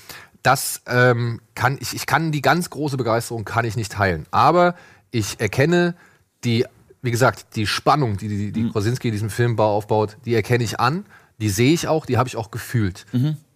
das 0.44 0.82
ähm, 0.88 1.40
kann 1.56 1.78
ich, 1.80 1.96
ich 1.96 2.06
kann 2.06 2.32
die 2.32 2.42
ganz 2.42 2.70
große 2.70 2.98
Begeisterung 2.98 3.46
kann 3.46 3.66
ich 3.66 3.78
nicht 3.78 3.94
teilen, 3.94 4.26
aber 4.32 4.76
ich 5.12 5.40
erkenne 5.40 5.96
die, 6.44 6.66
wie 7.02 7.12
gesagt, 7.12 7.56
die 7.56 7.66
Spannung, 7.66 8.18
die 8.18 8.28
die, 8.28 8.52
die 8.52 8.70
Krasinski 8.70 9.08
in 9.08 9.14
diesem 9.14 9.30
Filmbau 9.30 9.76
aufbaut, 9.76 10.18
die 10.26 10.36
erkenne 10.36 10.64
ich 10.64 10.80
an, 10.80 11.06
die 11.40 11.50
sehe 11.50 11.74
ich 11.74 11.88
auch, 11.88 12.06
die 12.06 12.18
habe 12.18 12.28
ich 12.28 12.36
auch 12.36 12.52
gefühlt. 12.52 13.06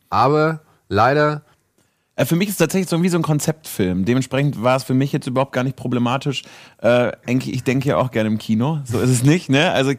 Aber 0.09 0.61
leider 0.88 1.43
Für 2.26 2.36
mich 2.36 2.47
ist 2.49 2.53
es 2.55 2.57
tatsächlich 2.59 2.89
so 2.89 3.01
wie 3.01 3.09
so 3.09 3.17
ein 3.17 3.24
Konzeptfilm. 3.24 4.05
Dementsprechend 4.05 4.61
war 4.61 4.76
es 4.76 4.84
für 4.84 4.93
mich 4.93 5.11
jetzt 5.11 5.28
überhaupt 5.28 5.51
gar 5.53 5.63
nicht 5.63 5.76
problematisch. 5.76 6.43
Äh, 6.82 7.11
eigentlich- 7.28 7.53
ich 7.53 7.63
denke 7.63 7.89
ja 7.89 7.97
auch 7.97 8.11
gerne 8.11 8.28
im 8.30 8.38
Kino. 8.38 8.80
So 8.86 8.99
ist 8.99 9.09
es 9.09 9.24
nicht, 9.24 9.49
ne? 9.49 9.72
Also 9.72 9.91
ich 9.91 9.97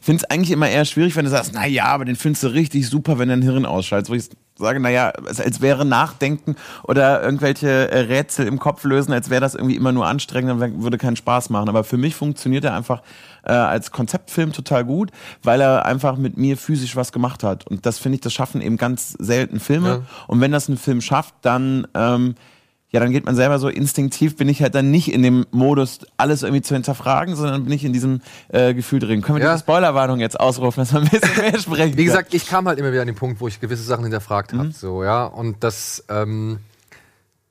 finde 0.00 0.22
es 0.22 0.24
eigentlich 0.24 0.50
immer 0.50 0.68
eher 0.68 0.84
schwierig, 0.84 1.14
wenn 1.16 1.24
du 1.24 1.30
sagst, 1.30 1.52
na 1.54 1.66
ja, 1.66 1.84
aber 1.86 2.04
den 2.04 2.16
findest 2.16 2.42
du 2.44 2.48
richtig 2.48 2.88
super, 2.88 3.18
wenn 3.18 3.28
dein 3.28 3.42
Hirn 3.42 3.66
ausschaltet. 3.66 4.10
Wo 4.10 4.14
ich 4.14 4.28
sage, 4.56 4.80
na 4.80 4.90
ja, 4.90 5.12
es- 5.28 5.40
als 5.40 5.60
wäre 5.60 5.84
Nachdenken 5.84 6.56
oder 6.84 7.22
irgendwelche 7.22 7.90
äh, 7.90 7.98
Rätsel 8.00 8.46
im 8.46 8.58
Kopf 8.58 8.84
lösen, 8.84 9.12
als 9.12 9.28
wäre 9.30 9.40
das 9.40 9.54
irgendwie 9.54 9.76
immer 9.76 9.92
nur 9.92 10.06
anstrengend 10.06 10.52
und 10.62 10.82
würde 10.82 10.98
keinen 10.98 11.16
Spaß 11.16 11.50
machen. 11.50 11.68
Aber 11.68 11.84
für 11.84 11.96
mich 11.96 12.14
funktioniert 12.14 12.64
er 12.64 12.74
einfach 12.74 13.02
äh, 13.44 13.52
als 13.52 13.90
Konzeptfilm 13.90 14.52
total 14.52 14.84
gut, 14.84 15.10
weil 15.42 15.60
er 15.60 15.84
einfach 15.86 16.16
mit 16.16 16.36
mir 16.36 16.56
physisch 16.56 16.96
was 16.96 17.12
gemacht 17.12 17.42
hat. 17.42 17.66
Und 17.66 17.86
das 17.86 17.98
finde 17.98 18.16
ich, 18.16 18.20
das 18.20 18.32
schaffen 18.32 18.60
eben 18.60 18.76
ganz 18.76 19.12
selten 19.18 19.60
Filme. 19.60 19.88
Ja. 19.88 20.00
Und 20.28 20.40
wenn 20.40 20.52
das 20.52 20.68
ein 20.68 20.76
Film 20.76 21.00
schafft, 21.00 21.34
dann, 21.42 21.86
ähm, 21.94 22.34
ja, 22.90 23.00
dann 23.00 23.10
geht 23.10 23.24
man 23.24 23.34
selber 23.34 23.58
so 23.58 23.68
instinktiv, 23.68 24.36
bin 24.36 24.50
ich 24.50 24.60
halt 24.62 24.74
dann 24.74 24.90
nicht 24.90 25.10
in 25.10 25.22
dem 25.22 25.46
Modus, 25.50 26.00
alles 26.18 26.42
irgendwie 26.42 26.60
zu 26.60 26.74
hinterfragen, 26.74 27.34
sondern 27.36 27.64
bin 27.64 27.72
ich 27.72 27.84
in 27.86 27.94
diesem 27.94 28.20
äh, 28.48 28.74
Gefühl 28.74 28.98
drin. 29.00 29.22
Können 29.22 29.38
wir 29.38 29.44
Ja. 29.46 29.52
diese 29.54 29.62
Spoilerwarnung 29.64 30.20
jetzt 30.20 30.38
ausrufen, 30.38 30.80
dass 30.80 30.92
wir 30.92 31.00
ein 31.00 31.08
bisschen 31.08 31.36
mehr 31.40 31.58
sprechen? 31.58 31.96
Wie 31.96 32.04
gesagt, 32.04 32.34
ich 32.34 32.46
kam 32.46 32.68
halt 32.68 32.78
immer 32.78 32.92
wieder 32.92 33.00
an 33.00 33.06
den 33.06 33.16
Punkt, 33.16 33.40
wo 33.40 33.48
ich 33.48 33.60
gewisse 33.60 33.82
Sachen 33.82 34.02
hinterfragt 34.04 34.52
Mhm. 34.52 34.58
habe. 34.58 34.72
So, 34.72 35.02
ja. 35.04 35.24
Und 35.24 35.64
das, 35.64 36.04
ähm, 36.10 36.58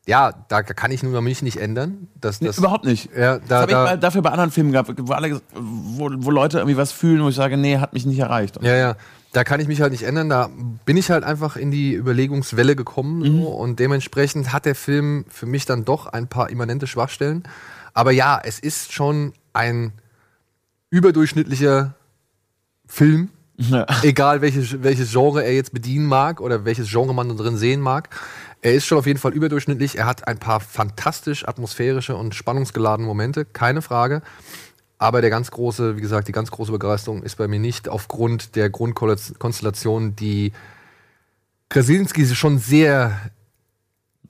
ja, 0.07 0.33
da 0.47 0.63
kann 0.63 0.91
ich 0.91 1.03
nur 1.03 1.21
mich 1.21 1.41
nicht 1.41 1.57
ändern. 1.57 2.07
Das, 2.19 2.41
Nee, 2.41 2.47
das, 2.47 2.57
überhaupt 2.57 2.85
nicht. 2.85 3.09
Ja, 3.15 3.37
das 3.37 3.47
da, 3.47 3.61
habe 3.61 3.71
ich 3.71 3.77
mal 3.77 3.99
dafür 3.99 4.21
bei 4.21 4.31
anderen 4.31 4.51
Filmen 4.51 4.71
gehabt, 4.71 4.91
wo, 4.97 5.13
alle, 5.13 5.41
wo, 5.53 6.09
wo 6.11 6.31
Leute 6.31 6.57
irgendwie 6.57 6.77
was 6.77 6.91
fühlen, 6.91 7.23
wo 7.23 7.29
ich 7.29 7.35
sage, 7.35 7.55
nee, 7.55 7.77
hat 7.77 7.93
mich 7.93 8.05
nicht 8.05 8.19
erreicht. 8.19 8.57
ja, 8.61 8.75
ja. 8.75 8.95
Da 9.33 9.45
kann 9.45 9.61
ich 9.61 9.67
mich 9.69 9.79
halt 9.79 9.93
nicht 9.93 10.03
ändern. 10.03 10.27
Da 10.27 10.49
bin 10.83 10.97
ich 10.97 11.09
halt 11.09 11.23
einfach 11.23 11.55
in 11.55 11.71
die 11.71 11.93
Überlegungswelle 11.93 12.75
gekommen. 12.75 13.19
Mhm. 13.19 13.41
So, 13.41 13.47
und 13.47 13.79
dementsprechend 13.79 14.51
hat 14.51 14.65
der 14.65 14.75
Film 14.75 15.23
für 15.29 15.45
mich 15.45 15.65
dann 15.65 15.85
doch 15.85 16.07
ein 16.07 16.27
paar 16.27 16.49
immanente 16.49 16.85
Schwachstellen. 16.85 17.43
Aber 17.93 18.11
ja, 18.11 18.41
es 18.43 18.59
ist 18.59 18.91
schon 18.91 19.31
ein 19.53 19.93
überdurchschnittlicher 20.89 21.95
Film. 22.85 23.29
Egal 24.01 24.41
welches, 24.41 24.83
welches 24.83 25.11
Genre 25.11 25.43
er 25.43 25.53
jetzt 25.53 25.73
bedienen 25.73 26.07
mag 26.07 26.41
oder 26.41 26.65
welches 26.65 26.89
Genre 26.89 27.13
man 27.13 27.29
da 27.29 27.35
drin 27.35 27.57
sehen 27.57 27.79
mag. 27.79 28.09
Er 28.61 28.73
ist 28.73 28.85
schon 28.85 28.99
auf 28.99 29.07
jeden 29.07 29.19
Fall 29.19 29.33
überdurchschnittlich. 29.33 29.97
Er 29.97 30.05
hat 30.05 30.27
ein 30.27 30.37
paar 30.37 30.59
fantastisch 30.59 31.47
atmosphärische 31.47 32.15
und 32.15 32.35
spannungsgeladene 32.35 33.07
Momente, 33.07 33.43
keine 33.43 33.81
Frage. 33.81 34.21
Aber 34.99 35.21
der 35.21 35.31
ganz 35.31 35.49
große, 35.49 35.97
wie 35.97 36.01
gesagt, 36.01 36.27
die 36.27 36.31
ganz 36.31 36.51
große 36.51 36.71
Begeisterung 36.71 37.23
ist 37.23 37.37
bei 37.37 37.47
mir 37.47 37.59
nicht 37.59 37.89
aufgrund 37.89 38.55
der 38.55 38.69
Grundkonstellation, 38.69 40.15
die 40.15 40.53
Krasinski 41.69 42.27
schon 42.27 42.59
sehr 42.59 43.31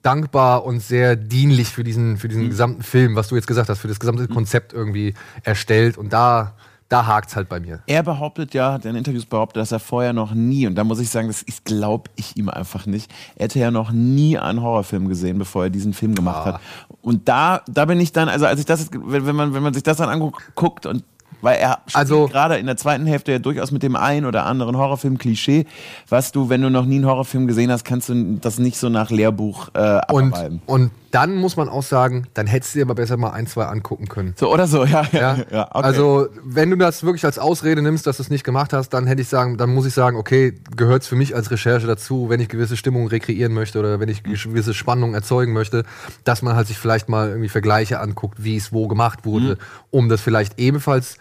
dankbar 0.00 0.64
und 0.64 0.80
sehr 0.80 1.14
dienlich 1.14 1.68
für 1.68 1.84
diesen, 1.84 2.16
für 2.16 2.28
diesen 2.28 2.48
gesamten 2.48 2.82
Film, 2.82 3.16
was 3.16 3.28
du 3.28 3.36
jetzt 3.36 3.46
gesagt 3.46 3.68
hast, 3.68 3.80
für 3.80 3.88
das 3.88 4.00
gesamte 4.00 4.28
Konzept 4.28 4.72
irgendwie 4.72 5.14
erstellt. 5.42 5.98
Und 5.98 6.14
da, 6.14 6.56
da 6.92 7.06
hakt's 7.06 7.34
halt 7.36 7.48
bei 7.48 7.58
mir. 7.58 7.80
Er 7.86 8.02
behauptet 8.02 8.52
ja, 8.54 8.72
hat 8.72 8.84
in 8.84 8.94
Interviews 8.96 9.24
behauptet, 9.26 9.60
dass 9.62 9.72
er 9.72 9.78
vorher 9.80 10.12
noch 10.12 10.34
nie, 10.34 10.66
und 10.66 10.74
da 10.74 10.84
muss 10.84 11.00
ich 11.00 11.08
sagen, 11.08 11.28
das 11.28 11.44
glaube 11.64 12.10
ich 12.16 12.36
ihm 12.36 12.48
einfach 12.50 12.84
nicht, 12.86 13.10
er 13.36 13.44
hätte 13.44 13.58
ja 13.58 13.70
noch 13.70 13.90
nie 13.92 14.38
einen 14.38 14.60
Horrorfilm 14.62 15.08
gesehen, 15.08 15.38
bevor 15.38 15.64
er 15.64 15.70
diesen 15.70 15.94
Film 15.94 16.14
gemacht 16.14 16.42
Ah. 16.42 16.44
hat. 16.54 16.60
Und 17.00 17.28
da, 17.28 17.62
da 17.68 17.86
bin 17.86 17.98
ich 17.98 18.12
dann, 18.12 18.28
also 18.28 18.46
als 18.46 18.60
ich 18.60 18.66
das, 18.66 18.90
wenn, 18.92 19.34
man, 19.34 19.54
wenn 19.54 19.62
man 19.62 19.72
sich 19.74 19.82
das 19.82 19.96
dann 19.96 20.08
anguckt 20.10 20.86
und 20.86 21.02
weil 21.40 21.56
er 21.58 21.80
Also- 21.94 22.28
gerade 22.28 22.56
in 22.58 22.66
der 22.66 22.76
zweiten 22.76 23.04
Hälfte 23.06 23.32
ja 23.32 23.38
durchaus 23.40 23.72
mit 23.72 23.82
dem 23.82 23.96
einen 23.96 24.26
oder 24.26 24.46
anderen 24.46 24.76
Horrorfilm-Klischee, 24.76 25.66
was 26.08 26.30
du, 26.30 26.48
wenn 26.50 26.60
du 26.62 26.70
noch 26.70 26.84
nie 26.84 26.96
einen 26.96 27.06
Horrorfilm 27.06 27.46
gesehen 27.48 27.72
hast, 27.72 27.84
kannst 27.84 28.10
du 28.10 28.36
das 28.40 28.58
nicht 28.60 28.76
so 28.76 28.88
nach 28.90 29.10
Lehrbuch 29.10 29.68
äh, 29.74 30.00
Und, 30.12 30.34
abarbeiten. 30.34 30.62
und 30.66 30.90
dann 31.12 31.36
muss 31.36 31.56
man 31.56 31.68
auch 31.68 31.82
sagen, 31.82 32.26
dann 32.32 32.46
hättest 32.46 32.74
du 32.74 32.78
dir 32.78 32.86
aber 32.86 32.94
besser 32.94 33.18
mal 33.18 33.30
ein, 33.30 33.46
zwei 33.46 33.66
angucken 33.66 34.08
können. 34.08 34.34
So 34.36 34.50
oder 34.50 34.66
so, 34.66 34.84
ja. 34.86 35.06
Ja, 35.12 35.36
ja 35.50 35.68
okay. 35.70 35.84
Also, 35.84 36.28
wenn 36.42 36.70
du 36.70 36.76
das 36.76 37.04
wirklich 37.04 37.24
als 37.24 37.38
Ausrede 37.38 37.82
nimmst, 37.82 38.06
dass 38.06 38.16
du 38.16 38.22
es 38.22 38.30
nicht 38.30 38.44
gemacht 38.44 38.72
hast, 38.72 38.90
dann 38.90 39.06
hätte 39.06 39.20
ich 39.20 39.28
sagen, 39.28 39.58
dann 39.58 39.72
muss 39.74 39.84
ich 39.86 39.92
sagen, 39.92 40.16
okay, 40.16 40.54
gehört 40.74 41.02
es 41.02 41.08
für 41.08 41.16
mich 41.16 41.36
als 41.36 41.50
Recherche 41.50 41.86
dazu, 41.86 42.30
wenn 42.30 42.40
ich 42.40 42.48
gewisse 42.48 42.78
Stimmungen 42.78 43.08
rekreieren 43.08 43.52
möchte 43.52 43.78
oder 43.78 44.00
wenn 44.00 44.08
ich 44.08 44.22
gewisse 44.22 44.72
Spannungen 44.72 45.14
erzeugen 45.14 45.52
möchte, 45.52 45.84
dass 46.24 46.40
man 46.40 46.56
halt 46.56 46.66
sich 46.66 46.78
vielleicht 46.78 47.10
mal 47.10 47.28
irgendwie 47.28 47.50
Vergleiche 47.50 48.00
anguckt, 48.00 48.42
wie 48.42 48.56
es 48.56 48.72
wo 48.72 48.88
gemacht 48.88 49.26
wurde, 49.26 49.58
um 49.90 50.08
das 50.08 50.22
vielleicht 50.22 50.58
ebenfalls 50.58 51.18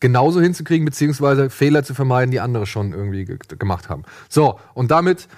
genauso 0.00 0.40
hinzukriegen, 0.40 0.84
beziehungsweise 0.84 1.50
Fehler 1.50 1.84
zu 1.84 1.94
vermeiden, 1.94 2.30
die 2.30 2.40
andere 2.40 2.66
schon 2.66 2.92
irgendwie 2.92 3.26
ge 3.26 3.38
gemacht 3.58 3.88
haben. 3.88 4.04
So, 4.28 4.58
und 4.72 4.90
damit 4.90 5.28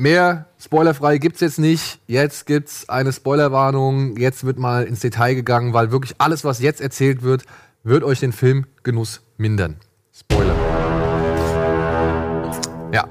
Mehr 0.00 0.46
spoilerfrei 0.60 1.18
gibt's 1.18 1.40
jetzt 1.40 1.58
nicht. 1.58 1.98
Jetzt 2.06 2.46
gibt's 2.46 2.88
eine 2.88 3.12
Spoilerwarnung. 3.12 4.16
Jetzt 4.16 4.44
wird 4.44 4.56
mal 4.56 4.84
ins 4.84 5.00
Detail 5.00 5.34
gegangen, 5.34 5.72
weil 5.72 5.90
wirklich 5.90 6.14
alles, 6.18 6.44
was 6.44 6.60
jetzt 6.60 6.80
erzählt 6.80 7.22
wird, 7.22 7.42
wird 7.82 8.04
euch 8.04 8.20
den 8.20 8.30
Filmgenuss 8.30 9.22
mindern. 9.38 9.74
Spoiler. 10.16 10.54
Ja. 12.94 13.08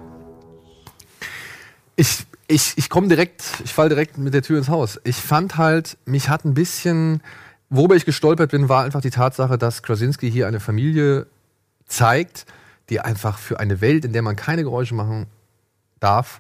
Ich, 1.98 2.26
ich, 2.48 2.78
ich 2.78 2.90
komme 2.90 3.10
direkt, 3.10 3.44
ich 3.66 3.74
fall 3.74 3.90
direkt 3.90 4.18
mit 4.18 4.34
der 4.34 4.42
Tür 4.42 4.58
ins 4.58 4.70
Haus. 4.70 4.98
Ich 5.04 5.18
fand 5.18 5.58
halt, 5.58 5.98
mich 6.06 6.30
hat 6.30 6.46
ein 6.46 6.54
bisschen, 6.54 7.22
worüber 7.70 7.98
ich 7.98 8.06
gestolpert 8.06 8.52
bin, 8.52 8.70
war 8.70 8.86
einfach 8.86 9.02
die 9.02 9.10
Tatsache, 9.10 9.58
dass 9.58 9.84
Krasinski 9.84 10.32
hier 10.32 10.48
eine 10.48 10.62
Familie 10.62 11.28
zeigt, 11.86 12.46
die 12.90 13.02
einfach 13.02 13.40
für 13.40 13.60
eine 13.60 13.82
Welt, 13.82 14.06
in 14.06 14.14
der 14.14 14.22
man 14.22 14.38
keine 14.38 14.64
Geräusche 14.64 14.96
machen 14.96 15.26
darf, 16.00 16.40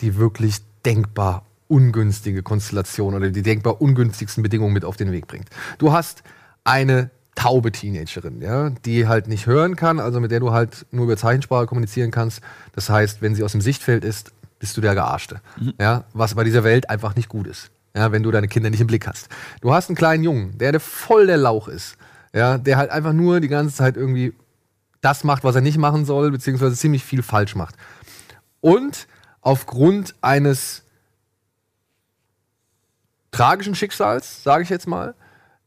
die 0.00 0.16
wirklich 0.16 0.58
denkbar 0.84 1.44
ungünstige 1.68 2.42
Konstellation 2.42 3.14
oder 3.14 3.30
die 3.30 3.42
denkbar 3.42 3.80
ungünstigsten 3.80 4.42
Bedingungen 4.42 4.72
mit 4.72 4.84
auf 4.84 4.96
den 4.96 5.12
Weg 5.12 5.26
bringt. 5.26 5.48
Du 5.78 5.92
hast 5.92 6.22
eine 6.64 7.10
taube 7.34 7.70
Teenagerin, 7.70 8.40
ja, 8.40 8.70
die 8.70 9.06
halt 9.06 9.28
nicht 9.28 9.46
hören 9.46 9.76
kann, 9.76 10.00
also 10.00 10.18
mit 10.18 10.30
der 10.30 10.40
du 10.40 10.50
halt 10.50 10.86
nur 10.90 11.04
über 11.04 11.16
Zeichensprache 11.16 11.66
kommunizieren 11.66 12.10
kannst. 12.10 12.40
Das 12.72 12.90
heißt, 12.90 13.22
wenn 13.22 13.34
sie 13.34 13.44
aus 13.44 13.52
dem 13.52 13.60
Sichtfeld 13.60 14.02
ist, 14.04 14.32
bist 14.58 14.76
du 14.76 14.80
der 14.80 14.94
Gearschte. 14.94 15.40
Ja, 15.80 16.04
was 16.14 16.34
bei 16.34 16.42
dieser 16.42 16.64
Welt 16.64 16.90
einfach 16.90 17.14
nicht 17.14 17.28
gut 17.28 17.46
ist. 17.46 17.70
Ja, 17.94 18.10
wenn 18.12 18.22
du 18.22 18.30
deine 18.30 18.48
Kinder 18.48 18.70
nicht 18.70 18.80
im 18.80 18.86
Blick 18.86 19.06
hast. 19.06 19.28
Du 19.60 19.72
hast 19.72 19.88
einen 19.88 19.96
kleinen 19.96 20.24
Jungen, 20.24 20.58
der, 20.58 20.72
der 20.72 20.80
voll 20.80 21.26
der 21.26 21.36
Lauch 21.36 21.68
ist. 21.68 21.96
Ja, 22.34 22.58
der 22.58 22.76
halt 22.76 22.90
einfach 22.90 23.12
nur 23.12 23.40
die 23.40 23.48
ganze 23.48 23.74
Zeit 23.74 23.96
irgendwie 23.96 24.34
das 25.00 25.22
macht, 25.22 25.44
was 25.44 25.54
er 25.54 25.60
nicht 25.60 25.78
machen 25.78 26.04
soll, 26.04 26.30
beziehungsweise 26.30 26.76
ziemlich 26.76 27.04
viel 27.04 27.22
falsch 27.22 27.54
macht. 27.54 27.76
Und 28.60 29.06
aufgrund 29.48 30.14
eines 30.20 30.82
tragischen 33.30 33.74
Schicksals, 33.74 34.42
sage 34.42 34.62
ich 34.62 34.68
jetzt 34.68 34.86
mal, 34.86 35.14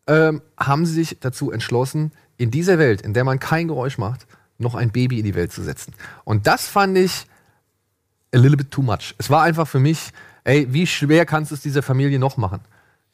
ähm, 0.05 0.43
haben 0.55 0.85
sie 0.85 0.93
sich 0.93 1.17
dazu 1.19 1.51
entschlossen, 1.51 2.11
in 2.37 2.51
dieser 2.51 2.77
Welt, 2.77 3.01
in 3.01 3.15
der 3.15 3.23
man 3.23 3.39
kein 3.39 3.67
Geräusch 3.67 3.97
macht, 3.97 4.27
noch 4.59 4.75
ein 4.75 4.91
Baby 4.91 5.17
in 5.17 5.25
die 5.25 5.33
Welt 5.33 5.51
zu 5.51 5.63
setzen. 5.63 5.95
Und 6.25 6.45
das 6.45 6.67
fand 6.67 6.95
ich 6.95 7.25
a 8.31 8.37
little 8.37 8.55
bit 8.55 8.69
too 8.69 8.83
much. 8.83 9.15
Es 9.17 9.31
war 9.31 9.41
einfach 9.41 9.67
für 9.67 9.79
mich, 9.79 10.11
ey, 10.43 10.71
wie 10.71 10.85
schwer 10.85 11.25
kannst 11.25 11.49
du 11.49 11.55
es 11.55 11.61
dieser 11.61 11.81
Familie 11.81 12.19
noch 12.19 12.37
machen? 12.37 12.59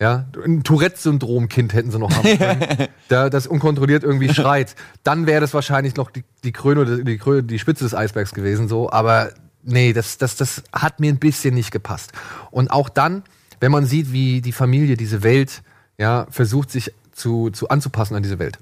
Ja, 0.02 0.26
ein 0.44 0.64
Tourette-Syndrom-Kind 0.66 1.74
hätten 1.74 1.92
sie 1.92 1.98
noch 1.98 2.12
haben 2.12 2.38
können, 2.38 2.88
da, 3.08 3.30
das 3.30 3.48
unkontrolliert 3.48 4.04
irgendwie 4.04 4.34
schreit. 4.34 4.76
Dann 5.04 5.28
wäre 5.28 5.40
das 5.40 5.54
wahrscheinlich 5.54 5.96
noch 5.96 6.12
die, 6.12 6.26
die 6.44 6.52
Krone, 6.52 7.06
die 7.06 7.18
Krone, 7.18 7.44
die 7.44 7.58
Spitze 7.58 7.86
des 7.86 7.96
Eisbergs 7.96 8.34
gewesen, 8.34 8.68
so. 8.68 8.92
Aber 8.92 9.32
nee, 9.68 9.94
das, 9.94 10.18
das, 10.18 10.36
das 10.36 10.64
hat 10.74 11.00
mir 11.00 11.12
ein 11.12 11.20
bisschen 11.20 11.54
nicht 11.54 11.72
gepasst. 11.72 12.12
Und 12.52 12.72
auch 12.72 12.90
dann, 12.90 13.24
wenn 13.60 13.72
man 13.72 13.86
sieht, 13.86 14.12
wie 14.12 14.42
die 14.42 14.52
Familie 14.52 14.98
diese 14.98 15.24
Welt, 15.24 15.62
ja, 15.98 16.28
versucht 16.30 16.72
sich 16.72 16.94
zu, 17.12 17.50
zu 17.50 17.70
anzupassen 17.70 18.16
an 18.16 18.24
diese 18.24 18.40
Welt. 18.40 18.58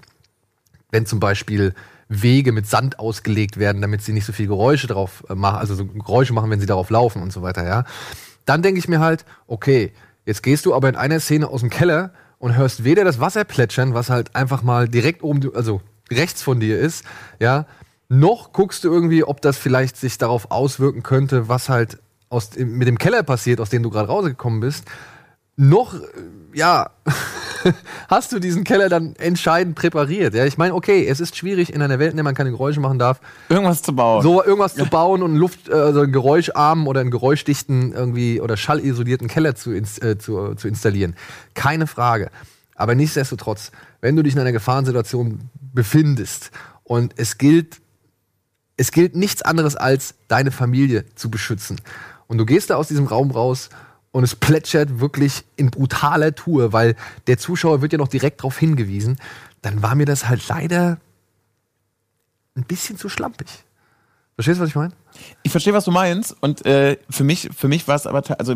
Wenn 0.91 1.05
zum 1.05 1.19
Beispiel 1.19 1.73
Wege 2.07 2.51
mit 2.51 2.67
Sand 2.67 2.99
ausgelegt 2.99 3.57
werden, 3.57 3.81
damit 3.81 4.01
sie 4.01 4.13
nicht 4.13 4.25
so 4.25 4.33
viel 4.33 4.47
Geräusche 4.47 4.87
drauf 4.87 5.23
äh, 5.29 5.35
machen, 5.35 5.57
also 5.57 5.75
so 5.75 5.85
Geräusche 5.85 6.33
machen, 6.33 6.49
wenn 6.49 6.59
sie 6.59 6.65
darauf 6.65 6.89
laufen 6.89 7.21
und 7.21 7.31
so 7.33 7.41
weiter, 7.41 7.65
ja. 7.65 7.85
Dann 8.45 8.61
denke 8.61 8.79
ich 8.79 8.87
mir 8.87 8.99
halt, 8.99 9.25
okay, 9.47 9.91
jetzt 10.25 10.43
gehst 10.43 10.65
du 10.65 10.75
aber 10.75 10.87
in 10.87 10.95
einer 10.95 11.19
Szene 11.19 11.47
aus 11.47 11.61
dem 11.61 11.69
Keller 11.69 12.13
und 12.37 12.55
hörst 12.55 12.83
weder 12.83 13.03
das 13.03 13.19
Wasser 13.19 13.43
plätschern, 13.43 13.93
was 13.93 14.09
halt 14.09 14.35
einfach 14.35 14.61
mal 14.61 14.87
direkt 14.87 15.23
oben, 15.23 15.55
also 15.55 15.81
rechts 16.11 16.43
von 16.43 16.59
dir 16.59 16.79
ist, 16.79 17.03
ja, 17.39 17.65
noch 18.09 18.53
guckst 18.53 18.83
du 18.83 18.91
irgendwie, 18.91 19.23
ob 19.23 19.41
das 19.41 19.57
vielleicht 19.57 19.97
sich 19.97 20.17
darauf 20.17 20.51
auswirken 20.51 21.03
könnte, 21.03 21.49
was 21.49 21.69
halt 21.69 21.97
aus, 22.29 22.51
mit 22.57 22.87
dem 22.87 22.97
Keller 22.97 23.23
passiert, 23.23 23.59
aus 23.59 23.69
dem 23.69 23.83
du 23.83 23.89
gerade 23.89 24.07
rausgekommen 24.07 24.59
bist. 24.59 24.85
Noch, 25.57 25.93
äh, 25.95 25.99
ja, 26.53 26.89
hast 28.09 28.31
du 28.31 28.39
diesen 28.39 28.63
Keller 28.63 28.89
dann 28.89 29.15
entscheidend 29.15 29.75
präpariert. 29.75 30.33
Ja, 30.35 30.45
ich 30.45 30.57
meine, 30.57 30.73
okay, 30.75 31.07
es 31.07 31.19
ist 31.19 31.35
schwierig 31.37 31.73
in 31.73 31.81
einer 31.81 31.97
Welt, 31.97 32.11
in 32.11 32.17
der 32.17 32.23
man 32.23 32.35
keine 32.35 32.51
Geräusche 32.51 32.79
machen 32.81 32.99
darf, 32.99 33.21
Irgendwas 33.49 33.81
zu 33.81 33.95
bauen. 33.95 34.21
so 34.21 34.43
irgendwas 34.43 34.75
zu 34.75 34.85
bauen 34.85 35.23
und 35.23 35.31
einen 35.31 35.39
Luft, 35.39 35.69
äh, 35.69 35.73
also 35.73 36.01
einen 36.01 36.11
geräuscharmen 36.11 36.87
oder 36.87 37.01
einen 37.01 37.11
geräuschdichten 37.11 37.93
irgendwie 37.93 38.41
oder 38.41 38.57
schallisolierten 38.57 39.27
Keller 39.27 39.55
zu, 39.55 39.71
äh, 39.71 39.83
zu, 40.17 40.55
zu 40.55 40.67
installieren. 40.67 41.15
Keine 41.53 41.87
Frage. 41.87 42.29
Aber 42.75 42.93
nichtsdestotrotz, 42.93 43.71
wenn 44.01 44.15
du 44.17 44.23
dich 44.23 44.33
in 44.33 44.39
einer 44.41 44.51
Gefahrensituation 44.51 45.49
befindest 45.73 46.51
und 46.83 47.13
es 47.17 47.37
gilt, 47.37 47.77
es 48.77 48.91
gilt 48.91 49.15
nichts 49.15 49.41
anderes 49.41 49.75
als 49.75 50.15
deine 50.27 50.51
Familie 50.51 51.05
zu 51.15 51.29
beschützen. 51.29 51.79
Und 52.27 52.37
du 52.37 52.45
gehst 52.45 52.69
da 52.69 52.75
aus 52.75 52.87
diesem 52.87 53.07
Raum 53.07 53.31
raus 53.31 53.69
und 54.11 54.23
es 54.23 54.35
plätschert 54.35 54.99
wirklich 54.99 55.43
in 55.55 55.71
brutaler 55.71 56.35
Tour, 56.35 56.73
weil 56.73 56.95
der 57.27 57.37
Zuschauer 57.37 57.81
wird 57.81 57.91
ja 57.91 57.97
noch 57.97 58.07
direkt 58.07 58.39
darauf 58.39 58.57
hingewiesen. 58.57 59.17
Dann 59.61 59.81
war 59.81 59.95
mir 59.95 60.05
das 60.05 60.27
halt 60.27 60.47
leider 60.47 60.99
ein 62.55 62.63
bisschen 62.63 62.97
zu 62.97 63.09
schlampig. 63.09 63.47
Verstehst 64.35 64.59
du, 64.59 64.63
was 64.63 64.69
ich 64.69 64.75
meine? 64.75 64.93
Ich 65.43 65.51
verstehe, 65.51 65.73
was 65.73 65.85
du 65.85 65.91
meinst. 65.91 66.35
Und 66.41 66.65
äh, 66.65 66.97
für 67.09 67.23
mich, 67.23 67.49
für 67.55 67.67
mich 67.67 67.87
war 67.87 67.95
es 67.95 68.07
aber, 68.07 68.23
also 68.37 68.55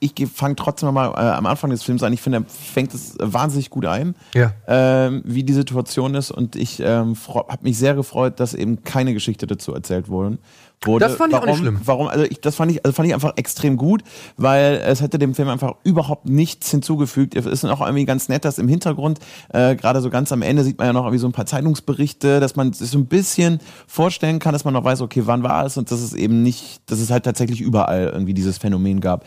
ich 0.00 0.12
fange 0.32 0.56
trotzdem 0.56 0.92
mal 0.94 1.08
äh, 1.08 1.30
am 1.36 1.46
Anfang 1.46 1.70
des 1.70 1.82
Films 1.82 2.02
an. 2.02 2.12
Ich 2.12 2.20
finde, 2.20 2.38
er 2.38 2.44
fängt 2.46 2.94
es 2.94 3.16
wahnsinnig 3.20 3.70
gut 3.70 3.86
ein, 3.86 4.14
Ja. 4.34 4.52
ähm, 4.66 5.22
wie 5.24 5.42
die 5.44 5.52
Situation 5.52 6.14
ist. 6.14 6.30
Und 6.30 6.56
ich 6.56 6.80
ähm, 6.80 7.16
habe 7.34 7.58
mich 7.62 7.78
sehr 7.78 7.94
gefreut, 7.94 8.40
dass 8.40 8.54
eben 8.54 8.84
keine 8.84 9.14
Geschichte 9.14 9.46
dazu 9.46 9.74
erzählt 9.74 10.08
wurde. 10.08 10.38
wurde. 10.84 11.04
Das 11.06 11.16
fand 11.16 11.32
ich 11.32 11.36
auch 11.38 11.42
warum, 11.42 11.50
nicht 11.50 11.58
schlimm. 11.60 11.80
Warum? 11.84 12.08
Also 12.08 12.24
ich, 12.24 12.40
das 12.40 12.54
fand 12.54 12.70
ich, 12.70 12.84
also 12.84 12.94
fand 12.94 13.08
ich 13.08 13.14
einfach 13.14 13.32
extrem 13.36 13.76
gut, 13.76 14.02
weil 14.36 14.80
es 14.86 15.00
hätte 15.00 15.18
dem 15.18 15.34
Film 15.34 15.48
einfach 15.48 15.74
überhaupt 15.84 16.28
nichts 16.28 16.70
hinzugefügt. 16.70 17.34
Es 17.34 17.46
ist 17.46 17.64
auch 17.64 17.80
irgendwie 17.80 18.04
ganz 18.04 18.28
nett, 18.28 18.44
dass 18.44 18.58
im 18.58 18.68
Hintergrund, 18.68 19.18
äh, 19.52 19.74
gerade 19.74 20.00
so 20.00 20.10
ganz 20.10 20.30
am 20.32 20.42
Ende 20.42 20.62
sieht 20.62 20.78
man 20.78 20.86
ja 20.86 20.92
noch 20.92 21.02
irgendwie 21.04 21.18
so 21.18 21.26
ein 21.26 21.32
paar 21.32 21.46
Zeitungsberichte, 21.46 22.38
dass 22.40 22.54
man 22.56 22.72
sich 22.72 22.90
so 22.90 22.98
ein 22.98 23.06
bisschen 23.06 23.60
vorstellen 23.86 24.38
kann, 24.38 24.52
dass 24.52 24.64
man 24.64 24.74
noch 24.74 24.84
weiß, 24.84 25.00
okay, 25.00 25.22
wann 25.24 25.42
war 25.42 25.66
es 25.66 25.76
und 25.76 25.90
dass 25.90 26.00
es 26.00 26.12
eben 26.14 26.42
nicht, 26.42 26.80
dass 26.86 27.00
es 27.00 27.10
halt 27.10 27.24
tatsächlich 27.24 27.60
überall 27.60 28.10
irgendwie 28.12 28.34
dieses 28.34 28.58
Phänomen 28.58 29.00
gab. 29.00 29.24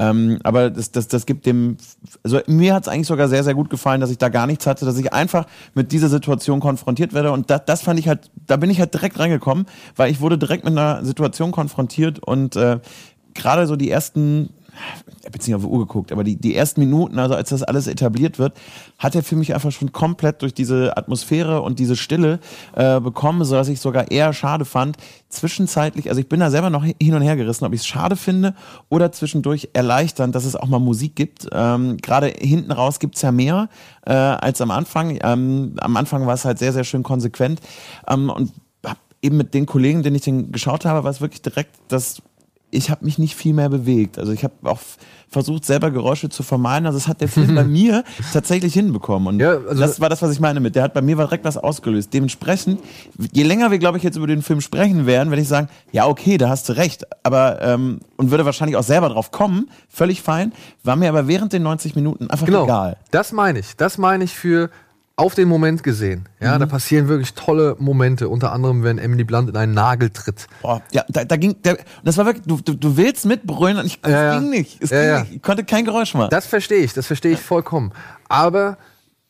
Ähm, 0.00 0.38
aber 0.44 0.70
das, 0.70 0.92
das, 0.92 1.08
das 1.08 1.26
gibt 1.26 1.44
dem, 1.44 1.76
also 2.24 2.40
mir 2.46 2.74
hat 2.74 2.84
es 2.84 2.88
eigentlich 2.88 3.06
sogar 3.06 3.28
sehr, 3.28 3.44
sehr 3.44 3.54
gut 3.54 3.68
gefallen, 3.68 4.00
dass 4.00 4.10
ich 4.10 4.16
da 4.16 4.30
gar 4.30 4.46
nichts 4.46 4.66
hatte, 4.66 4.86
dass 4.86 4.96
ich 4.96 5.12
einfach 5.12 5.46
mit 5.74 5.92
dieser 5.92 6.08
Situation 6.08 6.58
konfrontiert 6.58 7.12
werde. 7.12 7.32
Und 7.32 7.50
das, 7.50 7.66
das 7.66 7.82
fand 7.82 8.00
ich 8.00 8.08
halt, 8.08 8.30
da 8.46 8.56
bin 8.56 8.70
ich 8.70 8.80
halt 8.80 8.94
direkt 8.94 9.18
reingekommen, 9.18 9.66
weil 9.96 10.10
ich 10.10 10.22
wurde 10.22 10.38
direkt 10.38 10.64
mit 10.64 10.72
einer 10.72 11.04
Situation 11.04 11.52
konfrontiert 11.52 12.18
und 12.18 12.56
äh, 12.56 12.78
gerade 13.34 13.66
so 13.66 13.76
die 13.76 13.90
ersten 13.90 14.54
ich 15.20 15.26
habe 15.26 15.34
jetzt 15.34 15.46
nicht 15.46 15.54
auf 15.54 15.62
die 15.62 15.68
Uhr 15.68 15.80
geguckt, 15.80 16.12
aber 16.12 16.24
die, 16.24 16.36
die 16.36 16.54
ersten 16.54 16.80
Minuten, 16.80 17.18
also 17.18 17.34
als 17.34 17.50
das 17.50 17.62
alles 17.62 17.86
etabliert 17.86 18.38
wird, 18.38 18.56
hat 18.98 19.14
er 19.14 19.22
für 19.22 19.36
mich 19.36 19.54
einfach 19.54 19.72
schon 19.72 19.92
komplett 19.92 20.42
durch 20.42 20.54
diese 20.54 20.96
Atmosphäre 20.96 21.62
und 21.62 21.78
diese 21.78 21.96
Stille 21.96 22.40
äh, 22.74 23.00
bekommen, 23.00 23.44
sodass 23.44 23.68
ich 23.68 23.80
sogar 23.80 24.10
eher 24.10 24.32
schade 24.32 24.64
fand, 24.64 24.96
zwischenzeitlich, 25.28 26.08
also 26.08 26.20
ich 26.20 26.28
bin 26.28 26.40
da 26.40 26.50
selber 26.50 26.70
noch 26.70 26.84
hin 26.84 27.14
und 27.14 27.22
her 27.22 27.36
gerissen, 27.36 27.64
ob 27.64 27.72
ich 27.72 27.80
es 27.80 27.86
schade 27.86 28.16
finde 28.16 28.54
oder 28.88 29.12
zwischendurch 29.12 29.70
erleichternd, 29.72 30.34
dass 30.34 30.44
es 30.44 30.56
auch 30.56 30.68
mal 30.68 30.78
Musik 30.78 31.16
gibt. 31.16 31.48
Ähm, 31.52 31.96
Gerade 31.98 32.28
hinten 32.28 32.72
raus 32.72 32.98
gibt's 32.98 33.22
ja 33.22 33.32
mehr 33.32 33.68
äh, 34.06 34.12
als 34.12 34.60
am 34.60 34.70
Anfang. 34.70 35.18
Ähm, 35.22 35.76
am 35.80 35.96
Anfang 35.96 36.26
war 36.26 36.34
es 36.34 36.44
halt 36.44 36.58
sehr, 36.58 36.72
sehr 36.72 36.84
schön 36.84 37.02
konsequent. 37.02 37.60
Ähm, 38.08 38.30
und 38.30 38.52
eben 39.22 39.36
mit 39.36 39.54
den 39.54 39.66
Kollegen, 39.66 40.02
denen 40.02 40.16
ich 40.16 40.22
den 40.22 40.52
geschaut 40.52 40.84
habe, 40.84 41.04
war 41.04 41.10
es 41.10 41.20
wirklich 41.20 41.42
direkt 41.42 41.76
das 41.88 42.22
ich 42.70 42.90
habe 42.90 43.04
mich 43.04 43.18
nicht 43.18 43.34
viel 43.34 43.52
mehr 43.54 43.68
bewegt. 43.68 44.18
Also 44.18 44.32
ich 44.32 44.44
habe 44.44 44.54
auch 44.64 44.78
versucht, 45.28 45.64
selber 45.64 45.90
Geräusche 45.90 46.28
zu 46.28 46.42
vermeiden. 46.42 46.86
Also 46.86 46.98
das 46.98 47.06
hat 47.08 47.20
der 47.20 47.28
Film 47.28 47.54
bei 47.54 47.64
mir 47.64 48.04
tatsächlich 48.32 48.74
hinbekommen. 48.74 49.28
Und 49.28 49.40
Ja, 49.40 49.52
also- 49.58 49.80
das 49.80 50.00
war 50.00 50.08
das, 50.08 50.22
was 50.22 50.32
ich 50.32 50.40
meine 50.40 50.60
mit. 50.60 50.74
Der 50.76 50.82
hat 50.82 50.94
bei 50.94 51.02
mir 51.02 51.16
direkt 51.16 51.44
was 51.44 51.56
ausgelöst. 51.56 52.12
Dementsprechend, 52.14 52.80
je 53.32 53.42
länger 53.42 53.70
wir, 53.70 53.78
glaube 53.78 53.98
ich, 53.98 54.04
jetzt 54.04 54.16
über 54.16 54.26
den 54.26 54.42
Film 54.42 54.60
sprechen 54.60 55.06
werden, 55.06 55.30
werde 55.30 55.42
ich 55.42 55.48
sagen, 55.48 55.68
ja, 55.92 56.06
okay, 56.06 56.36
da 56.38 56.48
hast 56.48 56.68
du 56.68 56.74
recht. 56.74 57.04
Aber, 57.22 57.60
ähm, 57.62 58.00
und 58.16 58.30
würde 58.30 58.44
wahrscheinlich 58.44 58.76
auch 58.76 58.82
selber 58.84 59.08
drauf 59.08 59.30
kommen, 59.30 59.70
völlig 59.88 60.22
fein. 60.22 60.52
War 60.84 60.96
mir 60.96 61.08
aber 61.08 61.26
während 61.28 61.52
den 61.52 61.62
90 61.62 61.94
Minuten 61.96 62.30
einfach 62.30 62.46
Genau. 62.46 62.64
egal. 62.64 62.96
Das 63.10 63.32
meine 63.32 63.58
ich. 63.60 63.76
Das 63.76 63.98
meine 63.98 64.24
ich 64.24 64.34
für 64.34 64.70
auf 65.20 65.34
den 65.34 65.48
Moment 65.48 65.82
gesehen. 65.82 66.28
Ja, 66.40 66.54
Mhm. 66.56 66.60
da 66.60 66.66
passieren 66.66 67.08
wirklich 67.08 67.34
tolle 67.34 67.76
Momente. 67.78 68.28
Unter 68.28 68.52
anderem, 68.52 68.82
wenn 68.82 68.98
Emily 68.98 69.24
Blunt 69.24 69.48
in 69.50 69.56
einen 69.56 69.74
Nagel 69.74 70.10
tritt. 70.10 70.46
Boah, 70.62 70.82
ja, 70.92 71.04
da, 71.08 71.24
da 71.24 71.36
ging, 71.36 71.52
und 71.52 71.78
das 72.04 72.16
war 72.16 72.26
wirklich, 72.26 72.46
du, 72.46 72.60
du, 72.60 72.74
du 72.74 72.96
willst 72.96 73.26
mitbrüllen 73.26 73.78
und 73.78 73.86
ich, 73.86 73.98
es 74.02 74.10
ja. 74.10 74.38
ging 74.38 74.50
nicht. 74.50 74.82
Es 74.82 74.90
Ja, 74.90 75.00
ging 75.00 75.08
ja. 75.08 75.20
nicht. 75.20 75.32
Ich 75.36 75.42
konnte 75.42 75.64
kein 75.64 75.84
Geräusch 75.84 76.14
machen. 76.14 76.30
Das 76.30 76.46
verstehe 76.46 76.80
ich, 76.82 76.92
das 76.94 77.06
verstehe 77.06 77.32
ich 77.32 77.40
vollkommen. 77.40 77.92
Aber 78.28 78.78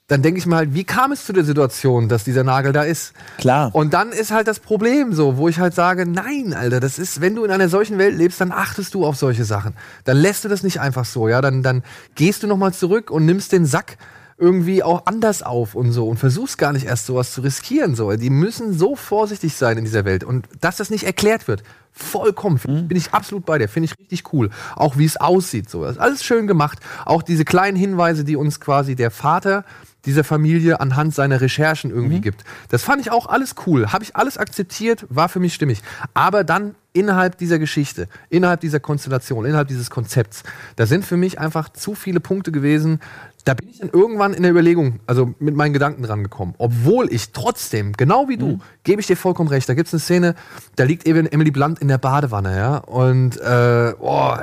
dann 0.07 0.23
denke 0.23 0.39
ich 0.41 0.47
mir 0.47 0.57
halt, 0.57 0.75
wie 0.75 0.83
kam 0.83 1.13
es 1.13 1.25
zu 1.25 1.33
der 1.33 1.45
Situation, 1.45 2.09
dass 2.09 2.25
dieser 2.25 2.43
Nagel 2.43 2.73
da 2.73 2.83
ist? 2.83 3.13
Klar. 3.39 3.71
Und 3.73 3.95
dann 3.95 4.11
ist 4.11 4.33
halt 4.33 4.49
das 4.49 4.59
Problem 4.59 5.13
so, 5.13 5.37
wo 5.37 5.49
ich 5.49 5.61
halt 5.61 5.73
sage, 5.73 6.05
nein, 6.05 6.53
Alter, 6.53 6.81
das 6.81 6.99
ist, 6.99 7.21
wenn 7.21 7.37
du 7.37 7.45
in 7.45 7.51
einer 7.53 7.69
solchen 7.69 7.97
Welt 7.97 8.17
lebst, 8.19 8.41
dann 8.41 8.51
achtest 8.51 8.95
du 8.95 9.07
auf 9.07 9.17
solche 9.17 9.45
Sachen. 9.45 9.75
Dann 10.05 10.17
lässt 10.17 10.45
du 10.45 10.49
das 10.49 10.65
nicht 10.65 10.81
einfach 10.81 11.05
so, 11.05 11.29
ja, 11.29 11.41
dann, 11.41 11.63
dann 11.63 11.85
gehst 12.17 12.43
du 12.43 12.49
nochmal 12.49 12.73
zurück 12.75 13.11
und 13.13 13.25
nimmst 13.25 13.53
den 13.53 13.67
Sack 13.67 13.99
irgendwie 14.41 14.83
auch 14.83 15.03
anders 15.07 15.43
auf 15.43 15.75
und 15.75 15.93
so 15.93 16.09
und 16.09 16.17
versuchst 16.17 16.57
gar 16.59 16.73
nicht 16.73 16.87
erst 16.87 17.07
sowas 17.07 17.33
zu 17.33 17.43
riskieren, 17.43 17.95
so. 17.95 18.11
Die 18.17 18.31
müssen 18.31 18.73
so 18.77 18.97
vorsichtig 18.97 19.55
sein 19.55 19.79
in 19.79 19.85
dieser 19.85 20.05
Welt 20.05 20.25
und 20.25 20.49
dass 20.61 20.77
das 20.79 20.91
nicht 20.91 21.05
erklärt 21.05 21.47
wird, 21.47 21.63
vollkommen, 21.93 22.59
Mhm. 22.67 22.89
bin 22.89 22.97
ich 22.97 23.13
absolut 23.13 23.45
bei 23.45 23.59
dir, 23.59 23.69
finde 23.69 23.87
ich 23.93 23.99
richtig 23.99 24.33
cool. 24.33 24.51
Auch 24.77 24.97
wie 24.97 25.05
es 25.05 25.17
aussieht, 25.19 25.69
so. 25.69 25.83
Das 25.85 25.93
ist 25.93 25.99
alles 26.01 26.25
schön 26.25 26.47
gemacht. 26.47 26.79
Auch 27.05 27.23
diese 27.23 27.45
kleinen 27.45 27.77
Hinweise, 27.77 28.25
die 28.25 28.37
uns 28.37 28.61
quasi 28.61 28.97
der 28.97 29.11
Vater 29.11 29.65
dieser 30.07 30.25
Familie 30.25 30.81
anhand 30.81 31.15
seiner 31.15 31.43
Recherchen 31.43 31.91
irgendwie 31.91 32.17
Mhm. 32.19 32.23
gibt. 32.23 32.45
Das 32.71 32.83
fand 32.83 33.03
ich 33.03 33.11
auch 33.11 33.27
alles 33.27 33.55
cool. 33.67 33.93
Habe 33.93 34.03
ich 34.03 34.17
alles 34.17 34.39
akzeptiert, 34.39 35.05
war 35.11 35.29
für 35.29 35.41
mich 35.41 35.53
stimmig. 35.53 35.83
Aber 36.15 36.43
dann 36.43 36.75
innerhalb 36.95 37.37
dieser 37.37 37.59
Geschichte, 37.59 38.09
innerhalb 38.31 38.61
dieser 38.61 38.81
Konstellation, 38.81 39.45
innerhalb 39.45 39.69
dieses 39.69 39.91
Konzepts, 39.91 40.43
da 40.77 40.87
sind 40.87 41.05
für 41.05 41.19
mich 41.19 41.39
einfach 41.39 41.69
zu 41.69 41.95
viele 41.95 42.19
Punkte 42.21 42.51
gewesen. 42.51 43.01
Da 43.45 43.55
bin 43.55 43.69
ich 43.69 43.79
dann 43.79 43.91
irgendwann 43.91 44.35
in 44.35 44.43
der 44.43 44.51
Überlegung, 44.51 45.01
also 45.07 45.35
mit 45.39 45.55
meinen 45.55 45.73
Gedanken 45.73 46.03
dran 46.03 46.23
gekommen. 46.23 46.55
Obwohl 46.59 47.13
ich 47.13 47.33
trotzdem, 47.33 47.93
genau 47.93 48.29
wie 48.29 48.37
du, 48.37 48.59
gebe 48.85 49.01
ich 49.01 49.07
dir 49.07 49.17
vollkommen 49.17 49.49
recht, 49.49 49.69
da 49.69 49.75
gibt 49.75 49.89
es 49.89 49.95
eine 49.95 50.01
Szene, 50.01 50.35
da 50.77 50.85
liegt 50.85 51.07
eben 51.07 51.27
Emily 51.27 51.51
Blunt 51.51 51.79
in 51.79 51.89
der 51.89 51.99
Badewanne, 51.99 52.57
ja. 52.57 52.77
Und 52.79 53.41
äh, 53.41 53.95
oh, 53.99 54.35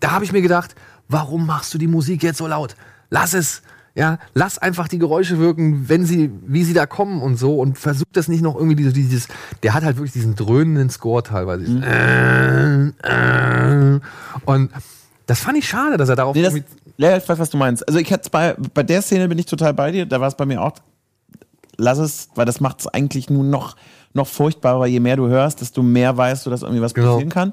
da 0.00 0.10
habe 0.10 0.24
ich 0.24 0.32
mir 0.32 0.42
gedacht, 0.42 0.74
warum 1.08 1.46
machst 1.46 1.72
du 1.72 1.78
die 1.78 1.86
Musik 1.86 2.22
jetzt 2.22 2.38
so 2.38 2.46
laut? 2.46 2.76
Lass 3.10 3.34
es. 3.34 3.62
Ja, 3.96 4.18
lass 4.34 4.58
einfach 4.58 4.88
die 4.88 4.98
Geräusche 4.98 5.38
wirken, 5.38 5.88
wenn 5.88 6.04
sie, 6.04 6.28
wie 6.44 6.64
sie 6.64 6.74
da 6.74 6.84
kommen 6.84 7.22
und 7.22 7.36
so 7.36 7.60
und 7.60 7.78
versuch 7.78 8.08
das 8.12 8.26
nicht 8.26 8.42
noch 8.42 8.56
irgendwie 8.56 8.74
dieses, 8.74 9.28
der 9.62 9.72
hat 9.72 9.84
halt 9.84 9.98
wirklich 9.98 10.12
diesen 10.12 10.34
dröhnenden 10.34 10.90
Score 10.90 11.22
teilweise. 11.22 11.64
Äh, 11.80 12.88
äh, 13.08 14.00
und 14.46 14.70
das 15.26 15.38
fand 15.38 15.58
ich 15.58 15.68
schade, 15.68 15.96
dass 15.96 16.08
er 16.08 16.16
darauf 16.16 16.34
Nee, 16.34 16.42
das, 16.42 16.54
ja, 16.96 17.16
ich 17.16 17.28
weiß, 17.28 17.38
was 17.38 17.50
du 17.50 17.56
meinst. 17.56 17.86
Also 17.88 17.98
ich 18.00 18.12
hatte 18.12 18.30
bei, 18.30 18.54
bei 18.72 18.82
der 18.82 19.02
Szene 19.02 19.28
bin 19.28 19.38
ich 19.38 19.46
total 19.46 19.74
bei 19.74 19.90
dir, 19.90 20.06
da 20.06 20.20
war 20.20 20.28
es 20.28 20.34
bei 20.36 20.46
mir 20.46 20.62
auch, 20.62 20.72
lass 21.76 21.98
es, 21.98 22.28
weil 22.34 22.46
das 22.46 22.60
macht 22.60 22.80
es 22.80 22.86
eigentlich 22.86 23.30
nur 23.30 23.44
noch, 23.44 23.76
noch 24.12 24.26
furchtbarer, 24.28 24.86
je 24.86 25.00
mehr 25.00 25.16
du 25.16 25.26
hörst, 25.28 25.60
desto 25.60 25.82
mehr 25.82 26.16
weißt 26.16 26.46
du, 26.46 26.50
dass 26.50 26.62
irgendwie 26.62 26.82
was 26.82 26.94
Genau. 26.94 27.12
passieren 27.12 27.30
kann. 27.30 27.52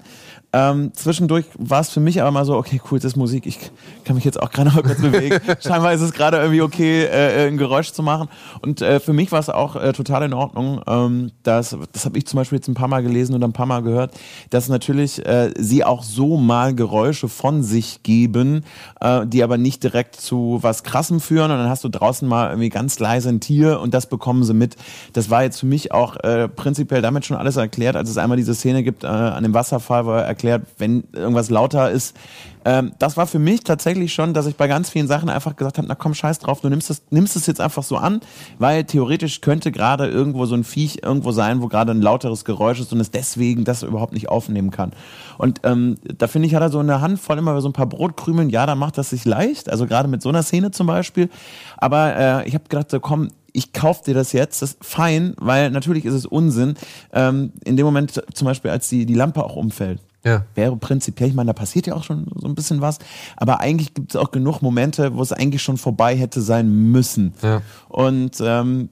Ähm, 0.53 0.91
zwischendurch 0.93 1.45
war 1.57 1.79
es 1.79 1.89
für 1.89 2.01
mich 2.01 2.21
aber 2.21 2.31
mal 2.31 2.43
so, 2.43 2.57
okay, 2.57 2.81
cool, 2.91 2.99
das 2.99 3.13
ist 3.13 3.15
Musik, 3.15 3.45
ich 3.45 3.57
kann 4.03 4.15
mich 4.15 4.25
jetzt 4.25 4.41
auch 4.41 4.51
gerade 4.51 4.69
mal 4.75 4.83
kurz 4.83 5.01
bewegen. 5.01 5.39
Scheinbar 5.61 5.93
ist 5.93 6.01
es 6.01 6.11
gerade 6.11 6.37
irgendwie 6.37 6.61
okay, 6.61 7.05
äh, 7.05 7.47
ein 7.47 7.57
Geräusch 7.57 7.91
zu 7.91 8.03
machen. 8.03 8.27
Und 8.61 8.81
äh, 8.81 8.99
für 8.99 9.13
mich 9.13 9.31
war 9.31 9.39
es 9.39 9.49
auch 9.49 9.75
äh, 9.75 9.93
total 9.93 10.23
in 10.23 10.33
Ordnung. 10.33 10.81
Ähm, 10.87 11.31
das 11.43 11.77
das 11.93 12.05
habe 12.05 12.17
ich 12.17 12.25
zum 12.27 12.37
Beispiel 12.37 12.57
jetzt 12.57 12.67
ein 12.67 12.73
paar 12.73 12.87
Mal 12.87 13.01
gelesen 13.01 13.35
oder 13.35 13.47
ein 13.47 13.53
paar 13.53 13.65
Mal 13.65 13.81
gehört, 13.81 14.13
dass 14.49 14.67
natürlich 14.67 15.25
äh, 15.25 15.53
sie 15.57 15.83
auch 15.83 16.03
so 16.03 16.37
mal 16.37 16.75
Geräusche 16.75 17.29
von 17.29 17.63
sich 17.63 18.03
geben, 18.03 18.65
äh, 18.99 19.25
die 19.25 19.43
aber 19.43 19.57
nicht 19.57 19.83
direkt 19.83 20.15
zu 20.15 20.59
was 20.61 20.83
Krassem 20.83 21.21
führen. 21.21 21.51
Und 21.51 21.57
dann 21.59 21.69
hast 21.69 21.83
du 21.83 21.89
draußen 21.89 22.27
mal 22.27 22.49
irgendwie 22.49 22.69
ganz 22.69 22.99
leise 22.99 23.29
ein 23.29 23.39
Tier 23.39 23.79
und 23.79 23.93
das 23.93 24.07
bekommen 24.07 24.43
sie 24.43 24.53
mit. 24.53 24.75
Das 25.13 25.29
war 25.29 25.43
jetzt 25.43 25.59
für 25.59 25.65
mich 25.65 25.91
auch 25.93 26.17
äh, 26.17 26.49
prinzipiell 26.49 27.01
damit 27.01 27.25
schon 27.25 27.37
alles 27.37 27.55
erklärt, 27.55 27.95
als 27.95 28.09
es 28.09 28.17
einmal 28.17 28.37
diese 28.37 28.53
Szene 28.53 28.83
gibt 28.83 29.03
äh, 29.03 29.07
an 29.07 29.43
dem 29.43 29.53
Wasserfall, 29.53 30.05
wo 30.05 30.11
er 30.11 30.25
erklärt, 30.41 30.65
wenn 30.77 31.03
irgendwas 31.13 31.49
lauter 31.49 31.91
ist. 31.91 32.15
Ähm, 32.63 32.91
das 32.99 33.17
war 33.17 33.27
für 33.27 33.39
mich 33.39 33.63
tatsächlich 33.63 34.13
schon, 34.13 34.33
dass 34.33 34.45
ich 34.45 34.55
bei 34.55 34.67
ganz 34.67 34.89
vielen 34.89 35.07
Sachen 35.07 35.29
einfach 35.29 35.55
gesagt 35.55 35.77
habe, 35.77 35.87
na 35.87 35.95
komm, 35.95 36.13
scheiß 36.13 36.39
drauf, 36.39 36.61
du 36.61 36.69
nimmst 36.69 36.89
es, 36.89 37.03
nimmst 37.09 37.47
jetzt 37.47 37.61
einfach 37.61 37.83
so 37.83 37.97
an, 37.97 38.21
weil 38.59 38.83
theoretisch 38.83 39.41
könnte 39.41 39.71
gerade 39.71 40.07
irgendwo 40.07 40.45
so 40.45 40.55
ein 40.55 40.63
Viech 40.63 40.99
irgendwo 41.03 41.31
sein, 41.31 41.61
wo 41.61 41.67
gerade 41.67 41.91
ein 41.91 42.01
lauteres 42.01 42.45
Geräusch 42.45 42.79
ist 42.79 42.93
und 42.93 42.99
es 42.99 43.09
deswegen 43.11 43.63
das 43.63 43.83
überhaupt 43.83 44.13
nicht 44.13 44.29
aufnehmen 44.29 44.69
kann. 44.69 44.91
Und 45.37 45.61
ähm, 45.63 45.97
da 46.03 46.27
finde 46.27 46.47
ich, 46.47 46.55
hat 46.55 46.61
er 46.61 46.69
so 46.69 46.79
eine 46.79 47.01
Handvoll 47.01 47.37
immer 47.37 47.59
so 47.61 47.69
ein 47.69 47.73
paar 47.73 47.87
Brotkrümeln, 47.87 48.49
ja, 48.49 48.65
da 48.65 48.75
macht 48.75 48.97
das 48.97 49.09
sich 49.09 49.25
leicht, 49.25 49.69
also 49.69 49.87
gerade 49.87 50.07
mit 50.07 50.21
so 50.21 50.29
einer 50.29 50.43
Szene 50.43 50.71
zum 50.71 50.87
Beispiel. 50.87 51.29
Aber 51.77 52.15
äh, 52.15 52.47
ich 52.47 52.53
habe 52.53 52.65
gedacht, 52.69 52.91
so, 52.91 52.99
komm, 52.99 53.29
ich 53.53 53.73
kauf 53.73 54.01
dir 54.01 54.13
das 54.13 54.33
jetzt, 54.33 54.61
das 54.61 54.73
ist 54.73 54.85
fein, 54.85 55.33
weil 55.37 55.71
natürlich 55.71 56.05
ist 56.05 56.13
es 56.13 56.25
Unsinn. 56.25 56.75
Ähm, 57.11 57.53
in 57.65 57.75
dem 57.75 57.85
Moment 57.85 58.21
zum 58.33 58.45
Beispiel, 58.45 58.71
als 58.71 58.87
die, 58.87 59.05
die 59.05 59.13
Lampe 59.15 59.43
auch 59.43 59.55
umfällt. 59.55 59.99
Ja. 60.23 60.45
Wäre 60.53 60.77
prinzipiell, 60.77 61.29
ich 61.29 61.35
meine, 61.35 61.47
da 61.47 61.53
passiert 61.53 61.87
ja 61.87 61.95
auch 61.95 62.03
schon 62.03 62.27
so 62.35 62.47
ein 62.47 62.55
bisschen 62.55 62.81
was, 62.81 62.99
aber 63.37 63.59
eigentlich 63.59 63.93
gibt 63.93 64.13
es 64.13 64.15
auch 64.15 64.31
genug 64.31 64.61
Momente, 64.61 65.15
wo 65.15 65.21
es 65.21 65.33
eigentlich 65.33 65.63
schon 65.63 65.77
vorbei 65.77 66.15
hätte 66.15 66.41
sein 66.41 66.91
müssen. 66.91 67.33
Ja. 67.41 67.61
Und 67.89 68.37
ähm, 68.39 68.89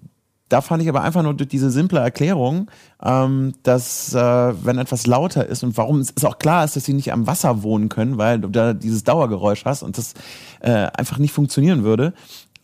da 0.49 0.61
fand 0.61 0.81
ich 0.81 0.89
aber 0.89 1.03
einfach 1.03 1.21
nur 1.21 1.35
durch 1.35 1.47
diese 1.47 1.69
simple 1.69 1.99
Erklärung, 1.99 2.69
ähm, 3.03 3.53
dass 3.61 4.13
äh, 4.15 4.17
wenn 4.65 4.79
etwas 4.79 5.05
lauter 5.05 5.45
ist 5.45 5.63
und 5.63 5.77
warum 5.77 5.99
es 5.99 6.09
ist 6.09 6.25
auch 6.25 6.39
klar 6.39 6.65
ist, 6.65 6.75
dass 6.75 6.85
sie 6.85 6.93
nicht 6.93 7.13
am 7.13 7.27
Wasser 7.27 7.61
wohnen 7.61 7.87
können, 7.87 8.17
weil 8.17 8.39
du 8.39 8.49
da 8.49 8.73
dieses 8.73 9.03
Dauergeräusch 9.03 9.65
hast 9.65 9.83
und 9.83 9.97
das 9.99 10.15
äh, 10.61 10.71
einfach 10.71 11.19
nicht 11.19 11.33
funktionieren 11.33 11.83
würde. 11.83 12.13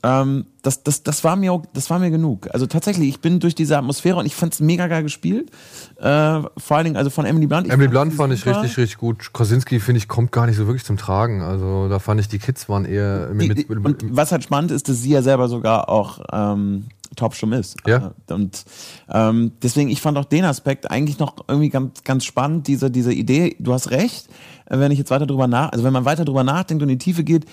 Ähm, 0.06 0.46
das, 0.62 0.84
das, 0.84 1.02
das, 1.02 1.24
war 1.24 1.36
mir, 1.36 1.52
auch- 1.52 1.64
das 1.74 1.90
war 1.90 1.98
mir 1.98 2.12
genug. 2.12 2.48
Also 2.54 2.68
tatsächlich, 2.68 3.10
ich 3.10 3.22
bin 3.22 3.40
durch 3.40 3.56
diese 3.56 3.76
Atmosphäre 3.78 4.18
und 4.18 4.28
ich 4.28 4.36
fand 4.36 4.54
es 4.54 4.60
mega 4.60 4.86
geil 4.88 5.02
gespielt. 5.02 5.50
Äh, 5.98 6.42
vor 6.58 6.78
allen 6.78 6.84
Dingen 6.84 6.98
also 6.98 7.10
von 7.10 7.26
Emily 7.26 7.48
Blunt. 7.48 7.66
Ich 7.66 7.74
Emily 7.74 7.90
Blunt 7.90 8.14
fand 8.14 8.32
ich 8.32 8.42
super. 8.42 8.62
richtig, 8.62 8.78
richtig 8.78 8.98
gut. 9.00 9.34
Kosinski, 9.34 9.80
finde 9.80 9.98
ich, 9.98 10.08
kommt 10.08 10.32
gar 10.32 10.46
nicht 10.46 10.58
so 10.58 10.68
wirklich 10.68 10.86
zum 10.86 10.98
Tragen. 10.98 11.42
Also 11.42 11.90
da 11.90 11.98
fand 11.98 12.22
ich, 12.22 12.28
die 12.28 12.38
Kids 12.38 12.70
waren 12.70 12.86
eher 12.86 13.30
Die, 13.30 13.48
mit, 13.48 13.58
die, 13.58 13.66
mit, 13.74 14.04
und 14.04 14.16
was 14.16 14.32
halt 14.32 14.44
spannend 14.44 14.70
ist, 14.72 14.88
dass 14.90 15.02
sie 15.02 15.10
ja 15.10 15.24
selber 15.24 15.48
sogar 15.48 15.90
auch 15.90 16.20
ähm, 16.32 16.86
Topschum 17.16 17.54
ist. 17.54 17.78
Ja. 17.88 18.14
Äh, 18.30 18.34
Und 18.34 18.64
ähm, 19.10 19.54
deswegen, 19.64 19.90
ich 19.90 20.02
fand 20.02 20.20
auch 20.20 20.26
den 20.26 20.46
Aspekt 20.46 20.92
eigentlich 20.92 21.18
noch 21.18 21.36
irgendwie 21.48 21.70
ganz, 21.70 22.04
ganz 22.04 22.26
spannend, 22.26 22.68
diese, 22.68 22.92
diese 22.92 23.12
Idee, 23.14 23.56
du 23.60 23.74
hast 23.74 23.90
recht, 23.90 24.28
wenn 24.70 24.92
ich 24.92 25.00
jetzt 25.00 25.10
weiter 25.10 25.26
drüber 25.26 25.48
nach, 25.48 25.72
also 25.72 25.84
wenn 25.84 25.94
man 25.94 26.06
weiter 26.06 26.26
drüber 26.26 26.44
nachdenkt 26.44 26.84
und 26.84 26.90
in 26.90 27.00
die 27.00 27.04
Tiefe 27.04 27.24
geht, 27.24 27.46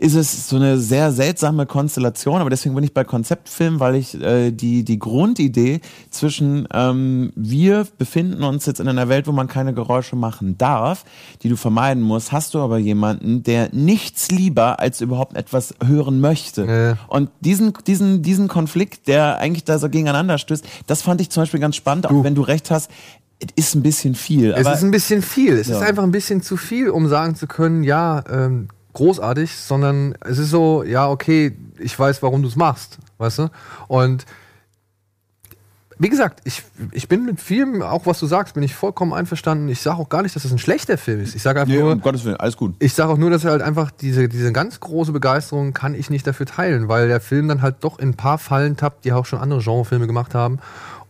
ist 0.00 0.14
es 0.14 0.48
so 0.48 0.56
eine 0.56 0.78
sehr 0.78 1.12
seltsame 1.12 1.66
Konstellation, 1.66 2.40
aber 2.40 2.48
deswegen 2.48 2.74
bin 2.74 2.82
ich 2.82 2.94
bei 2.94 3.04
Konzeptfilmen, 3.04 3.80
weil 3.80 3.96
ich 3.96 4.18
äh, 4.18 4.50
die, 4.50 4.82
die 4.82 4.98
Grundidee 4.98 5.82
zwischen 6.08 6.66
ähm, 6.72 7.32
wir 7.36 7.86
befinden 7.98 8.42
uns 8.42 8.64
jetzt 8.64 8.80
in 8.80 8.88
einer 8.88 9.10
Welt, 9.10 9.26
wo 9.26 9.32
man 9.32 9.46
keine 9.46 9.74
Geräusche 9.74 10.16
machen 10.16 10.56
darf, 10.56 11.04
die 11.42 11.50
du 11.50 11.56
vermeiden 11.56 12.02
musst, 12.02 12.32
hast 12.32 12.54
du 12.54 12.60
aber 12.60 12.78
jemanden, 12.78 13.42
der 13.42 13.68
nichts 13.74 14.30
lieber 14.30 14.80
als 14.80 15.02
überhaupt 15.02 15.36
etwas 15.36 15.74
hören 15.84 16.18
möchte. 16.18 16.64
Ja. 16.64 16.98
Und 17.08 17.28
diesen, 17.40 17.74
diesen, 17.86 18.22
diesen 18.22 18.48
Konflikt, 18.48 19.06
der 19.06 19.36
eigentlich 19.36 19.64
da 19.64 19.78
so 19.78 19.90
gegeneinander 19.90 20.38
stößt, 20.38 20.64
das 20.86 21.02
fand 21.02 21.20
ich 21.20 21.28
zum 21.28 21.42
Beispiel 21.42 21.60
ganz 21.60 21.76
spannend, 21.76 22.08
auch 22.08 22.24
wenn 22.24 22.34
du 22.34 22.40
recht 22.40 22.70
hast, 22.70 22.90
es 23.38 23.48
ist 23.54 23.74
ein 23.74 23.82
bisschen 23.82 24.14
viel. 24.14 24.52
Es 24.52 24.64
aber 24.66 24.74
ist 24.76 24.82
ein 24.82 24.90
bisschen 24.90 25.20
viel. 25.20 25.52
Es 25.58 25.68
ist 25.68 25.80
Ja. 25.80 25.86
einfach 25.86 26.04
ein 26.04 26.10
bisschen 26.10 26.40
zu 26.40 26.56
viel, 26.56 26.88
um 26.88 27.06
sagen 27.06 27.34
zu 27.34 27.46
können, 27.46 27.82
ja, 27.82 28.24
ähm, 28.30 28.68
großartig, 28.92 29.54
sondern 29.56 30.14
es 30.20 30.38
ist 30.38 30.50
so, 30.50 30.82
ja, 30.84 31.08
okay, 31.08 31.56
ich 31.78 31.98
weiß, 31.98 32.22
warum 32.22 32.42
du 32.42 32.48
es 32.48 32.56
machst, 32.56 32.98
weißt 33.18 33.38
du? 33.40 33.50
Und 33.88 34.26
wie 36.02 36.08
gesagt, 36.08 36.40
ich, 36.44 36.62
ich 36.92 37.08
bin 37.08 37.26
mit 37.26 37.40
vielem, 37.42 37.82
auch 37.82 38.06
was 38.06 38.18
du 38.20 38.26
sagst, 38.26 38.54
bin 38.54 38.62
ich 38.62 38.74
vollkommen 38.74 39.12
einverstanden. 39.12 39.68
Ich 39.68 39.82
sage 39.82 39.98
auch 39.98 40.08
gar 40.08 40.22
nicht, 40.22 40.34
dass 40.34 40.44
das 40.44 40.52
ein 40.52 40.58
schlechter 40.58 40.96
Film 40.96 41.20
ist. 41.20 41.34
Ich 41.34 41.42
sage 41.42 41.60
einfach 41.60 41.74
Nee, 41.74 41.80
nur, 41.80 41.92
um 41.92 42.00
Gottes 42.00 42.24
Willen, 42.24 42.36
alles 42.36 42.56
gut. 42.56 42.74
ich 42.78 42.94
sage 42.94 43.12
auch 43.12 43.18
nur, 43.18 43.28
dass 43.28 43.44
er 43.44 43.50
halt 43.50 43.60
einfach 43.60 43.90
diese, 43.90 44.26
diese 44.30 44.50
ganz 44.50 44.80
große 44.80 45.12
Begeisterung 45.12 45.74
kann 45.74 45.94
ich 45.94 46.08
nicht 46.08 46.26
dafür 46.26 46.46
teilen, 46.46 46.88
weil 46.88 47.08
der 47.08 47.20
Film 47.20 47.48
dann 47.48 47.60
halt 47.60 47.76
doch 47.80 47.98
in 47.98 48.10
ein 48.10 48.14
paar 48.14 48.38
Fallen 48.38 48.78
tappt, 48.78 49.04
die 49.04 49.12
auch 49.12 49.26
schon 49.26 49.40
andere 49.40 49.60
Genrefilme 49.60 50.06
gemacht 50.06 50.34
haben 50.34 50.58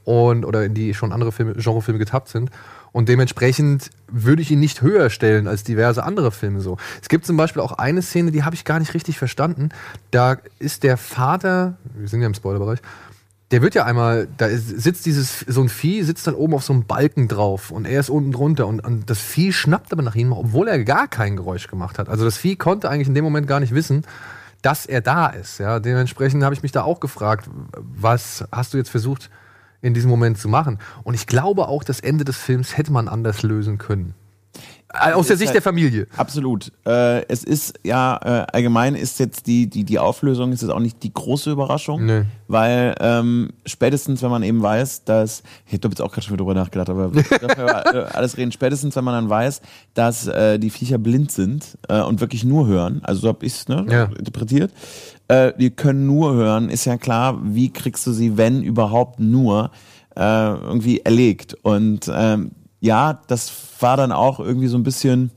und 0.05 0.44
oder 0.44 0.65
in 0.65 0.74
die 0.74 0.93
schon 0.93 1.12
andere 1.12 1.31
Filme, 1.31 1.52
Genrefilme 1.52 2.01
getappt 2.01 2.28
sind. 2.28 2.51
Und 2.92 3.08
dementsprechend 3.08 3.90
würde 4.08 4.42
ich 4.42 4.50
ihn 4.50 4.60
nicht 4.60 4.82
höher 4.82 5.10
stellen 5.10 5.46
als 5.46 5.62
diverse 5.62 6.02
andere 6.02 6.32
Filme 6.32 6.60
so. 6.60 6.76
Es 7.00 7.08
gibt 7.08 7.24
zum 7.24 7.36
Beispiel 7.36 7.62
auch 7.62 7.72
eine 7.72 8.02
Szene, 8.02 8.32
die 8.32 8.42
habe 8.42 8.54
ich 8.54 8.64
gar 8.64 8.78
nicht 8.80 8.94
richtig 8.94 9.18
verstanden. 9.18 9.70
Da 10.10 10.38
ist 10.58 10.82
der 10.82 10.96
Vater, 10.96 11.76
wir 11.94 12.08
sind 12.08 12.20
ja 12.20 12.26
im 12.26 12.34
Spoilerbereich, 12.34 12.80
der 13.50 13.62
wird 13.62 13.74
ja 13.74 13.84
einmal, 13.84 14.28
da 14.36 14.48
sitzt 14.48 15.06
dieses, 15.06 15.40
so 15.40 15.60
ein 15.60 15.68
Vieh 15.68 16.04
sitzt 16.04 16.26
dann 16.26 16.34
oben 16.34 16.54
auf 16.54 16.62
so 16.62 16.72
einem 16.72 16.84
Balken 16.84 17.26
drauf 17.26 17.72
und 17.72 17.84
er 17.84 17.98
ist 17.98 18.08
unten 18.08 18.30
drunter 18.30 18.66
und, 18.68 18.78
und 18.80 19.10
das 19.10 19.18
Vieh 19.18 19.52
schnappt 19.52 19.92
aber 19.92 20.02
nach 20.02 20.14
ihm, 20.14 20.32
obwohl 20.32 20.68
er 20.68 20.84
gar 20.84 21.08
kein 21.08 21.36
Geräusch 21.36 21.66
gemacht 21.66 21.98
hat. 21.98 22.08
Also 22.08 22.24
das 22.24 22.36
Vieh 22.36 22.54
konnte 22.54 22.88
eigentlich 22.88 23.08
in 23.08 23.14
dem 23.14 23.24
Moment 23.24 23.48
gar 23.48 23.58
nicht 23.58 23.74
wissen, 23.74 24.04
dass 24.62 24.86
er 24.86 25.00
da 25.00 25.26
ist. 25.26 25.58
Ja, 25.58 25.80
dementsprechend 25.80 26.44
habe 26.44 26.54
ich 26.54 26.62
mich 26.62 26.70
da 26.70 26.82
auch 26.82 27.00
gefragt, 27.00 27.48
was 27.76 28.44
hast 28.52 28.72
du 28.72 28.78
jetzt 28.78 28.90
versucht 28.90 29.30
in 29.82 29.94
diesem 29.94 30.11
Moment 30.11 30.39
zu 30.39 30.48
machen? 30.48 30.78
Und 31.02 31.15
ich 31.15 31.27
glaube 31.27 31.69
auch, 31.69 31.85
das 31.85 32.01
Ende 32.01 32.24
des 32.24 32.36
Films 32.36 32.77
hätte 32.77 32.93
man 32.93 33.09
anders 33.09 33.43
lösen 33.43 33.78
können. 33.78 34.15
Äh, 34.92 35.12
Aus 35.12 35.28
der 35.28 35.36
Sicht 35.36 35.48
halt- 35.48 35.54
der 35.54 35.62
Familie. 35.62 36.06
Absolut. 36.16 36.72
Äh, 36.84 37.24
es 37.28 37.44
ist 37.44 37.74
ja 37.84 38.18
äh, 38.24 38.46
allgemein 38.52 38.96
ist 38.96 39.20
jetzt 39.20 39.46
die, 39.46 39.68
die, 39.68 39.84
die 39.84 39.98
Auflösung 40.00 40.50
ist 40.52 40.62
jetzt 40.62 40.70
auch 40.70 40.80
nicht 40.80 41.02
die 41.04 41.14
große 41.14 41.50
Überraschung, 41.52 42.04
Nee. 42.06 42.22
weil 42.48 42.96
ähm, 42.98 43.50
spätestens, 43.66 44.20
wenn 44.22 44.30
man 44.30 44.42
eben 44.42 44.60
weiß, 44.62 45.04
dass 45.04 45.44
ich 45.68 45.74
habe 45.74 45.88
jetzt 45.88 46.02
auch 46.02 46.10
gerade 46.10 46.22
schon 46.22 46.32
wieder 46.34 46.44
drüber 46.44 46.54
nachgedacht, 46.54 46.90
aber 46.90 47.14
wir 47.14 47.22
dürfen 47.22 47.62
über 47.62 47.94
äh, 47.94 48.12
alles 48.14 48.36
reden. 48.36 48.50
Spätestens, 48.50 48.96
wenn 48.96 49.04
man 49.04 49.14
dann 49.14 49.30
weiß, 49.30 49.60
dass 49.94 50.26
äh, 50.26 50.58
die 50.58 50.70
Viecher 50.70 50.98
blind 50.98 51.30
sind 51.30 51.78
äh, 51.88 52.00
und 52.00 52.20
wirklich 52.20 52.42
nur 52.42 52.66
hören, 52.66 53.00
also 53.04 53.20
so 53.20 53.28
habe 53.28 53.46
ich 53.46 53.52
es 53.54 53.68
ne, 53.68 53.86
Ja. 53.88 54.04
interpretiert. 54.18 54.72
Äh, 55.28 55.52
die 55.56 55.70
können 55.70 56.06
nur 56.06 56.34
hören, 56.34 56.68
ist 56.68 56.84
ja 56.84 56.96
klar, 56.96 57.38
wie 57.44 57.72
kriegst 57.72 58.04
du 58.08 58.12
sie, 58.12 58.36
wenn 58.36 58.62
überhaupt 58.64 59.20
nur 59.20 59.70
äh, 60.16 60.20
irgendwie 60.20 61.00
erlegt 61.02 61.54
und 61.62 62.10
ähm, 62.12 62.50
ja, 62.81 63.20
das 63.27 63.52
war 63.81 63.97
dann 63.97 64.12
auch 64.12 64.40
irgendwie 64.40 64.69
so 64.69 64.77
ein 64.77 64.82
bisschen 64.82 65.31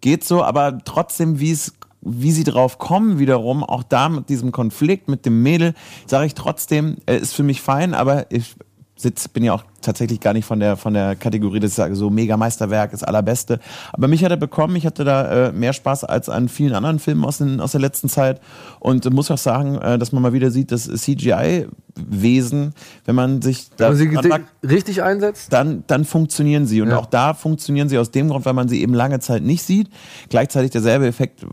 geht 0.00 0.24
so, 0.24 0.42
aber 0.42 0.78
trotzdem, 0.84 1.40
wie 1.40 1.50
es 1.50 1.74
wie 2.02 2.32
sie 2.32 2.44
drauf 2.44 2.78
kommen 2.78 3.18
wiederum, 3.18 3.62
auch 3.62 3.82
da 3.82 4.08
mit 4.08 4.30
diesem 4.30 4.52
Konflikt 4.52 5.08
mit 5.08 5.26
dem 5.26 5.42
Mädel, 5.42 5.74
sage 6.06 6.24
ich 6.26 6.34
trotzdem, 6.34 6.96
äh, 7.06 7.18
ist 7.18 7.34
für 7.34 7.42
mich 7.42 7.60
fein, 7.60 7.92
aber 7.92 8.32
ich 8.32 8.56
sitz, 9.00 9.28
bin 9.28 9.44
ja 9.44 9.52
auch 9.54 9.64
tatsächlich 9.80 10.20
gar 10.20 10.32
nicht 10.34 10.44
von 10.44 10.60
der 10.60 10.76
von 10.76 10.92
der 10.94 11.16
Kategorie, 11.16 11.58
dass 11.60 11.70
ich 11.70 11.76
sage, 11.76 11.96
so 11.96 12.10
mega 12.10 12.36
Meisterwerk, 12.36 12.90
das 12.90 13.02
allerbeste. 13.02 13.58
Aber 13.92 14.08
mich 14.08 14.22
hat 14.24 14.30
er 14.30 14.36
bekommen, 14.36 14.76
ich 14.76 14.86
hatte 14.86 15.04
da 15.04 15.48
äh, 15.48 15.52
mehr 15.52 15.72
Spaß 15.72 16.04
als 16.04 16.28
an 16.28 16.48
vielen 16.48 16.74
anderen 16.74 16.98
Filmen 16.98 17.24
aus, 17.24 17.38
den, 17.38 17.60
aus 17.60 17.72
der 17.72 17.80
letzten 17.80 18.08
Zeit 18.08 18.40
und 18.78 19.06
äh, 19.06 19.10
muss 19.10 19.30
auch 19.30 19.38
sagen, 19.38 19.76
äh, 19.76 19.98
dass 19.98 20.12
man 20.12 20.22
mal 20.22 20.32
wieder 20.32 20.50
sieht, 20.50 20.70
dass 20.72 20.86
CGI-Wesen, 20.86 22.74
wenn 23.04 23.14
man 23.14 23.42
sich 23.42 23.70
da 23.76 23.94
sie 23.94 24.08
mag, 24.08 24.42
richtig 24.62 25.02
einsetzt, 25.02 25.52
dann, 25.52 25.84
dann 25.86 26.04
funktionieren 26.04 26.66
sie. 26.66 26.82
Und 26.82 26.90
Ja. 26.90 26.98
auch 26.98 27.06
da 27.06 27.34
funktionieren 27.34 27.88
sie 27.88 27.98
aus 27.98 28.10
dem 28.10 28.28
Grund, 28.28 28.44
weil 28.44 28.54
man 28.54 28.68
sie 28.68 28.82
eben 28.82 28.94
lange 28.94 29.20
Zeit 29.20 29.42
nicht 29.42 29.62
sieht. 29.62 29.88
Gleichzeitig 30.28 30.70
derselbe 30.70 31.06
Effekt. 31.06 31.44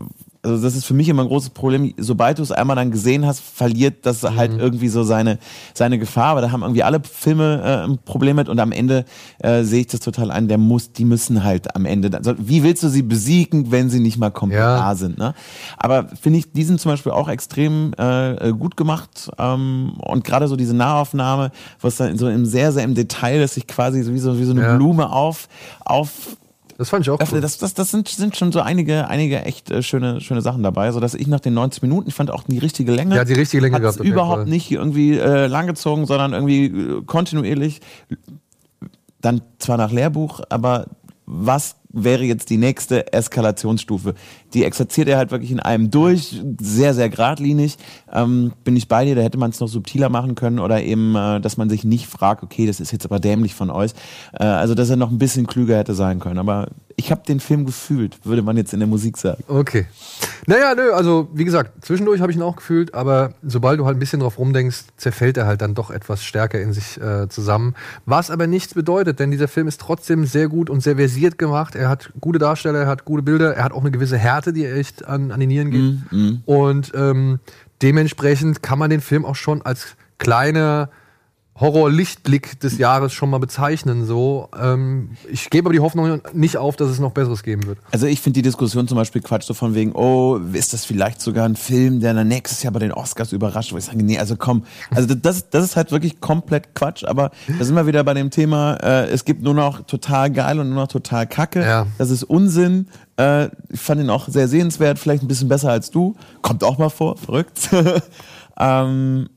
Also 0.48 0.62
das 0.62 0.74
ist 0.74 0.84
für 0.84 0.94
mich 0.94 1.08
immer 1.08 1.22
ein 1.22 1.28
großes 1.28 1.50
Problem. 1.50 1.94
Sobald 1.98 2.38
du 2.38 2.42
es 2.42 2.50
einmal 2.52 2.76
dann 2.76 2.90
gesehen 2.90 3.26
hast, 3.26 3.40
verliert 3.40 4.04
das 4.06 4.22
halt 4.22 4.52
Mhm. 4.52 4.60
irgendwie 4.60 4.88
so 4.88 5.02
seine, 5.04 5.38
seine 5.74 5.98
Gefahr. 5.98 6.26
Aber 6.32 6.40
da 6.40 6.50
haben 6.50 6.62
irgendwie 6.62 6.82
alle 6.82 7.00
Filme 7.02 7.62
äh, 7.62 7.88
ein 7.90 7.98
Problem 8.04 8.36
mit. 8.36 8.48
Und 8.48 8.58
am 8.60 8.72
Ende 8.72 9.04
äh, 9.40 9.62
sehe 9.64 9.80
ich 9.80 9.86
das 9.88 10.00
total 10.00 10.30
an. 10.30 10.48
Der 10.48 10.58
muss, 10.58 10.92
die 10.92 11.04
müssen 11.04 11.44
halt 11.44 11.74
am 11.76 11.84
Ende. 11.84 12.16
Also, 12.16 12.34
wie 12.38 12.62
willst 12.62 12.82
du 12.82 12.88
sie 12.88 13.02
besiegen, 13.02 13.70
wenn 13.70 13.90
sie 13.90 14.00
nicht 14.00 14.18
mal 14.18 14.30
komplett 14.30 14.60
Ja. 14.60 14.78
da 14.78 14.94
sind? 14.94 15.18
Ne? 15.18 15.34
Aber 15.76 16.08
finde 16.20 16.38
ich, 16.40 16.52
die 16.52 16.64
sind 16.64 16.80
zum 16.80 16.92
Beispiel 16.92 17.12
auch 17.12 17.28
extrem 17.28 17.92
äh, 17.98 18.48
äh, 18.48 18.52
gut 18.52 18.76
gemacht. 18.76 19.30
Ähm, 19.38 19.92
und 19.98 20.24
gerade 20.24 20.48
so 20.48 20.56
diese 20.56 20.74
Nahaufnahme, 20.74 21.50
was 21.80 21.96
dann 21.96 22.16
so 22.18 22.28
im 22.28 22.46
sehr, 22.46 22.72
sehr 22.72 22.84
im 22.84 22.94
Detail 22.94 23.40
ist, 23.42 23.54
sich 23.54 23.66
quasi 23.66 24.02
so 24.02 24.12
wie 24.12 24.18
so, 24.18 24.38
wie 24.38 24.44
so 24.44 24.52
eine 24.52 24.62
Ja. 24.62 24.76
Blume 24.76 25.10
auf, 25.10 25.48
auf 25.84 26.36
das 26.78 26.90
fand 26.90 27.04
ich 27.04 27.10
auch 27.10 27.18
cool. 27.32 27.40
Das, 27.40 27.58
das, 27.58 27.74
das 27.74 27.90
sind, 27.90 28.08
sind 28.08 28.36
schon 28.36 28.52
so 28.52 28.60
einige, 28.60 29.08
einige 29.08 29.42
echt 29.42 29.68
äh, 29.70 29.82
schöne, 29.82 30.20
schöne 30.20 30.42
Sachen 30.42 30.62
dabei, 30.62 30.92
so 30.92 31.00
dass 31.00 31.14
ich 31.14 31.26
nach 31.26 31.40
den 31.40 31.52
90 31.54 31.82
Minuten, 31.82 32.08
ich 32.08 32.14
fand 32.14 32.30
auch 32.30 32.44
die 32.44 32.58
richtige 32.58 32.92
Länge. 32.92 33.16
Ja, 33.16 33.24
die 33.24 33.32
richtige 33.32 33.60
Länge 33.60 33.80
gehabt, 33.80 33.98
überhaupt 33.98 34.46
nicht 34.46 34.70
irgendwie 34.70 35.18
äh, 35.18 35.48
langgezogen, 35.48 36.06
sondern 36.06 36.32
irgendwie 36.32 36.66
äh, 36.66 37.02
kontinuierlich. 37.04 37.80
Dann 39.20 39.42
zwar 39.58 39.76
nach 39.76 39.90
Lehrbuch, 39.90 40.40
aber 40.50 40.86
was 41.26 41.74
wäre 41.90 42.24
jetzt 42.24 42.50
die 42.50 42.56
nächste 42.56 43.12
Eskalationsstufe? 43.12 44.14
Die 44.54 44.64
exerziert 44.64 45.08
er 45.08 45.18
halt 45.18 45.30
wirklich 45.30 45.50
in 45.50 45.60
einem 45.60 45.90
durch, 45.90 46.42
sehr, 46.60 46.94
sehr 46.94 47.08
geradlinig. 47.08 47.76
Ähm, 48.12 48.52
bin 48.64 48.76
ich 48.76 48.88
bei 48.88 49.04
dir, 49.04 49.14
da 49.14 49.22
hätte 49.22 49.38
man 49.38 49.50
es 49.50 49.60
noch 49.60 49.68
subtiler 49.68 50.08
machen 50.08 50.34
können 50.34 50.58
oder 50.58 50.82
eben, 50.82 51.14
äh, 51.14 51.40
dass 51.40 51.56
man 51.56 51.70
sich 51.70 51.84
nicht 51.84 52.06
fragt, 52.06 52.42
okay, 52.42 52.66
das 52.66 52.80
ist 52.80 52.92
jetzt 52.92 53.04
aber 53.04 53.20
dämlich 53.20 53.54
von 53.54 53.70
euch. 53.70 53.92
Äh, 54.32 54.44
also, 54.44 54.74
dass 54.74 54.90
er 54.90 54.96
noch 54.96 55.10
ein 55.10 55.18
bisschen 55.18 55.46
klüger 55.46 55.76
hätte 55.76 55.94
sein 55.94 56.20
können. 56.20 56.38
Aber 56.38 56.68
ich 56.98 57.12
habe 57.12 57.22
den 57.26 57.38
Film 57.38 57.64
gefühlt, 57.64 58.18
würde 58.24 58.42
man 58.42 58.56
jetzt 58.56 58.72
in 58.72 58.80
der 58.80 58.88
Musik 58.88 59.16
sagen. 59.16 59.44
Okay. 59.46 59.86
Naja, 60.46 60.74
nö, 60.74 60.92
also 60.92 61.28
wie 61.32 61.44
gesagt, 61.44 61.84
zwischendurch 61.84 62.20
habe 62.20 62.32
ich 62.32 62.36
ihn 62.36 62.42
auch 62.42 62.56
gefühlt, 62.56 62.92
aber 62.92 63.34
sobald 63.42 63.78
du 63.78 63.86
halt 63.86 63.96
ein 63.96 64.00
bisschen 64.00 64.20
drauf 64.20 64.38
rumdenkst, 64.38 64.84
zerfällt 64.96 65.36
er 65.36 65.46
halt 65.46 65.60
dann 65.62 65.74
doch 65.74 65.90
etwas 65.90 66.24
stärker 66.24 66.60
in 66.60 66.72
sich 66.72 67.00
äh, 67.00 67.28
zusammen. 67.28 67.74
Was 68.04 68.32
aber 68.32 68.48
nichts 68.48 68.74
bedeutet, 68.74 69.20
denn 69.20 69.30
dieser 69.30 69.46
Film 69.46 69.68
ist 69.68 69.80
trotzdem 69.80 70.26
sehr 70.26 70.48
gut 70.48 70.70
und 70.70 70.82
sehr 70.82 70.96
versiert 70.96 71.38
gemacht. 71.38 71.76
Er 71.78 71.88
hat 71.88 72.10
gute 72.20 72.38
Darsteller, 72.38 72.80
er 72.80 72.86
hat 72.86 73.04
gute 73.04 73.22
Bilder, 73.22 73.54
er 73.54 73.64
hat 73.64 73.72
auch 73.72 73.80
eine 73.80 73.90
gewisse 73.90 74.18
Härte, 74.18 74.52
die 74.52 74.66
echt 74.66 75.06
an, 75.06 75.30
an 75.30 75.40
die 75.40 75.46
Nieren 75.46 75.70
geht. 75.70 75.94
Und 76.44 76.92
ähm, 76.94 77.40
dementsprechend 77.80 78.62
kann 78.62 78.78
man 78.78 78.90
den 78.90 79.00
Film 79.00 79.24
auch 79.24 79.36
schon 79.36 79.62
als 79.62 79.96
kleiner 80.18 80.90
Horror-Lichtblick 81.60 82.60
des 82.60 82.78
Jahres 82.78 83.12
schon 83.12 83.30
mal 83.30 83.38
bezeichnen. 83.38 84.06
So, 84.06 84.48
ähm, 84.60 85.10
ich 85.30 85.50
gebe 85.50 85.66
aber 85.66 85.72
die 85.72 85.80
Hoffnung 85.80 86.20
nicht 86.32 86.56
auf, 86.56 86.76
dass 86.76 86.88
es 86.88 86.98
noch 87.00 87.12
Besseres 87.12 87.42
geben 87.42 87.66
wird. 87.66 87.78
Also 87.90 88.06
ich 88.06 88.20
finde 88.20 88.34
die 88.38 88.42
Diskussion 88.42 88.86
zum 88.86 88.96
Beispiel 88.96 89.22
Quatsch, 89.22 89.44
so 89.44 89.54
von 89.54 89.74
wegen, 89.74 89.92
oh, 89.92 90.36
ist 90.52 90.72
das 90.72 90.84
vielleicht 90.84 91.20
sogar 91.20 91.46
ein 91.48 91.56
Film, 91.56 92.00
der 92.00 92.14
dann 92.14 92.28
nächstes 92.28 92.62
Jahr 92.62 92.72
bei 92.72 92.78
den 92.78 92.92
Oscars 92.92 93.32
überrascht, 93.32 93.72
wo 93.72 93.78
ich 93.78 93.84
sage, 93.84 94.02
nee, 94.02 94.18
also 94.18 94.36
komm, 94.36 94.64
also 94.90 95.14
das, 95.14 95.50
das 95.50 95.64
ist 95.64 95.76
halt 95.76 95.90
wirklich 95.90 96.20
komplett 96.20 96.74
Quatsch, 96.74 97.04
aber 97.04 97.30
da 97.58 97.64
sind 97.64 97.74
wir 97.74 97.86
wieder 97.86 98.04
bei 98.04 98.14
dem 98.14 98.30
Thema, 98.30 98.74
äh, 98.74 99.06
es 99.08 99.24
gibt 99.24 99.42
nur 99.42 99.54
noch 99.54 99.82
total 99.82 100.30
geil 100.30 100.60
und 100.60 100.68
nur 100.68 100.82
noch 100.82 100.88
total 100.88 101.26
kacke, 101.26 101.60
Ja. 101.62 101.86
das 101.98 102.10
ist 102.10 102.22
Unsinn, 102.24 102.88
äh, 103.18 103.48
ich 103.68 103.80
fand 103.80 104.00
ihn 104.00 104.10
auch 104.10 104.28
sehr 104.28 104.48
sehenswert, 104.48 104.98
vielleicht 104.98 105.22
ein 105.24 105.28
bisschen 105.28 105.48
besser 105.48 105.70
als 105.70 105.90
du, 105.90 106.14
kommt 106.42 106.62
auch 106.62 106.78
mal 106.78 106.88
vor, 106.90 107.16
verrückt. 107.16 107.68
ähm, 108.58 109.28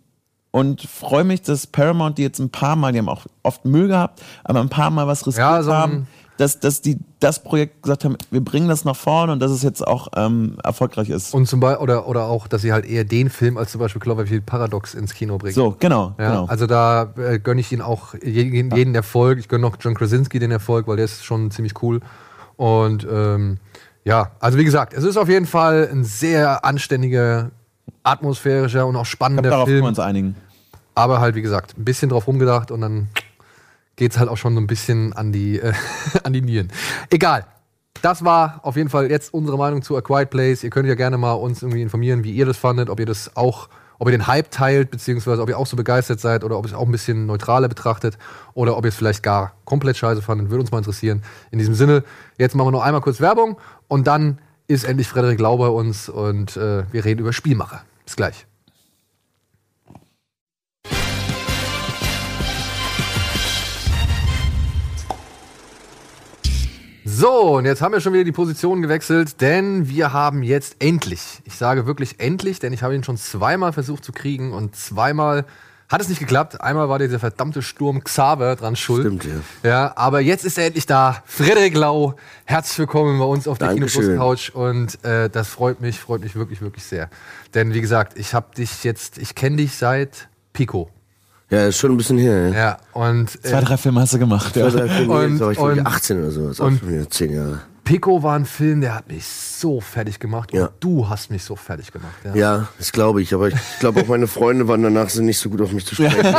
und 0.52 0.82
freue 0.82 1.24
mich, 1.24 1.42
dass 1.42 1.66
Paramount 1.66 2.18
die 2.18 2.24
jetzt 2.24 2.40
ein 2.40 2.50
paar 2.50 2.76
Mal, 2.76 2.92
die 2.92 3.00
haben 3.00 3.10
auch 3.10 3.26
oft 3.44 3.66
Müll 3.66 3.88
gehabt, 3.88 4.22
aber 4.44 4.60
ein 4.60 4.70
paar 4.70 4.92
Mal 4.92 5.08
was 5.08 5.26
riskiert 5.26 5.48
Ja, 5.48 5.64
so 5.64 5.74
haben, 5.74 6.08
dass, 6.38 6.60
dass 6.60 6.82
die 6.82 6.98
das 7.20 7.44
Projekt 7.44 7.84
gesagt 7.84 8.04
haben, 8.04 8.18
wir 8.32 8.44
bringen 8.44 8.68
das 8.68 8.84
nach 8.84 8.96
vorne 8.96 9.32
und 9.32 9.40
dass 9.40 9.52
es 9.52 9.62
jetzt 9.62 9.86
auch 9.86 10.08
ähm, 10.16 10.58
erfolgreich 10.64 11.10
ist. 11.10 11.34
Und 11.34 11.48
zum 11.48 11.60
Beispiel, 11.60 11.84
oder, 11.84 12.08
oder 12.08 12.26
auch, 12.26 12.48
dass 12.48 12.64
sie 12.64 12.74
halt 12.74 12.86
eher 12.86 13.04
den 13.04 13.30
Film 13.30 13.58
als 13.58 13.72
zum 13.72 13.80
Beispiel 13.80 14.02
Cloverfield 14.02 14.46
Paradox 14.46 14.96
ins 14.96 15.14
Kino 15.14 15.38
bringen. 15.38 15.54
so, 15.54 15.76
genau, 15.80 16.16
Ja, 16.18 16.30
genau. 16.30 16.46
Also 16.46 16.66
da 16.66 17.14
äh, 17.16 17.40
gönne 17.40 17.62
ich 17.62 17.72
ihnen 17.72 17.84
auch 17.84 18.16
jeden, 18.24 18.76
jeden 18.76 18.96
Erfolg. 18.96 19.40
Ich 19.40 19.48
gönne 19.48 19.62
noch 19.62 19.78
John 19.80 19.94
Krasinski 19.94 20.40
den 20.40 20.52
Erfolg, 20.52 20.88
weil 20.88 20.98
der 20.98 21.06
ist 21.06 21.24
schon 21.24 21.52
ziemlich 21.52 21.82
cool. 21.84 22.02
Und 22.58 23.08
ähm, 23.10 23.60
ja, 24.04 24.32
also 24.40 24.58
wie 24.58 24.64
gesagt, 24.66 24.94
es 24.94 25.04
ist 25.04 25.18
auf 25.18 25.30
jeden 25.30 25.46
Fall 25.46 25.88
ein 25.92 26.04
sehr 26.04 26.66
anständiger, 26.66 27.52
atmosphärischer 28.04 28.86
und 28.86 28.96
auch 28.96 29.02
ich 29.02 29.10
glaub, 29.10 29.30
spannender 29.30 29.50
darauf 29.50 29.66
können 29.66 29.76
wir 29.76 29.82
Film. 29.82 29.86
uns 29.90 30.00
einigen. 30.00 30.36
Aber 30.96 31.20
halt, 31.20 31.36
wie 31.36 31.42
gesagt, 31.42 31.78
ein 31.78 31.86
bisschen 31.86 32.10
drauf 32.10 32.28
rumgedacht 32.28 32.72
und 32.72 32.82
dann 32.82 33.08
geht's 33.96 34.18
halt 34.18 34.30
auch 34.30 34.38
schon 34.38 34.56
so 34.56 34.62
ein 34.62 34.68
bisschen 34.68 35.14
an 35.14 35.32
die, 35.32 35.60
äh, 35.60 35.74
an 36.24 36.34
die 36.34 36.42
Nieren. 36.42 36.72
Egal. 37.10 37.46
Das 38.02 38.26
war 38.26 38.62
auf 38.64 38.78
jeden 38.78 38.90
Fall 38.90 39.12
jetzt 39.12 39.32
unsere 39.34 39.58
Meinung 39.58 39.84
zu 39.84 39.96
A 39.96 40.02
Quiet 40.02 40.32
Place. 40.32 40.64
Ihr 40.64 40.72
könnt 40.72 40.88
ja 40.88 40.96
gerne 40.96 41.18
mal 41.18 41.34
uns 41.34 41.62
irgendwie 41.62 41.84
informieren, 41.84 42.24
wie 42.24 42.32
ihr 42.32 42.48
das 42.48 42.58
fandet, 42.58 42.90
ob 42.90 43.00
ihr 43.00 43.06
das 43.06 43.36
auch, 43.36 43.70
ob 44.00 44.08
ihr 44.08 44.12
den 44.12 44.26
Hype 44.26 44.50
teilt, 44.50 44.90
beziehungsweise 44.90 45.40
ob 45.42 45.50
ihr 45.50 45.58
auch 45.58 45.68
so 45.68 45.78
begeistert 45.78 46.20
seid 46.20 46.44
oder 46.44 46.58
ob 46.58 46.66
ihr 46.66 46.70
es 46.70 46.74
auch 46.74 46.86
ein 46.86 46.92
bisschen 46.92 47.28
neutraler 47.28 47.68
betrachtet 47.68 48.18
oder 48.56 48.76
ob 48.76 48.86
ihr 48.86 48.90
es 48.90 48.96
vielleicht 48.96 49.22
gar 49.22 49.54
komplett 49.66 49.98
scheiße 49.98 50.24
fandet. 50.24 50.50
Würde 50.50 50.62
uns 50.62 50.72
mal 50.72 50.80
interessieren. 50.80 51.22
In 51.52 51.60
diesem 51.60 51.76
Sinne, 51.76 52.04
jetzt 52.40 52.56
machen 52.56 52.68
wir 52.68 52.72
noch 52.72 52.82
einmal 52.82 53.02
kurz 53.02 53.22
Werbung 53.22 53.58
und 53.88 54.08
dann 54.08 54.40
ist 54.72 54.86
endlich 54.86 55.08
Frederik 55.08 55.40
Lau 55.40 55.58
bei 55.58 55.68
uns 55.68 56.08
und 56.08 56.56
äh, 56.56 56.84
wir 56.92 57.04
reden 57.04 57.20
über 57.20 57.34
Spielmacher. 57.34 57.84
Bis 58.06 58.16
gleich. 58.16 58.46
So, 67.04 67.58
und 67.58 67.66
jetzt 67.66 67.82
haben 67.82 67.92
wir 67.92 68.00
schon 68.00 68.14
wieder 68.14 68.24
die 68.24 68.32
Position 68.32 68.82
gewechselt, 68.82 69.42
denn 69.42 69.90
wir 69.90 70.14
haben 70.14 70.42
jetzt 70.44 70.78
endlich, 70.80 71.42
ich 71.44 71.56
sage 71.56 71.86
wirklich 71.86 72.20
endlich, 72.20 72.60
denn 72.60 72.72
ich 72.72 72.82
habe 72.82 72.96
ihn 72.96 73.04
schon 73.04 73.18
zweimal 73.18 73.74
versucht 73.74 74.06
zu 74.06 74.14
kriegen 74.14 74.54
und 74.54 74.76
zweimal 74.76 75.46
hat 75.92 76.02
es 76.02 76.08
nicht 76.10 76.20
geklappt. 76.20 76.62
Einmal 76.62 76.88
war 76.90 77.00
dieser 77.00 77.20
verdammte 77.20 77.62
Sturm 77.62 78.04
Xaver 78.04 78.56
dran 78.56 78.76
schuld. 78.76 79.02
Stimmt, 79.06 79.26
ja. 79.64 79.70
Ja, 79.70 79.94
aber 79.98 80.22
jetzt 80.22 80.46
ist 80.46 80.58
er 80.58 80.66
endlich 80.68 80.86
da. 80.86 81.22
Frederik 81.26 81.76
Lau, 81.76 82.16
herzlich 82.46 82.80
willkommen 82.80 83.20
bei 83.20 83.26
uns 83.26 83.48
auf 83.48 83.58
der. 83.58 83.74
Kinoplus 83.74 84.08
Couch 84.18 84.50
und 84.52 85.04
äh, 85.04 85.30
das 85.30 85.50
freut 85.50 85.82
mich, 85.82 86.00
freut 86.00 86.22
mich 86.22 86.36
wirklich, 86.36 86.62
wirklich 86.62 86.84
sehr. 86.86 87.10
Denn 87.54 87.74
wie 87.74 87.82
gesagt, 87.82 88.18
ich 88.18 88.34
habe 88.34 88.56
dich 88.56 88.84
jetzt, 88.84 89.18
ich 89.18 89.36
kenne 89.36 89.58
dich 89.58 89.76
seit 89.76 90.30
Pico. 90.54 90.90
Ja, 91.50 91.66
ist 91.68 91.78
schon 91.78 91.92
ein 91.92 91.98
bisschen 91.98 92.18
her. 92.18 92.48
Ja. 92.50 92.54
Ja, 92.56 92.78
und 92.94 93.30
Zwei, 93.44 93.60
äh, 93.60 93.62
drei 93.64 93.76
Filme 93.78 94.00
hast 94.00 94.14
du 94.14 94.20
gemacht. 94.20 94.54
Zwei, 94.54 94.62
Ja. 94.62 94.70
drei 94.70 94.88
Filme, 94.88 95.14
Und- 95.14 95.40
war 95.42 95.52
ich 95.52 95.60
und- 95.60 95.86
18 95.86 96.20
oder 96.20 96.32
so. 96.32 96.42
Das 96.44 96.52
ist 96.52 96.62
auch 96.62 96.66
und- 96.68 96.80
schon 96.80 96.90
wieder 96.90 97.10
10 97.10 97.34
Jahre. 97.34 97.60
Pico 97.84 98.22
war 98.24 98.36
ein 98.38 98.46
Film, 98.46 98.80
der 98.82 98.96
hat 98.96 99.10
mich 99.10 99.26
so 99.26 99.82
fertig 99.82 100.20
gemacht 100.20 100.54
Ja. 100.54 100.66
und 100.68 100.72
du 100.80 101.10
hast 101.10 101.32
mich 101.32 101.44
so 101.44 101.56
fertig 101.56 101.92
gemacht. 101.92 102.14
Ja. 102.24 102.36
Ja, 102.36 102.68
das 102.78 102.92
glaube 102.92 103.22
ich. 103.22 103.34
Aber 103.34 103.48
ich 103.50 103.56
glaube 103.80 104.02
auch 104.02 104.08
meine 104.08 104.28
Freunde 104.28 104.68
waren 104.68 104.82
danach 104.84 105.10
sind 105.10 105.26
nicht 105.26 105.40
so 105.40 105.50
gut 105.50 105.62
auf 105.62 105.72
mich 105.74 105.86
zu 105.86 105.96
sprechen. 105.96 106.36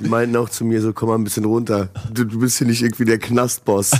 Die 0.00 0.08
meinten 0.08 0.36
auch 0.36 0.48
zu 0.48 0.64
mir 0.64 0.80
so, 0.82 0.92
komm 0.92 1.08
mal 1.08 1.14
ein 1.14 1.24
bisschen 1.24 1.44
runter. 1.44 1.88
Du, 2.12 2.24
du 2.24 2.40
bist 2.40 2.58
hier 2.58 2.66
nicht 2.66 2.82
irgendwie 2.82 3.04
der 3.04 3.18
Knastboss. 3.18 3.92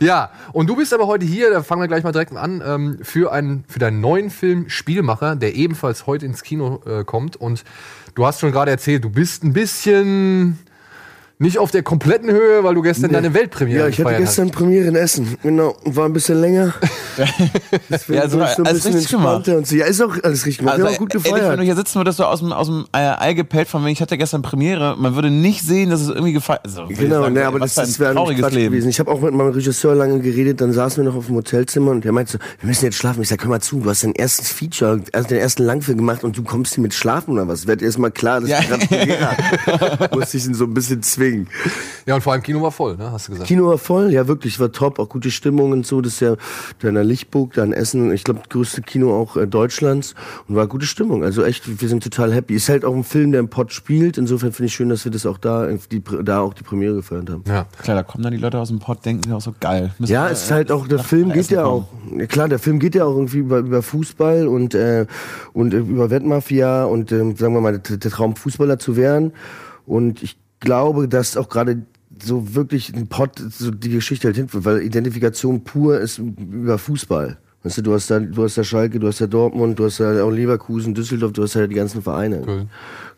Ja, 0.00 0.30
und 0.52 0.68
du 0.68 0.76
bist 0.76 0.92
aber 0.92 1.06
heute 1.06 1.24
hier, 1.24 1.50
da 1.50 1.62
fangen 1.62 1.80
wir 1.82 1.88
gleich 1.88 2.04
mal 2.04 2.12
direkt 2.12 2.34
an, 2.36 2.62
ähm, 2.64 2.98
für, 3.02 3.32
einen, 3.32 3.64
für 3.68 3.78
deinen 3.78 4.00
neuen 4.00 4.30
Film 4.30 4.68
Spielmacher, 4.68 5.36
der 5.36 5.54
ebenfalls 5.54 6.06
heute 6.06 6.26
ins 6.26 6.42
Kino 6.42 6.82
äh, 6.86 7.04
kommt. 7.04 7.36
Und 7.36 7.64
du 8.14 8.26
hast 8.26 8.40
schon 8.40 8.52
gerade 8.52 8.70
erzählt, 8.70 9.04
du 9.04 9.10
bist 9.10 9.42
ein 9.44 9.52
bisschen 9.54 10.58
nicht 11.38 11.58
auf 11.58 11.70
der 11.70 11.82
kompletten 11.82 12.30
Höhe, 12.30 12.64
weil 12.64 12.74
du 12.74 12.80
gestern 12.82 13.12
deine 13.12 13.34
Weltpremiere 13.34 13.80
Ja, 13.80 13.88
ich 13.88 13.96
hatte 13.96 14.04
gefeiert 14.04 14.20
gestern 14.20 14.50
Premiere 14.50 14.86
in 14.86 14.94
Essen. 14.96 15.36
Genau. 15.42 15.76
Und 15.84 15.94
war 15.96 16.06
ein 16.06 16.12
bisschen 16.14 16.40
länger. 16.40 16.72
Deswegen 17.90 18.16
Ja, 18.16 18.22
also 18.22 18.38
war 18.38 18.48
so 18.54 18.62
ein 18.62 18.66
alles 18.66 18.78
bisschen 18.84 18.94
richtig 18.94 19.10
gemacht. 19.16 19.46
Und 19.48 19.66
so. 19.66 19.76
Ja, 19.76 19.84
ist 19.86 20.00
auch 20.02 20.14
alles 20.22 20.46
richtig 20.46 20.58
gemacht. 20.58 20.74
Also, 20.76 20.86
auch 20.86 20.98
gut 20.98 21.14
ehrlich, 21.14 21.24
wenn 21.26 21.34
gefeiert. 21.40 21.58
du 21.60 21.62
hier 21.64 21.76
sitzen 21.76 21.96
würdest, 21.96 22.16
so 22.18 22.24
aus 22.24 22.40
dem, 22.40 22.52
aus 22.52 22.68
dem 22.68 22.86
äh, 22.92 22.98
Ei 23.18 23.34
gepellt 23.34 23.68
von 23.68 23.82
wegen, 23.82 23.92
ich 23.92 24.00
hatte 24.00 24.16
gestern 24.16 24.40
Premiere, 24.42 24.96
man 24.98 25.14
würde 25.14 25.30
nicht 25.30 25.62
sehen, 25.62 25.90
dass 25.90 26.00
es 26.00 26.08
irgendwie 26.08 26.32
gefeiert 26.32 26.62
also, 26.64 26.86
Genau, 26.88 27.22
sagen, 27.22 27.34
ne, 27.34 27.44
aber 27.46 27.60
was 27.60 27.74
das, 27.74 27.88
das 27.88 28.00
wäre 28.00 28.10
ein 28.10 28.16
trauriges 28.16 28.40
Quatsch 28.42 28.52
Leben. 28.54 28.72
gewesen. 28.72 28.88
Ich 28.88 28.98
habe 28.98 29.10
auch 29.10 29.20
mit 29.20 29.34
meinem 29.34 29.50
Regisseur 29.52 29.94
lange 29.94 30.20
geredet, 30.20 30.60
dann 30.62 30.72
saßen 30.72 31.04
wir 31.04 31.10
noch 31.10 31.18
auf 31.18 31.26
dem 31.26 31.34
Hotelzimmer 31.36 31.90
und 31.90 32.04
der 32.04 32.12
meinte 32.12 32.32
so, 32.32 32.38
wir 32.60 32.68
müssen 32.68 32.84
jetzt 32.86 32.96
schlafen. 32.96 33.20
Ich 33.22 33.28
sag, 33.28 33.42
hör 33.42 33.50
mal 33.50 33.60
zu, 33.60 33.80
du 33.80 33.90
hast 33.90 34.04
dein 34.04 34.12
erstes 34.12 34.50
Feature, 34.52 35.00
also 35.12 35.28
den 35.28 35.38
ersten 35.38 35.64
Langfilm 35.64 35.98
gemacht 35.98 36.24
und 36.24 36.36
du 36.38 36.42
kommst 36.42 36.74
hier 36.74 36.82
mit 36.82 36.94
Schlafen 36.94 37.32
oder 37.34 37.46
was? 37.46 37.66
Wird 37.66 37.82
erst 37.82 37.98
mal 37.98 38.10
klar, 38.10 38.40
dass 38.40 38.48
Ja. 38.50 38.60
ich 38.60 38.68
gerade 38.68 38.86
Premiere 38.86 39.30
hatte. 39.30 40.10
Musste 40.16 40.36
ich 40.38 40.46
ihn 40.46 40.54
so 40.54 40.64
ein 40.64 40.72
bisschen 40.74 41.02
zwingen. 41.02 41.25
Ja, 42.06 42.14
und 42.14 42.20
vor 42.20 42.32
allem 42.32 42.42
Kino 42.42 42.62
war 42.62 42.70
voll, 42.70 42.96
ne? 42.96 43.10
Hast 43.10 43.26
du 43.26 43.32
gesagt. 43.32 43.48
Kino 43.48 43.66
war 43.66 43.78
voll, 43.78 44.12
ja 44.12 44.28
wirklich, 44.28 44.60
war 44.60 44.70
top, 44.70 44.98
auch 45.00 45.08
gute 45.08 45.30
Stimmung 45.30 45.72
und 45.72 45.86
so. 45.86 46.00
Das 46.00 46.14
ist 46.14 46.20
ja 46.20 46.36
da 46.78 46.88
in 46.88 46.94
der 46.94 47.02
Lichtburg, 47.04 47.54
da 47.54 47.64
in 47.64 47.72
Essen, 47.72 48.12
ich 48.12 48.22
glaube, 48.22 48.40
das 48.40 48.48
größte 48.48 48.82
Kino 48.82 49.12
auch 49.12 49.36
äh, 49.36 49.46
Deutschlands 49.46 50.14
und 50.48 50.54
war 50.54 50.66
gute 50.68 50.86
Stimmung. 50.86 51.24
Also 51.24 51.42
echt, 51.42 51.80
wir 51.80 51.88
sind 51.88 52.04
total 52.04 52.32
happy. 52.32 52.54
Ist 52.54 52.68
halt 52.68 52.84
auch 52.84 52.94
ein 52.94 53.02
Film, 53.02 53.32
der 53.32 53.40
im 53.40 53.48
Pott 53.48 53.72
spielt. 53.72 54.18
Insofern 54.18 54.52
finde 54.52 54.66
ich 54.66 54.74
schön, 54.74 54.88
dass 54.88 55.04
wir 55.04 55.10
das 55.10 55.26
auch 55.26 55.38
da, 55.38 55.68
die, 55.90 56.02
da 56.22 56.40
auch 56.40 56.54
die 56.54 56.62
Premiere 56.62 56.94
gefeiert 56.94 57.28
haben. 57.28 57.42
Ja. 57.48 57.66
Klar, 57.82 57.96
da 57.96 58.02
kommen 58.04 58.22
dann 58.22 58.32
die 58.32 58.38
Leute 58.38 58.58
aus 58.58 58.68
dem 58.68 58.78
Pott, 58.78 59.04
denken 59.04 59.24
sich 59.24 59.32
auch 59.32 59.40
so 59.40 59.54
geil. 59.58 59.92
Müssen 59.98 60.12
Ja, 60.12 60.28
es 60.28 60.44
ist 60.44 60.50
halt 60.50 60.70
auch, 60.70 60.86
der 60.86 61.00
Film 61.00 61.32
geht 61.32 61.50
ja 61.50 61.64
auch, 61.64 61.88
klar, 62.28 62.48
der 62.48 62.60
Film 62.60 62.78
geht 62.78 62.94
ja 62.94 63.04
auch 63.04 63.16
irgendwie 63.16 63.38
über, 63.38 63.58
über 63.58 63.82
Fußball 63.82 64.46
und, 64.46 64.74
äh, 64.74 65.06
und 65.52 65.74
äh, 65.74 65.78
über 65.78 66.10
Wettmafia 66.10 66.84
und, 66.84 67.10
ähm, 67.10 67.36
sagen 67.36 67.54
wir 67.54 67.60
mal, 67.60 67.78
der, 67.78 67.96
der 67.96 68.10
Traum, 68.10 68.36
Fußballer 68.36 68.78
zu 68.78 68.96
werden. 68.96 69.32
Und 69.86 70.22
ich 70.22 70.36
glaube, 70.60 71.08
dass 71.08 71.36
auch 71.36 71.48
gerade 71.48 71.82
so 72.22 72.54
wirklich 72.54 72.94
ein 72.94 73.08
Pott 73.08 73.38
so 73.38 73.70
die 73.70 73.90
Geschichte 73.90 74.28
halt 74.28 74.36
hinführt, 74.36 74.64
weil 74.64 74.82
Identifikation 74.82 75.64
pur 75.64 75.98
ist 76.00 76.18
über 76.18 76.78
Fußball. 76.78 77.38
Weißt 77.62 77.78
du, 77.78 77.82
du 77.82 77.94
hast 77.94 78.10
da, 78.10 78.20
du 78.20 78.44
hast 78.44 78.56
da 78.56 78.64
Schalke, 78.64 79.00
du 79.00 79.08
hast 79.08 79.20
da 79.20 79.26
Dortmund, 79.26 79.78
du 79.78 79.86
hast 79.86 79.98
da 79.98 80.22
auch 80.22 80.30
Leverkusen, 80.30 80.94
Düsseldorf, 80.94 81.32
du 81.32 81.42
hast 81.42 81.54
ja 81.54 81.66
die 81.66 81.74
ganzen 81.74 82.00
Vereine. 82.00 82.42
Köln. 82.42 82.70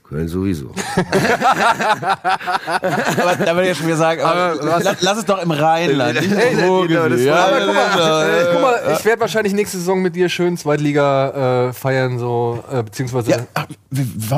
Köln 0.09 0.26
sowieso. 0.26 0.70
Aber 3.20 3.35
da 3.44 3.55
würde 3.55 3.62
ich 3.64 3.68
ja 3.68 3.74
schon 3.74 3.86
wieder 3.86 3.97
sagen, 3.97 4.22
aber 4.22 4.55
lass, 4.62 5.02
lass 5.02 5.18
es 5.18 5.24
doch 5.26 5.43
im 5.43 5.51
Rheinland. 5.51 6.18
Hey, 6.20 6.55
genau, 6.55 7.09
das 7.09 7.26
war- 7.26 7.48
Aber 7.48 7.66
guck 7.66 7.74
mal, 7.74 7.98
ja, 7.98 8.28
äh, 8.28 8.47
guck 8.52 8.62
mal 8.62 8.97
ich 8.98 9.05
werde 9.05 9.20
wahrscheinlich 9.20 9.52
nächste 9.52 9.76
Saison 9.78 10.01
mit 10.01 10.16
dir 10.16 10.28
schön 10.30 10.56
Zweitliga 10.56 11.68
äh, 11.68 11.72
feiern, 11.74 12.18
so, 12.18 12.64
äh, 12.72 12.82
beziehungsweise. 12.82 13.30
Ja, 13.32 13.36
ach, 13.55 13.66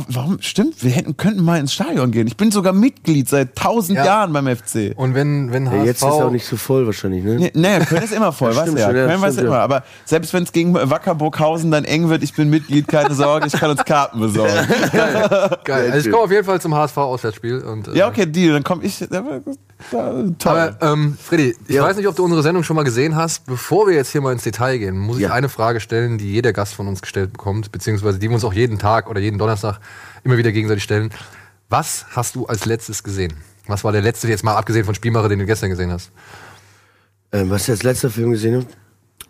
warum? 0.09 0.39
Stimmt, 0.41 0.83
wir 0.83 0.91
hätten, 0.91 1.17
könnten 1.17 1.45
mal 1.45 1.59
ins 1.61 1.73
Stadion 1.73 2.11
gehen. 2.11 2.27
Ich 2.27 2.37
bin 2.37 2.51
sogar 2.51 2.73
Mitglied 2.73 3.29
seit 3.29 3.55
tausend 3.57 3.97
Ja. 3.99 4.05
Jahren 4.05 4.33
beim 4.33 4.47
FC. 4.49 4.93
Und 4.97 5.15
wenn, 5.15 5.53
wenn 5.53 5.69
HSV. 5.71 5.77
Ja, 5.79 5.85
jetzt 5.85 5.97
ist 5.99 6.03
er 6.05 6.13
auch 6.27 6.31
nicht 6.31 6.47
so 6.47 6.57
voll 6.57 6.87
wahrscheinlich, 6.87 7.23
ne? 7.25 7.37
Nee, 7.37 7.53
nee, 7.55 7.79
Köln 7.85 8.03
ist 8.03 8.13
immer 8.13 8.33
voll, 8.33 8.51
Ja, 8.55 8.57
weißt 8.57 8.63
stimmt 8.73 8.79
du 8.79 8.83
ja. 8.83 8.89
schon, 8.89 8.97
ja, 8.97 9.07
Köln 9.07 9.21
weiß 9.23 9.37
immer. 9.37 9.51
ja. 9.57 9.63
Aber 9.63 9.85
selbst 10.05 10.33
wenn 10.35 10.43
es 10.43 10.51
gegen 10.53 10.75
Wackerburghausen 10.75 11.71
dann 11.71 11.85
eng 11.85 12.09
wird, 12.09 12.23
ich 12.25 12.35
bin 12.35 12.51
Mitglied, 12.51 12.89
keine 12.89 13.15
Sorge, 13.15 13.47
ich 13.47 13.53
kann 13.53 13.71
uns 13.71 13.85
Karten 13.85 14.19
besorgen. 14.21 14.53
Geil. 15.65 15.91
Also 15.93 16.07
ich 16.09 16.13
komme 16.13 16.25
auf 16.25 16.31
jeden 16.31 16.45
Fall 16.45 16.61
zum 16.61 16.75
HSV-Auswärtsspiel. 16.75 17.59
Und, 17.61 17.89
äh, 17.89 17.95
ja, 17.97 18.09
okay, 18.09 18.27
Deal, 18.27 18.53
dann 18.55 18.65
komm 18.65 18.83
ich. 18.83 19.01
Ja, 19.01 19.09
toll. 19.91 20.35
Aber 20.45 20.77
ähm, 20.81 21.17
Freddy, 21.23 21.57
ich 21.67 21.75
Ja. 21.75 21.83
weiß 21.83 21.97
nicht, 21.97 22.07
ob 22.09 22.17
du 22.17 22.25
unsere 22.25 22.43
Sendung 22.43 22.63
schon 22.65 22.77
mal 22.77 22.83
gesehen 22.83 23.17
hast. 23.17 23.47
Bevor 23.47 23.87
wir 23.87 23.95
jetzt 23.95 24.11
hier 24.13 24.21
mal 24.21 24.33
ins 24.33 24.43
Detail 24.43 24.79
gehen, 24.79 24.99
muss 24.99 25.17
ich 25.17 25.23
Ja. 25.25 25.33
eine 25.33 25.49
Frage 25.49 25.81
stellen, 25.81 26.19
die 26.19 26.31
jeder 26.33 26.53
Gast 26.53 26.75
von 26.75 26.87
uns 26.89 27.01
gestellt 27.03 27.33
bekommt, 27.33 27.73
beziehungsweise 27.73 28.19
die 28.19 28.29
wir 28.29 28.35
uns 28.35 28.45
auch 28.45 28.53
jeden 28.53 28.79
Tag 28.79 29.09
oder 29.09 29.21
jeden 29.21 29.39
Donnerstag 29.39 29.81
immer 30.25 30.37
wieder 30.37 30.53
gegenseitig 30.53 30.85
stellen. 30.85 31.11
Was 31.69 32.07
hast 32.11 32.35
du 32.35 32.47
als 32.47 32.65
letztes 32.67 33.03
gesehen? 33.03 33.33
Was 33.67 33.85
war 33.85 33.93
der 33.93 34.03
letzte, 34.03 34.29
jetzt 34.29 34.43
mal 34.45 34.57
abgesehen 34.57 34.85
von 34.85 34.95
Spielmacher, 34.95 35.29
den 35.29 35.39
du 35.39 35.47
gestern 35.47 35.71
gesehen 35.71 35.91
hast? 35.93 36.11
Ähm, 37.33 37.49
was 37.51 37.63
ich 37.65 37.71
als 37.71 37.83
letzter 37.85 38.11
Film 38.11 38.33
gesehen 38.33 38.57
habe? 38.57 38.67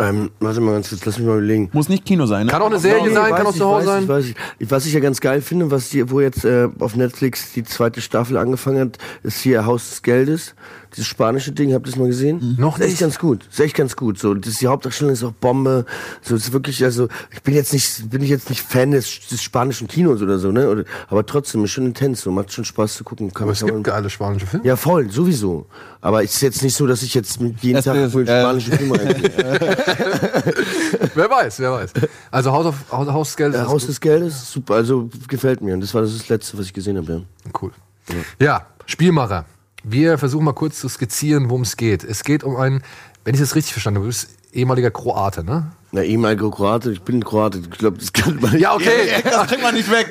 Ähm, 0.01 0.31
warte 0.41 0.61
mal 0.61 0.73
ganz 0.73 0.89
kurz, 0.89 1.05
lass 1.05 1.19
mich 1.19 1.27
mal 1.27 1.35
überlegen. 1.39 1.69
Muss 1.73 1.89
nicht 1.89 2.05
Kino 2.05 2.27
sein, 2.27 2.47
ne? 2.47 2.53
Kann 2.53 2.63
auch 2.63 2.67
eine 2.67 2.79
Serie 2.79 3.03
Nee, 3.09 3.15
sein, 3.15 3.31
weiß 3.31 3.37
kann 3.37 3.47
auch 3.47 3.51
ich, 3.53 3.57
zu 3.59 3.65
Hause 3.67 3.87
weiß 3.87 3.93
sein. 3.95 4.03
Ich, 4.05 4.09
weiß 4.09 4.25
ich. 4.27 4.35
Ich- 4.59 4.71
Was 4.71 4.87
ich 4.87 4.93
ja 4.95 5.01
ganz 5.01 5.21
geil 5.21 5.43
finde, 5.43 5.71
was 5.71 5.91
die, 5.91 6.11
wo 6.11 6.21
jetzt 6.21 6.45
äh, 6.45 6.69
auf 6.79 6.97
Netflix 6.97 7.53
die 7.53 7.65
zweite 7.65 8.01
Staffel 8.01 8.37
angefangen 8.37 8.81
hat, 8.81 8.99
ist 9.23 9.41
hier 9.41 9.67
Haus 9.67 9.91
des 9.91 10.03
Geldes. 10.03 10.55
Dieses 10.97 11.07
spanische 11.07 11.53
Ding, 11.53 11.73
habt 11.73 11.87
ihr 11.87 11.91
das 11.93 11.99
mal 11.99 12.09
gesehen? 12.09 12.57
Noch 12.59 12.77
ist 12.79 12.83
echt 12.83 12.91
nicht. 12.93 13.01
ganz 13.01 13.19
gut. 13.19 13.47
Ist 13.51 13.61
echt 13.61 13.77
ganz 13.77 13.97
gut. 13.97 14.19
So, 14.19 14.35
das 14.35 14.53
ist 14.53 14.61
die 14.61 14.67
Hauptdarstellerin 14.67 15.15
ist 15.15 15.23
auch 15.23 15.33
Bombe. 15.33 15.85
So, 16.23 16.35
ist 16.35 16.53
wirklich, 16.53 16.83
also 16.85 17.09
ich 17.33 17.43
bin 17.43 17.55
jetzt 17.55 17.73
nicht, 17.73 18.11
bin 18.11 18.23
ich 18.23 18.31
jetzt 18.31 18.49
nicht 18.51 18.63
Fan 18.63 18.91
des, 18.91 19.29
des 19.29 19.43
spanischen 19.43 19.87
Kinos 19.89 20.21
oder 20.23 20.39
so, 20.39 20.51
ne? 20.51 20.69
Oder, 20.69 20.85
aber 21.09 21.25
trotzdem 21.25 21.65
ist 21.65 21.71
schon 21.71 21.87
intens. 21.87 22.23
So, 22.23 22.31
macht 22.31 22.53
schon 22.53 22.65
Spaß 22.65 22.95
zu 22.97 23.05
gucken. 23.05 23.33
Kann, 23.33 23.45
Aber 23.45 23.53
es 23.53 23.65
gibt 23.65 23.85
geile 23.85 24.11
spanische 24.11 24.47
Filme. 24.47 24.67
ja, 24.67 24.77
voll, 24.77 25.11
sowieso. 25.11 25.67
Aber 26.01 26.25
es 26.25 26.35
ist 26.35 26.41
jetzt 26.41 26.63
nicht 26.63 26.75
so, 26.75 26.87
dass 26.87 27.03
ich 27.03 27.15
jetzt 27.15 27.41
mit 27.41 27.61
jeden 27.63 27.77
Das 27.77 27.85
Tag 27.85 28.11
für 28.11 28.23
äh, 28.23 28.41
spanische 28.41 28.73
Filme 28.73 28.99
reingehe. 28.99 29.31
wer 31.15 31.31
weiß, 31.31 31.61
wer 31.61 31.73
weiß. 31.73 31.93
Also 32.31 32.53
Haus, 32.53 32.67
auf, 32.67 32.75
Haus, 32.91 33.09
Haus 33.09 33.29
des 33.29 33.37
Geldes. 33.37 33.61
Äh, 33.61 33.63
ist 33.63 33.69
Haus 33.69 33.87
des 33.87 34.01
Geldes, 34.01 34.51
super, 34.53 34.75
also 34.75 35.09
gefällt 35.29 35.61
mir. 35.61 35.75
Und 35.75 35.81
das 35.83 35.95
war 35.95 36.03
das 36.03 36.29
Letzte, 36.29 36.59
was 36.59 36.67
ich 36.67 36.73
gesehen 36.73 36.97
habe. 36.97 37.13
Ja. 37.13 37.51
Cool. 37.61 37.71
Ja, 38.41 38.67
Spielmacher. 38.87 39.45
Wir 39.83 40.19
versuchen 40.19 40.45
mal 40.45 40.53
kurz 40.53 40.79
zu 40.81 40.89
skizzieren, 40.89 41.49
worum 41.49 41.63
es 41.63 41.77
geht. 41.77 42.05
Es 42.05 42.25
geht 42.25 42.45
um 42.45 42.57
einen, 42.57 42.83
wenn 43.25 43.35
ich 43.35 43.41
das 43.41 43.55
richtig 43.55 43.73
verstanden 43.73 43.99
habe, 43.99 44.05
du 44.07 44.11
bist 44.11 44.29
ehemaliger 44.53 44.91
Kroate, 44.91 45.45
ne? 45.45 45.71
Na, 45.93 46.03
ehemaliger 46.03 46.51
Kroate, 46.51 46.93
ich 46.93 47.03
bin 47.03 47.25
Kroate. 47.25 47.59
Ich 47.59 47.71
glaube, 47.71 47.99
das 47.99 48.13
kann 48.13 48.39
man 48.41 48.57
Ja, 48.59 48.75
okay. 48.75 49.09
Das 49.25 49.47
kriegt 49.49 49.63
man 49.63 49.75
nicht 49.75 49.91
weg. 49.91 50.09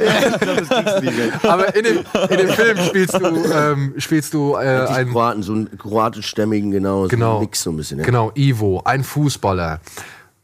Aber 1.44 1.74
in 1.76 1.84
dem, 1.84 1.98
in 2.30 2.38
dem 2.38 2.50
Film 2.50 2.78
spielst 2.80 3.14
du, 3.14 3.26
ähm, 3.54 3.94
spielst 3.98 4.34
du 4.34 4.56
äh, 4.56 4.58
Eigentlich 4.58 4.90
einen, 4.98 5.12
Kroaten, 5.12 5.44
so 5.44 5.54
einen 5.54 5.78
kroatischstämmigen, 5.78 6.72
genau, 6.72 7.04
so 7.04 7.08
Genau. 7.10 7.36
ein 7.36 7.41
Mix 7.41 7.64
so 7.64 7.72
ein 7.72 7.78
bisschen. 7.78 8.00
Ja. 8.00 8.06
genau, 8.06 8.32
Ivo, 8.36 8.82
ein 8.84 9.04
Fußballer. 9.04 9.80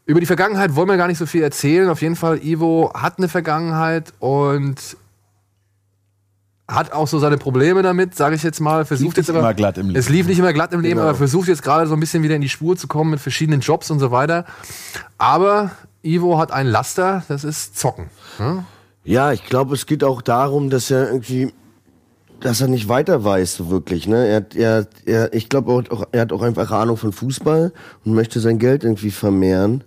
Über 0.06 0.20
die 0.20 0.26
Vergangenheit 0.26 0.74
wollen 0.76 0.88
wir 0.88 0.96
gar 0.96 1.08
nicht 1.08 1.18
so 1.18 1.26
viel 1.26 1.42
erzählen. 1.42 1.88
Auf 1.90 2.00
jeden 2.00 2.16
Fall, 2.16 2.38
Ivo 2.44 2.92
hat 2.94 3.18
eine 3.18 3.28
Vergangenheit 3.28 4.12
und 4.20 4.76
hat 6.68 6.92
auch 6.92 7.06
so 7.06 7.18
seine 7.18 7.38
Probleme 7.38 7.82
damit, 7.82 8.14
sage 8.16 8.34
ich 8.34 8.42
jetzt 8.42 8.60
mal. 8.60 8.84
Versucht 8.84 9.16
jetzt 9.18 9.30
aber, 9.30 9.38
immer 9.38 9.54
glatt 9.54 9.78
im 9.78 9.86
Leben. 9.88 9.98
Es 9.98 10.08
lief 10.08 10.26
nicht 10.26 10.38
immer 10.38 10.52
glatt 10.52 10.72
im 10.72 10.80
Leben, 10.80 10.96
Genau. 10.96 11.08
aber 11.08 11.16
versucht 11.16 11.46
jetzt 11.48 11.62
gerade 11.62 11.86
so 11.86 11.94
ein 11.94 12.00
bisschen 12.00 12.22
wieder 12.24 12.34
in 12.34 12.40
die 12.42 12.48
Spur 12.48 12.76
zu 12.76 12.88
kommen 12.88 13.10
mit 13.10 13.20
verschiedenen 13.20 13.60
Jobs 13.60 13.90
und 13.90 14.00
so 14.00 14.10
weiter. 14.10 14.44
Aber 15.18 15.70
Ivo 16.02 16.38
hat 16.38 16.50
ein 16.52 16.66
Laster, 16.66 17.22
das 17.28 17.44
ist 17.44 17.78
Zocken. 17.78 18.06
Ne? 18.38 18.64
Ja, 19.04 19.32
ich 19.32 19.44
glaube, 19.44 19.74
es 19.74 19.86
geht 19.86 20.02
auch 20.02 20.22
darum, 20.22 20.68
dass 20.70 20.90
er 20.90 21.06
irgendwie, 21.08 21.52
dass 22.40 22.60
er 22.60 22.66
nicht 22.68 22.88
weiter 22.88 23.22
weiß, 23.22 23.54
so 23.56 23.70
wirklich. 23.70 24.08
Ne? 24.08 24.26
Er, 24.26 24.36
hat- 24.36 24.56
er, 24.56 24.86
er, 25.04 25.32
ich 25.34 25.48
glaube, 25.48 25.84
er 26.10 26.20
hat 26.20 26.32
auch 26.32 26.42
einfach 26.42 26.70
Ahnung 26.72 26.96
von 26.96 27.12
Fußball 27.12 27.72
und 28.04 28.14
möchte 28.14 28.40
sein 28.40 28.58
Geld 28.58 28.82
irgendwie 28.82 29.12
vermehren 29.12 29.84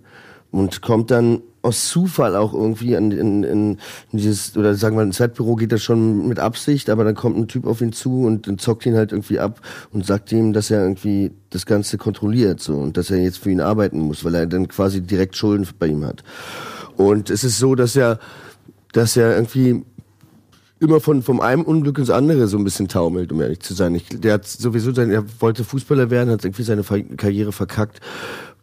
und 0.50 0.82
kommt 0.82 1.10
dann 1.10 1.42
aus 1.62 1.88
Zufall 1.88 2.36
auch 2.36 2.54
irgendwie 2.54 2.94
in, 2.94 3.10
in, 3.10 3.44
in 3.44 3.78
dieses, 4.12 4.56
oder 4.56 4.74
sagen 4.74 4.96
wir, 4.96 5.02
ins 5.02 5.20
Wettbüro 5.20 5.56
geht 5.56 5.72
das 5.72 5.82
schon 5.82 6.26
mit 6.26 6.38
Absicht, 6.38 6.88
aber 6.88 7.04
dann 7.04 7.14
kommt 7.14 7.36
ein 7.36 7.48
Typ 7.48 7.66
auf 7.66 7.80
ihn 7.80 7.92
zu 7.92 8.22
und, 8.22 8.48
und 8.48 8.60
zockt 8.60 8.86
ihn 8.86 8.96
halt 8.96 9.12
irgendwie 9.12 9.38
ab 9.38 9.60
und 9.92 10.06
sagt 10.06 10.32
ihm, 10.32 10.52
dass 10.52 10.70
er 10.70 10.82
irgendwie 10.82 11.32
das 11.50 11.66
Ganze 11.66 11.98
kontrolliert 11.98 12.60
so 12.60 12.76
und 12.76 12.96
dass 12.96 13.10
er 13.10 13.18
jetzt 13.18 13.38
für 13.38 13.50
ihn 13.50 13.60
arbeiten 13.60 14.00
muss, 14.00 14.24
weil 14.24 14.34
er 14.34 14.46
dann 14.46 14.68
quasi 14.68 15.02
direkt 15.02 15.36
Schulden 15.36 15.68
bei 15.78 15.88
ihm 15.88 16.04
hat. 16.04 16.24
Und 16.96 17.30
es 17.30 17.44
ist 17.44 17.58
so, 17.58 17.74
dass 17.74 17.94
er, 17.94 18.18
dass 18.92 19.16
er 19.16 19.34
irgendwie 19.34 19.84
immer 20.80 21.00
von 21.00 21.22
vom 21.22 21.40
einem 21.40 21.62
Unglück 21.62 21.98
ins 21.98 22.10
andere 22.10 22.46
so 22.46 22.56
ein 22.56 22.64
bisschen 22.64 22.88
taumelt, 22.88 23.32
um 23.32 23.40
ehrlich 23.42 23.60
zu 23.60 23.74
sein. 23.74 23.94
Ich, 23.94 24.08
der 24.08 24.34
hat 24.34 24.46
sowieso 24.46 24.92
sein, 24.92 25.10
er 25.10 25.24
wollte 25.40 25.62
Fußballer 25.62 26.10
werden, 26.10 26.30
hat 26.30 26.44
irgendwie 26.44 26.62
seine 26.62 26.82
Karriere 26.82 27.52
verkackt, 27.52 28.00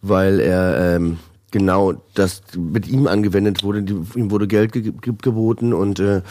weil 0.02 0.40
er 0.40 0.96
ähm, 0.96 1.20
genau 1.52 1.94
das 2.14 2.42
mit 2.58 2.88
ihm 2.88 3.08
angewendet 3.08 3.64
wurde. 3.64 3.82
Die, 3.84 3.94
ihm 4.16 4.32
wurde 4.32 4.48
Geld 4.48 4.74
ge 4.74 4.82
ge 4.82 5.14
geboten 5.22 5.74
und 5.74 6.00
äh, 6.00 6.22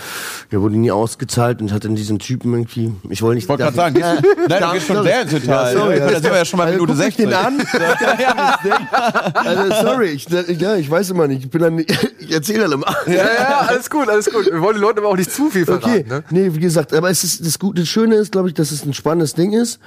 er 0.50 0.60
wurde 0.60 0.76
nie 0.76 0.90
ausgezahlt 0.90 1.62
und 1.62 1.72
hat 1.72 1.84
dann 1.84 1.94
diesen 1.96 2.18
Typen 2.18 2.52
irgendwie. 2.52 2.92
Ich 3.08 3.22
wollte 3.22 3.36
nicht. 3.36 3.44
Ich 3.44 3.48
wollte 3.48 3.62
gerade 3.64 3.76
sagen, 3.76 3.94
du- 3.94 4.00
nein, 4.48 4.62
du 4.62 4.72
gehst 4.72 4.86
schon 4.88 5.02
sehr 5.02 5.22
ins 5.22 5.30
Detail. 5.30 5.72
Ja, 5.74 5.80
sorry, 5.80 5.98
Da 6.00 6.08
sind 6.10 6.24
wir 6.24 6.36
ja 6.36 6.44
schon 6.44 6.58
bei 6.58 6.64
also, 6.66 6.84
Minute 6.84 6.92
guck 6.92 7.04
mich 7.06 7.16
60. 7.16 7.24
Den 7.24 7.34
an. 7.34 7.66
also 9.34 9.74
sorry, 9.86 10.06
ich, 10.10 10.28
ja, 10.28 10.76
ich 10.76 10.90
weiß 10.90 11.10
immer 11.10 11.26
nicht. 11.28 11.44
Ich 11.44 11.50
bin 11.50 11.62
dann, 11.62 11.78
ich 12.18 12.32
erzähle 12.32 12.62
dann 12.64 12.72
immer. 12.72 12.94
Ja, 13.06 13.12
ja, 13.14 13.58
alles 13.68 13.88
gut, 13.90 14.08
alles 14.08 14.30
gut. 14.30 14.46
Wir 14.46 14.60
wollen 14.60 14.74
den 14.76 14.82
Leuten 14.82 14.98
aber 14.98 15.08
auch 15.08 15.16
nicht 15.16 15.30
zu 15.30 15.50
viel 15.50 15.64
verraten. 15.64 15.86
Okay, 15.88 16.04
Ne? 16.08 16.24
nee, 16.30 16.50
wie 16.54 16.60
gesagt, 16.60 16.92
aber 16.94 17.10
es 17.10 17.24
ist 17.24 17.44
das 17.46 17.58
Gute, 17.58 17.80
das 17.82 17.88
Schöne 17.88 18.16
ist, 18.16 18.32
glaube 18.32 18.48
ich, 18.48 18.54
dass 18.54 18.70
es 18.70 18.84
ein 18.84 18.92
spannendes 18.94 19.34
Ding 19.34 19.52
ist 19.52 19.78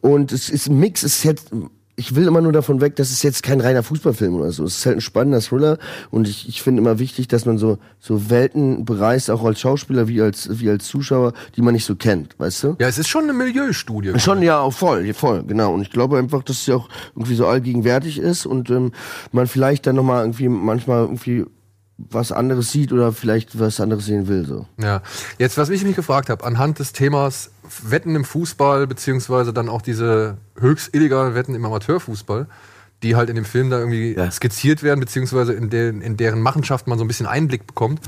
und 0.00 0.32
es 0.32 0.48
ist 0.48 0.68
ein 0.68 0.78
Mix. 0.78 1.02
Es 1.02 1.16
ist 1.18 1.24
jetzt, 1.24 1.50
ich 1.96 2.14
will 2.14 2.26
immer 2.26 2.42
nur 2.42 2.52
davon 2.52 2.80
weg, 2.82 2.96
dass 2.96 3.10
es 3.10 3.22
jetzt 3.22 3.42
kein 3.42 3.60
reiner 3.60 3.82
Fußballfilm 3.82 4.34
oder 4.34 4.52
so. 4.52 4.64
Es 4.64 4.78
ist 4.78 4.86
halt 4.86 4.98
ein 4.98 5.00
spannender 5.00 5.40
Thriller 5.40 5.78
und 6.10 6.28
ich, 6.28 6.46
ich 6.48 6.62
finde 6.62 6.82
immer 6.82 6.98
wichtig, 6.98 7.26
dass 7.28 7.46
man 7.46 7.56
so 7.56 7.78
so 7.98 8.28
Welten 8.30 8.84
bereist, 8.84 9.30
auch 9.30 9.42
als 9.44 9.60
Schauspieler 9.60 10.06
wie 10.06 10.20
als 10.20 10.60
wie 10.60 10.68
als 10.68 10.86
Zuschauer, 10.86 11.32
die 11.56 11.62
man 11.62 11.72
nicht 11.72 11.86
so 11.86 11.96
kennt, 11.96 12.38
weißt 12.38 12.64
du? 12.64 12.76
Ja, 12.78 12.86
es 12.86 12.98
ist 12.98 13.08
schon 13.08 13.24
eine 13.24 13.32
Milieustudie. 13.32 14.18
Schon 14.18 14.42
ja, 14.42 14.60
auch 14.60 14.72
voll, 14.72 15.12
voll, 15.14 15.42
genau. 15.44 15.72
Und 15.72 15.82
ich 15.82 15.90
glaube 15.90 16.18
einfach, 16.18 16.42
dass 16.42 16.58
es 16.58 16.66
ja 16.66 16.76
auch 16.76 16.88
irgendwie 17.14 17.34
so 17.34 17.46
allgegenwärtig 17.46 18.18
ist 18.18 18.44
und 18.44 18.70
ähm, 18.70 18.92
man 19.32 19.46
vielleicht 19.46 19.86
dann 19.86 19.96
nochmal 19.96 20.22
irgendwie 20.22 20.48
manchmal 20.48 21.02
irgendwie 21.02 21.46
was 21.98 22.30
anderes 22.30 22.72
sieht 22.72 22.92
oder 22.92 23.12
vielleicht 23.12 23.58
was 23.58 23.80
anderes 23.80 24.06
sehen 24.06 24.28
will. 24.28 24.44
So. 24.44 24.66
Ja, 24.80 25.02
jetzt, 25.38 25.56
was 25.56 25.70
ich 25.70 25.82
mich 25.82 25.96
gefragt 25.96 26.28
habe, 26.28 26.44
anhand 26.44 26.78
des 26.78 26.92
Themas 26.92 27.50
Wetten 27.82 28.14
im 28.14 28.24
Fußball, 28.24 28.86
beziehungsweise 28.86 29.52
dann 29.52 29.68
auch 29.68 29.82
diese 29.82 30.36
höchst 30.58 30.94
illegalen 30.94 31.34
Wetten 31.34 31.54
im 31.54 31.64
Amateurfußball, 31.64 32.46
die 33.02 33.16
halt 33.16 33.28
in 33.28 33.36
dem 33.36 33.44
Film 33.44 33.70
da 33.70 33.78
irgendwie 33.78 34.16
skizziert 34.30 34.82
werden, 34.82 35.00
beziehungsweise 35.00 35.52
in, 35.52 35.70
den, 35.70 36.00
in 36.00 36.16
deren 36.16 36.40
Machenschaften 36.40 36.90
man 36.90 36.98
so 36.98 37.04
ein 37.04 37.08
bisschen 37.08 37.26
Einblick 37.26 37.66
bekommt. 37.66 38.00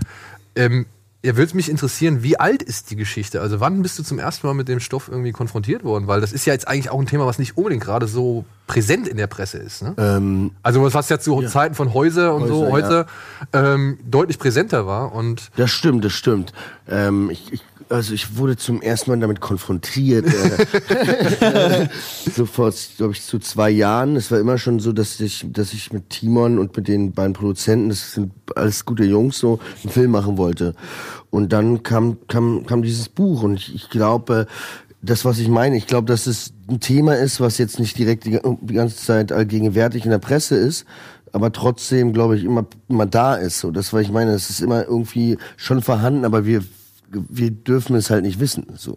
Ähm, 0.56 0.86
ja, 1.24 1.36
würde 1.36 1.56
mich 1.56 1.68
interessieren, 1.68 2.22
wie 2.22 2.39
alt 2.39 2.62
ist 2.62 2.93
die 2.93 2.97
Geschichte? 2.97 3.40
Also 3.40 3.59
wann 3.59 3.82
bist 3.82 3.98
du 3.98 4.05
zum 4.05 4.20
ersten 4.20 4.47
Mal 4.47 4.55
mit 4.55 4.68
dem 4.68 4.78
Stoff 4.78 5.09
irgendwie 5.09 5.32
konfrontiert 5.32 5.82
worden? 5.82 6.06
Weil 6.06 6.20
das 6.20 6.32
ist 6.32 6.47
ja 6.47 6.52
jetzt 6.52 6.68
eigentlich 6.68 6.90
auch 6.90 7.01
ein 7.01 7.06
Thema, 7.06 7.26
was 7.26 7.40
nicht 7.40 7.56
unbedingt 7.56 7.82
gerade 7.82 8.06
so 8.06 8.44
präsent 8.68 9.09
in 9.09 9.16
der 9.16 9.26
Presse 9.26 9.59
ist. 9.59 9.82
Ne? 9.82 9.94
Ähm, 9.98 10.52
also 10.62 10.80
was 10.93 11.09
ja 11.09 11.18
zu 11.18 11.43
Zeiten 11.43 11.74
von 11.74 11.93
Häuser 11.93 12.36
und 12.36 12.47
so 12.47 12.70
Häuser, 12.70 13.06
heute 13.06 13.06
ähm, 13.52 13.98
deutlich 14.09 14.39
präsenter 14.39 14.86
war. 14.86 15.12
Und 15.12 15.51
Das 15.56 15.72
stimmt, 15.72 16.05
das 16.05 16.12
stimmt. 16.12 16.52
Ähm, 16.89 17.30
ich, 17.30 17.52
ich, 17.52 17.64
also 17.90 18.15
ich 18.15 18.36
wurde 18.36 18.56
zum 18.56 18.82
ersten 18.82 19.10
Mal 19.10 19.19
damit 19.19 19.40
konfrontiert. 19.40 20.27
Äh, 20.27 21.89
so 22.35 22.47
vor, 22.47 22.73
glaube 22.97 23.12
ich, 23.12 23.23
zu 23.23 23.39
zwei 23.39 23.70
Jahren. 23.70 24.16
Es 24.16 24.31
war 24.31 24.39
immer 24.39 24.59
schon 24.59 24.81
so, 24.81 24.93
dass 24.93 25.20
ich, 25.20 25.47
dass 25.51 25.73
ich 25.73 25.93
mit 25.93 26.10
Timon 26.10 26.59
und 26.59 26.77
mit 26.77 26.89
den 26.89 27.12
beiden 27.12 27.32
Produzenten, 27.32 27.89
das 27.89 28.12
sind 28.12 28.32
alles 28.55 28.85
gute 28.85 29.05
Jungs, 29.05 29.39
so 29.39 29.59
einen 29.82 29.93
Film 29.93 30.10
machen 30.10 30.39
wollte. 30.39 30.74
Und 31.31 31.52
dann 31.52 31.82
kam, 31.82 32.19
kam, 32.28 32.66
kam 32.66 32.82
dieses 32.82 33.09
Buch 33.09 33.43
und 33.43 33.55
ich, 33.55 33.74
ich 33.74 33.90
glaube, 33.90 34.47
das, 35.02 35.24
was 35.24 35.39
ich 35.39 35.48
meine, 35.48 35.77
ich 35.77 35.86
glaube, 35.86 36.06
dass 36.06 36.27
es 36.27 36.52
ein 36.69 36.81
Thema 36.81 37.15
ist, 37.15 37.40
was 37.40 37.59
jetzt 37.59 37.78
nicht 37.78 37.97
direkt 37.98 38.24
die, 38.24 38.39
die 38.62 38.74
ganze 38.74 38.97
Zeit 38.97 39.32
allgegenwärtig 39.32 40.05
in 40.05 40.10
der 40.10 40.19
Presse 40.19 40.56
ist, 40.56 40.86
aber 41.32 41.52
trotzdem, 41.52 42.12
glaube 42.12 42.36
ich, 42.36 42.44
immer, 42.44 42.66
immer 42.89 43.06
da 43.06 43.35
ist. 43.35 43.60
So, 43.60 43.70
das, 43.70 43.93
was 43.93 44.02
ich 44.02 44.10
meine, 44.10 44.32
es 44.32 44.51
ist 44.51 44.60
immer 44.60 44.85
irgendwie 44.85 45.39
schon 45.56 45.82
vorhanden, 45.82 46.24
aber 46.24 46.47
wir, 46.47 46.65
wir 47.10 47.51
dürfen 47.51 47.97
es 47.97 48.10
halt 48.10 48.24
nicht 48.24 48.40
wissen. 48.40 48.66
So. 48.76 48.94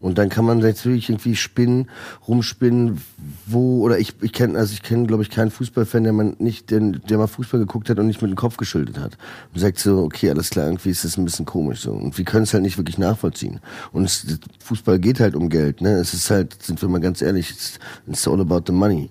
Und 0.00 0.16
dann 0.16 0.30
kann 0.30 0.46
man 0.46 0.60
natürlich 0.60 1.10
irgendwie 1.10 1.36
spinnen, 1.36 1.90
rumspinnen, 2.26 3.02
wo, 3.46 3.82
oder 3.82 3.98
ich, 3.98 4.14
ich 4.22 4.32
kenne, 4.32 4.58
also 4.58 4.72
ich 4.72 4.82
kenne, 4.82 5.06
glaube 5.06 5.22
ich, 5.22 5.30
keinen 5.30 5.50
Fußballfan, 5.50 6.04
der 6.04 6.14
man 6.14 6.36
nicht, 6.38 6.70
der, 6.70 6.80
der 6.80 7.18
mal 7.18 7.26
Fußball 7.26 7.60
geguckt 7.60 7.90
hat 7.90 7.98
und 7.98 8.06
nicht 8.06 8.22
mit 8.22 8.30
dem 8.30 8.36
Kopf 8.36 8.56
geschüttelt 8.56 8.98
hat. 8.98 9.18
Und 9.52 9.60
sagt 9.60 9.78
so, 9.78 10.02
okay, 10.02 10.30
alles 10.30 10.48
klar, 10.48 10.66
irgendwie 10.66 10.88
ist 10.88 11.04
das 11.04 11.18
ein 11.18 11.24
bisschen 11.26 11.44
komisch 11.44 11.80
so. 11.82 11.92
Und 11.92 12.16
wir 12.16 12.24
können 12.24 12.44
es 12.44 12.54
halt 12.54 12.62
nicht 12.62 12.78
wirklich 12.78 12.96
nachvollziehen. 12.96 13.60
Und 13.92 14.04
es, 14.04 14.26
Fußball 14.60 14.98
geht 14.98 15.20
halt 15.20 15.34
um 15.34 15.50
Geld, 15.50 15.82
ne? 15.82 15.92
Es 15.96 16.14
ist 16.14 16.30
halt, 16.30 16.62
sind 16.62 16.80
wir 16.80 16.88
mal 16.88 17.00
ganz 17.00 17.20
ehrlich, 17.20 17.50
it's, 17.50 17.78
it's 18.06 18.26
all 18.26 18.40
about 18.40 18.62
the 18.66 18.72
money. 18.72 19.10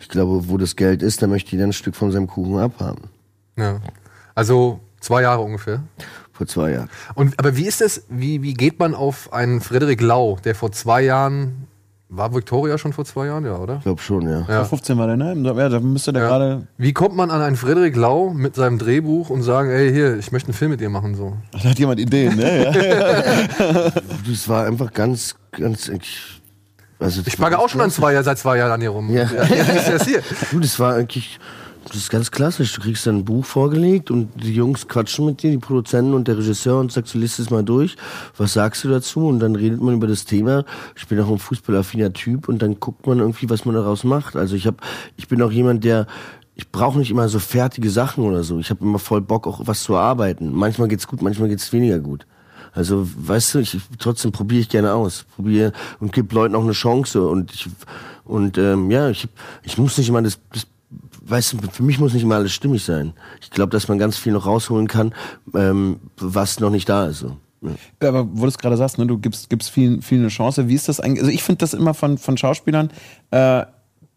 Ich 0.00 0.08
glaube, 0.08 0.48
wo 0.48 0.56
das 0.56 0.74
Geld 0.74 1.02
ist, 1.02 1.20
da 1.20 1.26
möchte 1.26 1.52
jeder 1.52 1.64
ein 1.64 1.74
Stück 1.74 1.94
von 1.94 2.12
seinem 2.12 2.26
Kuchen 2.26 2.58
abhaben. 2.58 3.10
ja. 3.58 3.78
Also 4.34 4.80
zwei 5.00 5.22
Jahre 5.22 5.42
ungefähr. 5.42 5.82
Vor 6.40 6.46
zwei 6.46 6.70
Jahren. 6.70 6.88
Und 7.14 7.38
aber 7.38 7.54
wie 7.58 7.66
ist 7.66 7.82
es, 7.82 8.06
wie, 8.08 8.42
wie 8.42 8.54
geht 8.54 8.78
man 8.78 8.94
auf 8.94 9.30
einen 9.30 9.60
Frederik 9.60 10.00
Lau, 10.00 10.38
der 10.42 10.54
vor 10.54 10.72
zwei 10.72 11.02
Jahren, 11.02 11.68
war 12.08 12.34
Victoria 12.34 12.78
schon 12.78 12.94
vor 12.94 13.04
zwei 13.04 13.26
Jahren, 13.26 13.44
ja, 13.44 13.58
oder? 13.58 13.76
Ich 13.76 13.82
glaube 13.82 14.00
schon, 14.00 14.26
ja. 14.26 14.46
Ja. 14.48 14.60
Vor 14.60 14.78
15 14.78 14.96
war 14.96 15.06
der, 15.06 15.18
ne? 15.18 15.36
Ja, 15.36 15.68
da 15.68 15.80
müsste 15.80 16.14
der 16.14 16.22
gerade. 16.22 16.66
Wie 16.78 16.94
kommt 16.94 17.14
man 17.14 17.30
an 17.30 17.42
einen 17.42 17.56
Frederik 17.56 17.94
Lau 17.94 18.30
mit 18.30 18.54
seinem 18.54 18.78
Drehbuch 18.78 19.28
und 19.28 19.42
sagen, 19.42 19.68
ey, 19.68 19.92
hier, 19.92 20.16
ich 20.16 20.32
möchte 20.32 20.48
einen 20.48 20.54
Film 20.54 20.70
mit 20.70 20.80
dir 20.80 20.88
machen, 20.88 21.14
so? 21.14 21.36
Da 21.52 21.64
hat 21.68 21.78
jemand 21.78 22.00
Ideen, 22.00 22.36
ne? 22.36 22.64
Ja. 22.64 23.92
Das 24.26 24.48
war 24.48 24.64
einfach 24.64 24.94
ganz, 24.94 25.34
ganz, 25.50 25.88
ich, 25.88 26.40
also 26.98 27.20
Ich 27.26 27.36
packe 27.36 27.58
auch 27.58 27.68
schon 27.68 27.82
an 27.82 27.90
zwei, 27.90 28.22
seit 28.22 28.38
zwei 28.38 28.56
Jahren 28.56 28.72
an 28.72 28.80
dir 28.80 28.88
rum. 28.88 29.14
Ja. 29.14 29.24
ja 29.24 29.42
ist 29.42 29.88
das 29.90 30.06
hier. 30.06 30.22
Du, 30.50 30.58
das 30.58 30.80
war 30.80 30.94
eigentlich, 30.94 31.38
das 31.90 32.02
ist 32.02 32.10
ganz 32.10 32.30
klassisch. 32.30 32.72
Du 32.74 32.80
kriegst 32.80 33.06
dann 33.06 33.18
ein 33.18 33.24
Buch 33.24 33.44
vorgelegt 33.44 34.10
und 34.10 34.30
die 34.42 34.54
Jungs 34.54 34.88
quatschen 34.88 35.26
mit 35.26 35.42
dir, 35.42 35.50
die 35.50 35.58
Produzenten 35.58 36.14
und 36.14 36.28
der 36.28 36.38
Regisseur 36.38 36.78
und 36.78 36.92
sagst, 36.92 37.14
du 37.14 37.18
liest 37.18 37.38
es 37.38 37.50
mal 37.50 37.64
durch. 37.64 37.96
Was 38.36 38.52
sagst 38.52 38.84
du 38.84 38.88
dazu? 38.88 39.26
Und 39.26 39.40
dann 39.40 39.56
redet 39.56 39.80
man 39.80 39.94
über 39.94 40.06
das 40.06 40.24
Thema. 40.24 40.64
Ich 40.96 41.06
bin 41.08 41.20
auch 41.20 41.30
ein 41.30 41.38
fußballaffiner 41.38 42.12
Typ 42.12 42.48
und 42.48 42.62
dann 42.62 42.78
guckt 42.80 43.06
man 43.06 43.18
irgendwie, 43.18 43.50
was 43.50 43.64
man 43.64 43.74
daraus 43.74 44.04
macht. 44.04 44.36
Also 44.36 44.56
ich 44.56 44.66
habe, 44.66 44.76
ich 45.16 45.28
bin 45.28 45.42
auch 45.42 45.52
jemand, 45.52 45.84
der 45.84 46.06
ich 46.54 46.70
brauche 46.70 46.98
nicht 46.98 47.10
immer 47.10 47.28
so 47.28 47.38
fertige 47.38 47.90
Sachen 47.90 48.22
oder 48.24 48.44
so. 48.44 48.58
Ich 48.58 48.68
habe 48.70 48.84
immer 48.84 48.98
voll 48.98 49.22
Bock, 49.22 49.46
auch 49.46 49.66
was 49.66 49.82
zu 49.82 49.96
arbeiten. 49.96 50.52
Manchmal 50.52 50.88
geht's 50.88 51.06
gut, 51.06 51.22
manchmal 51.22 51.48
geht's 51.48 51.72
weniger 51.72 51.98
gut. 51.98 52.26
Also, 52.72 53.08
weißt 53.16 53.54
du, 53.54 53.58
ich 53.60 53.78
trotzdem 53.98 54.30
probiere 54.30 54.60
ich 54.60 54.68
gerne 54.68 54.92
aus, 54.92 55.24
probiere 55.34 55.72
und 55.98 56.12
gebe 56.12 56.34
Leuten 56.34 56.54
auch 56.54 56.62
eine 56.62 56.72
Chance 56.72 57.26
und 57.26 57.52
ich 57.52 57.68
und 58.24 58.58
ähm, 58.58 58.90
ja, 58.90 59.10
ich 59.10 59.26
ich 59.62 59.76
muss 59.76 59.98
nicht 59.98 60.08
immer 60.08 60.22
das, 60.22 60.38
das 60.52 60.66
weißt 61.30 61.52
du, 61.52 61.58
für 61.70 61.82
mich 61.82 61.98
muss 61.98 62.12
nicht 62.12 62.22
immer 62.22 62.36
alles 62.36 62.52
stimmig 62.52 62.84
sein. 62.84 63.12
Ich 63.40 63.50
glaube, 63.50 63.70
dass 63.70 63.88
man 63.88 63.98
ganz 63.98 64.16
viel 64.16 64.32
noch 64.32 64.46
rausholen 64.46 64.88
kann, 64.88 65.14
ähm, 65.54 66.00
was 66.16 66.60
noch 66.60 66.70
nicht 66.70 66.88
da 66.88 67.06
ist. 67.06 67.20
So. 67.20 67.36
Ja. 67.62 68.08
Aber 68.08 68.26
wo 68.32 68.42
du 68.42 68.48
es 68.48 68.58
gerade 68.58 68.76
sagst, 68.76 68.98
ne, 68.98 69.06
du 69.06 69.18
gibst, 69.18 69.50
gibst 69.50 69.70
vielen, 69.70 70.02
vielen 70.02 70.22
eine 70.22 70.30
Chance. 70.30 70.68
Wie 70.68 70.74
ist 70.74 70.88
das 70.88 71.00
eigentlich? 71.00 71.20
Also 71.20 71.32
ich 71.32 71.42
finde 71.42 71.58
das 71.58 71.74
immer 71.74 71.94
von, 71.94 72.18
von 72.18 72.36
Schauspielern, 72.36 72.90
äh, 73.30 73.64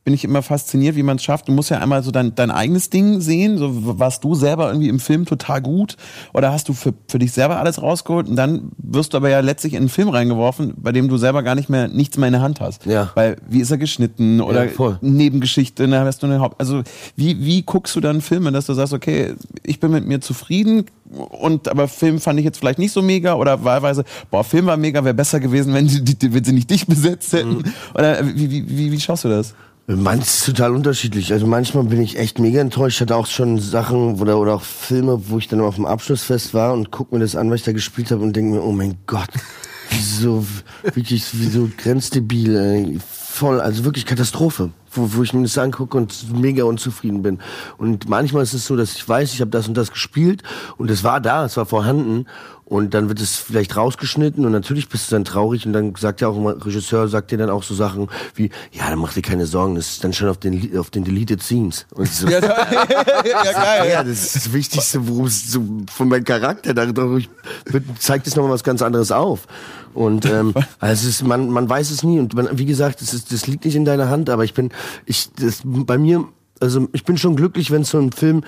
bin 0.05 0.13
ich 0.13 0.25
immer 0.25 0.41
fasziniert, 0.41 0.95
wie 0.97 1.03
man 1.03 1.15
es 1.15 1.23
schafft. 1.23 1.47
Du 1.47 1.53
musst 1.53 1.69
ja 1.69 1.79
einmal 1.79 2.03
so 2.03 2.11
dein, 2.11 2.35
dein 2.35 2.51
eigenes 2.51 2.89
Ding 2.89 3.21
sehen. 3.21 3.57
So 3.57 3.99
warst 3.99 4.23
du 4.25 4.35
selber 4.35 4.67
irgendwie 4.67 4.89
im 4.89 4.99
Film 4.99 5.25
total 5.25 5.61
gut 5.61 5.95
oder 6.33 6.51
hast 6.51 6.67
du 6.67 6.73
für, 6.73 6.93
für 7.07 7.19
dich 7.19 7.31
selber 7.31 7.57
alles 7.59 7.81
rausgeholt 7.81 8.27
und 8.27 8.35
dann 8.35 8.71
wirst 8.77 9.13
du 9.13 9.17
aber 9.17 9.29
ja 9.29 9.39
letztlich 9.39 9.73
in 9.73 9.79
einen 9.79 9.89
Film 9.89 10.09
reingeworfen, 10.09 10.73
bei 10.77 10.91
dem 10.91 11.07
du 11.07 11.15
selber 11.17 11.41
gar 11.41 11.55
nicht 11.55 11.69
mehr 11.69 11.87
nichts 11.87 12.17
mehr 12.17 12.27
in 12.27 12.33
der 12.33 12.41
Hand 12.41 12.59
hast. 12.59 12.85
Ja. 12.85 13.11
Weil 13.15 13.37
wie 13.47 13.61
ist 13.61 13.71
er 13.71 13.77
geschnitten 13.77 14.41
oder 14.41 14.65
Ja. 14.65 14.97
Nebengeschichte, 15.01 15.87
ne, 15.87 16.01
hast 16.01 16.21
du 16.21 16.27
eine 16.27 16.39
Haupt 16.41 16.59
also 16.59 16.83
wie 17.15 17.39
wie 17.45 17.61
guckst 17.61 17.95
du 17.95 18.01
dann 18.01 18.19
Filme, 18.21 18.51
dass 18.51 18.65
du 18.65 18.73
sagst, 18.73 18.93
okay, 18.93 19.33
ich 19.63 19.79
bin 19.79 19.91
mit 19.91 20.05
mir 20.05 20.19
zufrieden 20.19 20.85
und 21.29 21.69
aber 21.69 21.87
Film 21.87 22.19
fand 22.19 22.39
ich 22.39 22.45
jetzt 22.45 22.57
vielleicht 22.59 22.79
nicht 22.79 22.91
so 22.91 23.01
mega 23.01 23.35
oder 23.35 23.63
wahlweise, 23.63 24.03
boah, 24.31 24.43
Film 24.43 24.65
war 24.65 24.75
mega, 24.77 25.03
wäre 25.05 25.13
besser 25.13 25.39
gewesen, 25.39 25.73
wenn, 25.73 25.87
die, 25.87 26.03
die, 26.03 26.33
wenn 26.33 26.43
sie 26.43 26.51
nicht 26.53 26.69
dich 26.69 26.87
besetzt 26.87 27.31
hätten 27.31 27.57
Mhm. 27.59 27.63
oder 27.93 28.25
wie, 28.35 28.49
wie, 28.51 28.67
wie, 28.69 28.91
wie 28.91 28.99
schaust 28.99 29.23
du 29.23 29.29
das? 29.29 29.53
Manches 29.85 30.45
total 30.45 30.73
unterschiedlich. 30.73 31.33
Also 31.33 31.45
manchmal 31.45 31.83
bin 31.83 32.01
ich 32.01 32.17
echt 32.17 32.39
mega 32.39 32.61
enttäuscht. 32.61 32.97
Ich 32.97 33.01
hatte 33.01 33.17
auch 33.17 33.27
schon 33.27 33.59
Sachen 33.59 34.19
oder, 34.19 34.39
oder 34.39 34.55
auch 34.55 34.61
Filme, 34.61 35.29
wo 35.29 35.37
ich 35.37 35.49
dann 35.49 35.59
auf 35.59 35.75
dem 35.75 35.85
Abschlussfest 35.85 36.53
war 36.53 36.73
und 36.73 36.89
guck 36.89 37.11
mir 37.11 37.19
das 37.19 37.35
an, 37.35 37.49
was 37.51 37.61
ich 37.61 37.65
da 37.65 37.73
gespielt 37.73 38.09
habe 38.11 38.21
und 38.21 38.33
denke 38.33 38.55
mir, 38.55 38.63
oh 38.63 38.71
mein 38.71 38.95
Gott, 39.07 39.27
wieso, 39.89 40.45
wirklich, 40.83 41.25
wieso 41.33 41.69
grenzdebil, 41.77 42.55
ey. 42.55 42.99
voll, 43.01 43.59
also 43.59 43.83
wirklich 43.83 44.05
Katastrophe, 44.05 44.69
wo, 44.89 45.15
wo 45.15 45.21
ich 45.21 45.33
mir 45.33 45.43
das 45.43 45.57
angucke 45.57 45.97
und 45.97 46.31
mega 46.31 46.63
unzufrieden 46.63 47.21
bin. 47.21 47.39
Und 47.77 48.07
manchmal 48.07 48.43
ist 48.43 48.53
es 48.53 48.65
so, 48.65 48.77
dass 48.77 48.95
ich 48.95 49.07
weiß, 49.07 49.33
ich 49.33 49.41
habe 49.41 49.51
das 49.51 49.67
und 49.67 49.75
das 49.75 49.91
gespielt 49.91 50.43
und 50.77 50.89
es 50.91 51.03
war 51.03 51.19
da, 51.19 51.43
es 51.43 51.57
war 51.57 51.65
vorhanden 51.65 52.25
und 52.65 52.93
dann 52.93 53.09
wird 53.09 53.19
es 53.21 53.35
vielleicht 53.37 53.75
rausgeschnitten 53.75 54.45
und 54.45 54.51
natürlich 54.51 54.89
bist 54.89 55.11
du 55.11 55.15
dann 55.15 55.25
traurig 55.25 55.65
und 55.65 55.73
dann 55.73 55.93
sagt 55.95 56.21
ja 56.21 56.27
auch 56.29 56.37
immer, 56.37 56.65
Regisseur 56.65 57.07
sagt 57.07 57.31
dir 57.31 57.37
dann 57.37 57.49
auch 57.49 57.63
so 57.63 57.73
Sachen 57.75 58.07
wie, 58.35 58.49
ja, 58.71 58.89
dann 58.89 58.99
mach 58.99 59.13
dir 59.13 59.21
keine 59.21 59.45
Sorgen, 59.45 59.75
das 59.75 59.89
ist 59.91 60.03
dann 60.03 60.13
schon 60.13 60.29
auf 60.29 60.37
den, 60.37 60.77
auf 60.77 60.89
den 60.89 61.03
Deleted 61.03 61.41
Scenes. 61.43 61.85
Und 61.93 62.07
so, 62.07 62.27
Ja, 62.29 62.39
geil. 62.39 63.91
ja, 63.91 64.03
das 64.03 64.23
ist 64.23 64.35
das 64.35 64.53
Wichtigste, 64.53 65.07
worum 65.07 65.25
es 65.25 65.51
so 65.51 65.61
von 65.91 66.07
meinem 66.09 66.23
Charakter, 66.23 66.73
dadurch 66.73 67.29
wird- 67.65 67.83
zeigt 67.99 68.27
es 68.27 68.35
nochmal 68.35 68.51
was 68.53 68.63
ganz 68.63 68.81
anderes 68.81 69.11
auf. 69.11 69.47
Und 69.93 70.25
ähm, 70.25 70.53
also 70.79 71.07
es 71.07 71.15
ist, 71.21 71.23
man, 71.27 71.49
man 71.49 71.69
weiß 71.69 71.91
es 71.91 72.01
nie. 72.03 72.19
Und 72.19 72.33
man, 72.33 72.47
wie 72.57 72.65
gesagt, 72.65 73.01
es 73.01 73.13
ist, 73.13 73.31
das 73.31 73.45
liegt 73.47 73.65
nicht 73.65 73.75
in 73.75 73.85
deiner 73.85 74.09
Hand, 74.09 74.29
aber 74.29 74.43
ich 74.43 74.53
bin, 74.53 74.71
ich, 75.05 75.29
das, 75.33 75.61
bei 75.63 75.97
mir 75.97 76.25
also 76.59 76.87
ich 76.93 77.03
bin 77.03 77.17
schon 77.17 77.35
glücklich, 77.35 77.71
wenn 77.71 77.83
so 77.83 77.99
ein 77.99 78.11
Film, 78.11 78.43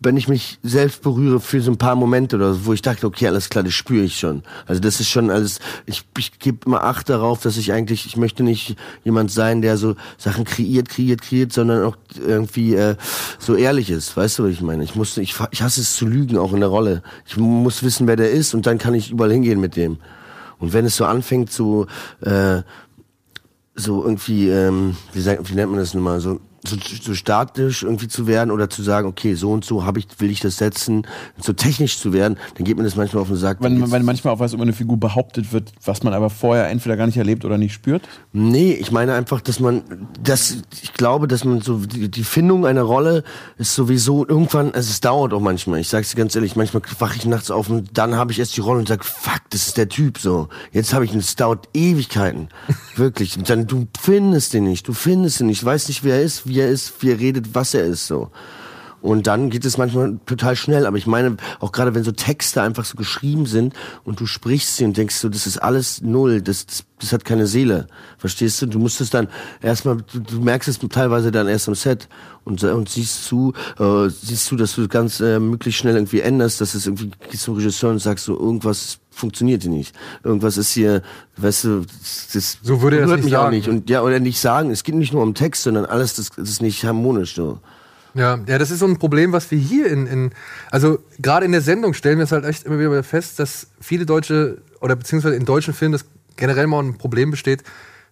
wenn 0.00 0.16
ich 0.16 0.28
mich 0.28 0.58
selbst 0.62 1.02
berühre 1.02 1.40
für 1.40 1.60
so 1.60 1.70
ein 1.72 1.78
paar 1.78 1.96
Momente 1.96 2.36
oder 2.36 2.54
so, 2.54 2.66
wo 2.66 2.72
ich 2.72 2.82
dachte, 2.82 3.06
okay, 3.06 3.26
alles 3.26 3.48
klar, 3.48 3.64
das 3.64 3.74
spüre 3.74 4.04
ich 4.04 4.18
schon. 4.18 4.42
Also 4.66 4.80
das 4.80 5.00
ist 5.00 5.08
schon 5.08 5.30
alles, 5.30 5.58
ich, 5.86 6.04
ich 6.16 6.38
gebe 6.38 6.58
immer 6.66 6.84
Acht 6.84 7.08
darauf, 7.08 7.42
dass 7.42 7.56
ich 7.56 7.72
eigentlich, 7.72 8.06
ich 8.06 8.16
möchte 8.16 8.42
nicht 8.44 8.76
jemand 9.02 9.32
sein, 9.32 9.60
der 9.60 9.76
so 9.76 9.96
Sachen 10.18 10.44
kreiert, 10.44 10.88
kreiert, 10.88 11.22
kreiert, 11.22 11.52
sondern 11.52 11.84
auch 11.84 11.96
irgendwie 12.24 12.74
äh, 12.74 12.96
so 13.38 13.56
ehrlich 13.56 13.90
ist. 13.90 14.16
Weißt 14.16 14.38
du, 14.38 14.44
was 14.44 14.50
ich 14.50 14.62
meine? 14.62 14.84
Ich 14.84 14.94
muss, 14.94 15.16
ich, 15.16 15.34
ich 15.50 15.62
hasse 15.62 15.80
es 15.80 15.96
zu 15.96 16.06
lügen, 16.06 16.38
auch 16.38 16.52
in 16.52 16.60
der 16.60 16.68
Rolle. 16.68 17.02
Ich 17.26 17.36
muss 17.36 17.82
wissen, 17.82 18.06
wer 18.06 18.16
der 18.16 18.30
ist 18.30 18.54
und 18.54 18.66
dann 18.66 18.78
kann 18.78 18.94
ich 18.94 19.10
überall 19.10 19.32
hingehen 19.32 19.60
mit 19.60 19.74
dem. 19.74 19.98
Und 20.58 20.72
wenn 20.72 20.84
es 20.84 20.96
so 20.96 21.04
anfängt, 21.04 21.50
so 21.50 21.86
äh, 22.20 22.62
so 23.74 24.02
irgendwie, 24.02 24.48
ähm, 24.50 24.96
wie, 25.12 25.20
sagt, 25.20 25.48
wie 25.48 25.54
nennt 25.54 25.70
man 25.70 25.78
das 25.80 25.94
nochmal, 25.94 26.18
so, 26.20 26.40
so, 26.66 26.76
so 27.00 27.14
statisch 27.14 27.82
irgendwie 27.82 28.08
zu 28.08 28.26
werden 28.26 28.50
oder 28.50 28.68
zu 28.68 28.82
sagen, 28.82 29.08
okay, 29.08 29.34
so 29.34 29.52
und 29.52 29.64
so 29.64 29.84
habe 29.84 29.98
ich, 29.98 30.06
will 30.18 30.30
ich 30.30 30.40
das 30.40 30.56
setzen, 30.56 31.06
so 31.38 31.52
technisch 31.52 31.98
zu 31.98 32.12
werden, 32.12 32.36
dann 32.56 32.64
geht 32.64 32.76
mir 32.76 32.82
das 32.82 32.96
manchmal 32.96 33.22
auf 33.22 33.28
den 33.28 33.36
Sack. 33.36 33.58
Wenn, 33.60 33.90
wenn 33.90 34.04
manchmal 34.04 34.34
auch 34.34 34.40
was 34.40 34.52
über 34.52 34.62
eine 34.62 34.72
Figur 34.72 34.96
behauptet 34.96 35.52
wird, 35.52 35.72
was 35.84 36.02
man 36.02 36.14
aber 36.14 36.30
vorher 36.30 36.68
entweder 36.68 36.96
gar 36.96 37.06
nicht 37.06 37.16
erlebt 37.16 37.44
oder 37.44 37.58
nicht 37.58 37.72
spürt? 37.72 38.02
Nee, 38.32 38.72
ich 38.72 38.90
meine 38.90 39.14
einfach, 39.14 39.40
dass 39.40 39.60
man, 39.60 39.82
das, 40.22 40.58
ich 40.82 40.94
glaube, 40.94 41.28
dass 41.28 41.44
man 41.44 41.60
so, 41.60 41.78
die, 41.78 42.10
die 42.10 42.24
Findung 42.24 42.66
einer 42.66 42.82
Rolle 42.82 43.24
ist 43.56 43.74
sowieso 43.74 44.26
irgendwann, 44.26 44.72
also 44.72 44.90
es 44.90 45.00
dauert 45.00 45.32
auch 45.32 45.40
manchmal, 45.40 45.80
ich 45.80 45.88
sag's 45.88 46.10
dir 46.10 46.16
ganz 46.16 46.34
ehrlich, 46.34 46.56
manchmal 46.56 46.82
wache 46.98 47.16
ich 47.16 47.26
nachts 47.26 47.50
auf 47.50 47.68
und 47.70 47.90
dann 47.96 48.16
habe 48.16 48.32
ich 48.32 48.38
erst 48.38 48.56
die 48.56 48.60
Rolle 48.60 48.80
und 48.80 48.88
sag, 48.88 49.04
fuck, 49.04 49.42
das 49.50 49.68
ist 49.68 49.76
der 49.76 49.88
Typ 49.88 50.18
so. 50.18 50.48
Jetzt 50.72 50.92
habe 50.92 51.04
ich 51.04 51.14
es 51.14 51.36
dauert 51.36 51.68
Ewigkeiten. 51.74 52.48
Wirklich. 52.96 53.36
Und 53.36 53.48
dann, 53.48 53.66
du 53.66 53.86
findest 54.00 54.54
den 54.54 54.64
nicht, 54.64 54.88
du 54.88 54.92
findest 54.92 55.40
ihn 55.40 55.46
nicht, 55.46 55.64
weißt 55.64 55.88
nicht, 55.88 56.04
wer 56.04 56.16
er 56.16 56.22
ist, 56.22 56.47
wie 56.48 56.60
er 56.60 56.68
ist, 56.68 57.02
wie 57.02 57.10
er 57.10 57.18
redet, 57.18 57.54
was 57.54 57.74
er 57.74 57.84
ist 57.84 58.06
so. 58.06 58.30
Und 59.00 59.28
dann 59.28 59.48
geht 59.50 59.64
es 59.64 59.78
manchmal 59.78 60.18
total 60.26 60.56
schnell. 60.56 60.86
Aber 60.86 60.96
ich 60.96 61.06
meine, 61.06 61.36
auch 61.60 61.72
gerade 61.72 61.94
wenn 61.94 62.02
so 62.02 62.12
Texte 62.12 62.62
einfach 62.62 62.84
so 62.84 62.96
geschrieben 62.96 63.46
sind 63.46 63.74
und 64.04 64.18
du 64.20 64.26
sprichst 64.26 64.76
sie 64.76 64.84
und 64.84 64.96
denkst 64.96 65.16
so, 65.16 65.28
das 65.28 65.46
ist 65.46 65.58
alles 65.58 66.02
null, 66.02 66.42
das, 66.42 66.66
das, 66.66 66.84
das 66.98 67.12
hat 67.12 67.24
keine 67.24 67.46
Seele. 67.46 67.86
Verstehst 68.18 68.60
du? 68.60 68.66
Du 68.66 68.78
musst 68.78 69.00
es 69.00 69.10
dann 69.10 69.28
erstmal, 69.62 69.98
du, 69.98 70.18
du 70.20 70.40
merkst 70.40 70.68
es 70.68 70.78
teilweise 70.90 71.30
dann 71.30 71.46
erst 71.46 71.68
am 71.68 71.74
Set 71.74 72.08
und, 72.44 72.62
und 72.64 72.88
siehst 72.88 73.24
zu, 73.24 73.52
äh, 73.78 74.08
siehst 74.08 74.46
zu, 74.46 74.56
dass 74.56 74.74
du 74.74 74.88
ganz 74.88 75.20
äh, 75.20 75.38
möglichst 75.38 75.80
schnell 75.80 75.94
irgendwie 75.94 76.20
änderst, 76.20 76.60
dass 76.60 76.74
es 76.74 76.86
irgendwie 76.86 77.10
zum 77.36 77.54
Regisseur 77.54 77.90
und 77.90 78.00
sagst 78.00 78.24
so, 78.24 78.38
irgendwas 78.38 78.98
funktioniert 79.18 79.62
hier 79.62 79.70
nicht. 79.70 79.94
Irgendwas 80.24 80.56
ist 80.56 80.70
hier, 80.70 81.02
weißt 81.36 81.64
du, 81.64 81.84
das, 82.32 82.58
So 82.62 82.80
würde 82.82 82.98
er 82.98 83.06
das 83.06 83.16
nicht 83.16 83.24
mich 83.24 83.36
auch 83.36 83.42
sagen. 83.42 83.56
nicht. 83.56 83.68
Und 83.68 83.90
ja, 83.90 84.02
oder 84.02 84.20
nicht 84.20 84.40
sagen, 84.40 84.70
es 84.70 84.84
geht 84.84 84.94
nicht 84.94 85.12
nur 85.12 85.22
um 85.22 85.34
Text, 85.34 85.62
sondern 85.64 85.84
alles, 85.84 86.14
das, 86.14 86.30
das 86.30 86.48
ist 86.48 86.62
nicht 86.62 86.84
harmonisch 86.84 87.34
so. 87.34 87.58
Ja, 88.14 88.38
ja, 88.46 88.58
das 88.58 88.70
ist 88.70 88.80
so 88.80 88.86
ein 88.86 88.98
Problem, 88.98 89.32
was 89.32 89.50
wir 89.50 89.58
hier 89.58 89.86
in, 89.88 90.06
in 90.06 90.30
also 90.70 90.98
gerade 91.18 91.44
in 91.44 91.52
der 91.52 91.60
Sendung 91.60 91.94
stellen 91.94 92.18
wir 92.18 92.24
es 92.24 92.32
halt 92.32 92.44
echt 92.44 92.64
immer 92.64 92.78
wieder 92.78 93.02
fest, 93.04 93.38
dass 93.38 93.68
viele 93.80 94.06
deutsche 94.06 94.58
oder 94.80 94.96
beziehungsweise 94.96 95.36
in 95.36 95.44
deutschen 95.44 95.74
Filmen 95.74 95.92
das 95.92 96.04
generell 96.36 96.66
mal 96.66 96.82
ein 96.82 96.96
Problem 96.96 97.30
besteht, 97.30 97.62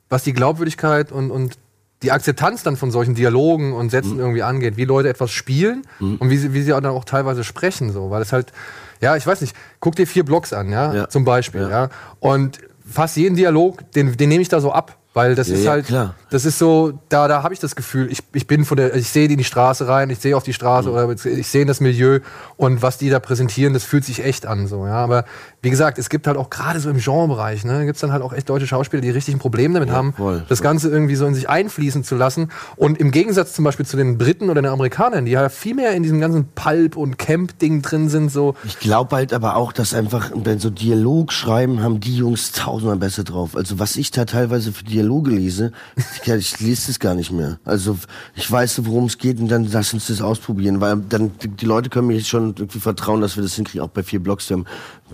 was 0.09 0.23
die 0.23 0.33
Glaubwürdigkeit 0.33 1.11
und, 1.13 1.31
und 1.31 1.59
die 2.03 2.13
Akzeptanz 2.13 2.63
dann 2.63 2.77
von 2.77 2.91
solchen 2.91 3.15
Dialogen 3.15 3.73
und 3.73 3.91
Sätzen 3.91 4.19
irgendwie 4.19 4.43
angeht, 4.43 4.77
wie 4.77 4.85
Leute 4.85 5.09
etwas 5.09 5.31
spielen 5.31 5.83
und 5.99 6.29
wie 6.29 6.37
sie, 6.37 6.53
wie 6.53 6.63
sie 6.63 6.75
auch 6.75 6.81
dann 6.81 6.93
auch 6.93 7.05
teilweise 7.07 7.43
sprechen, 7.43 7.91
so, 7.91 8.11
weil 8.11 8.21
es 8.21 8.33
halt, 8.33 8.53
ja, 9.01 9.17
ich 9.17 9.27
weiß 9.27 9.41
nicht, 9.41 9.55
guck 9.81 9.97
dir 9.97 10.07
vier 10.07 10.25
Blogs 10.25 10.53
an, 10.53 10.71
ja, 10.71 10.93
Ja. 10.95 11.09
zum 11.09 11.25
Beispiel, 11.25 11.69
ja. 11.71 11.89
und 12.21 12.59
fast 12.89 13.17
jeden 13.17 13.37
Dialog, 13.37 13.91
den, 13.93 14.17
den 14.17 14.29
nehme 14.29 14.43
ich 14.43 14.49
da 14.49 14.61
so 14.61 14.71
ab, 14.73 14.97
weil 15.13 15.35
das 15.35 15.49
Ja, 15.49 15.55
ist 15.55 15.65
ja, 15.65 15.71
halt, 15.73 15.87
klar. 15.87 16.15
das 16.31 16.45
ist 16.45 16.59
so, 16.59 16.93
da, 17.09 17.27
da 17.27 17.43
habe 17.43 17.53
ich 17.55 17.59
das 17.59 17.75
Gefühl, 17.75 18.11
ich, 18.13 18.21
ich 18.33 18.47
bin 18.47 18.65
von 18.65 18.77
der, 18.77 18.95
ich 18.95 19.09
sehe 19.09 19.29
in 19.29 19.39
die 19.39 19.45
Straße 19.45 19.89
rein, 19.89 20.09
ich 20.11 20.19
sehe 20.21 20.37
auf 20.37 20.45
die 20.45 20.53
Straße 20.53 20.91
oder 20.91 21.11
ich 21.11 21.49
sehe 21.49 21.63
in 21.63 21.69
das 21.69 21.81
Milieu 21.81 22.21
und 22.57 22.83
was 22.83 22.99
die 22.99 23.11
da 23.11 23.19
präsentieren, 23.19 23.73
das 23.73 23.83
fühlt 23.85 24.05
sich 24.05 24.23
echt 24.25 24.47
an, 24.47 24.67
so, 24.69 24.87
ja. 24.87 24.93
Aber 24.95 25.25
wie 25.63 25.71
gesagt, 25.71 25.99
es 25.99 26.09
gibt 26.09 26.27
halt 26.27 26.37
auch 26.37 26.51
gerade 26.51 26.79
so 26.81 26.91
im 26.91 26.99
Genrebereich, 26.99 27.65
ne, 27.65 27.87
gibt's 27.87 28.01
dann 28.01 28.13
halt 28.13 28.23
auch 28.23 28.33
echt 28.33 28.49
deutsche 28.49 28.67
Schauspieler, 28.67 29.01
die 29.01 29.11
richtig 29.11 29.35
ein 29.35 29.39
Problem 29.39 29.75
damit 29.75 29.91
haben, 29.91 30.13
voll, 30.13 30.45
das 30.49 30.63
Ganze 30.63 30.89
irgendwie 30.91 31.17
so 31.17 31.27
in 31.27 31.35
sich 31.35 31.49
einfließen 31.49 32.05
zu 32.05 32.15
lassen. 32.15 32.51
Und 32.77 32.99
im 32.99 33.11
Gegensatz 33.11 33.53
zum 33.53 33.65
Beispiel 33.65 33.87
zu 33.87 33.97
den 33.97 34.19
Briten 34.19 34.51
oder 34.51 34.63
den 34.63 34.71
Amerikanern, 34.71 35.25
die 35.25 35.33
ja 35.33 35.49
viel 35.49 35.75
mehr 35.75 35.93
in 35.93 36.03
diesem 36.03 36.21
ganzen 36.21 36.49
Pulp- 36.55 36.97
und 36.97 37.19
Camp-Ding 37.19 37.83
drin 37.83 38.09
sind, 38.09 38.31
so, 38.31 38.55
Ich 38.65 38.79
glaube 38.79 39.17
halt 39.17 39.33
aber 39.33 39.57
auch, 39.57 39.73
dass 39.73 39.95
einfach, 39.95 40.31
wenn 40.35 40.59
so 40.59 40.71
Dialog 40.71 41.33
schreiben, 41.33 41.83
haben 41.83 42.01
die 42.01 42.17
Jungs 42.17 42.53
tausendmal 42.53 42.97
besser 42.97 43.25
drauf. 43.25 43.57
Also 43.57 43.79
was 43.79 43.97
ich 43.97 44.11
da 44.11 44.25
teilweise 44.25 44.73
für 44.73 44.85
Dialoge 44.85 45.31
lese, 45.31 45.73
ich, 45.97 46.29
ich 46.33 46.61
lese 46.61 46.89
das 46.89 47.01
gar 47.01 47.15
nicht 47.15 47.33
mehr. 47.33 47.59
Also 47.65 47.99
ich 48.35 48.51
weiß, 48.51 48.85
worum 48.85 49.07
es 49.07 49.19
geht 49.19 49.41
und 49.41 49.49
dann 49.49 49.69
lass 49.71 49.93
uns 49.95 50.07
das 50.07 50.21
ausprobieren, 50.21 50.81
weil 50.81 50.99
dann 51.09 51.33
die, 51.43 51.49
die 51.49 51.67
Leute 51.67 51.91
können 51.91 52.09
mir 52.09 52.15
jetzt 52.15 52.29
schon 52.29 52.55
irgendwie 52.57 52.81
vertrauen, 52.81 53.21
dass 53.21 53.37
wir 53.37 53.43
das 53.43 53.55
hinkriegen. 53.55 53.85
Auch 53.85 53.91
bei 53.91 54.03
vier 54.03 54.21
Blogs, 54.21 54.49
wir 54.49 54.59
haben 54.59 54.67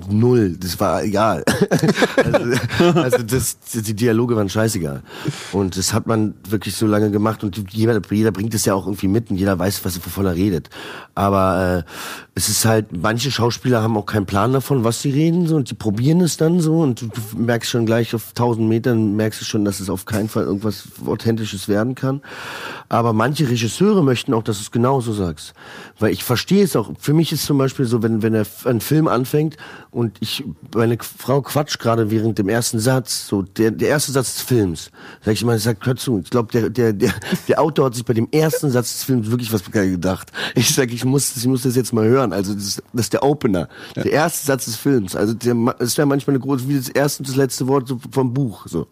null. 0.08 0.56
Das 0.58 0.78
war 0.80 1.02
egal. 1.02 1.44
also 2.16 3.12
also 3.12 3.22
das, 3.22 3.58
die 3.60 3.94
Dialoge 3.94 4.36
waren 4.36 4.48
scheißegal. 4.48 5.02
Und 5.52 5.76
das 5.76 5.92
hat 5.92 6.06
man 6.06 6.34
wirklich 6.48 6.76
so 6.76 6.86
lange 6.86 7.10
gemacht 7.10 7.44
und 7.44 7.72
jeder, 7.72 8.00
jeder 8.10 8.32
bringt 8.32 8.54
es 8.54 8.64
ja 8.64 8.74
auch 8.74 8.86
irgendwie 8.86 9.08
mit 9.08 9.30
und 9.30 9.36
jeder 9.36 9.58
weiß, 9.58 9.84
was 9.84 10.04
wovon 10.04 10.26
er 10.26 10.34
redet. 10.34 10.70
Aber 11.14 11.84
äh, 12.31 12.31
es 12.34 12.48
ist 12.48 12.64
halt, 12.64 12.96
manche 12.96 13.30
Schauspieler 13.30 13.82
haben 13.82 13.94
auch 13.96 14.06
keinen 14.06 14.24
Plan 14.24 14.54
davon, 14.54 14.84
was 14.84 15.02
sie 15.02 15.10
reden, 15.10 15.46
so 15.46 15.56
und 15.56 15.68
die 15.68 15.74
probieren 15.74 16.22
es 16.22 16.38
dann 16.38 16.60
so 16.60 16.80
und 16.80 17.02
du, 17.02 17.08
merkst 17.36 17.70
schon 17.70 17.84
gleich 17.84 18.14
auf 18.14 18.30
1000 18.30 18.66
Metern 18.66 19.16
merkst 19.16 19.42
du 19.42 19.44
schon, 19.44 19.66
dass 19.66 19.80
es 19.80 19.90
auf 19.90 20.06
keinen 20.06 20.30
Fall 20.30 20.44
irgendwas 20.44 20.84
authentisches 21.06 21.68
werden 21.68 21.94
kann. 21.94 22.22
Aber 22.88 23.12
manche 23.12 23.48
Regisseure 23.48 24.02
möchten 24.02 24.32
auch, 24.32 24.42
dass 24.42 24.56
du 24.58 24.62
es 24.62 24.70
genauso 24.70 25.12
sagst, 25.12 25.52
weil 25.98 26.12
ich 26.12 26.24
verstehe 26.24 26.64
es 26.64 26.74
auch. 26.74 26.90
Für 26.98 27.12
mich 27.12 27.32
ist 27.32 27.44
zum 27.44 27.58
Beispiel 27.58 27.84
so, 27.84 28.02
wenn 28.02 28.22
wenn 28.22 28.34
ein 28.34 28.80
Film 28.80 29.08
anfängt 29.08 29.58
und 29.90 30.16
ich 30.20 30.42
meine 30.74 30.96
Frau 31.00 31.42
quatscht 31.42 31.80
gerade 31.80 32.10
während 32.10 32.38
dem 32.38 32.48
ersten 32.48 32.78
Satz, 32.78 33.26
so 33.26 33.42
der 33.42 33.72
der 33.72 33.88
erste 33.88 34.12
Satz 34.12 34.34
des 34.34 34.42
Films, 34.42 34.90
sag 35.22 35.34
ich 35.34 35.42
immer, 35.42 35.58
sag 35.58 35.84
hör 35.84 35.96
zu, 35.96 36.20
ich 36.24 36.30
glaube 36.30 36.50
der 36.50 36.70
der 36.70 36.94
der 36.94 37.12
der 37.48 37.60
Autor 37.60 37.86
hat 37.86 37.94
sich 37.94 38.06
bei 38.06 38.14
dem 38.14 38.28
ersten 38.32 38.70
Satz 38.70 38.92
des 38.92 39.04
Films 39.04 39.30
wirklich 39.30 39.52
was 39.52 39.70
gedacht. 39.70 40.32
Ich 40.54 40.74
sag, 40.74 40.92
ich 40.92 41.04
muss 41.04 41.36
ich 41.36 41.46
muss 41.46 41.62
das 41.62 41.76
jetzt 41.76 41.92
mal 41.92 42.06
hören. 42.06 42.21
Also 42.30 42.52
das, 42.52 42.62
ist- 42.64 42.82
das 42.92 43.06
ist 43.06 43.12
der 43.14 43.22
Opener, 43.22 43.68
der 43.96 44.12
erste 44.12 44.44
Satz 44.46 44.66
des 44.66 44.76
Films. 44.76 45.16
Also 45.16 45.32
das 45.32 45.96
wäre 45.96 46.06
manchmal 46.06 46.36
eine 46.36 46.44
große 46.44 46.68
wie 46.68 46.76
das 46.76 46.90
erste 46.90 47.22
und 47.22 47.28
das 47.28 47.36
letzte 47.36 47.66
Wort 47.68 47.88
so 47.88 47.98
vom 48.10 48.34
Buch 48.34 48.66
so. 48.66 48.86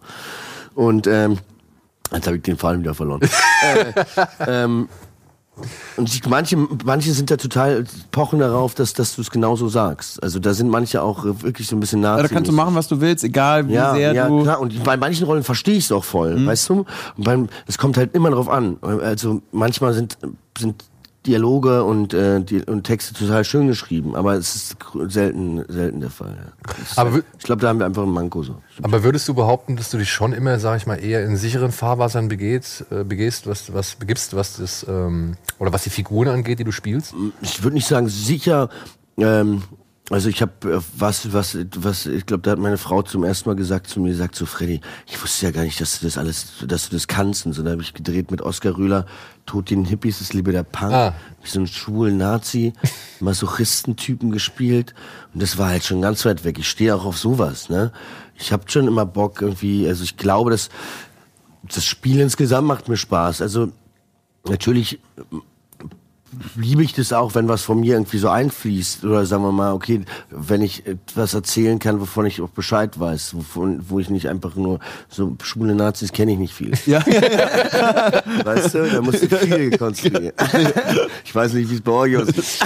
Und 0.75 1.07
ähm, 1.07 1.37
Jetzt 2.13 2.27
habe 2.27 2.39
ich 2.39 2.43
den 2.43 2.57
Faden 2.57 2.81
wieder 2.81 2.95
verloren. 2.95 3.21
äh, 3.63 3.93
ähm, 4.49 4.89
und 5.97 6.09
ich, 6.13 6.27
manche, 6.27 6.57
manche 6.85 7.13
sind 7.13 7.31
da 7.31 7.37
total 7.37 7.85
pochen 8.11 8.39
darauf, 8.39 8.75
dass, 8.75 8.95
dass 8.95 9.15
du 9.15 9.21
es 9.21 9.31
genauso 9.31 9.69
sagst. 9.69 10.21
Also 10.23 10.39
da 10.39 10.55
sind 10.55 10.71
manche 10.71 11.03
auch 11.03 11.23
wirklich 11.25 11.67
so 11.69 11.77
ein 11.77 11.81
bisschen 11.81 12.03
Ja, 12.03 12.13
Nazi. 12.17 12.23
da 12.29 12.35
kannst 12.35 12.51
du 12.51 12.55
machen, 12.55 12.75
was 12.75 12.89
du 12.89 13.01
willst, 13.01 13.23
egal 13.25 13.69
wie 13.69 13.75
ja, 13.75 13.95
sehr 13.95 14.13
ja, 14.15 14.27
du. 14.27 14.43
klar. 14.43 14.59
Und 14.61 14.83
bei 14.83 14.97
manchen 14.97 15.25
Rollen 15.27 15.45
verstehe 15.45 15.77
ich 15.77 15.85
es 15.85 15.93
auch 15.93 16.03
voll, 16.05 16.47
weißt 16.47 16.69
du? 16.71 16.87
Und 17.17 17.25
beim, 17.25 17.49
es 17.67 17.77
kommt 17.79 17.97
halt 17.99 18.15
immer 18.15 18.31
drauf 18.31 18.49
an. 18.49 18.79
Also 18.81 19.43
manchmal 19.53 19.93
sind, 19.93 20.17
sind 20.59 20.83
Dialoge 21.27 21.85
und, 21.85 22.15
äh, 22.15 22.41
die, 22.41 22.63
und 22.63 22.85
Texte 22.85 23.13
total 23.13 23.45
schön 23.45 23.67
geschrieben, 23.67 24.17
aber 24.17 24.35
es 24.35 24.55
ist 24.55 24.77
selten, 25.09 25.63
selten 25.69 26.01
der 26.01 26.09
Fall. 26.09 26.35
Ja. 26.39 26.75
Aber 26.97 27.19
ich 27.39 27.45
glaube, 27.45 27.61
da 27.61 27.69
haben 27.69 27.79
wir 27.79 27.85
einfach 27.85 28.05
einen 28.05 28.13
Manko 28.13 28.43
so. 28.43 28.57
Aber 28.81 29.03
würdest 29.03 29.29
du 29.29 29.35
behaupten, 29.35 29.77
dass 29.77 29.91
du 29.91 29.99
dich 29.99 30.11
schon 30.11 30.33
immer, 30.33 30.59
sag 30.59 30.79
ich 30.79 30.87
mal, 30.87 30.97
eher 30.97 31.23
in 31.25 31.37
sicheren 31.37 31.73
Fahrwassern 31.73 32.29
begehst, 32.29 32.87
äh, 32.91 33.05
begehst, 33.05 33.47
was, 33.47 33.75
was 33.75 33.97
begibst, 33.97 34.35
was 34.35 34.57
das 34.57 34.87
ähm, 34.89 35.37
oder 35.59 35.75
was 35.75 35.85
die 35.85 35.91
Figuren 35.91 36.29
angeht, 36.29 36.59
die 36.59 36.65
du 36.65 36.73
spielst? 36.73 37.15
ich 37.43 37.63
würde 37.63 37.75
nicht 37.75 37.87
sagen 37.87 38.09
sicher. 38.09 38.71
Ähm, 39.19 39.63
also 40.11 40.29
ich 40.29 40.43
habe 40.43 40.53
äh, 40.73 40.81
was, 40.97 41.33
was, 41.33 41.57
was. 41.77 42.07
Ich 42.07 42.27
glaube, 42.27 42.43
da 42.43 42.51
hat 42.51 42.59
meine 42.59 42.79
Frau 42.79 43.03
zum 43.03 43.23
ersten 43.23 43.49
Mal 43.49 43.55
gesagt 43.55 43.87
zu 43.87 44.01
mir, 44.01 44.13
sagt 44.15 44.35
so, 44.35 44.45
Freddy, 44.45 44.81
ich 45.07 45.23
wusste 45.23 45.47
ja 45.47 45.53
gar 45.53 45.63
nicht, 45.63 45.81
dass 45.81 46.01
du 46.01 46.07
das 46.07 46.19
alles, 46.19 46.47
dass 46.67 46.89
du 46.89 46.97
das 46.97 47.07
kannst. 47.07 47.47
Und 47.47 47.53
so, 47.53 47.63
da 47.63 47.71
habe 47.71 47.83
ich 47.83 47.95
gedreht 47.95 48.33
mit 48.33 48.43
Oskar 48.43 48.77
Rühler, 48.77 49.07
Tod 49.47 49.71
den 49.71 49.85
Hippies, 49.85 50.21
ist 50.21 50.35
lieber 50.35 50.51
der 50.51 50.65
Punk. 50.65 50.93
Ah. 50.93 51.15
Wie 51.41 51.49
so 51.49 51.61
einen 51.61 51.69
schwulen 51.69 52.19
Nazi, 52.19 52.73
Masochistentypen 53.21 54.33
gespielt. 54.33 54.95
Und 55.33 55.43
das 55.43 55.59
war 55.59 55.69
halt 55.69 55.85
schon 55.85 56.03
ganz 56.03 56.25
weit 56.25 56.43
weg. 56.45 56.59
Ich 56.59 56.69
stehe 56.69 56.95
auch 56.95 57.05
auf 57.05 57.17
sowas, 57.17 57.69
ne? 57.69 57.93
Ich 58.35 58.53
habe 58.53 58.65
schon 58.67 58.89
immer 58.89 59.07
Bock 59.07 59.41
irgendwie. 59.41 59.87
Also 59.87 60.03
ich 60.03 60.17
glaube, 60.17 60.51
dass 60.51 60.71
das 61.63 61.85
Spiel 61.85 62.19
insgesamt 62.19 62.67
macht 62.67 62.89
mir 62.89 62.97
Spaß. 62.97 63.43
Also 63.43 63.71
natürlich 64.49 64.99
liebe 66.57 66.83
ich 66.83 66.93
das 66.93 67.13
auch, 67.13 67.35
wenn 67.35 67.49
was 67.49 67.63
von 67.63 67.81
mir 67.81 67.95
irgendwie 67.95 68.19
so 68.19 68.29
einfließt. 68.29 69.05
Oder 69.05 69.27
sagen 69.27 69.43
wir 69.43 69.53
mal, 69.53 69.73
okay, 69.73 70.03
wenn 70.31 70.63
ich 70.63 70.87
etwas 70.87 71.35
erzählen 71.35 71.79
kann, 71.79 72.01
wovon 72.01 72.27
ich 72.27 72.41
auch 72.41 72.49
Bescheid 72.49 72.99
weiß, 72.99 73.35
wovon, 73.35 73.85
wo 73.89 73.99
ich 73.99 74.11
nicht 74.11 74.29
einfach 74.29 74.55
nur 74.55 74.79
so 75.09 75.37
schwule 75.43 75.75
Nazis 75.75 76.13
kenne 76.13 76.33
ich 76.33 76.39
nicht 76.39 76.55
viel. 76.55 76.73
Ja. 76.87 77.05
Weißt 78.45 78.75
du, 78.75 78.91
da 78.91 79.01
musst 79.01 79.23
du 79.23 79.37
viel 79.37 79.71
konstruieren. 79.79 80.33
Ich 81.25 81.35
weiß 81.35 81.53
nicht, 81.55 81.71
wie 81.71 81.75
es 81.75 81.81
bei 81.81 81.93
euch 81.93 82.17
aussieht. 82.17 82.59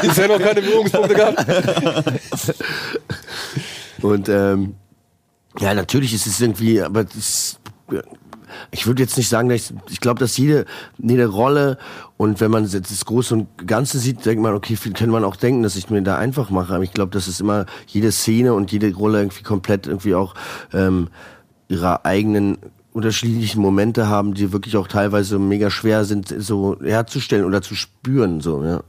Bisher 0.00 0.28
noch 0.28 0.38
keine 0.38 0.62
Berührungspunkte 0.62 1.14
gehabt. 1.14 1.46
Und 4.02 4.28
ähm, 4.28 4.74
ja, 5.58 5.74
natürlich 5.74 6.14
ist 6.14 6.26
es 6.26 6.40
irgendwie, 6.40 6.80
aber 6.80 7.04
das, 7.04 7.58
ich 8.70 8.86
würde 8.86 9.02
jetzt 9.02 9.16
nicht 9.16 9.28
sagen, 9.28 9.50
ich, 9.50 9.72
ich 9.90 10.00
glaube, 10.00 10.20
dass 10.20 10.36
jede, 10.36 10.64
jede 10.98 11.26
Rolle 11.26 11.78
und 12.16 12.40
wenn 12.40 12.50
man 12.50 12.66
jetzt 12.66 12.90
das 12.90 13.04
Große 13.04 13.34
und 13.34 13.66
Ganze 13.66 13.98
sieht, 13.98 14.26
denkt 14.26 14.42
man, 14.42 14.54
okay, 14.54 14.76
viel 14.76 14.92
kann 14.92 15.10
man 15.10 15.24
auch 15.24 15.36
denken, 15.36 15.62
dass 15.62 15.76
ich 15.76 15.90
mir 15.90 16.02
da 16.02 16.18
einfach 16.18 16.50
mache. 16.50 16.74
Aber 16.74 16.84
ich 16.84 16.92
glaube, 16.92 17.12
dass 17.12 17.28
es 17.28 17.40
immer 17.40 17.66
jede 17.86 18.10
Szene 18.12 18.54
und 18.54 18.72
jede 18.72 18.92
Rolle 18.92 19.18
irgendwie 19.18 19.42
komplett 19.42 19.86
irgendwie 19.86 20.14
auch 20.14 20.34
ähm, 20.72 21.08
ihre 21.68 22.04
eigenen 22.04 22.58
unterschiedlichen 22.92 23.62
Momente 23.62 24.08
haben, 24.08 24.34
die 24.34 24.52
wirklich 24.52 24.76
auch 24.76 24.88
teilweise 24.88 25.38
mega 25.38 25.70
schwer 25.70 26.04
sind, 26.04 26.34
so 26.36 26.76
herzustellen 26.82 27.44
oder 27.44 27.62
zu 27.62 27.74
spüren, 27.74 28.40
so, 28.40 28.64
ja. 28.64 28.82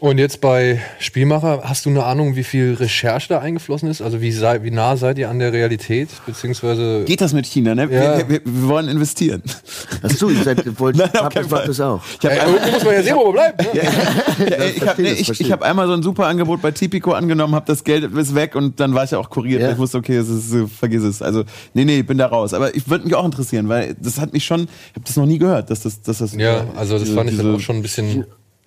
Und 0.00 0.18
jetzt 0.18 0.40
bei 0.40 0.80
Spielmacher, 1.00 1.62
hast 1.64 1.84
du 1.84 1.90
eine 1.90 2.04
Ahnung, 2.04 2.36
wie 2.36 2.44
viel 2.44 2.74
Recherche 2.74 3.30
da 3.30 3.40
eingeflossen 3.40 3.88
ist? 3.90 4.00
Also 4.00 4.20
wie, 4.20 4.30
sei, 4.30 4.62
wie 4.62 4.70
nah 4.70 4.96
seid 4.96 5.18
ihr 5.18 5.28
an 5.28 5.40
der 5.40 5.52
Realität? 5.52 6.08
Beziehungsweise. 6.24 7.02
Geht 7.04 7.20
das 7.20 7.32
mit 7.32 7.46
China, 7.46 7.74
ne? 7.74 7.88
Ja. 7.90 8.18
Wir, 8.18 8.28
wir, 8.28 8.40
wir 8.44 8.68
wollen 8.68 8.86
investieren. 8.86 9.42
Achso, 10.00 10.28
ihr 10.30 10.44
seid, 10.44 10.78
wollt, 10.78 10.94
Nein, 10.98 11.10
habt, 11.14 11.36
Fall. 11.46 11.66
das 11.66 11.80
auch. 11.80 12.00
Ich 12.20 12.24
habe 12.24 12.36
Ey, 12.38 12.46
irgendwo 12.48 12.70
muss 12.70 12.84
man 12.84 12.94
ja 12.94 13.02
sehen, 13.02 13.16
wo 13.16 13.24
man 13.24 13.32
bleibt. 13.32 13.60
Ne? 13.74 13.80
Ja, 14.48 14.64
ich 14.66 14.86
habe 14.86 15.02
ich, 15.02 15.40
ich 15.40 15.50
hab 15.52 15.62
einmal 15.62 15.88
so 15.88 15.94
ein 15.94 16.02
super 16.04 16.26
Angebot 16.26 16.62
bei 16.62 16.70
Tipico 16.70 17.10
angenommen, 17.12 17.56
habe 17.56 17.66
das 17.66 17.82
Geld 17.82 18.04
ist 18.04 18.34
weg 18.36 18.54
und 18.54 18.78
dann 18.78 18.94
war 18.94 19.02
ich 19.02 19.10
ja 19.10 19.18
auch 19.18 19.30
kuriert. 19.30 19.62
Ja. 19.62 19.72
Ich 19.72 19.78
wusste, 19.78 19.98
okay, 19.98 20.16
es 20.16 20.28
ist, 20.28 20.52
äh, 20.54 20.68
vergiss 20.68 21.02
es. 21.02 21.22
Also, 21.22 21.42
nee, 21.74 21.84
nee, 21.84 21.98
ich 21.98 22.06
bin 22.06 22.18
da 22.18 22.26
raus. 22.26 22.54
Aber 22.54 22.72
ich 22.72 22.88
würde 22.88 23.04
mich 23.04 23.16
auch 23.16 23.24
interessieren, 23.24 23.68
weil 23.68 23.96
das 24.00 24.20
hat 24.20 24.32
mich 24.32 24.44
schon, 24.44 24.60
ich 24.62 24.94
habe 24.94 25.04
das 25.06 25.16
noch 25.16 25.26
nie 25.26 25.38
gehört, 25.38 25.70
dass 25.70 25.80
das, 25.80 26.02
dass 26.02 26.18
das 26.18 26.34
Ja, 26.36 26.66
also 26.76 26.94
das 26.94 27.02
diese- 27.02 27.16
fand 27.16 27.30
ich 27.30 27.36
dann 27.36 27.52
auch 27.56 27.58
schon 27.60 27.74
ein 27.76 27.82
bisschen 27.82 28.26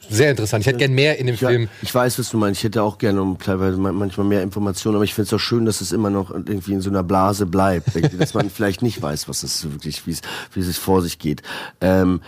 sehr 0.10 0.32
interessant. 0.32 0.62
Ich 0.62 0.68
hätte 0.68 0.80
gern 0.80 0.94
mehr 0.94 1.18
in 1.20 1.28
dem 1.28 1.36
Ja, 1.38 1.50
Film. 1.50 1.70
ich 1.82 1.94
weiß, 1.94 2.20
was 2.20 2.30
du 2.30 2.38
meinst. 2.38 2.60
Ich 2.60 2.64
hätte 2.66 2.84
auch 2.84 2.98
gerne 2.98 3.22
um 3.22 3.38
teilweise 3.38 3.78
man- 3.78 3.96
manchmal 3.96 4.26
mehr 4.28 4.42
Informationen, 4.44 4.96
aber 4.96 5.06
ich 5.06 5.14
finde 5.14 5.28
es 5.28 5.34
auch 5.34 5.40
schön, 5.40 5.66
dass 5.66 5.82
es 5.82 5.92
immer 5.92 6.10
noch 6.10 6.32
irgendwie 6.32 6.74
in 6.74 6.82
so 6.82 6.90
einer 6.90 7.04
Blase 7.04 7.46
bleibt, 7.46 7.90
dass 8.20 8.34
man 8.34 8.50
vielleicht 8.50 8.82
nicht 8.82 9.02
weiß, 9.02 9.28
was 9.30 9.44
es 9.44 9.64
wirklich, 9.72 10.06
wie 10.08 10.12
es, 10.12 10.22
wie 10.54 10.60
es 10.60 10.78
vor 10.78 11.02
sich 11.02 11.20
geht. 11.20 11.42
Ähm, 11.80 12.22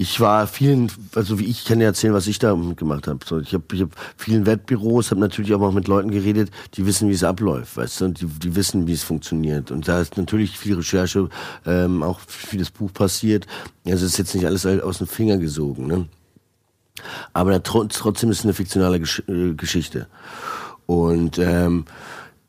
ich 0.00 0.20
war 0.20 0.46
vielen, 0.46 0.92
also 1.16 1.40
wie 1.40 1.46
ich 1.46 1.64
kann 1.64 1.80
dir 1.80 1.86
erzählen, 1.86 2.14
was 2.14 2.28
ich 2.28 2.38
da 2.38 2.54
mitgemacht 2.54 3.08
habe. 3.08 3.18
So, 3.26 3.40
ich 3.40 3.52
habe 3.52 3.64
ich 3.72 3.82
hab 3.82 3.90
vielen 4.16 4.46
Wettbüros, 4.46 5.10
habe 5.10 5.20
natürlich 5.20 5.52
auch 5.54 5.58
mal 5.58 5.72
mit 5.72 5.88
Leuten 5.88 6.12
geredet, 6.12 6.52
die 6.74 6.86
wissen, 6.86 7.08
wie 7.08 7.14
es 7.14 7.24
abläuft, 7.24 7.76
weißt 7.76 8.00
du, 8.00 8.04
und 8.04 8.20
die, 8.20 8.26
die 8.26 8.54
wissen, 8.54 8.86
wie 8.86 8.92
es 8.92 9.02
funktioniert. 9.02 9.72
Und 9.72 9.88
da 9.88 10.00
ist 10.00 10.16
natürlich 10.16 10.56
viel 10.56 10.76
Recherche, 10.76 11.28
ähm, 11.66 12.04
auch 12.04 12.20
vieles 12.20 12.70
Buch 12.70 12.92
passiert. 12.92 13.48
Also 13.86 14.06
es 14.06 14.12
ist 14.12 14.18
jetzt 14.18 14.34
nicht 14.36 14.46
alles 14.46 14.64
aus 14.66 14.98
dem 14.98 15.08
Finger 15.08 15.36
gesogen, 15.36 15.88
ne? 15.88 16.06
Aber 17.32 17.62
trotzdem 17.62 18.30
ist 18.30 18.40
es 18.40 18.44
eine 18.44 18.54
fiktionale 18.54 19.00
Gesch 19.00 19.22
äh, 19.28 19.54
Geschichte. 19.54 20.06
Und 20.86 21.38
ähm, 21.38 21.84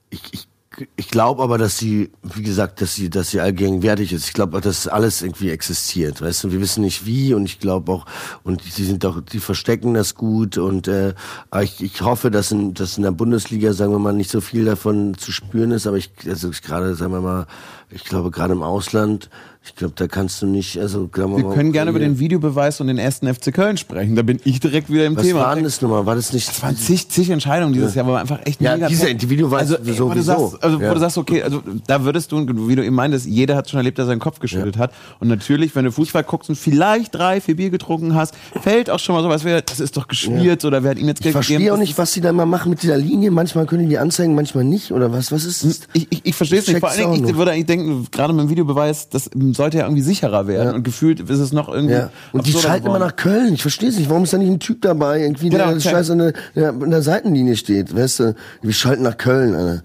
ich, 0.09 0.21
ich, 0.31 0.47
ich 0.95 1.09
glaube 1.09 1.43
aber, 1.43 1.57
dass 1.57 1.77
sie, 1.77 2.11
wie 2.23 2.43
gesagt, 2.43 2.81
dass 2.81 2.95
sie, 2.95 3.09
dass 3.09 3.31
sie 3.31 3.41
allgegenwärtig 3.41 4.13
ist. 4.13 4.27
Ich 4.27 4.33
glaube, 4.33 4.61
dass 4.61 4.87
alles 4.87 5.21
irgendwie 5.21 5.49
existiert, 5.49 6.21
weißt 6.21 6.43
du. 6.43 6.51
Wir 6.51 6.61
wissen 6.61 6.83
nicht 6.83 7.05
wie 7.05 7.33
und 7.33 7.45
ich 7.45 7.59
glaube 7.59 7.91
auch, 7.91 8.05
und 8.43 8.61
sie 8.61 8.85
sind 8.85 9.05
auch, 9.05 9.19
die 9.21 9.39
verstecken 9.39 9.93
das 9.93 10.15
gut 10.15 10.57
und 10.57 10.87
äh, 10.87 11.15
ich, 11.61 11.81
ich 11.81 12.01
hoffe, 12.01 12.31
dass 12.31 12.51
in, 12.51 12.73
dass 12.73 12.97
in 12.97 13.03
der 13.03 13.11
Bundesliga, 13.11 13.73
sagen 13.73 13.91
wir 13.91 13.99
mal, 13.99 14.13
nicht 14.13 14.31
so 14.31 14.41
viel 14.41 14.65
davon 14.65 15.17
zu 15.17 15.31
spüren 15.31 15.71
ist. 15.71 15.87
Aber 15.87 15.97
ich, 15.97 16.11
also 16.27 16.49
ich 16.49 16.61
gerade, 16.61 16.95
sagen 16.95 17.11
wir 17.11 17.21
mal, 17.21 17.47
ich 17.89 18.05
glaube 18.05 18.31
gerade 18.31 18.53
im 18.53 18.63
Ausland, 18.63 19.29
ich 19.61 19.75
glaube, 19.75 19.93
da 19.97 20.07
kannst 20.07 20.41
du 20.41 20.47
nicht, 20.47 20.79
also 20.79 21.09
sagen 21.13 21.37
Wir 21.37 21.43
können 21.53 21.71
gerne 21.73 21.91
über 21.91 21.99
den 21.99 22.17
Videobeweis 22.17 22.79
und 22.81 22.87
den 22.87 22.97
ersten 22.97 23.31
FC 23.31 23.53
Köln 23.53 23.77
sprechen. 23.77 24.15
Da 24.15 24.23
bin 24.23 24.39
ich 24.43 24.59
direkt 24.59 24.89
wieder 24.91 25.05
im 25.05 25.15
Was 25.15 25.23
Thema. 25.25 25.41
war 25.41 25.55
denn 25.55 25.63
das 25.65 25.81
nochmal? 25.81 26.05
War 26.05 26.15
das 26.15 26.33
nicht? 26.33 26.47
Das 26.49 26.63
waren 26.63 26.75
zig, 26.75 27.07
zig 27.09 27.29
Entscheidungen 27.29 27.73
dieses 27.73 27.93
Jahr, 27.93 28.05
man 28.05 28.15
einfach 28.15 28.39
echt 28.45 28.61
Ja, 28.61 28.75
mega 28.75 28.87
diese 28.87 29.05
Videobeweis 29.29 29.61
also, 29.71 29.75
ey, 29.75 29.81
wo 29.85 29.93
sowieso. 29.93 30.13
du 30.13 30.21
sagst, 30.21 30.63
also 30.63 30.79
Ja. 30.79 30.89
wo 30.89 30.93
du 30.93 30.99
sagst, 31.01 31.17
okay, 31.17 31.43
also 31.43 31.61
da 31.85 32.03
würdest 32.03 32.31
du, 32.31 32.47
wie 32.67 32.75
du 32.75 32.83
eben 32.85 32.95
meintest, 32.95 33.27
jeder 33.27 33.55
hat 33.57 33.69
schon 33.69 33.77
erlebt, 33.77 33.99
dass 33.99 34.05
er 34.05 34.07
seinen 34.07 34.19
Kopf 34.19 34.39
geschüttelt 34.39 34.77
hat. 34.77 34.91
Und 35.19 35.27
natürlich, 35.27 35.75
wenn 35.75 35.85
du 35.85 35.91
Fußball 35.91 36.23
guckst 36.23 36.49
und 36.49 36.55
vielleicht 36.55 37.13
drei, 37.13 37.39
vier 37.41 37.57
Bier 37.57 37.69
getrunken 37.69 38.15
hast, 38.15 38.33
fällt 38.61 38.89
auch 38.89 38.99
schon 38.99 39.13
mal 39.13 39.21
sowas, 39.21 39.43
wie, 39.45 39.61
das 39.63 39.79
ist 39.79 39.95
doch 39.97 40.07
gespielt 40.07 40.63
oder 40.65 40.83
wer 40.83 40.91
hat 40.91 40.97
ihm 40.97 41.07
jetzt 41.07 41.19
Ich 41.19 41.23
Geld 41.25 41.35
gegeben? 41.35 41.45
verstehe 41.59 41.73
auch 41.73 41.77
nicht, 41.77 41.97
was 41.97 42.13
sie 42.13 42.21
da 42.21 42.31
mal 42.31 42.45
machen 42.45 42.69
mit 42.71 42.81
dieser 42.81 42.97
Linie. 42.97 43.29
Manchmal 43.29 43.65
können 43.67 43.87
die 43.89 43.97
anzeigen, 43.99 44.33
manchmal 44.35 44.63
nicht. 44.63 44.91
Oder 44.93 45.11
was? 45.11 45.31
Was 45.33 45.43
ist 45.43 45.63
das? 45.65 45.81
Ich, 45.93 46.07
ich, 46.09 46.21
ich 46.25 46.35
verstehe 46.35 46.59
es 46.59 46.67
nicht. 46.67 46.79
Vor 46.79 46.89
allen 46.89 47.11
Dingen, 47.11 47.25
ich 47.25 47.31
noch. 47.33 47.37
würde 47.37 47.51
eigentlich 47.51 47.65
denken, 47.67 48.07
gerade 48.09 48.33
mit 48.33 48.45
dem 48.45 48.49
Videobeweis, 48.49 49.09
das 49.09 49.29
sollte 49.53 49.77
ja 49.77 49.83
irgendwie 49.85 50.01
sicherer 50.01 50.47
werden. 50.47 50.69
Ja. 50.69 50.75
Und 50.75 50.83
gefühlt 50.83 51.19
ist 51.19 51.39
es 51.39 51.51
noch 51.51 51.69
irgendwie. 51.69 51.95
Ja. 51.95 52.09
Und 52.31 52.45
die 52.47 52.53
schalten 52.53 52.87
immer 52.87 52.99
nach 52.99 53.15
Köln. 53.15 53.53
Ich 53.53 53.61
verstehe 53.61 53.89
es 53.89 53.97
nicht. 53.97 54.09
Warum 54.09 54.23
ist 54.23 54.33
da 54.33 54.37
nicht 54.37 54.49
ein 54.49 54.59
Typ 54.59 54.81
dabei, 54.81 55.21
irgendwie, 55.21 55.49
Genau, 55.49 55.67
der 55.67 55.75
okay. 55.75 55.89
scheiße 55.89 56.11
an 56.13 56.17
der, 56.19 56.33
der, 56.55 56.69
an 56.69 56.89
der 56.89 57.01
Seitenlinie 57.01 57.55
steht? 57.55 57.95
Weißt 57.95 58.19
du? 58.19 58.35
Wir 58.61 58.73
schalten 58.73 59.03
nach 59.03 59.17
Köln, 59.17 59.55
Alter. 59.55 59.83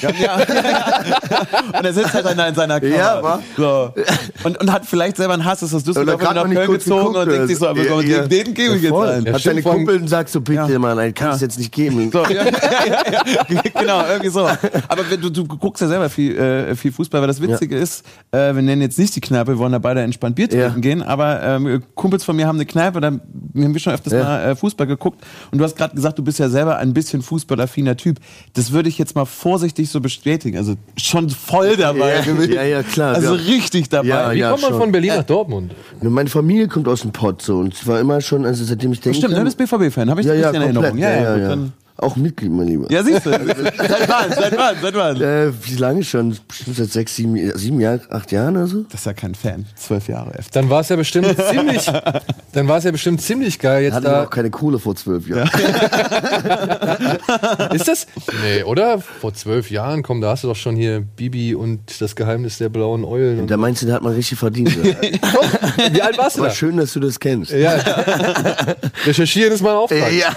Ja, 0.00 0.10
ja. 0.10 0.36
und 1.78 1.84
er 1.84 1.92
sitzt 1.92 2.14
halt 2.14 2.24
dann 2.24 2.38
in 2.48 2.54
seiner 2.54 2.80
Kammer. 2.80 2.96
Ja, 2.96 3.22
wa? 3.22 3.40
so. 3.56 3.92
und, 4.44 4.60
und 4.60 4.72
hat 4.72 4.86
vielleicht 4.86 5.16
selber 5.16 5.34
einen 5.34 5.44
Hass, 5.44 5.62
ist 5.62 5.74
das 5.74 5.84
Düsseldorf 5.84 6.20
nach 6.20 6.34
Köln 6.44 6.72
gezogen 6.72 7.12
geguckt, 7.12 7.16
und 7.18 7.32
denkt 7.32 7.48
sich 7.48 7.58
so, 7.58 7.68
aber 7.68 7.84
komm, 7.84 8.06
Ja, 8.06 8.26
den, 8.26 8.54
gebe 8.54 8.76
ich 8.76 8.82
Ja, 8.82 8.90
jetzt 8.90 9.26
ein. 9.26 9.34
Hat 9.34 9.42
seine 9.42 9.62
Kumpel 9.62 10.00
und 10.00 10.08
sagt 10.08 10.30
so, 10.30 10.40
bitte, 10.40 10.72
Ja. 10.72 10.78
Mann, 10.78 10.98
ey, 10.98 11.12
kann 11.12 11.32
es 11.32 11.40
jetzt 11.40 11.58
nicht 11.58 11.72
geben. 11.72 12.10
So, 12.10 12.24
ja, 12.24 12.30
ja, 12.44 12.44
ja, 12.44 13.46
ja, 13.48 13.62
genau, 13.78 14.04
irgendwie 14.06 14.30
so. 14.30 14.40
Aber 14.40 15.10
wenn 15.10 15.20
du, 15.20 15.30
du 15.30 15.44
guckst 15.44 15.80
ja 15.82 15.88
selber 15.88 16.08
viel, 16.08 16.36
äh, 16.36 16.74
viel 16.74 16.92
Fußball, 16.92 17.20
weil 17.20 17.28
das 17.28 17.40
Witzige 17.40 17.76
ist, 17.76 18.04
äh, 18.30 18.54
wir 18.54 18.62
nennen 18.62 18.82
jetzt 18.82 18.96
nicht 18.98 19.16
die 19.16 19.20
Kneipe, 19.20 19.52
wir 19.52 19.58
wollen 19.58 19.72
da 19.72 19.78
beide 19.78 20.00
entspannt 20.02 20.36
Bier 20.36 20.48
trinken 20.48 20.66
Ja. 20.74 20.80
gehen, 20.80 21.02
aber 21.02 21.42
ähm, 21.42 21.82
Kumpels 21.94 22.24
von 22.24 22.36
mir 22.36 22.46
haben 22.46 22.56
eine 22.56 22.66
Kneipe, 22.66 23.00
da 23.00 23.08
haben 23.08 23.20
wir 23.54 23.78
schon 23.80 23.92
öfters 23.94 24.12
Ja. 24.12 24.22
mal 24.24 24.42
äh, 24.50 24.56
Fußball 24.56 24.86
geguckt 24.86 25.24
und 25.50 25.58
du 25.58 25.64
hast 25.64 25.76
gerade 25.76 25.94
gesagt, 25.94 26.18
du 26.18 26.22
bist 26.24 26.38
ja 26.38 26.48
selber 26.48 26.76
ein 26.78 26.92
bisschen 26.92 27.22
fußballaffiner 27.22 27.96
Typ. 27.96 28.18
Das 28.54 28.72
würde 28.72 28.88
ich 28.88 28.98
jetzt 28.98 29.14
mal 29.14 29.24
vorsichtig 29.24 29.88
so 29.90 30.00
bestätigen. 30.00 30.56
Also 30.58 30.74
schon 30.96 31.30
voll 31.30 31.76
dabei 31.76 32.16
Ja, 32.16 32.20
gewesen. 32.22 32.52
ja, 32.52 32.62
ja, 32.62 32.82
klar, 32.82 33.14
Also 33.14 33.34
ja. 33.34 33.42
richtig 33.42 33.88
dabei. 33.88 34.08
Ja, 34.08 34.32
Wie 34.32 34.38
ja, 34.38 34.50
kommt 34.50 34.62
man 34.62 34.70
schon. 34.72 34.80
von 34.80 34.92
Berlin 34.92 35.12
nach 35.16 35.24
Dortmund? 35.24 35.74
Nur 36.02 36.12
Meine 36.12 36.28
Familie 36.28 36.68
kommt 36.68 36.88
aus 36.88 37.02
dem 37.02 37.12
Pott 37.12 37.42
so 37.42 37.58
und 37.58 37.74
ich 37.74 37.86
war 37.86 38.00
immer 38.00 38.20
schon, 38.20 38.44
also 38.44 38.64
seitdem 38.64 38.92
ich 38.92 39.00
denke. 39.00 39.18
Stimmt, 39.18 39.36
du 39.36 39.44
bist 39.44 39.56
BVB-Fan, 39.58 40.10
habe 40.10 40.20
ich 40.20 40.26
ja, 40.26 40.34
nicht 40.34 40.42
ja, 40.42 40.50
in. 40.50 40.62
Erinnerung. 40.62 40.98
Ja, 40.98 41.10
ja, 41.10 41.34
gut, 41.34 41.42
ja. 41.42 41.56
Auch 42.00 42.14
Mitglied, 42.14 42.52
mein 42.52 42.68
Lieber. 42.68 42.86
Ja, 42.92 43.02
siehst 43.02 43.26
du. 43.26 43.30
seit 43.30 44.08
wann? 44.08 44.32
Seit 44.32 44.56
wann? 44.56 44.76
Seit 44.80 44.94
wann? 44.94 45.20
Äh, 45.20 45.52
wie 45.64 45.74
lange 45.74 46.04
schon? 46.04 46.36
Bestimmt 46.46 46.76
seit 46.76 46.92
sechs, 46.92 47.16
sieben, 47.16 47.50
sieben 47.58 47.80
Jahren, 47.80 48.00
acht 48.10 48.30
Jahren 48.30 48.56
oder 48.56 48.68
so? 48.68 48.82
Das 48.84 49.00
ist 49.00 49.06
ja 49.06 49.12
kein 49.14 49.34
Fan. 49.34 49.66
Zwölf 49.74 50.06
Jahre 50.08 50.30
FC. 50.40 50.52
Dann 50.52 50.70
war 50.70 50.82
es 50.82 50.90
ja 50.90 50.96
bestimmt 50.96 51.34
ziemlich, 51.50 51.90
dann 52.52 52.68
war 52.68 52.78
es 52.78 52.84
ja 52.84 52.92
bestimmt 52.92 53.20
ziemlich 53.20 53.58
geil 53.58 53.82
jetzt 53.82 53.94
Hatte 53.94 54.06
da. 54.06 54.22
auch 54.24 54.30
keine 54.30 54.50
Kohle 54.50 54.78
vor 54.78 54.94
zwölf 54.94 55.26
Jahren. 55.28 55.50
Ist 57.74 57.88
das? 57.88 58.06
Nee, 58.44 58.62
oder? 58.62 59.00
Vor 59.00 59.34
zwölf 59.34 59.68
Jahren, 59.70 60.04
komm, 60.04 60.20
da 60.20 60.30
hast 60.30 60.44
du 60.44 60.48
doch 60.48 60.56
schon 60.56 60.76
hier 60.76 61.00
Bibi 61.00 61.56
und 61.56 62.00
das 62.00 62.14
Geheimnis 62.14 62.58
der 62.58 62.68
blauen 62.68 63.04
Eulen. 63.04 63.40
Und 63.40 63.50
Da 63.50 63.56
meinst 63.56 63.82
du, 63.82 63.86
da 63.86 63.94
hat 63.94 64.02
man 64.02 64.12
richtig 64.14 64.38
verdient. 64.38 64.70
Ja. 64.84 64.94
Wie 65.92 66.02
alt 66.02 66.16
warst 66.16 66.36
du 66.36 66.42
Aber 66.42 66.50
da? 66.50 66.54
schön, 66.54 66.76
dass 66.76 66.92
du 66.92 67.00
das 67.00 67.18
kennst. 67.18 67.50
Ja. 67.50 67.72
Recherchieren 69.04 69.52
ist 69.52 69.62
mein 69.62 69.72
Auftrag. 69.74 70.12
Ja. 70.12 70.28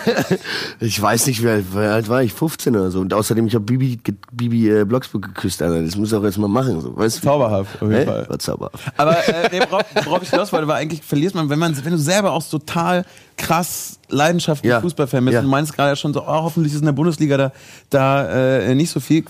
Ich 0.80 1.00
weiß 1.00 1.28
nicht, 1.28 1.44
wie 1.44 1.51
alt, 1.52 1.66
wie 1.74 1.78
alt 1.80 2.10
war 2.10 2.24
ich? 2.24 2.34
15 2.34 2.76
oder 2.76 2.92
so. 2.92 3.00
Und 3.02 3.14
außerdem, 3.14 3.48
ich 3.48 3.54
habe 3.56 3.66
Bibi, 3.66 4.00
Bibi 4.32 4.70
äh, 4.70 4.86
Blocksburg 4.86 5.24
geküsst, 5.24 5.62
Alter. 5.62 5.82
Das 5.84 5.96
muss 5.96 6.12
ich 6.12 6.18
auch 6.18 6.24
jetzt 6.24 6.38
mal 6.38 6.48
machen. 6.48 6.82
So. 6.82 6.96
Weißt? 6.98 7.22
Zauberhaft, 7.22 7.82
auf 7.82 7.90
jeden? 7.92 8.06
Fall. 8.06 8.28
War 8.30 8.40
zauberhaft. 8.40 8.92
Aber 8.98 9.18
äh, 9.28 9.50
nee, 9.52 9.60
worauf, 9.70 9.84
worauf 10.06 10.24
ich 10.24 10.30
hinaus 10.30 10.52
wollte, 10.52 10.68
war 10.68 10.76
eigentlich 10.78 11.02
verlierst 11.04 11.36
man, 11.36 11.50
wenn 11.50 11.60
man, 11.60 11.76
wenn 11.86 11.92
du 11.92 11.98
selber 12.00 12.32
auch 12.32 12.44
total 12.44 13.06
krass 13.38 14.00
leidenschaftlich 14.10 14.70
Ja. 14.70 14.82
Fußballfan 14.82 15.24
bist 15.26 15.34
Ja. 15.34 15.40
und 15.40 15.46
du 15.46 15.52
meinst 15.52 15.74
gerade 15.76 15.96
schon 15.96 16.14
so, 16.14 16.22
oh, 16.24 16.28
hoffentlich 16.28 16.74
ist 16.74 16.80
in 16.80 16.86
der 16.86 16.92
Bundesliga 16.94 17.38
da, 17.38 17.52
da 17.90 18.58
äh, 18.60 18.76
nicht 18.76 18.90
so 18.92 19.00
viel. 19.00 19.24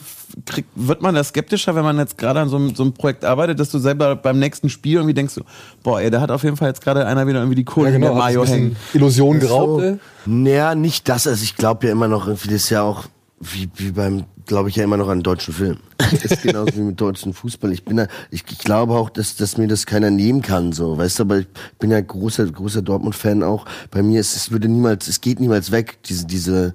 Krieg, 0.46 0.66
wird 0.76 1.02
man 1.02 1.16
da 1.16 1.24
skeptischer, 1.24 1.76
wenn 1.76 1.84
man 1.84 1.98
jetzt 1.98 2.18
gerade 2.18 2.40
an 2.40 2.50
so 2.50 2.58
einem, 2.58 2.76
so 2.76 2.84
einem 2.84 2.94
Projekt 2.94 3.26
arbeitet, 3.26 3.60
dass 3.60 3.70
du 3.72 3.80
selber 3.80 4.16
beim 4.16 4.40
nächsten 4.40 4.70
Spiel 4.70 4.96
irgendwie 4.96 5.14
denkst, 5.14 5.34
so, 5.34 5.42
boah, 5.84 6.02
ey, 6.02 6.10
da 6.10 6.22
hat 6.22 6.32
auf 6.32 6.44
jeden 6.44 6.58
Fall 6.58 6.70
jetzt 6.70 6.82
gerade 6.82 7.06
einer 7.06 7.28
wieder 7.28 7.40
irgendwie 7.40 7.56
die 7.56 7.66
Kohle 7.66 7.90
Ja, 7.90 7.96
in 7.96 8.02
genau. 8.02 8.14
der 8.14 8.24
Hat 8.24 8.32
Mayo 8.32 8.46
hängen. 8.46 8.76
Illusion 8.94 9.40
geraubt. 9.40 9.84
So. 9.84 10.00
Naja, 10.26 10.76
nicht 10.76 11.08
das. 11.10 11.28
Also 11.28 11.44
ich 11.44 11.56
glaube 11.56 11.88
ja 11.88 11.92
immer 11.92 12.08
noch, 12.08 12.28
irgendwie 12.28 12.50
das 12.50 12.64
ist 12.64 12.70
ja 12.70 12.84
auch, 12.84 13.06
wie, 13.40 13.70
wie 13.76 13.92
beim, 13.92 14.26
glaube 14.46 14.70
ich 14.70 14.76
ja 14.76 14.84
immer 14.84 14.98
noch 14.98 15.08
an 15.08 15.24
deutschen 15.24 15.54
Film. 15.54 15.78
Das 15.98 16.26
ist 16.26 16.44
genauso 16.44 16.76
wie 16.76 16.82
mit 16.82 17.02
deutschen 17.02 17.34
Fußball. 17.34 17.72
Ich 17.72 17.86
bin 17.86 17.98
da, 17.98 18.08
ich, 18.30 18.44
ich 18.50 18.60
glaube 18.60 18.94
auch, 18.94 19.10
dass, 19.10 19.36
dass 19.36 19.58
mir 19.58 19.68
das 19.68 19.86
keiner 19.86 20.12
nehmen 20.12 20.42
kann, 20.42 20.74
so, 20.74 20.98
weißt 20.98 21.20
du, 21.20 21.24
aber 21.24 21.40
ich 21.40 21.48
bin 21.80 21.90
ja 21.92 22.02
großer, 22.02 22.46
großer 22.46 22.82
Dortmund-Fan 22.82 23.44
auch. 23.44 23.66
Bei 23.90 24.04
mir 24.04 24.20
ist, 24.20 24.36
es 24.36 24.52
würde 24.52 24.68
niemals, 24.68 25.08
es 25.08 25.22
geht 25.22 25.40
niemals 25.40 25.72
weg, 25.72 26.00
diese, 26.04 26.26
diese, 26.28 26.74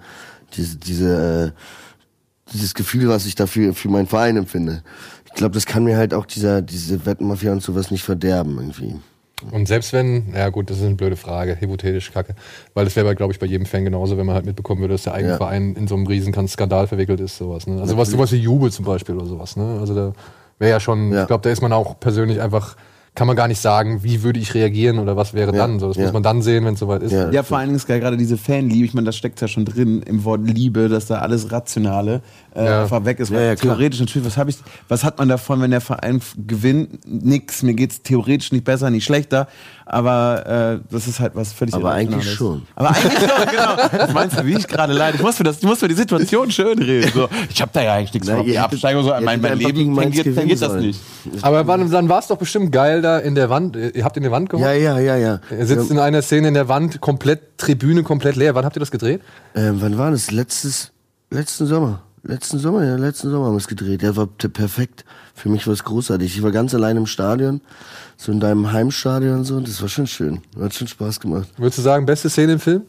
diese, 0.55 0.77
diese, 0.78 1.53
äh, 1.55 1.61
dieses 2.52 2.74
Gefühl, 2.74 3.09
was 3.09 3.27
ich 3.27 3.35
dafür 3.35 3.74
für 3.74 3.89
meinen 3.89 4.06
Verein 4.06 4.36
empfinde. 4.36 4.82
Ich 5.27 5.32
glaube, 5.32 5.55
das 5.55 5.66
kann 5.66 5.85
mir 5.85 5.97
halt 5.97 6.14
auch 6.14 6.27
dieser, 6.27 6.62
diese 6.62 7.05
Wettenmafia 7.06 7.52
und 7.52 7.62
sowas 7.62 7.90
nicht 7.90 8.02
verderben, 8.05 8.56
irgendwie. 8.59 8.97
Und 9.51 9.68
selbst 9.68 9.93
wenn, 9.93 10.32
ja 10.35 10.48
gut, 10.48 10.70
das 10.70 10.78
ist 10.78 10.85
eine 10.85 10.94
blöde 10.94 11.16
Frage, 11.16 11.60
hypothetisch 11.60 12.10
kacke. 12.12 12.35
Weil 12.73 12.86
das 12.86 12.97
wäre, 12.97 13.14
glaube 13.14 13.35
ich, 13.35 13.39
bei 13.39 13.44
jedem 13.47 13.66
Fan 13.66 13.85
genauso, 13.85 14.16
wenn 14.16 14.24
man 14.24 14.35
halt 14.35 14.47
mitbekommen 14.47 14.81
würde, 14.81 14.94
dass 14.94 15.02
der 15.02 15.12
eigene 15.12 15.32
Ja. 15.32 15.36
Verein 15.36 15.74
in 15.74 15.86
so 15.89 15.94
einem 15.94 16.06
riesen 16.06 16.32
Skandal 16.48 16.86
verwickelt 16.86 17.20
ist, 17.20 17.36
sowas. 17.36 17.66
Ne? 17.66 17.78
Also 17.81 17.98
was 17.98 18.10
sowas 18.10 18.32
wie 18.32 18.36
Jubel 18.36 18.73
zum 18.73 18.86
Beispiel 18.86 19.14
oder 19.14 19.27
sowas. 19.27 19.56
Ne? 19.56 19.78
Also 19.78 19.94
da 19.94 20.12
wäre 20.59 20.70
ja 20.70 20.81
schon, 20.81 21.12
Ja. 21.12 21.23
ich 21.23 21.27
glaube, 21.27 21.43
da 21.43 21.51
ist 21.51 21.60
man 21.60 21.73
auch 21.74 22.01
persönlich 22.01 22.40
einfach 22.40 22.77
kann 23.17 23.27
man 23.27 23.35
gar 23.35 23.49
nicht 23.49 23.61
sagen, 23.61 24.05
wie 24.05 24.23
würde 24.23 24.39
ich 24.39 24.55
reagieren 24.55 24.99
oder 24.99 25.17
was 25.17 25.33
wäre 25.33 25.51
dann. 25.51 25.81
So, 25.81 25.89
das 25.89 25.97
ja. 25.97 26.05
muss 26.05 26.13
man 26.13 26.23
dann 26.23 26.43
sehen, 26.43 26.67
wenn 26.67 26.75
es 26.75 26.81
soweit 26.81 27.03
ist. 27.03 27.13
Ja, 27.13 27.43
vor 27.43 27.57
allen 27.57 27.69
Dingen 27.69 27.77
ist 27.77 27.87
geil, 27.87 27.99
gerade 27.99 28.19
diese 28.19 28.37
Fanliebe, 28.37 28.85
ich 28.85 28.95
meine, 28.95 29.07
das 29.07 29.17
steckt 29.17 29.41
ja 29.41 29.49
schon 29.49 29.65
drin 29.65 30.03
im 30.03 30.25
Wort 30.25 30.43
Liebe, 30.47 30.89
dass 30.89 31.07
da 31.07 31.19
alles 31.19 31.51
Rationale 31.51 32.21
äh, 32.57 32.65
Ja. 32.65 32.83
einfach 32.83 33.05
weg 33.05 33.20
ist. 33.20 33.31
Ja, 33.31 33.37
Weil 33.37 33.47
ja, 33.49 33.55
klar. 33.57 33.77
theoretisch 33.77 34.01
natürlich, 34.01 34.27
was, 34.27 34.37
hab 34.37 34.49
ich, 34.49 34.57
was 34.89 35.05
hat 35.05 35.19
man 35.19 35.28
davon, 35.28 35.61
wenn 35.61 35.70
der 35.70 35.81
Verein 35.81 36.20
gewinnt? 36.47 37.07
Nix, 37.07 37.62
mir 37.62 37.74
geht's 37.74 38.03
theoretisch 38.03 38.53
nicht 38.53 38.65
besser, 38.65 38.91
nicht 38.91 39.05
schlechter, 39.05 39.47
aber 39.85 40.78
äh, 40.81 40.93
das 40.93 41.07
ist 41.07 41.20
halt 41.20 41.35
was 41.35 41.53
völlig 41.53 41.74
Aber 41.74 41.93
eigentlich 41.93 42.33
schon. 42.33 42.62
Aber 42.74 42.91
eigentlich 42.91 43.12
schon, 43.12 43.47
genau. 43.51 43.77
Was 43.99 44.12
meinst 44.12 44.39
du, 44.39 44.47
wie 44.47 44.55
ich 44.57 44.66
gerade 44.66 44.93
leide? 44.93 45.16
Ich 45.16 45.23
muss 45.23 45.37
für, 45.37 45.45
das, 45.45 45.59
ich 45.59 45.65
muss 45.65 45.78
für 45.78 45.89
die 45.89 45.95
Situation 45.95 46.51
schön 46.51 46.78
reden. 46.81 47.11
So, 47.15 47.28
ich 47.51 47.61
habe 47.61 47.70
da 47.74 47.83
ja 47.83 47.95
eigentlich 47.95 48.15
nichts 48.15 48.28
Na, 48.28 48.37
von. 48.39 48.57
Absteigung, 48.57 49.05
so, 49.05 49.11
mein, 49.23 49.41
mein 49.41 49.59
Leben 49.59 49.95
tangiert, 49.95 50.35
tangiert 50.35 50.62
das 50.62 50.74
nicht. 50.74 51.01
Aber 51.43 51.66
wann, 51.66 51.91
dann 51.91 52.09
war 52.09 52.19
es 52.19 52.27
doch 52.27 52.39
bestimmt 52.39 52.73
geil 52.73 53.03
da 53.03 53.19
in 53.19 53.35
der 53.35 53.51
Wand. 53.51 53.77
Ihr 53.77 54.05
habt 54.05 54.16
in 54.16 54.23
der 54.23 54.33
Wand 54.33 54.49
geholt? 54.51 54.66
Ja, 54.66 54.73
ja, 54.73 54.99
ja, 54.99 55.16
ja. 55.16 55.41
Er 55.51 55.66
sitzt 55.66 55.91
in 55.91 55.99
einer 55.99 56.23
Szene 56.23 56.49
in 56.49 56.55
der 56.55 56.69
Wand, 56.69 57.01
komplett, 57.01 57.59
Tribüne 57.59 58.03
komplett 58.03 58.37
leer. 58.37 58.55
Wann 58.55 58.65
habt 58.65 58.77
ihr 58.77 58.81
das 58.81 58.91
gedreht? 58.91 59.20
Ähm, 59.55 59.77
wann 59.81 59.97
war 59.99 60.11
das? 60.11 60.31
Letztes, 60.31 60.93
letzten 61.31 61.66
Sommer. 61.66 62.03
Letzten 62.27 62.59
Sommer, 62.59 62.85
ja, 62.85 62.97
letzten 62.97 63.31
Sommer 63.31 63.47
haben 63.47 63.55
wir 63.55 63.59
es 63.59 63.69
gedreht. 63.69 64.03
Der 64.03 64.16
war 64.16 64.27
perfekt. 64.27 65.05
Für 65.35 65.48
mich 65.48 65.66
war 65.66 65.74
es 65.74 65.85
großartig. 65.85 66.36
Ich 66.36 66.43
war 66.43 66.51
ganz 66.51 66.74
allein 66.74 66.97
im 66.97 67.07
Stadion, 67.07 67.61
so 68.16 68.32
in 68.32 68.40
deinem 68.40 68.73
Heimstadion 68.73 69.39
und 69.39 69.44
so. 69.44 69.57
Und 69.57 69.69
das 69.69 69.81
war 69.81 69.89
schon 69.89 70.09
schön. 70.09 70.43
Hat 70.59 70.74
schon 70.74 70.89
Spaß 70.89 71.20
gemacht. 71.20 71.48
Würdest 71.57 71.78
du 71.78 71.82
sagen, 71.82 72.05
beste 72.05 72.28
Szene 72.28 72.55
im 72.55 72.59
Film? 72.59 72.82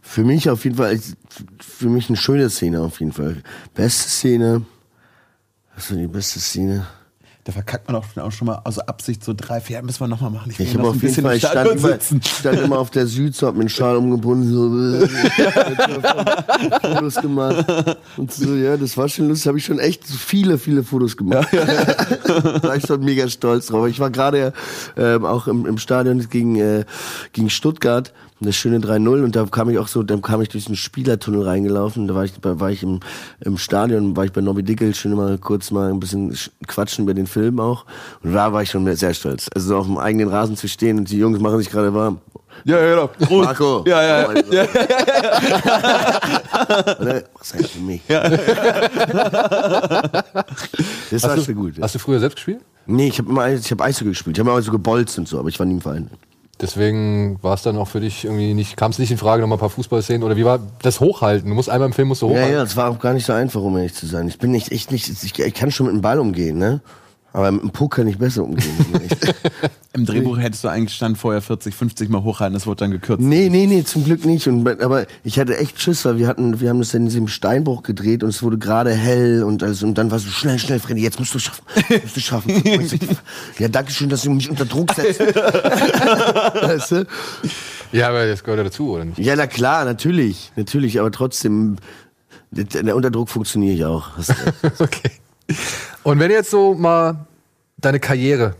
Für 0.00 0.22
mich 0.22 0.48
auf 0.48 0.62
jeden 0.62 0.76
Fall, 0.76 1.00
für 1.58 1.88
mich 1.88 2.08
eine 2.08 2.16
schöne 2.16 2.48
Szene 2.48 2.80
auf 2.80 3.00
jeden 3.00 3.12
Fall. 3.12 3.42
Beste 3.74 4.08
Szene. 4.08 4.64
Was 5.74 5.90
war 5.90 5.98
die 5.98 6.06
beste 6.06 6.38
Szene? 6.38 6.86
Da 7.44 7.52
verkackt 7.52 7.88
man 7.88 7.96
auch, 7.96 8.32
schon 8.32 8.46
mal 8.46 8.62
aus 8.64 8.78
Absicht 8.78 9.22
so 9.22 9.34
drei, 9.36 9.60
vier, 9.60 9.82
müssen 9.82 10.00
wir 10.00 10.08
nochmal 10.08 10.30
machen. 10.30 10.50
Ich 10.56 10.58
noch 10.58 10.66
habe 10.66 10.78
ein 10.78 10.86
auf 10.86 10.94
jeden 10.94 11.00
bisschen 11.00 11.24
Fall, 11.24 11.36
ich 11.36 11.46
stand, 11.46 11.78
sitzen. 11.78 12.22
stand 12.22 12.60
immer 12.60 12.78
auf 12.78 12.90
der 12.90 13.06
Süd, 13.06 13.36
so 13.36 13.46
hab 13.46 13.54
mir 13.54 13.60
einen 13.60 13.68
Schal 13.68 13.96
umgebunden, 13.96 14.50
so 14.50 15.04
äh, 15.04 15.06
Fotos 16.94 17.16
gemacht. 17.16 17.66
Und 18.16 18.32
so, 18.32 18.54
ja, 18.54 18.78
das 18.78 18.96
war 18.96 19.10
schon 19.10 19.28
lustig. 19.28 19.48
Habe 19.48 19.58
ich 19.58 19.64
schon 19.66 19.78
echt 19.78 20.06
viele, 20.06 20.56
viele 20.56 20.84
Fotos 20.84 21.18
gemacht. 21.18 21.48
da 21.52 22.62
war 22.62 22.76
ich 22.76 22.86
schon 22.86 23.04
mega 23.04 23.28
stolz 23.28 23.66
drauf. 23.66 23.88
Ich 23.88 24.00
war 24.00 24.10
gerade 24.10 24.54
ähm, 24.96 25.26
auch 25.26 25.46
im, 25.46 25.66
im 25.66 25.76
Stadion 25.76 26.26
gegen, 26.30 26.56
äh, 26.56 26.86
gegen 27.34 27.50
Stuttgart. 27.50 28.14
Das 28.44 28.54
schöne 28.56 28.78
3-0 28.78 29.24
und 29.24 29.34
da 29.36 29.44
kam 29.46 29.70
ich 29.70 29.78
auch 29.78 29.88
so, 29.88 30.02
dann 30.02 30.20
kam 30.22 30.40
ich 30.42 30.48
durch 30.50 30.66
den 30.66 30.76
Spielertunnel 30.76 31.42
reingelaufen. 31.42 32.06
Da 32.08 32.14
war 32.14 32.24
ich, 32.24 32.32
da 32.40 32.60
war 32.60 32.70
ich 32.70 32.82
im, 32.82 33.00
im 33.40 33.56
Stadion, 33.58 34.16
war 34.16 34.24
ich 34.26 34.32
bei 34.32 34.40
Nobby 34.40 34.62
Dickel, 34.62 34.94
schön 34.94 35.14
mal 35.14 35.38
kurz 35.38 35.70
mal 35.70 35.90
ein 35.90 36.00
bisschen 36.00 36.32
sch- 36.32 36.50
quatschen 36.66 37.04
über 37.04 37.14
den 37.14 37.26
Film 37.26 37.58
auch. 37.60 37.84
Und 38.22 38.32
da 38.34 38.52
war 38.52 38.62
ich 38.62 38.70
schon 38.70 38.92
sehr 38.94 39.14
stolz. 39.14 39.48
Also 39.54 39.68
so 39.68 39.76
auf 39.78 39.86
dem 39.86 39.98
eigenen 39.98 40.28
Rasen 40.28 40.56
zu 40.56 40.68
stehen 40.68 40.98
und 40.98 41.10
die 41.10 41.18
Jungs 41.18 41.40
machen 41.40 41.58
sich 41.58 41.70
gerade 41.70 41.94
warm. 41.94 42.18
Ja, 42.64 42.78
ja, 42.80 42.90
genau. 42.94 43.06
Prost. 43.08 43.44
Marco. 43.46 43.84
Ja, 43.86 44.02
ja, 44.02 44.28
Oh, 44.28 44.52
ja. 44.52 44.64
Was 47.38 47.54
heißt 47.54 47.70
für 47.70 47.80
mich? 47.80 48.00
Das 48.08 48.22
war 51.22 51.30
Hast 51.36 51.44
schon 51.44 51.54
du, 51.54 51.54
gut. 51.54 51.74
hast 51.80 51.94
du 51.94 51.98
früher 51.98 52.20
selbst 52.20 52.36
gespielt? 52.36 52.60
Nee, 52.86 53.08
ich 53.08 53.18
habe 53.18 53.30
immer 53.30 53.48
ich 53.50 53.70
hab 53.70 53.80
Eishockey 53.80 54.10
gespielt. 54.10 54.36
Ich 54.36 54.40
habe 54.40 54.50
immer 54.50 54.62
so 54.62 54.70
gebolzt 54.70 55.18
und 55.18 55.26
so, 55.28 55.38
aber 55.38 55.48
ich 55.48 55.58
war 55.58 55.66
nie 55.66 55.74
im 55.74 55.80
Verein. 55.80 56.10
Deswegen 56.60 57.38
war 57.42 57.54
es 57.54 57.62
dann 57.62 57.76
auch 57.76 57.88
für 57.88 58.00
dich 58.00 58.24
irgendwie 58.24 58.54
nicht, 58.54 58.76
kam 58.76 58.90
es 58.90 58.98
nicht 58.98 59.10
in 59.10 59.18
Frage, 59.18 59.40
nochmal 59.42 59.56
ein 59.58 59.60
paar 59.60 59.70
Fußballszenen 59.70 60.22
oder 60.22 60.36
wie 60.36 60.44
war 60.44 60.60
das 60.82 61.00
Hochhalten? 61.00 61.48
Du 61.48 61.54
musst 61.54 61.68
einmal 61.68 61.86
im 61.88 61.92
Film 61.92 62.08
musst 62.08 62.22
du 62.22 62.26
Ja, 62.26 62.32
hochhalten. 62.32 62.52
ja, 62.54 62.62
es 62.62 62.76
war 62.76 62.90
auch 62.90 62.98
gar 62.98 63.12
nicht 63.12 63.26
so 63.26 63.32
einfach, 63.32 63.60
um 63.60 63.76
ehrlich 63.76 63.94
zu 63.94 64.06
sein. 64.06 64.28
Ich 64.28 64.38
bin 64.38 64.50
nicht, 64.52 64.70
echt 64.72 64.92
nicht, 64.92 65.08
ich, 65.08 65.38
ich 65.38 65.54
kann 65.54 65.70
schon 65.70 65.86
mit 65.86 65.94
dem 65.94 66.00
Ball 66.02 66.18
umgehen, 66.20 66.58
ne? 66.58 66.80
Aber 67.34 67.50
mit 67.50 67.62
dem 67.62 67.70
Puck 67.70 67.96
kann 67.96 68.06
ich 68.06 68.16
besser 68.16 68.44
umgehen. 68.44 68.70
Im 69.92 70.06
Drehbuch 70.06 70.38
hättest 70.38 70.62
du 70.62 70.68
eigentlich 70.68 70.94
stand 70.94 71.18
vorher 71.18 71.42
40, 71.42 71.74
50 71.74 72.08
Mal 72.08 72.22
hochhalten, 72.22 72.54
das 72.54 72.64
wurde 72.64 72.84
dann 72.84 72.92
gekürzt. 72.92 73.20
nee, 73.20 73.48
nee, 73.48 73.66
nee, 73.66 73.82
zum 73.82 74.04
Glück 74.04 74.24
nicht. 74.24 74.46
Und, 74.46 74.80
aber 74.80 75.06
ich 75.24 75.40
hatte 75.40 75.58
echt 75.58 75.82
Schiss, 75.82 76.04
weil 76.04 76.16
wir 76.16 76.28
hatten, 76.28 76.60
wir 76.60 76.70
haben 76.70 76.78
das 76.78 76.94
in 76.94 77.06
diesem 77.06 77.26
Steinbruch 77.26 77.82
gedreht 77.82 78.22
und 78.22 78.28
es 78.28 78.44
wurde 78.44 78.56
gerade 78.58 78.94
hell 78.94 79.42
und 79.42 79.64
also, 79.64 79.84
und 79.84 79.98
dann 79.98 80.12
war 80.12 80.20
so 80.20 80.28
schnell, 80.28 80.60
schnell, 80.60 80.78
Freddy, 80.78 81.02
jetzt 81.02 81.18
musst 81.18 81.34
du 81.34 81.38
es 81.38 81.44
schaffen. 81.44 81.64
Musst 82.02 82.16
du 82.16 82.20
schaffen. 82.20 82.62
Ja, 83.58 83.66
danke 83.66 83.90
schön, 83.90 84.08
dass 84.08 84.22
du 84.22 84.30
mich 84.30 84.48
unter 84.48 84.64
Druck 84.64 84.92
setzt. 84.94 85.18
weißt 85.20 86.92
du? 86.92 87.06
Ja, 87.90 88.10
aber 88.10 88.26
das 88.26 88.44
gehört 88.44 88.58
ja 88.58 88.64
dazu, 88.64 88.90
oder 88.90 89.06
nicht? 89.06 89.18
Ja, 89.18 89.34
na 89.34 89.48
klar, 89.48 89.84
natürlich, 89.84 90.52
natürlich, 90.54 91.00
aber 91.00 91.10
trotzdem, 91.10 91.76
der, 92.52 92.94
Unterdruck 92.94 93.28
funktioniere 93.28 93.74
ich 93.74 93.84
auch. 93.84 94.10
Okay. 94.78 95.10
Und 96.02 96.18
wenn 96.18 96.28
du 96.28 96.34
jetzt 96.34 96.50
so 96.50 96.74
mal 96.74 97.26
deine 97.78 98.00
Karriere 98.00 98.54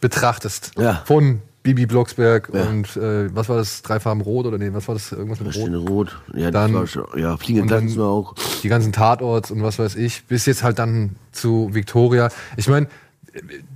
betrachtest, 0.00 0.72
Ja. 0.78 1.02
von 1.04 1.40
Bibi 1.62 1.86
Blocksberg 1.86 2.50
Ja. 2.52 2.62
und 2.64 2.96
äh, 2.96 3.34
was 3.34 3.48
war 3.48 3.56
das, 3.58 3.82
drei 3.82 4.00
Farben 4.00 4.22
rot 4.22 4.46
oder 4.46 4.56
nee, 4.58 4.70
was 4.72 4.88
war 4.88 4.94
das, 4.94 5.12
irgendwas 5.12 5.40
mit 5.40 5.54
rot? 5.56 5.88
Rot. 5.90 6.20
Ja, 6.34 6.50
Dann- 6.50 6.72
das 6.72 6.80
war 6.80 6.86
schon, 6.86 7.20
ja, 7.20 7.36
Tassen 7.36 7.66
dann- 7.68 7.96
war 7.96 8.08
auch. 8.08 8.34
Die 8.62 8.68
ganzen 8.68 8.92
Tatorts 8.92 9.50
und 9.50 9.62
was 9.62 9.78
weiß 9.78 9.96
ich, 9.96 10.24
bis 10.26 10.46
jetzt 10.46 10.62
halt 10.62 10.78
dann 10.78 11.16
zu 11.32 11.68
Victoria. 11.72 12.30
Ich 12.56 12.68
meine, 12.68 12.86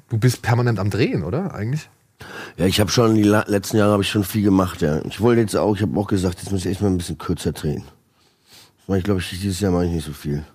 du 0.09 0.18
bist 0.18 0.40
permanent 0.43 0.78
am 0.78 0.90
Drehen, 0.90 1.22
oder 1.24 1.55
eigentlich? 1.55 1.89
Ja, 2.56 2.64
ich 2.66 2.81
habe 2.81 2.90
schon 2.90 3.16
die 3.16 3.22
letzten 3.24 3.76
Jahre 3.76 3.93
habe 3.93 4.02
ich 4.02 4.09
schon 4.09 4.24
viel 4.24 4.43
gemacht, 4.44 4.81
ja. 4.81 5.05
Ich 5.05 5.20
wollte 5.20 5.43
jetzt 5.43 5.55
auch, 5.56 5.76
ich 5.76 5.82
habe 5.82 5.98
auch 5.98 6.06
gesagt, 6.06 6.39
jetzt 6.40 6.51
muss 6.52 6.64
ich 6.64 6.70
echt 6.70 6.81
mal 6.81 6.89
ein 6.89 6.97
bisschen 6.97 7.18
kürzer 7.18 7.52
drehen. 7.52 7.85
Weil 8.86 8.98
ich 8.98 9.05
glaube, 9.05 9.20
ich, 9.20 9.31
dieses 9.31 9.61
Jahr 9.61 9.73
mache 9.73 9.86
ich 9.86 9.93
nicht 9.93 10.06
so 10.06 10.12
viel. 10.12 10.44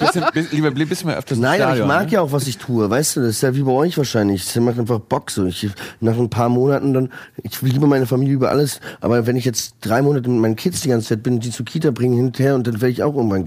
Bisschen, 0.00 0.24
bis- 0.32 0.52
lieber 0.52 0.68
ein 0.68 0.74
bisschen 0.88 1.08
mehr 1.08 1.18
öfters 1.18 1.36
Nein, 1.38 1.60
aber 1.60 1.72
ich 1.72 1.76
Stadion, 1.76 1.88
mag 1.88 2.06
ne? 2.06 2.12
ja 2.12 2.20
auch, 2.22 2.32
was 2.32 2.46
ich 2.46 2.56
tue, 2.56 2.88
weißt 2.88 3.16
du, 3.16 3.20
das 3.20 3.30
ist 3.30 3.42
ja 3.42 3.54
wie 3.54 3.62
bei 3.62 3.70
euch 3.72 3.96
wahrscheinlich. 3.98 4.44
Das 4.44 4.56
macht 4.62 4.78
einfach 4.78 4.98
Bock 5.00 5.30
so. 5.30 5.44
Ich, 5.44 5.68
nach 6.00 6.16
ein 6.16 6.30
paar 6.30 6.48
Monaten 6.48 6.94
dann, 6.94 7.10
ich 7.42 7.60
liebe 7.60 7.86
meine 7.86 8.06
Familie 8.06 8.34
über 8.34 8.48
alles, 8.50 8.80
aber 9.02 9.26
wenn 9.26 9.36
ich 9.36 9.44
jetzt 9.44 9.74
drei 9.82 10.00
Monate 10.00 10.30
mit 10.30 10.40
meinen 10.40 10.56
Kids 10.56 10.80
die 10.80 10.88
ganze 10.88 11.08
Zeit 11.08 11.22
bin, 11.22 11.40
die 11.40 11.50
zur 11.50 11.66
Kita 11.66 11.90
bringen 11.90 12.16
hinterher 12.16 12.54
und 12.54 12.66
dann 12.66 12.74
werde 12.80 12.88
ich 12.90 13.02
auch 13.02 13.14
irgendwann 13.14 13.44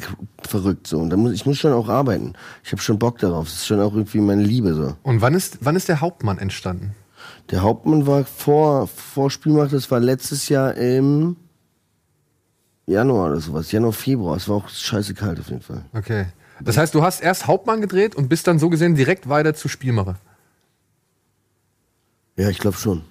verrückt 0.48 0.86
so. 0.86 1.00
Und 1.00 1.10
dann 1.10 1.20
muss, 1.20 1.34
ich 1.34 1.46
muss 1.48 1.58
schon 1.58 1.74
auch 1.74 1.90
arbeiten. 1.90 2.34
Ich 2.64 2.72
habe 2.72 2.82
schon 2.82 3.00
Bock 3.00 3.18
darauf. 3.18 3.46
Das 3.46 3.56
ist 3.56 3.66
schon 3.68 3.80
auch 3.82 3.94
irgendwie 3.94 4.20
meine 4.20 4.44
Liebe 4.44 4.74
so. 4.76 4.96
Und 5.02 5.22
wann 5.22 5.34
ist, 5.34 5.58
wann 5.62 5.76
ist 5.76 5.90
der 5.90 6.00
Hauptmann 6.02 6.38
entstanden? 6.38 6.92
Der 7.50 7.64
Hauptmann 7.64 8.06
war 8.06 8.24
vor, 8.26 8.88
vor 8.88 9.32
Spielmacht, 9.32 9.74
das 9.74 9.90
war 9.90 10.00
letztes 10.00 10.48
Jahr 10.50 10.76
im 10.76 11.38
Januar 12.90 13.32
oder 13.32 13.40
sowas. 13.40 13.72
Januar, 13.72 13.94
Februar. 13.94 14.36
Es 14.38 14.50
war 14.50 14.58
auch 14.58 14.70
scheiße 14.70 15.14
kalt 15.14 15.40
auf 15.40 15.50
jeden 15.50 15.62
Fall. 15.62 15.84
Okay. 15.94 16.26
Das 16.62 16.78
heißt, 16.78 16.94
du 16.94 17.04
hast 17.04 17.22
erst 17.22 17.48
Hauptmann 17.48 17.82
gedreht 17.82 18.16
und 18.16 18.28
bist 18.28 18.48
dann 18.48 18.60
so 18.60 18.70
gesehen 18.70 18.96
direkt 18.96 19.30
weiter 19.30 19.54
zu 19.54 19.68
Spielmacher. 19.70 20.18
Ja, 22.36 22.50
ich 22.50 22.60
glaube 22.60 22.78
schon. 22.78 23.04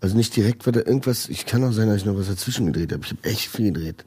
Also 0.00 0.16
nicht 0.16 0.34
direkt 0.34 0.66
weiter 0.66 0.86
irgendwas, 0.86 1.28
ich 1.28 1.46
kann 1.46 1.62
auch 1.64 1.72
sein, 1.72 1.88
dass 1.88 1.98
ich 1.98 2.04
noch 2.04 2.16
was 2.16 2.28
dazwischen 2.28 2.66
gedreht 2.66 2.92
habe. 2.92 3.04
Ich 3.04 3.10
habe 3.10 3.24
echt 3.24 3.48
viel 3.48 3.72
gedreht. 3.72 4.04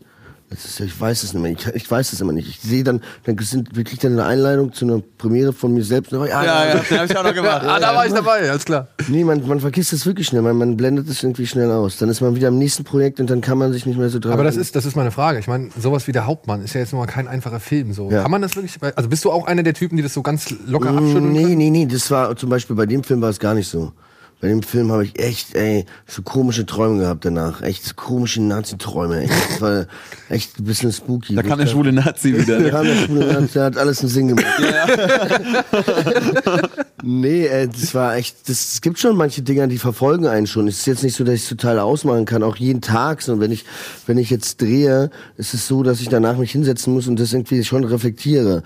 Ist, 0.52 0.80
ja- 0.80 0.86
ich 0.86 1.00
weiß 1.00 1.24
es 1.24 1.34
nicht 1.34 1.42
mehr. 1.42 1.52
Ich, 1.52 1.66
ich 1.84 1.90
weiß 1.90 2.14
es 2.14 2.22
immer 2.22 2.32
nicht. 2.32 2.48
Ich 2.48 2.60
sehe 2.60 2.84
dann, 2.84 3.02
dann 3.24 3.38
sind, 3.40 3.76
wir 3.76 3.84
kriegen 3.84 4.02
dann 4.02 4.12
eine 4.14 4.26
Einladung 4.26 4.72
zu 4.74 4.86
einer 4.86 5.02
Premiere 5.18 5.54
von 5.54 5.74
mir 5.74 5.84
selbst. 5.84 6.14
Und 6.14 6.20
dann, 6.20 6.30
Ja, 6.30 6.44
ja, 6.44 6.76
den 6.76 7.00
hab 7.00 7.10
ich 7.10 7.18
auch 7.18 7.24
noch 7.24 7.34
gemacht. 7.34 7.64
Ah, 7.66 7.80
da 7.80 7.96
war 7.96 8.06
ich 8.06 8.14
dabei, 8.14 8.50
alles 8.50 8.64
klar. 8.64 8.88
Nee, 9.08 9.24
man, 9.24 9.46
man 9.48 9.60
vergisst 9.60 9.92
es 9.92 10.06
wirklich 10.06 10.28
schnell. 10.28 10.44
Man, 10.44 10.56
man 10.58 10.78
blendet 10.78 11.10
es 11.10 11.24
irgendwie 11.24 11.48
schnell 11.48 11.72
aus. 11.72 11.98
Dann 11.98 12.10
ist 12.10 12.22
man 12.22 12.36
wieder 12.36 12.50
am 12.50 12.58
nächsten 12.60 12.84
Projekt 12.84 13.20
und 13.20 13.30
dann 13.30 13.42
kann 13.42 13.58
man 13.58 13.74
sich 13.74 13.86
nicht 13.86 13.98
mehr 13.98 14.10
so 14.10 14.20
dran 14.20 14.34
Aber 14.34 14.44
das 14.44 14.56
ist, 14.56 14.76
das 14.76 14.86
ist 14.86 14.96
meine 14.96 15.12
Frage. 15.12 15.40
Ich 15.40 15.48
meine, 15.48 15.70
sowas 15.80 16.08
wie 16.08 16.12
der 16.12 16.28
Hauptmann 16.28 16.64
ist 16.64 16.74
ja 16.76 16.82
jetzt 16.82 16.94
nun 16.94 17.02
mal 17.02 17.08
kein 17.08 17.28
einfacher 17.28 17.60
Film. 17.60 17.94
So. 17.94 18.12
Ja. 18.12 18.22
Kann 18.22 18.32
man 18.32 18.42
das 18.42 18.56
wirklich? 18.56 18.78
Also 18.96 19.10
bist 19.10 19.26
du 19.26 19.32
auch 19.32 19.48
einer 19.48 19.64
der 19.64 19.74
Typen, 19.74 19.98
die 19.98 20.04
das 20.04 20.14
so 20.14 20.22
ganz 20.22 20.54
locker 20.68 20.90
abschütteln? 20.90 21.32
Nee, 21.32 21.42
können? 21.44 21.58
nee, 21.58 21.70
nee, 21.72 21.86
das 21.88 22.10
war 22.12 22.36
zum 22.36 22.50
Beispiel 22.50 22.76
bei 22.76 22.86
dem 22.86 23.04
Film 23.04 23.22
war 23.22 23.30
es 23.30 23.40
gar 23.40 23.56
nicht 23.56 23.68
so. 23.68 23.94
Bei 24.42 24.50
dem 24.50 24.64
Film 24.64 24.92
habe 24.92 25.06
ich 25.06 25.18
echt, 25.18 25.56
ey, 25.56 25.86
so 26.06 26.22
komische 26.22 26.66
Träume 26.66 27.00
gehabt 27.00 27.24
danach. 27.24 27.62
Echt 27.62 27.86
so 27.86 27.94
komische 27.96 28.42
Nazi-Träume. 28.42 29.22
Echt, 29.22 29.34
Das 29.50 29.62
war 29.62 29.86
echt 30.30 30.60
ein 30.60 30.66
bisschen 30.66 30.92
spooky. 30.92 31.36
Da 31.36 31.42
kam 31.42 31.58
der 31.58 31.68
schwule 31.68 31.94
Nazi 31.94 32.38
wieder. 32.38 32.60
Da 32.60 32.70
kam 32.70 32.86
der 32.86 32.96
schwule 32.96 33.34
Nazi, 33.34 33.54
der 33.54 33.64
hat 33.64 33.78
alles 33.78 34.02
einen 34.02 34.10
Sinn 34.10 34.28
gemacht. 34.28 34.46
nee, 37.04 37.46
äh, 37.46 37.68
das 37.68 37.96
war 37.96 38.18
echt, 38.18 38.50
das, 38.50 38.74
es 38.74 38.82
gibt 38.82 39.00
schon 39.00 39.16
manche 39.16 39.42
Dinger, 39.42 39.68
die 39.68 39.78
verfolgen 39.78 40.28
einen 40.28 40.48
schon. 40.48 40.68
Es 40.68 40.80
ist 40.80 40.86
jetzt 40.86 41.04
nicht 41.04 41.16
so, 41.16 41.24
dass 41.24 41.36
ich 41.36 41.44
es 41.44 41.50
total 41.50 41.80
ausmachen 41.80 42.26
kann, 42.26 42.44
auch 42.44 42.58
jeden 42.58 42.82
Tag. 42.82 43.22
So, 43.22 43.40
wenn 43.40 43.52
ich, 43.52 43.64
wenn 44.06 44.18
ich 44.18 44.30
jetzt 44.30 44.62
drehe, 44.62 45.12
ist 45.38 45.54
es 45.54 45.66
so, 45.66 45.82
dass 45.82 46.02
ich 46.02 46.10
danach 46.10 46.38
mich 46.38 46.52
hinsetzen 46.52 46.94
muss 46.94 47.08
und 47.08 47.20
das 47.20 47.32
irgendwie 47.32 47.64
schon 47.64 47.86
reflektiere 47.86 48.64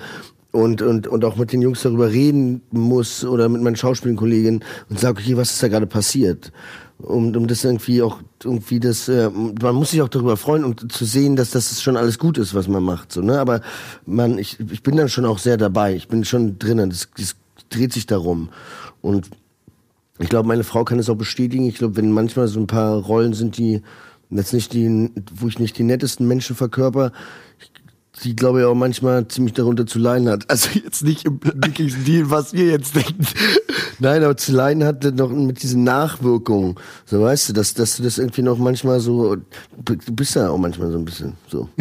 und, 0.52 0.82
und, 0.82 1.08
und 1.08 1.26
auch 1.26 1.36
mit 1.36 1.54
den 1.54 1.62
Jungs 1.62 1.82
darüber 1.84 2.12
reden 2.12 2.62
muss 2.72 3.24
oder 3.24 3.50
mit 3.50 3.62
meinen 3.62 3.76
Schauspielkolleginnen 3.76 4.64
und 4.90 5.00
sage, 5.00 5.20
okay, 5.22 5.38
was 5.38 5.52
ist 5.52 5.62
da 5.64 5.68
gerade 5.68 5.88
passiert? 5.88 6.52
Um, 6.98 7.34
um 7.34 7.48
das 7.48 7.64
irgendwie 7.64 8.02
auch, 8.02 8.20
irgendwie 8.44 8.80
das, 8.80 9.08
äh, 9.08 9.30
man 9.30 9.76
muss 9.76 9.92
sich 9.92 10.02
auch 10.02 10.10
darüber 10.10 10.36
freuen 10.36 10.66
und 10.66 10.92
zu 10.92 11.06
sehen, 11.06 11.38
dass 11.38 11.52
das 11.52 11.82
schon 11.82 11.96
alles 11.96 12.20
gut 12.20 12.38
ist, 12.38 12.54
was 12.54 12.68
man 12.68 12.84
macht, 12.84 13.14
so, 13.14 13.22
ne? 13.22 13.40
Aber 13.40 13.62
man, 14.06 14.38
ich, 14.38 14.60
ich 14.72 14.84
bin 14.84 14.98
dann 14.98 15.08
schon 15.08 15.26
auch 15.26 15.38
sehr 15.38 15.56
dabei. 15.56 15.96
Ich 15.96 16.10
bin 16.10 16.26
schon 16.26 16.60
drinnen. 16.60 16.90
Das, 16.90 17.08
das 17.16 17.36
dreht 17.70 17.94
sich 17.94 18.06
darum. 18.06 18.50
Und 19.02 19.30
ich 20.18 20.28
glaube, 20.28 20.50
meine 20.50 20.66
Frau 20.66 20.84
kann 20.84 21.00
es 21.00 21.10
auch 21.10 21.16
bestätigen. 21.16 21.66
Ich 21.66 21.76
glaube, 21.76 21.96
wenn 21.96 22.12
manchmal 22.12 22.50
so 22.50 22.60
ein 22.60 22.68
paar 22.68 22.98
Rollen 22.98 23.34
sind, 23.34 23.58
die 23.58 23.82
jetzt 24.30 24.54
nicht 24.54 24.74
die, 24.74 25.10
wo 25.34 25.48
ich 25.48 25.60
nicht 25.60 25.78
die 25.78 25.84
nettesten 25.84 26.28
Menschen 26.28 26.56
verkörper, 26.56 27.14
die, 28.24 28.36
glaube 28.36 28.60
ich, 28.60 28.66
auch 28.66 28.76
manchmal 28.76 29.28
ziemlich 29.28 29.54
darunter 29.54 29.86
zu 29.86 30.00
leiden 30.00 30.28
hat. 30.30 30.50
Also 30.50 30.70
jetzt 30.84 31.04
nicht 31.04 31.26
im 31.26 31.40
wirklichen 31.44 32.04
Deal, 32.06 32.30
was 32.30 32.54
wir 32.54 32.66
jetzt 32.66 32.96
denken. 32.96 33.26
Nein, 34.00 34.24
aber 34.24 34.36
zu 34.38 34.52
leiden 34.52 34.84
hat 34.84 35.04
noch 35.16 35.30
mit 35.32 35.62
diesen 35.64 35.84
Nachwirkungen. 35.84 36.76
So 37.06 37.22
weißt 37.22 37.50
du, 37.50 37.54
dass, 37.54 37.74
dass 37.74 37.98
du 37.98 38.04
das 38.04 38.18
irgendwie 38.18 38.42
noch 38.42 38.58
manchmal 38.58 39.00
so, 39.00 39.36
du 39.36 39.96
bist 40.14 40.36
ja 40.36 40.50
auch 40.50 40.58
manchmal 40.58 40.92
so 40.92 40.98
ein 40.98 41.06
bisschen 41.06 41.34
so. 41.48 41.70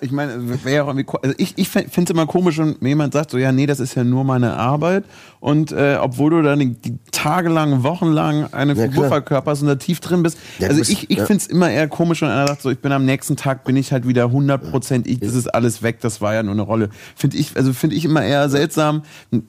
Ich 0.00 0.10
meine, 0.10 0.64
wäre 0.64 0.74
ja 0.76 0.82
auch 0.84 0.88
irgendwie, 0.88 1.06
also 1.22 1.34
ich, 1.38 1.54
ich 1.56 1.68
finde 1.68 1.90
es 2.04 2.10
immer 2.10 2.26
komisch, 2.26 2.58
wenn 2.58 2.76
jemand 2.80 3.12
sagt, 3.12 3.30
so, 3.30 3.38
ja, 3.38 3.52
nee, 3.52 3.66
das 3.66 3.80
ist 3.80 3.94
ja 3.94 4.04
nur 4.04 4.24
meine 4.24 4.54
Arbeit. 4.56 5.04
Und 5.40 5.72
äh, 5.72 5.98
obwohl 6.00 6.30
du 6.30 6.42
dann 6.42 6.76
tagelang, 7.12 7.82
wochenlang 7.82 8.52
eine 8.52 8.74
Ja, 8.74 8.84
Figur 8.84 9.08
verkörperst 9.08 9.62
und 9.62 9.68
da 9.68 9.74
tief 9.76 10.00
drin 10.00 10.22
bist. 10.22 10.38
Ja, 10.58 10.68
also 10.68 10.80
bist- 10.80 10.90
ich, 10.90 11.10
ich 11.10 11.18
ja. 11.18 11.26
finde 11.26 11.42
es 11.42 11.46
immer 11.46 11.70
eher 11.70 11.88
komisch, 11.88 12.22
wenn 12.22 12.28
einer 12.28 12.46
sagt, 12.48 12.62
so, 12.62 12.70
ich 12.70 12.78
bin 12.78 12.92
am 12.92 13.04
nächsten 13.04 13.36
Tag, 13.36 13.64
bin 13.64 13.76
ich 13.76 13.92
halt 13.92 14.06
wieder 14.06 14.26
100% 14.26 14.95
ich, 15.04 15.20
das 15.20 15.34
ist 15.34 15.48
alles 15.48 15.82
weg, 15.82 16.00
das 16.00 16.20
war 16.20 16.34
ja 16.34 16.42
nur 16.42 16.54
eine 16.54 16.62
Rolle. 16.62 16.90
Finde 17.14 17.36
ich, 17.36 17.56
also 17.56 17.72
finde 17.72 17.96
ich 17.96 18.04
immer 18.04 18.24
eher 18.24 18.48
seltsam. 18.48 19.02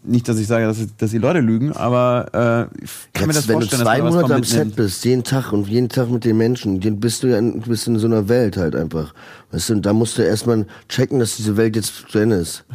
Nicht, 0.03 0.28
dass 0.28 0.38
ich 0.40 0.48
sage, 0.48 0.65
dass, 0.65 0.78
dass 0.98 1.11
die 1.11 1.18
Leute 1.18 1.40
lügen, 1.40 1.72
aber 1.72 2.69
äh, 2.72 2.84
ich 2.84 2.91
kann 3.14 3.28
mir 3.28 3.34
das 3.34 3.45
Jetzt, 3.45 3.48
wenn 3.48 3.60
du 3.60 3.68
vorstellen, 3.68 3.82
zwei 3.84 4.02
dass 4.02 4.14
Monate 4.14 4.36
am 4.36 4.44
Set 4.44 4.76
bist, 4.76 5.06
jeden 5.06 5.24
Tag 5.24 5.53
und 5.53 5.68
jeden 5.68 5.90
Tag 5.90 6.10
mit 6.10 6.26
den 6.26 6.38
Menschen, 6.38 6.80
dann 6.82 6.99
bist 6.99 7.24
du 7.24 7.28
ja 7.28 7.38
in, 7.38 7.61
du 7.61 7.69
bist 7.69 7.88
in 7.88 7.98
so 7.99 8.07
einer 8.07 8.28
Welt 8.30 8.57
halt 8.57 8.76
einfach. 8.76 9.14
Weißt 9.52 9.69
du, 9.69 9.74
und 9.74 9.86
da 9.86 9.94
musst 9.94 10.18
du 10.18 10.24
erstmal 10.24 10.65
checken, 10.90 11.19
dass 11.19 11.38
diese 11.38 11.57
Welt 11.57 11.76
jetzt 11.76 12.10
zu 12.10 12.19
Ende 12.19 12.38
ist. 12.38 12.65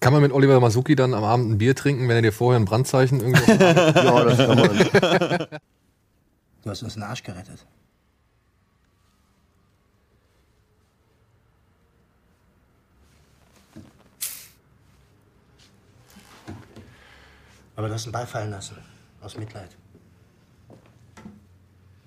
Kann 0.00 0.12
man 0.12 0.22
mit 0.22 0.32
Oliver 0.32 0.60
Masuki 0.60 0.94
dann 0.94 1.12
am 1.12 1.24
Abend 1.24 1.50
ein 1.50 1.58
Bier 1.58 1.74
trinken, 1.74 2.08
wenn 2.08 2.16
er 2.16 2.22
dir 2.22 2.32
vorher 2.32 2.60
ein 2.60 2.64
Brandzeichen 2.64 3.20
irgendwie 3.20 3.44
den 3.46 3.60
Ja, 3.60 4.24
das 4.24 4.38
kann 4.38 4.56
man. 4.56 5.48
Du 6.62 6.70
hast 6.70 6.82
uns 6.82 6.94
den 6.94 7.02
Arsch 7.02 7.22
gerettet. 7.22 7.66
Aber 17.78 17.86
du 17.86 17.94
hast 17.94 18.06
einen 18.06 18.12
Ball 18.12 18.26
fallen 18.26 18.50
lassen. 18.50 18.76
Aus 19.20 19.36
Mitleid. 19.36 19.76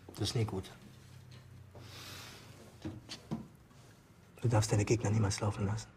Das 0.10 0.20
ist 0.20 0.36
nie 0.36 0.44
gut. 0.44 0.70
Du 4.42 4.50
darfst 4.50 4.70
deine 4.74 4.84
Gegner 4.84 5.10
niemals 5.12 5.40
laufen 5.40 5.66
lassen. 5.66 5.88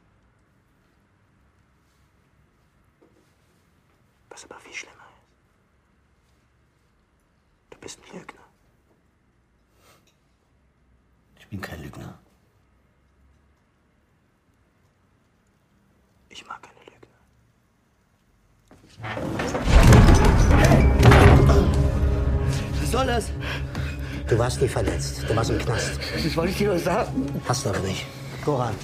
Was 4.29 4.45
aber 4.45 4.61
viel 4.61 4.75
schlimmer 4.75 4.95
ist. 4.95 5.25
Du 7.71 7.79
bist 7.79 7.99
ein 7.99 8.17
Lügner. 8.17 8.47
Ich 11.41 11.49
bin 11.49 11.61
kein 11.61 11.83
Lügner. 11.83 12.17
Ich 16.29 16.47
mag 16.47 16.63
keine 16.63 16.79
Lügner. 16.79 16.95
Was 22.81 22.91
soll 22.91 23.07
das? 23.07 23.31
Du 24.29 24.39
warst 24.39 24.61
nie 24.61 24.69
verletzt. 24.69 25.23
Du 25.29 25.37
warst 25.37 25.51
im 25.51 25.59
Knast. 25.59 25.99
Das 26.23 26.37
wollte 26.37 26.53
ich 26.53 26.59
dir 26.59 26.69
nur 26.69 26.79
sagen. 26.79 27.27
Hast 27.47 27.65
du 27.65 27.71
aber 27.71 27.81
nicht. 27.81 28.07
Goran. 28.45 28.75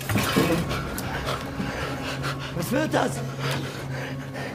Was 2.56 2.72
wird 2.72 2.92
das? 2.92 3.10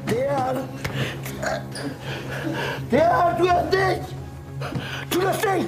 Der. 0.10 0.56
Der, 2.92 3.36
tu 3.38 3.46
das 3.46 3.66
nicht! 3.66 4.02
Tu 5.10 5.20
das 5.20 5.38
nicht! 5.38 5.68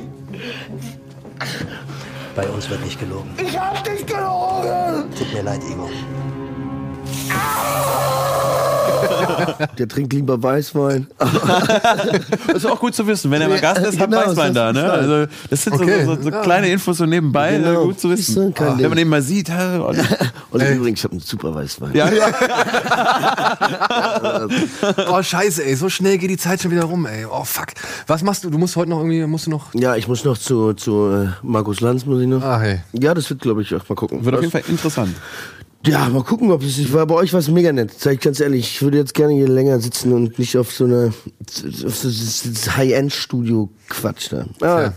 Bei 2.36 2.48
uns 2.48 2.70
wird 2.70 2.84
nicht 2.84 3.00
gelogen. 3.00 3.30
Ich 3.38 3.60
hab 3.60 3.84
dich 3.84 4.06
gelogen! 4.06 5.12
Tut 5.18 5.34
mir 5.34 5.44
leid, 5.44 5.62
Ivo. 5.64 5.90
Der 9.78 9.88
trinkt 9.88 10.14
lieber 10.14 10.42
Weißwein. 10.42 11.08
Das 11.18 12.56
ist 12.58 12.66
auch 12.66 12.80
gut 12.80 12.96
zu 12.96 13.06
wissen. 13.08 13.30
Wenn 13.32 13.42
er 13.42 13.50
mal 13.50 13.60
Gast 13.60 13.82
ist, 13.82 14.00
hat 14.00 14.10
Genau, 14.10 14.26
Weißwein 14.28 14.54
da. 14.54 14.72
das 14.74 14.84
Ne? 14.84 14.92
Also, 14.92 15.26
das 15.50 15.64
sind 15.64 15.74
Okay. 15.74 16.06
so, 16.06 16.16
so, 16.16 16.22
so 16.24 16.32
kleine 16.32 16.70
Infos 16.70 16.98
so 16.98 17.06
nebenbei, 17.06 17.58
Genau. 17.58 17.82
äh, 17.82 17.86
gut 17.86 18.00
zu 18.00 18.10
wissen. 18.10 18.54
Ding. 18.54 18.78
wenn 18.80 18.90
man 18.90 18.98
den 18.98 19.10
mal 19.10 19.22
sieht, 19.22 19.50
und, 19.50 20.00
Und 20.52 20.62
übrigens, 20.62 21.00
ich 21.00 21.04
habe 21.04 21.12
einen 21.14 21.22
super 21.22 21.54
Weißwein. 21.56 21.92
ja, 21.94 22.10
ja. 22.12 22.28
Oh, 25.10 25.22
scheiße, 25.22 25.64
ey, 25.66 25.76
so 25.76 25.90
schnell 25.90 26.18
geht 26.18 26.30
die 26.30 26.38
Zeit 26.38 26.62
schon 26.62 26.72
wieder 26.72 26.84
rum, 26.84 27.06
ey. 27.06 27.26
Oh, 27.26 27.44
fuck. 27.44 27.68
Was 28.08 28.24
machst 28.24 28.44
du? 28.44 28.50
Du 28.50 28.58
musst 28.58 28.76
heute 28.76 28.90
noch 28.90 28.98
irgendwie, 29.00 29.26
musst 29.26 29.46
du 29.48 29.52
noch. 29.52 29.74
Ja, 29.74 29.96
ich 29.96 30.08
muss 30.08 30.24
noch 30.26 30.38
zu, 30.38 30.74
zu 30.74 31.08
äh, 31.12 31.28
Markus 31.44 31.82
Lanz, 31.82 32.06
muss 32.06 32.22
ich 32.22 32.28
noch. 32.28 32.42
Ah, 32.44 32.60
hey. 32.60 32.82
Ja, 32.94 33.14
das 33.14 33.30
wird, 33.30 33.42
glaube 33.42 33.62
ich, 33.62 33.74
auch 33.76 33.88
mal 33.88 33.96
gucken. 33.96 34.24
Wird 34.26 34.36
auf 34.36 34.40
Was? 34.44 34.52
jeden 34.54 34.64
Fall 34.64 34.72
interessant. 34.72 35.16
Ja, 35.88 36.10
mal 36.10 36.24
gucken, 36.24 36.52
ob 36.52 36.64
es. 36.64 36.92
War 36.94 37.06
bei 37.08 37.16
euch 37.16 37.34
was 37.34 37.48
mega 37.50 37.72
nett. 37.72 37.92
Sag 37.98 38.14
ich 38.14 38.20
ganz 38.20 38.40
ehrlich, 38.40 38.62
ich 38.76 38.82
würde 38.82 38.98
jetzt 38.98 39.14
gerne 39.14 39.34
hier 39.34 39.48
länger 39.48 39.80
sitzen 39.80 40.14
und 40.14 40.38
nicht 40.40 40.58
auf 40.58 40.72
so 40.72 40.86
einer 40.86 41.14
auf 41.86 41.96
so 41.96 42.08
dieses 42.10 42.76
High-End-Studio 42.76 43.70
Quatsch 43.90 44.32
da. 44.32 44.46
Ah, 44.62 44.82
Ja. 44.82 44.94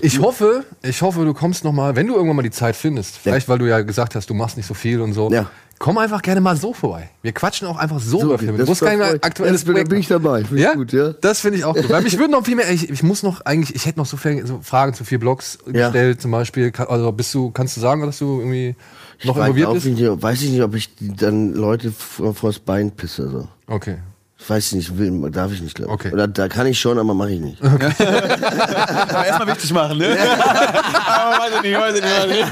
Ich 0.00 0.18
hoffe, 0.20 0.64
ich 0.82 1.00
hoffe, 1.02 1.24
du 1.24 1.32
kommst 1.34 1.62
noch 1.64 1.72
mal, 1.72 1.94
wenn 1.96 2.06
du 2.08 2.14
irgendwann 2.14 2.36
mal 2.36 2.42
die 2.42 2.50
Zeit 2.50 2.74
findest, 2.76 3.16
vielleicht 3.18 3.48
weil 3.48 3.58
du 3.58 3.68
ja 3.68 3.80
gesagt 3.82 4.14
hast, 4.16 4.28
du 4.30 4.34
machst 4.34 4.56
nicht 4.56 4.66
so 4.66 4.74
viel 4.74 5.00
und 5.00 5.12
so. 5.12 5.30
Ja. 5.30 5.48
Komm 5.78 5.98
einfach 5.98 6.22
gerne 6.22 6.40
mal 6.40 6.56
so 6.56 6.72
vorbei. 6.72 7.10
Wir 7.22 7.32
quatschen 7.32 7.66
auch 7.66 7.76
einfach 7.76 7.98
so, 7.98 8.20
So, 8.20 8.26
über 8.26 8.38
Filme. 8.38 8.52
Du 8.52 8.58
das 8.58 8.68
musst 8.68 8.82
kein 8.82 9.00
aktuelles 9.02 9.62
Ja, 9.64 9.72
das- 9.72 9.82
da 9.84 9.88
bin 9.88 9.98
ich 9.98 10.06
dabei. 10.06 10.38
Finde 10.44 10.56
ich 10.56 10.62
ja? 10.62 10.74
gut, 10.74 10.92
ja. 10.92 11.12
Das 11.20 11.40
finde 11.40 11.58
ich 11.58 11.64
auch 11.64 11.74
gut. 11.74 11.88
Weil 11.90 12.02
mich 12.02 12.16
würden 12.18 12.30
noch 12.30 12.44
viel 12.44 12.54
mehr, 12.54 12.70
ich, 12.70 12.88
ich 12.88 13.02
muss 13.02 13.24
noch 13.24 13.40
eigentlich, 13.40 13.74
ich 13.74 13.86
hätte 13.86 13.98
noch 13.98 14.06
so 14.06 14.16
viele 14.16 14.46
so 14.46 14.60
Fragen 14.62 14.94
zu 14.94 15.02
vier 15.04 15.18
Blogs 15.18 15.58
Ja. 15.72 15.88
gestellt, 15.88 16.20
zum 16.22 16.30
Beispiel. 16.30 16.70
Also 16.86 17.10
bist 17.10 17.34
du, 17.34 17.50
kannst 17.50 17.76
du 17.76 17.80
sagen, 17.80 18.02
dass 18.02 18.18
du 18.18 18.38
irgendwie 18.38 18.76
noch 19.24 19.36
weiß 19.36 19.48
involviert 19.48 19.72
bist? 19.72 19.86
nicht, 19.86 20.22
weiß 20.22 20.42
ich 20.42 20.50
nicht, 20.50 20.62
ob 20.62 20.74
ich 20.74 20.90
dann 20.98 21.54
Leute 21.54 21.92
vor, 21.92 22.34
vors 22.34 22.58
Bein 22.58 22.90
pisse. 22.90 23.28
So. 23.28 23.48
Okay. 23.66 23.98
Ich 24.42 24.50
weiß 24.50 24.72
nicht, 24.72 24.98
will, 24.98 25.30
darf 25.30 25.52
ich 25.52 25.62
nicht, 25.62 25.76
glaube 25.76 25.92
ich. 25.92 25.94
Okay. 25.94 26.12
Oder 26.12 26.26
da 26.26 26.48
kann 26.48 26.66
ich 26.66 26.80
schon, 26.80 26.98
aber 26.98 27.14
mache 27.14 27.30
ich 27.30 27.40
nicht. 27.40 27.62
Aber 27.62 29.24
erstmal 29.26 29.46
wichtig 29.48 29.72
machen, 29.72 29.98
ne? 29.98 30.06
Aber 30.18 31.38
weiß 31.38 31.50
ich 31.56 31.62
nicht, 31.62 31.78
weiß 31.78 31.94
ich 31.96 32.02
nicht, 32.02 32.46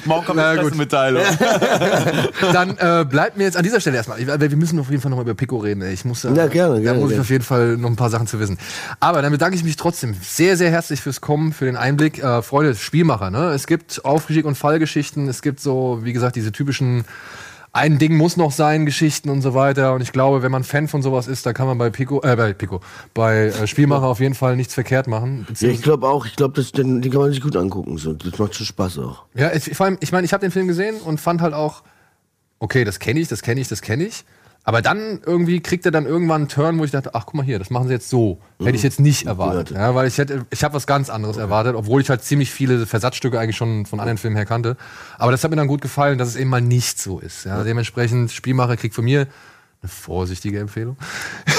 ich. 0.00 0.06
Morgen 0.06 0.24
kommt 0.26 0.40
eine 0.40 0.54
gut. 0.56 0.64
Pressemitteilung. 0.70 1.22
Dann 2.52 2.76
äh, 2.78 3.04
bleibt 3.04 3.36
mir 3.36 3.44
jetzt 3.44 3.56
an 3.56 3.62
dieser 3.62 3.80
Stelle 3.80 3.96
erstmal, 3.98 4.20
ich- 4.20 4.26
weil 4.26 4.40
wir 4.40 4.56
müssen 4.56 4.78
auf 4.78 4.90
jeden 4.90 5.00
Fall 5.00 5.10
noch 5.10 5.16
mal 5.18 5.22
über 5.22 5.34
Pico 5.34 5.58
reden. 5.58 5.82
Ey. 5.82 5.92
Ich 5.94 6.04
muss, 6.04 6.24
äh, 6.24 6.32
Ja, 6.34 6.46
gerne, 6.48 6.74
Da 6.76 6.80
gerne, 6.80 6.98
muss 6.98 7.10
ich 7.10 7.14
gerne. 7.14 7.20
auf 7.22 7.30
jeden 7.30 7.44
Fall 7.44 7.76
noch 7.76 7.88
ein 7.90 7.96
paar 7.96 8.10
Sachen 8.10 8.26
zu 8.26 8.40
wissen. 8.40 8.58
Aber 9.00 9.22
dann 9.22 9.32
bedanke 9.32 9.56
ich 9.56 9.64
mich 9.64 9.76
trotzdem 9.76 10.14
sehr, 10.22 10.56
sehr 10.56 10.70
herzlich 10.70 11.00
fürs 11.00 11.20
Kommen, 11.20 11.52
für 11.52 11.64
den 11.66 11.76
Einblick. 11.76 12.22
Äh, 12.22 12.42
Freunde, 12.42 12.74
Spielmacher, 12.74 13.30
ne? 13.30 13.50
Es 13.50 13.66
gibt 13.66 14.04
Aufstieg- 14.04 14.44
und 14.44 14.56
Fallgeschichten, 14.56 15.28
es 15.28 15.40
gibt 15.42 15.60
so, 15.60 16.00
wie 16.02 16.12
gesagt, 16.12 16.36
diese 16.36 16.50
typischen 16.52 17.04
ein 17.76 17.98
Ding 17.98 18.16
muss 18.16 18.38
noch 18.38 18.52
sein, 18.52 18.86
Geschichten 18.86 19.28
und 19.28 19.42
so 19.42 19.52
weiter. 19.52 19.92
Und 19.94 20.00
ich 20.00 20.10
glaube, 20.10 20.42
wenn 20.42 20.50
man 20.50 20.64
Fan 20.64 20.88
von 20.88 21.02
sowas 21.02 21.28
ist, 21.28 21.44
da 21.44 21.52
kann 21.52 21.66
man 21.66 21.76
bei 21.76 21.90
Pico, 21.90 22.22
äh, 22.22 22.34
bei 22.34 22.54
Pico, 22.54 22.80
bei 23.12 23.48
äh, 23.48 23.66
Spielmacher 23.66 24.06
auf 24.06 24.18
jeden 24.18 24.34
Fall 24.34 24.56
nichts 24.56 24.72
verkehrt 24.72 25.06
machen. 25.06 25.46
Ja, 25.60 25.68
ich 25.68 25.82
glaube 25.82 26.08
auch, 26.08 26.24
ich 26.24 26.36
glaube, 26.36 26.62
den, 26.62 27.02
den 27.02 27.12
kann 27.12 27.20
man 27.20 27.30
sich 27.30 27.42
gut 27.42 27.54
angucken. 27.54 27.98
So. 27.98 28.14
Das 28.14 28.38
macht 28.38 28.54
schon 28.54 28.66
Spaß 28.66 28.98
auch. 29.00 29.24
Ja, 29.34 29.52
ich, 29.52 29.76
vor 29.76 29.86
allem, 29.86 29.98
ich 30.00 30.10
meine, 30.10 30.24
ich 30.24 30.32
habe 30.32 30.40
den 30.40 30.50
Film 30.50 30.68
gesehen 30.68 30.96
und 30.96 31.20
fand 31.20 31.42
halt 31.42 31.52
auch, 31.52 31.82
okay, 32.60 32.84
das 32.84 32.98
kenne 32.98 33.20
ich, 33.20 33.28
das 33.28 33.42
kenne 33.42 33.60
ich, 33.60 33.68
das 33.68 33.82
kenne 33.82 34.04
ich. 34.04 34.24
Aber 34.68 34.82
dann 34.82 35.20
irgendwie 35.24 35.60
kriegt 35.60 35.86
er 35.86 35.92
dann 35.92 36.06
irgendwann 36.06 36.42
einen 36.42 36.48
Turn, 36.48 36.80
wo 36.80 36.84
ich 36.84 36.90
dachte, 36.90 37.14
ach 37.14 37.24
guck 37.24 37.34
mal 37.34 37.44
hier, 37.44 37.60
das 37.60 37.70
machen 37.70 37.86
sie 37.86 37.94
jetzt 37.94 38.08
so. 38.08 38.40
Hätte 38.58 38.76
ich 38.76 38.82
jetzt 38.82 38.98
nicht 38.98 39.24
erwartet. 39.24 39.70
Ja, 39.70 39.94
weil 39.94 40.08
ich 40.08 40.18
hätte, 40.18 40.44
ich 40.50 40.64
habe 40.64 40.74
was 40.74 40.88
ganz 40.88 41.08
anderes 41.08 41.36
erwartet, 41.36 41.76
obwohl 41.76 42.02
ich 42.02 42.10
halt 42.10 42.24
ziemlich 42.24 42.50
viele 42.50 42.84
Versatzstücke 42.84 43.38
eigentlich 43.38 43.56
schon 43.56 43.86
von 43.86 44.00
anderen 44.00 44.18
Filmen 44.18 44.34
her 44.34 44.44
kannte. 44.44 44.76
Aber 45.18 45.30
das 45.30 45.44
hat 45.44 45.52
mir 45.52 45.56
dann 45.56 45.68
gut 45.68 45.82
gefallen, 45.82 46.18
dass 46.18 46.26
es 46.26 46.34
eben 46.34 46.50
mal 46.50 46.60
nicht 46.60 47.00
so 47.00 47.20
ist. 47.20 47.44
Ja, 47.44 47.62
dementsprechend, 47.62 48.32
Spielmacher 48.32 48.76
kriegt 48.76 48.96
von 48.96 49.04
mir 49.04 49.28
eine 49.82 49.88
vorsichtige 49.88 50.58
Empfehlung. 50.58 50.96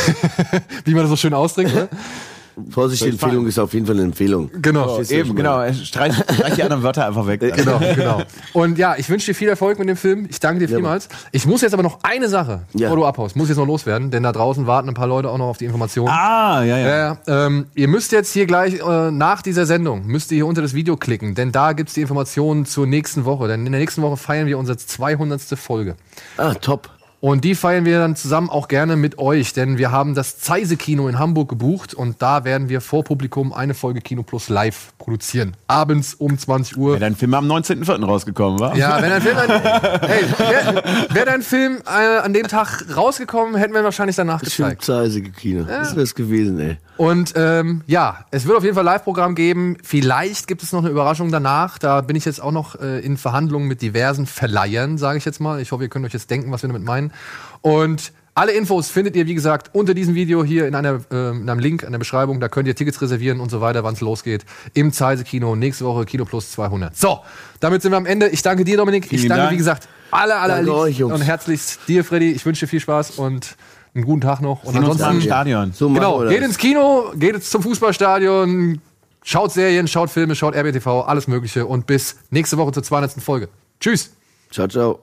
Wie 0.83 0.93
man 0.93 1.03
das 1.03 1.09
so 1.09 1.15
schön 1.15 1.33
ausdrückt, 1.33 1.73
ne? 1.73 1.87
Vorsicht, 2.69 3.03
die 3.03 3.09
Empfehlung 3.09 3.45
ist 3.47 3.59
auf 3.59 3.73
jeden 3.73 3.85
Fall 3.85 3.95
eine 3.95 4.05
Empfehlung. 4.05 4.49
Genau. 4.61 4.99
Ich 4.99 5.11
Eben, 5.11 5.29
meine? 5.35 5.67
genau. 5.69 5.73
Streich, 5.83 6.15
streich 6.15 6.55
die 6.55 6.63
anderen 6.63 6.83
Wörter 6.83 7.05
einfach 7.07 7.27
weg. 7.27 7.39
Genau, 7.39 7.79
genau. 7.95 8.21
Und 8.53 8.77
ja, 8.77 8.95
ich 8.97 9.09
wünsche 9.09 9.27
dir 9.27 9.35
viel 9.35 9.47
Erfolg 9.49 9.77
mit 9.79 9.87
dem 9.87 9.97
Film. 9.97 10.27
Ich 10.29 10.39
danke 10.39 10.59
dir 10.59 10.67
vielmals. 10.67 11.07
Ich 11.31 11.45
muss 11.45 11.61
jetzt 11.61 11.73
aber 11.73 11.83
noch 11.83 11.99
eine 12.03 12.27
Sache, 12.29 12.61
Ja. 12.73 12.87
bevor 12.87 12.95
du 12.97 13.05
abhaust, 13.05 13.35
muss 13.35 13.47
jetzt 13.49 13.57
noch 13.57 13.67
loswerden, 13.67 14.09
denn 14.11 14.23
da 14.23 14.31
draußen 14.31 14.65
warten 14.67 14.89
ein 14.89 14.95
paar 14.95 15.07
Leute 15.07 15.29
auch 15.29 15.37
noch 15.37 15.47
auf 15.47 15.57
die 15.57 15.65
Informationen. 15.65 16.09
Ah, 16.09 16.63
ja, 16.63 16.77
ja. 16.77 16.87
Ja, 16.87 16.97
ja. 17.27 17.45
Ähm, 17.45 17.67
ihr 17.75 17.87
müsst 17.87 18.11
jetzt 18.11 18.31
hier 18.33 18.45
gleich 18.47 18.79
äh, 18.79 19.11
nach 19.11 19.41
dieser 19.41 19.65
Sendung, 19.65 20.05
müsst 20.07 20.31
ihr 20.31 20.35
hier 20.35 20.47
unter 20.47 20.61
das 20.61 20.73
Video 20.73 20.97
klicken, 20.97 21.35
denn 21.35 21.51
da 21.51 21.73
gibt's 21.73 21.93
die 21.93 22.01
Informationen 22.01 22.65
zur 22.65 22.87
nächsten 22.87 23.25
Woche. 23.25 23.47
Denn 23.47 23.65
in 23.65 23.71
der 23.71 23.79
nächsten 23.81 24.01
Woche 24.01 24.17
feiern 24.17 24.47
wir 24.47 24.57
unsere 24.57 24.77
200. 24.77 25.41
Folge. 25.57 25.95
Ah, 26.37 26.53
top. 26.55 26.89
Und 27.19 27.43
die 27.43 27.55
feiern 27.55 27.85
wir 27.85 27.97
dann 27.97 28.15
zusammen 28.15 28.49
auch 28.49 28.67
gerne 28.67 28.95
mit 28.95 29.17
euch, 29.17 29.53
denn 29.53 29.79
wir 29.79 29.91
haben 29.91 30.13
das 30.13 30.37
Zeise-Kino 30.37 31.07
in 31.07 31.17
Hamburg 31.17 31.49
gebucht 31.49 31.95
und 31.95 32.21
da 32.21 32.43
werden 32.43 32.69
wir 32.69 32.79
vor 32.79 33.03
Publikum 33.03 33.53
eine 33.53 33.73
Folge 33.73 34.01
Kino 34.01 34.21
Plus 34.21 34.49
live 34.49 34.93
produzieren. 34.99 35.57
Abends 35.65 36.13
um 36.13 36.37
20 36.37 36.77
Uhr. 36.77 36.91
Wäre 36.91 36.99
dein 36.99 37.15
Film 37.15 37.33
am 37.33 37.49
19.04. 37.51 38.05
rausgekommen, 38.05 38.59
war? 38.59 38.77
Ja, 38.77 39.01
wenn 39.01 39.11
ein 39.11 39.21
Film, 39.21 39.37
an, 39.37 39.49
hey, 40.07 40.23
wäre 40.37 40.83
wär 41.09 41.25
dein 41.25 41.41
Film 41.41 41.79
äh, 41.87 42.19
an 42.19 42.33
dem 42.33 42.47
Tag 42.47 42.85
rausgekommen, 42.95 43.55
hätten 43.55 43.73
wir 43.73 43.81
ihn 43.81 43.85
wahrscheinlich 43.85 44.15
danach 44.15 44.41
gezeigt. 44.41 44.85
Schönzeisige 44.85 45.31
Kino. 45.31 45.63
Das 45.63 45.95
wär's 45.95 46.13
gewesen, 46.13 46.59
ey. 46.59 46.77
Und 46.97 47.33
ähm, 47.35 47.83
ja, 47.85 48.25
es 48.31 48.45
wird 48.45 48.57
auf 48.57 48.63
jeden 48.63 48.75
Fall 48.75 48.83
Live-Programm 48.83 49.35
geben. 49.35 49.77
Vielleicht 49.83 50.47
gibt 50.47 50.63
es 50.63 50.71
noch 50.71 50.81
eine 50.81 50.89
Überraschung 50.89 51.31
danach. 51.31 51.77
Da 51.77 52.01
bin 52.01 52.15
ich 52.15 52.25
jetzt 52.25 52.41
auch 52.41 52.51
noch 52.51 52.79
äh, 52.79 52.99
in 52.99 53.17
Verhandlungen 53.17 53.67
mit 53.67 53.81
diversen 53.81 54.25
Verleihern, 54.25 54.97
sage 54.97 55.17
ich 55.17 55.25
jetzt 55.25 55.39
mal. 55.39 55.61
Ich 55.61 55.71
hoffe, 55.71 55.83
ihr 55.83 55.89
könnt 55.89 56.05
euch 56.05 56.13
jetzt 56.13 56.29
denken, 56.29 56.51
was 56.51 56.63
wir 56.63 56.69
damit 56.69 56.83
meinen. 56.83 57.13
Und 57.61 58.11
alle 58.33 58.51
Infos 58.51 58.89
findet 58.89 59.15
ihr, 59.15 59.25
wie 59.25 59.33
gesagt, 59.33 59.71
unter 59.73 59.95
diesem 59.95 60.13
Video 60.13 60.43
hier 60.43 60.67
in, 60.67 60.75
einer, 60.75 61.01
äh, 61.11 61.29
in 61.31 61.49
einem 61.49 61.59
Link 61.59 61.81
in 61.81 61.91
der 61.91 61.97
Beschreibung. 61.99 62.39
Da 62.39 62.49
könnt 62.49 62.67
ihr 62.67 62.75
Tickets 62.75 63.01
reservieren 63.01 63.39
und 63.39 63.49
so 63.49 63.61
weiter, 63.61 63.83
wann 63.83 63.95
es 63.95 64.01
losgeht. 64.01 64.45
Im 64.73 64.91
Zeise 64.91 65.23
Kino. 65.23 65.55
Nächste 65.55 65.85
Woche 65.85 66.05
Kino 66.05 66.25
Plus 66.25 66.51
200. 66.51 66.95
So, 66.95 67.21
damit 67.59 67.81
sind 67.81 67.91
wir 67.91 67.97
am 67.97 68.05
Ende. 68.05 68.27
Ich 68.29 68.41
danke 68.43 68.63
dir, 68.63 68.77
Dominik. 68.77 69.05
ich 69.05 69.21
Vielen 69.21 69.29
danke, 69.29 69.41
Dank. 69.43 69.53
wie 69.53 69.57
gesagt, 69.57 69.87
alle, 70.11 70.37
alle, 70.37 70.53
alle 70.53 71.05
und 71.05 71.21
herzlichst 71.21 71.81
dir, 71.87 72.03
Freddy. 72.03 72.31
Ich 72.31 72.45
wünsche 72.45 72.65
dir 72.65 72.69
viel 72.69 72.79
Spaß 72.79 73.11
und 73.11 73.55
einen 73.97 74.05
guten 74.05 74.21
Tag 74.21 74.41
noch. 74.41 74.63
Und 74.63 74.73
mal 74.75 74.83
im 74.83 74.91
ansonsten, 74.91 75.21
Stadion. 75.21 75.73
So 75.73 75.89
genau, 75.89 76.19
geht 76.27 76.41
ins 76.41 76.57
Kino, 76.57 77.11
geht 77.15 77.43
zum 77.43 77.63
Fußballstadion, 77.63 78.79
schaut 79.23 79.51
Serien, 79.51 79.87
schaut 79.87 80.09
Filme, 80.09 80.35
schaut 80.35 80.55
RBTV, 80.55 81.05
alles 81.07 81.27
Mögliche 81.27 81.65
und 81.65 81.87
bis 81.87 82.17
nächste 82.29 82.57
Woche 82.57 82.71
zur 82.71 82.83
200. 82.83 83.21
Folge. 83.21 83.49
Tschüss. 83.79 84.11
Ciao, 84.51 84.67
ciao. 84.67 84.99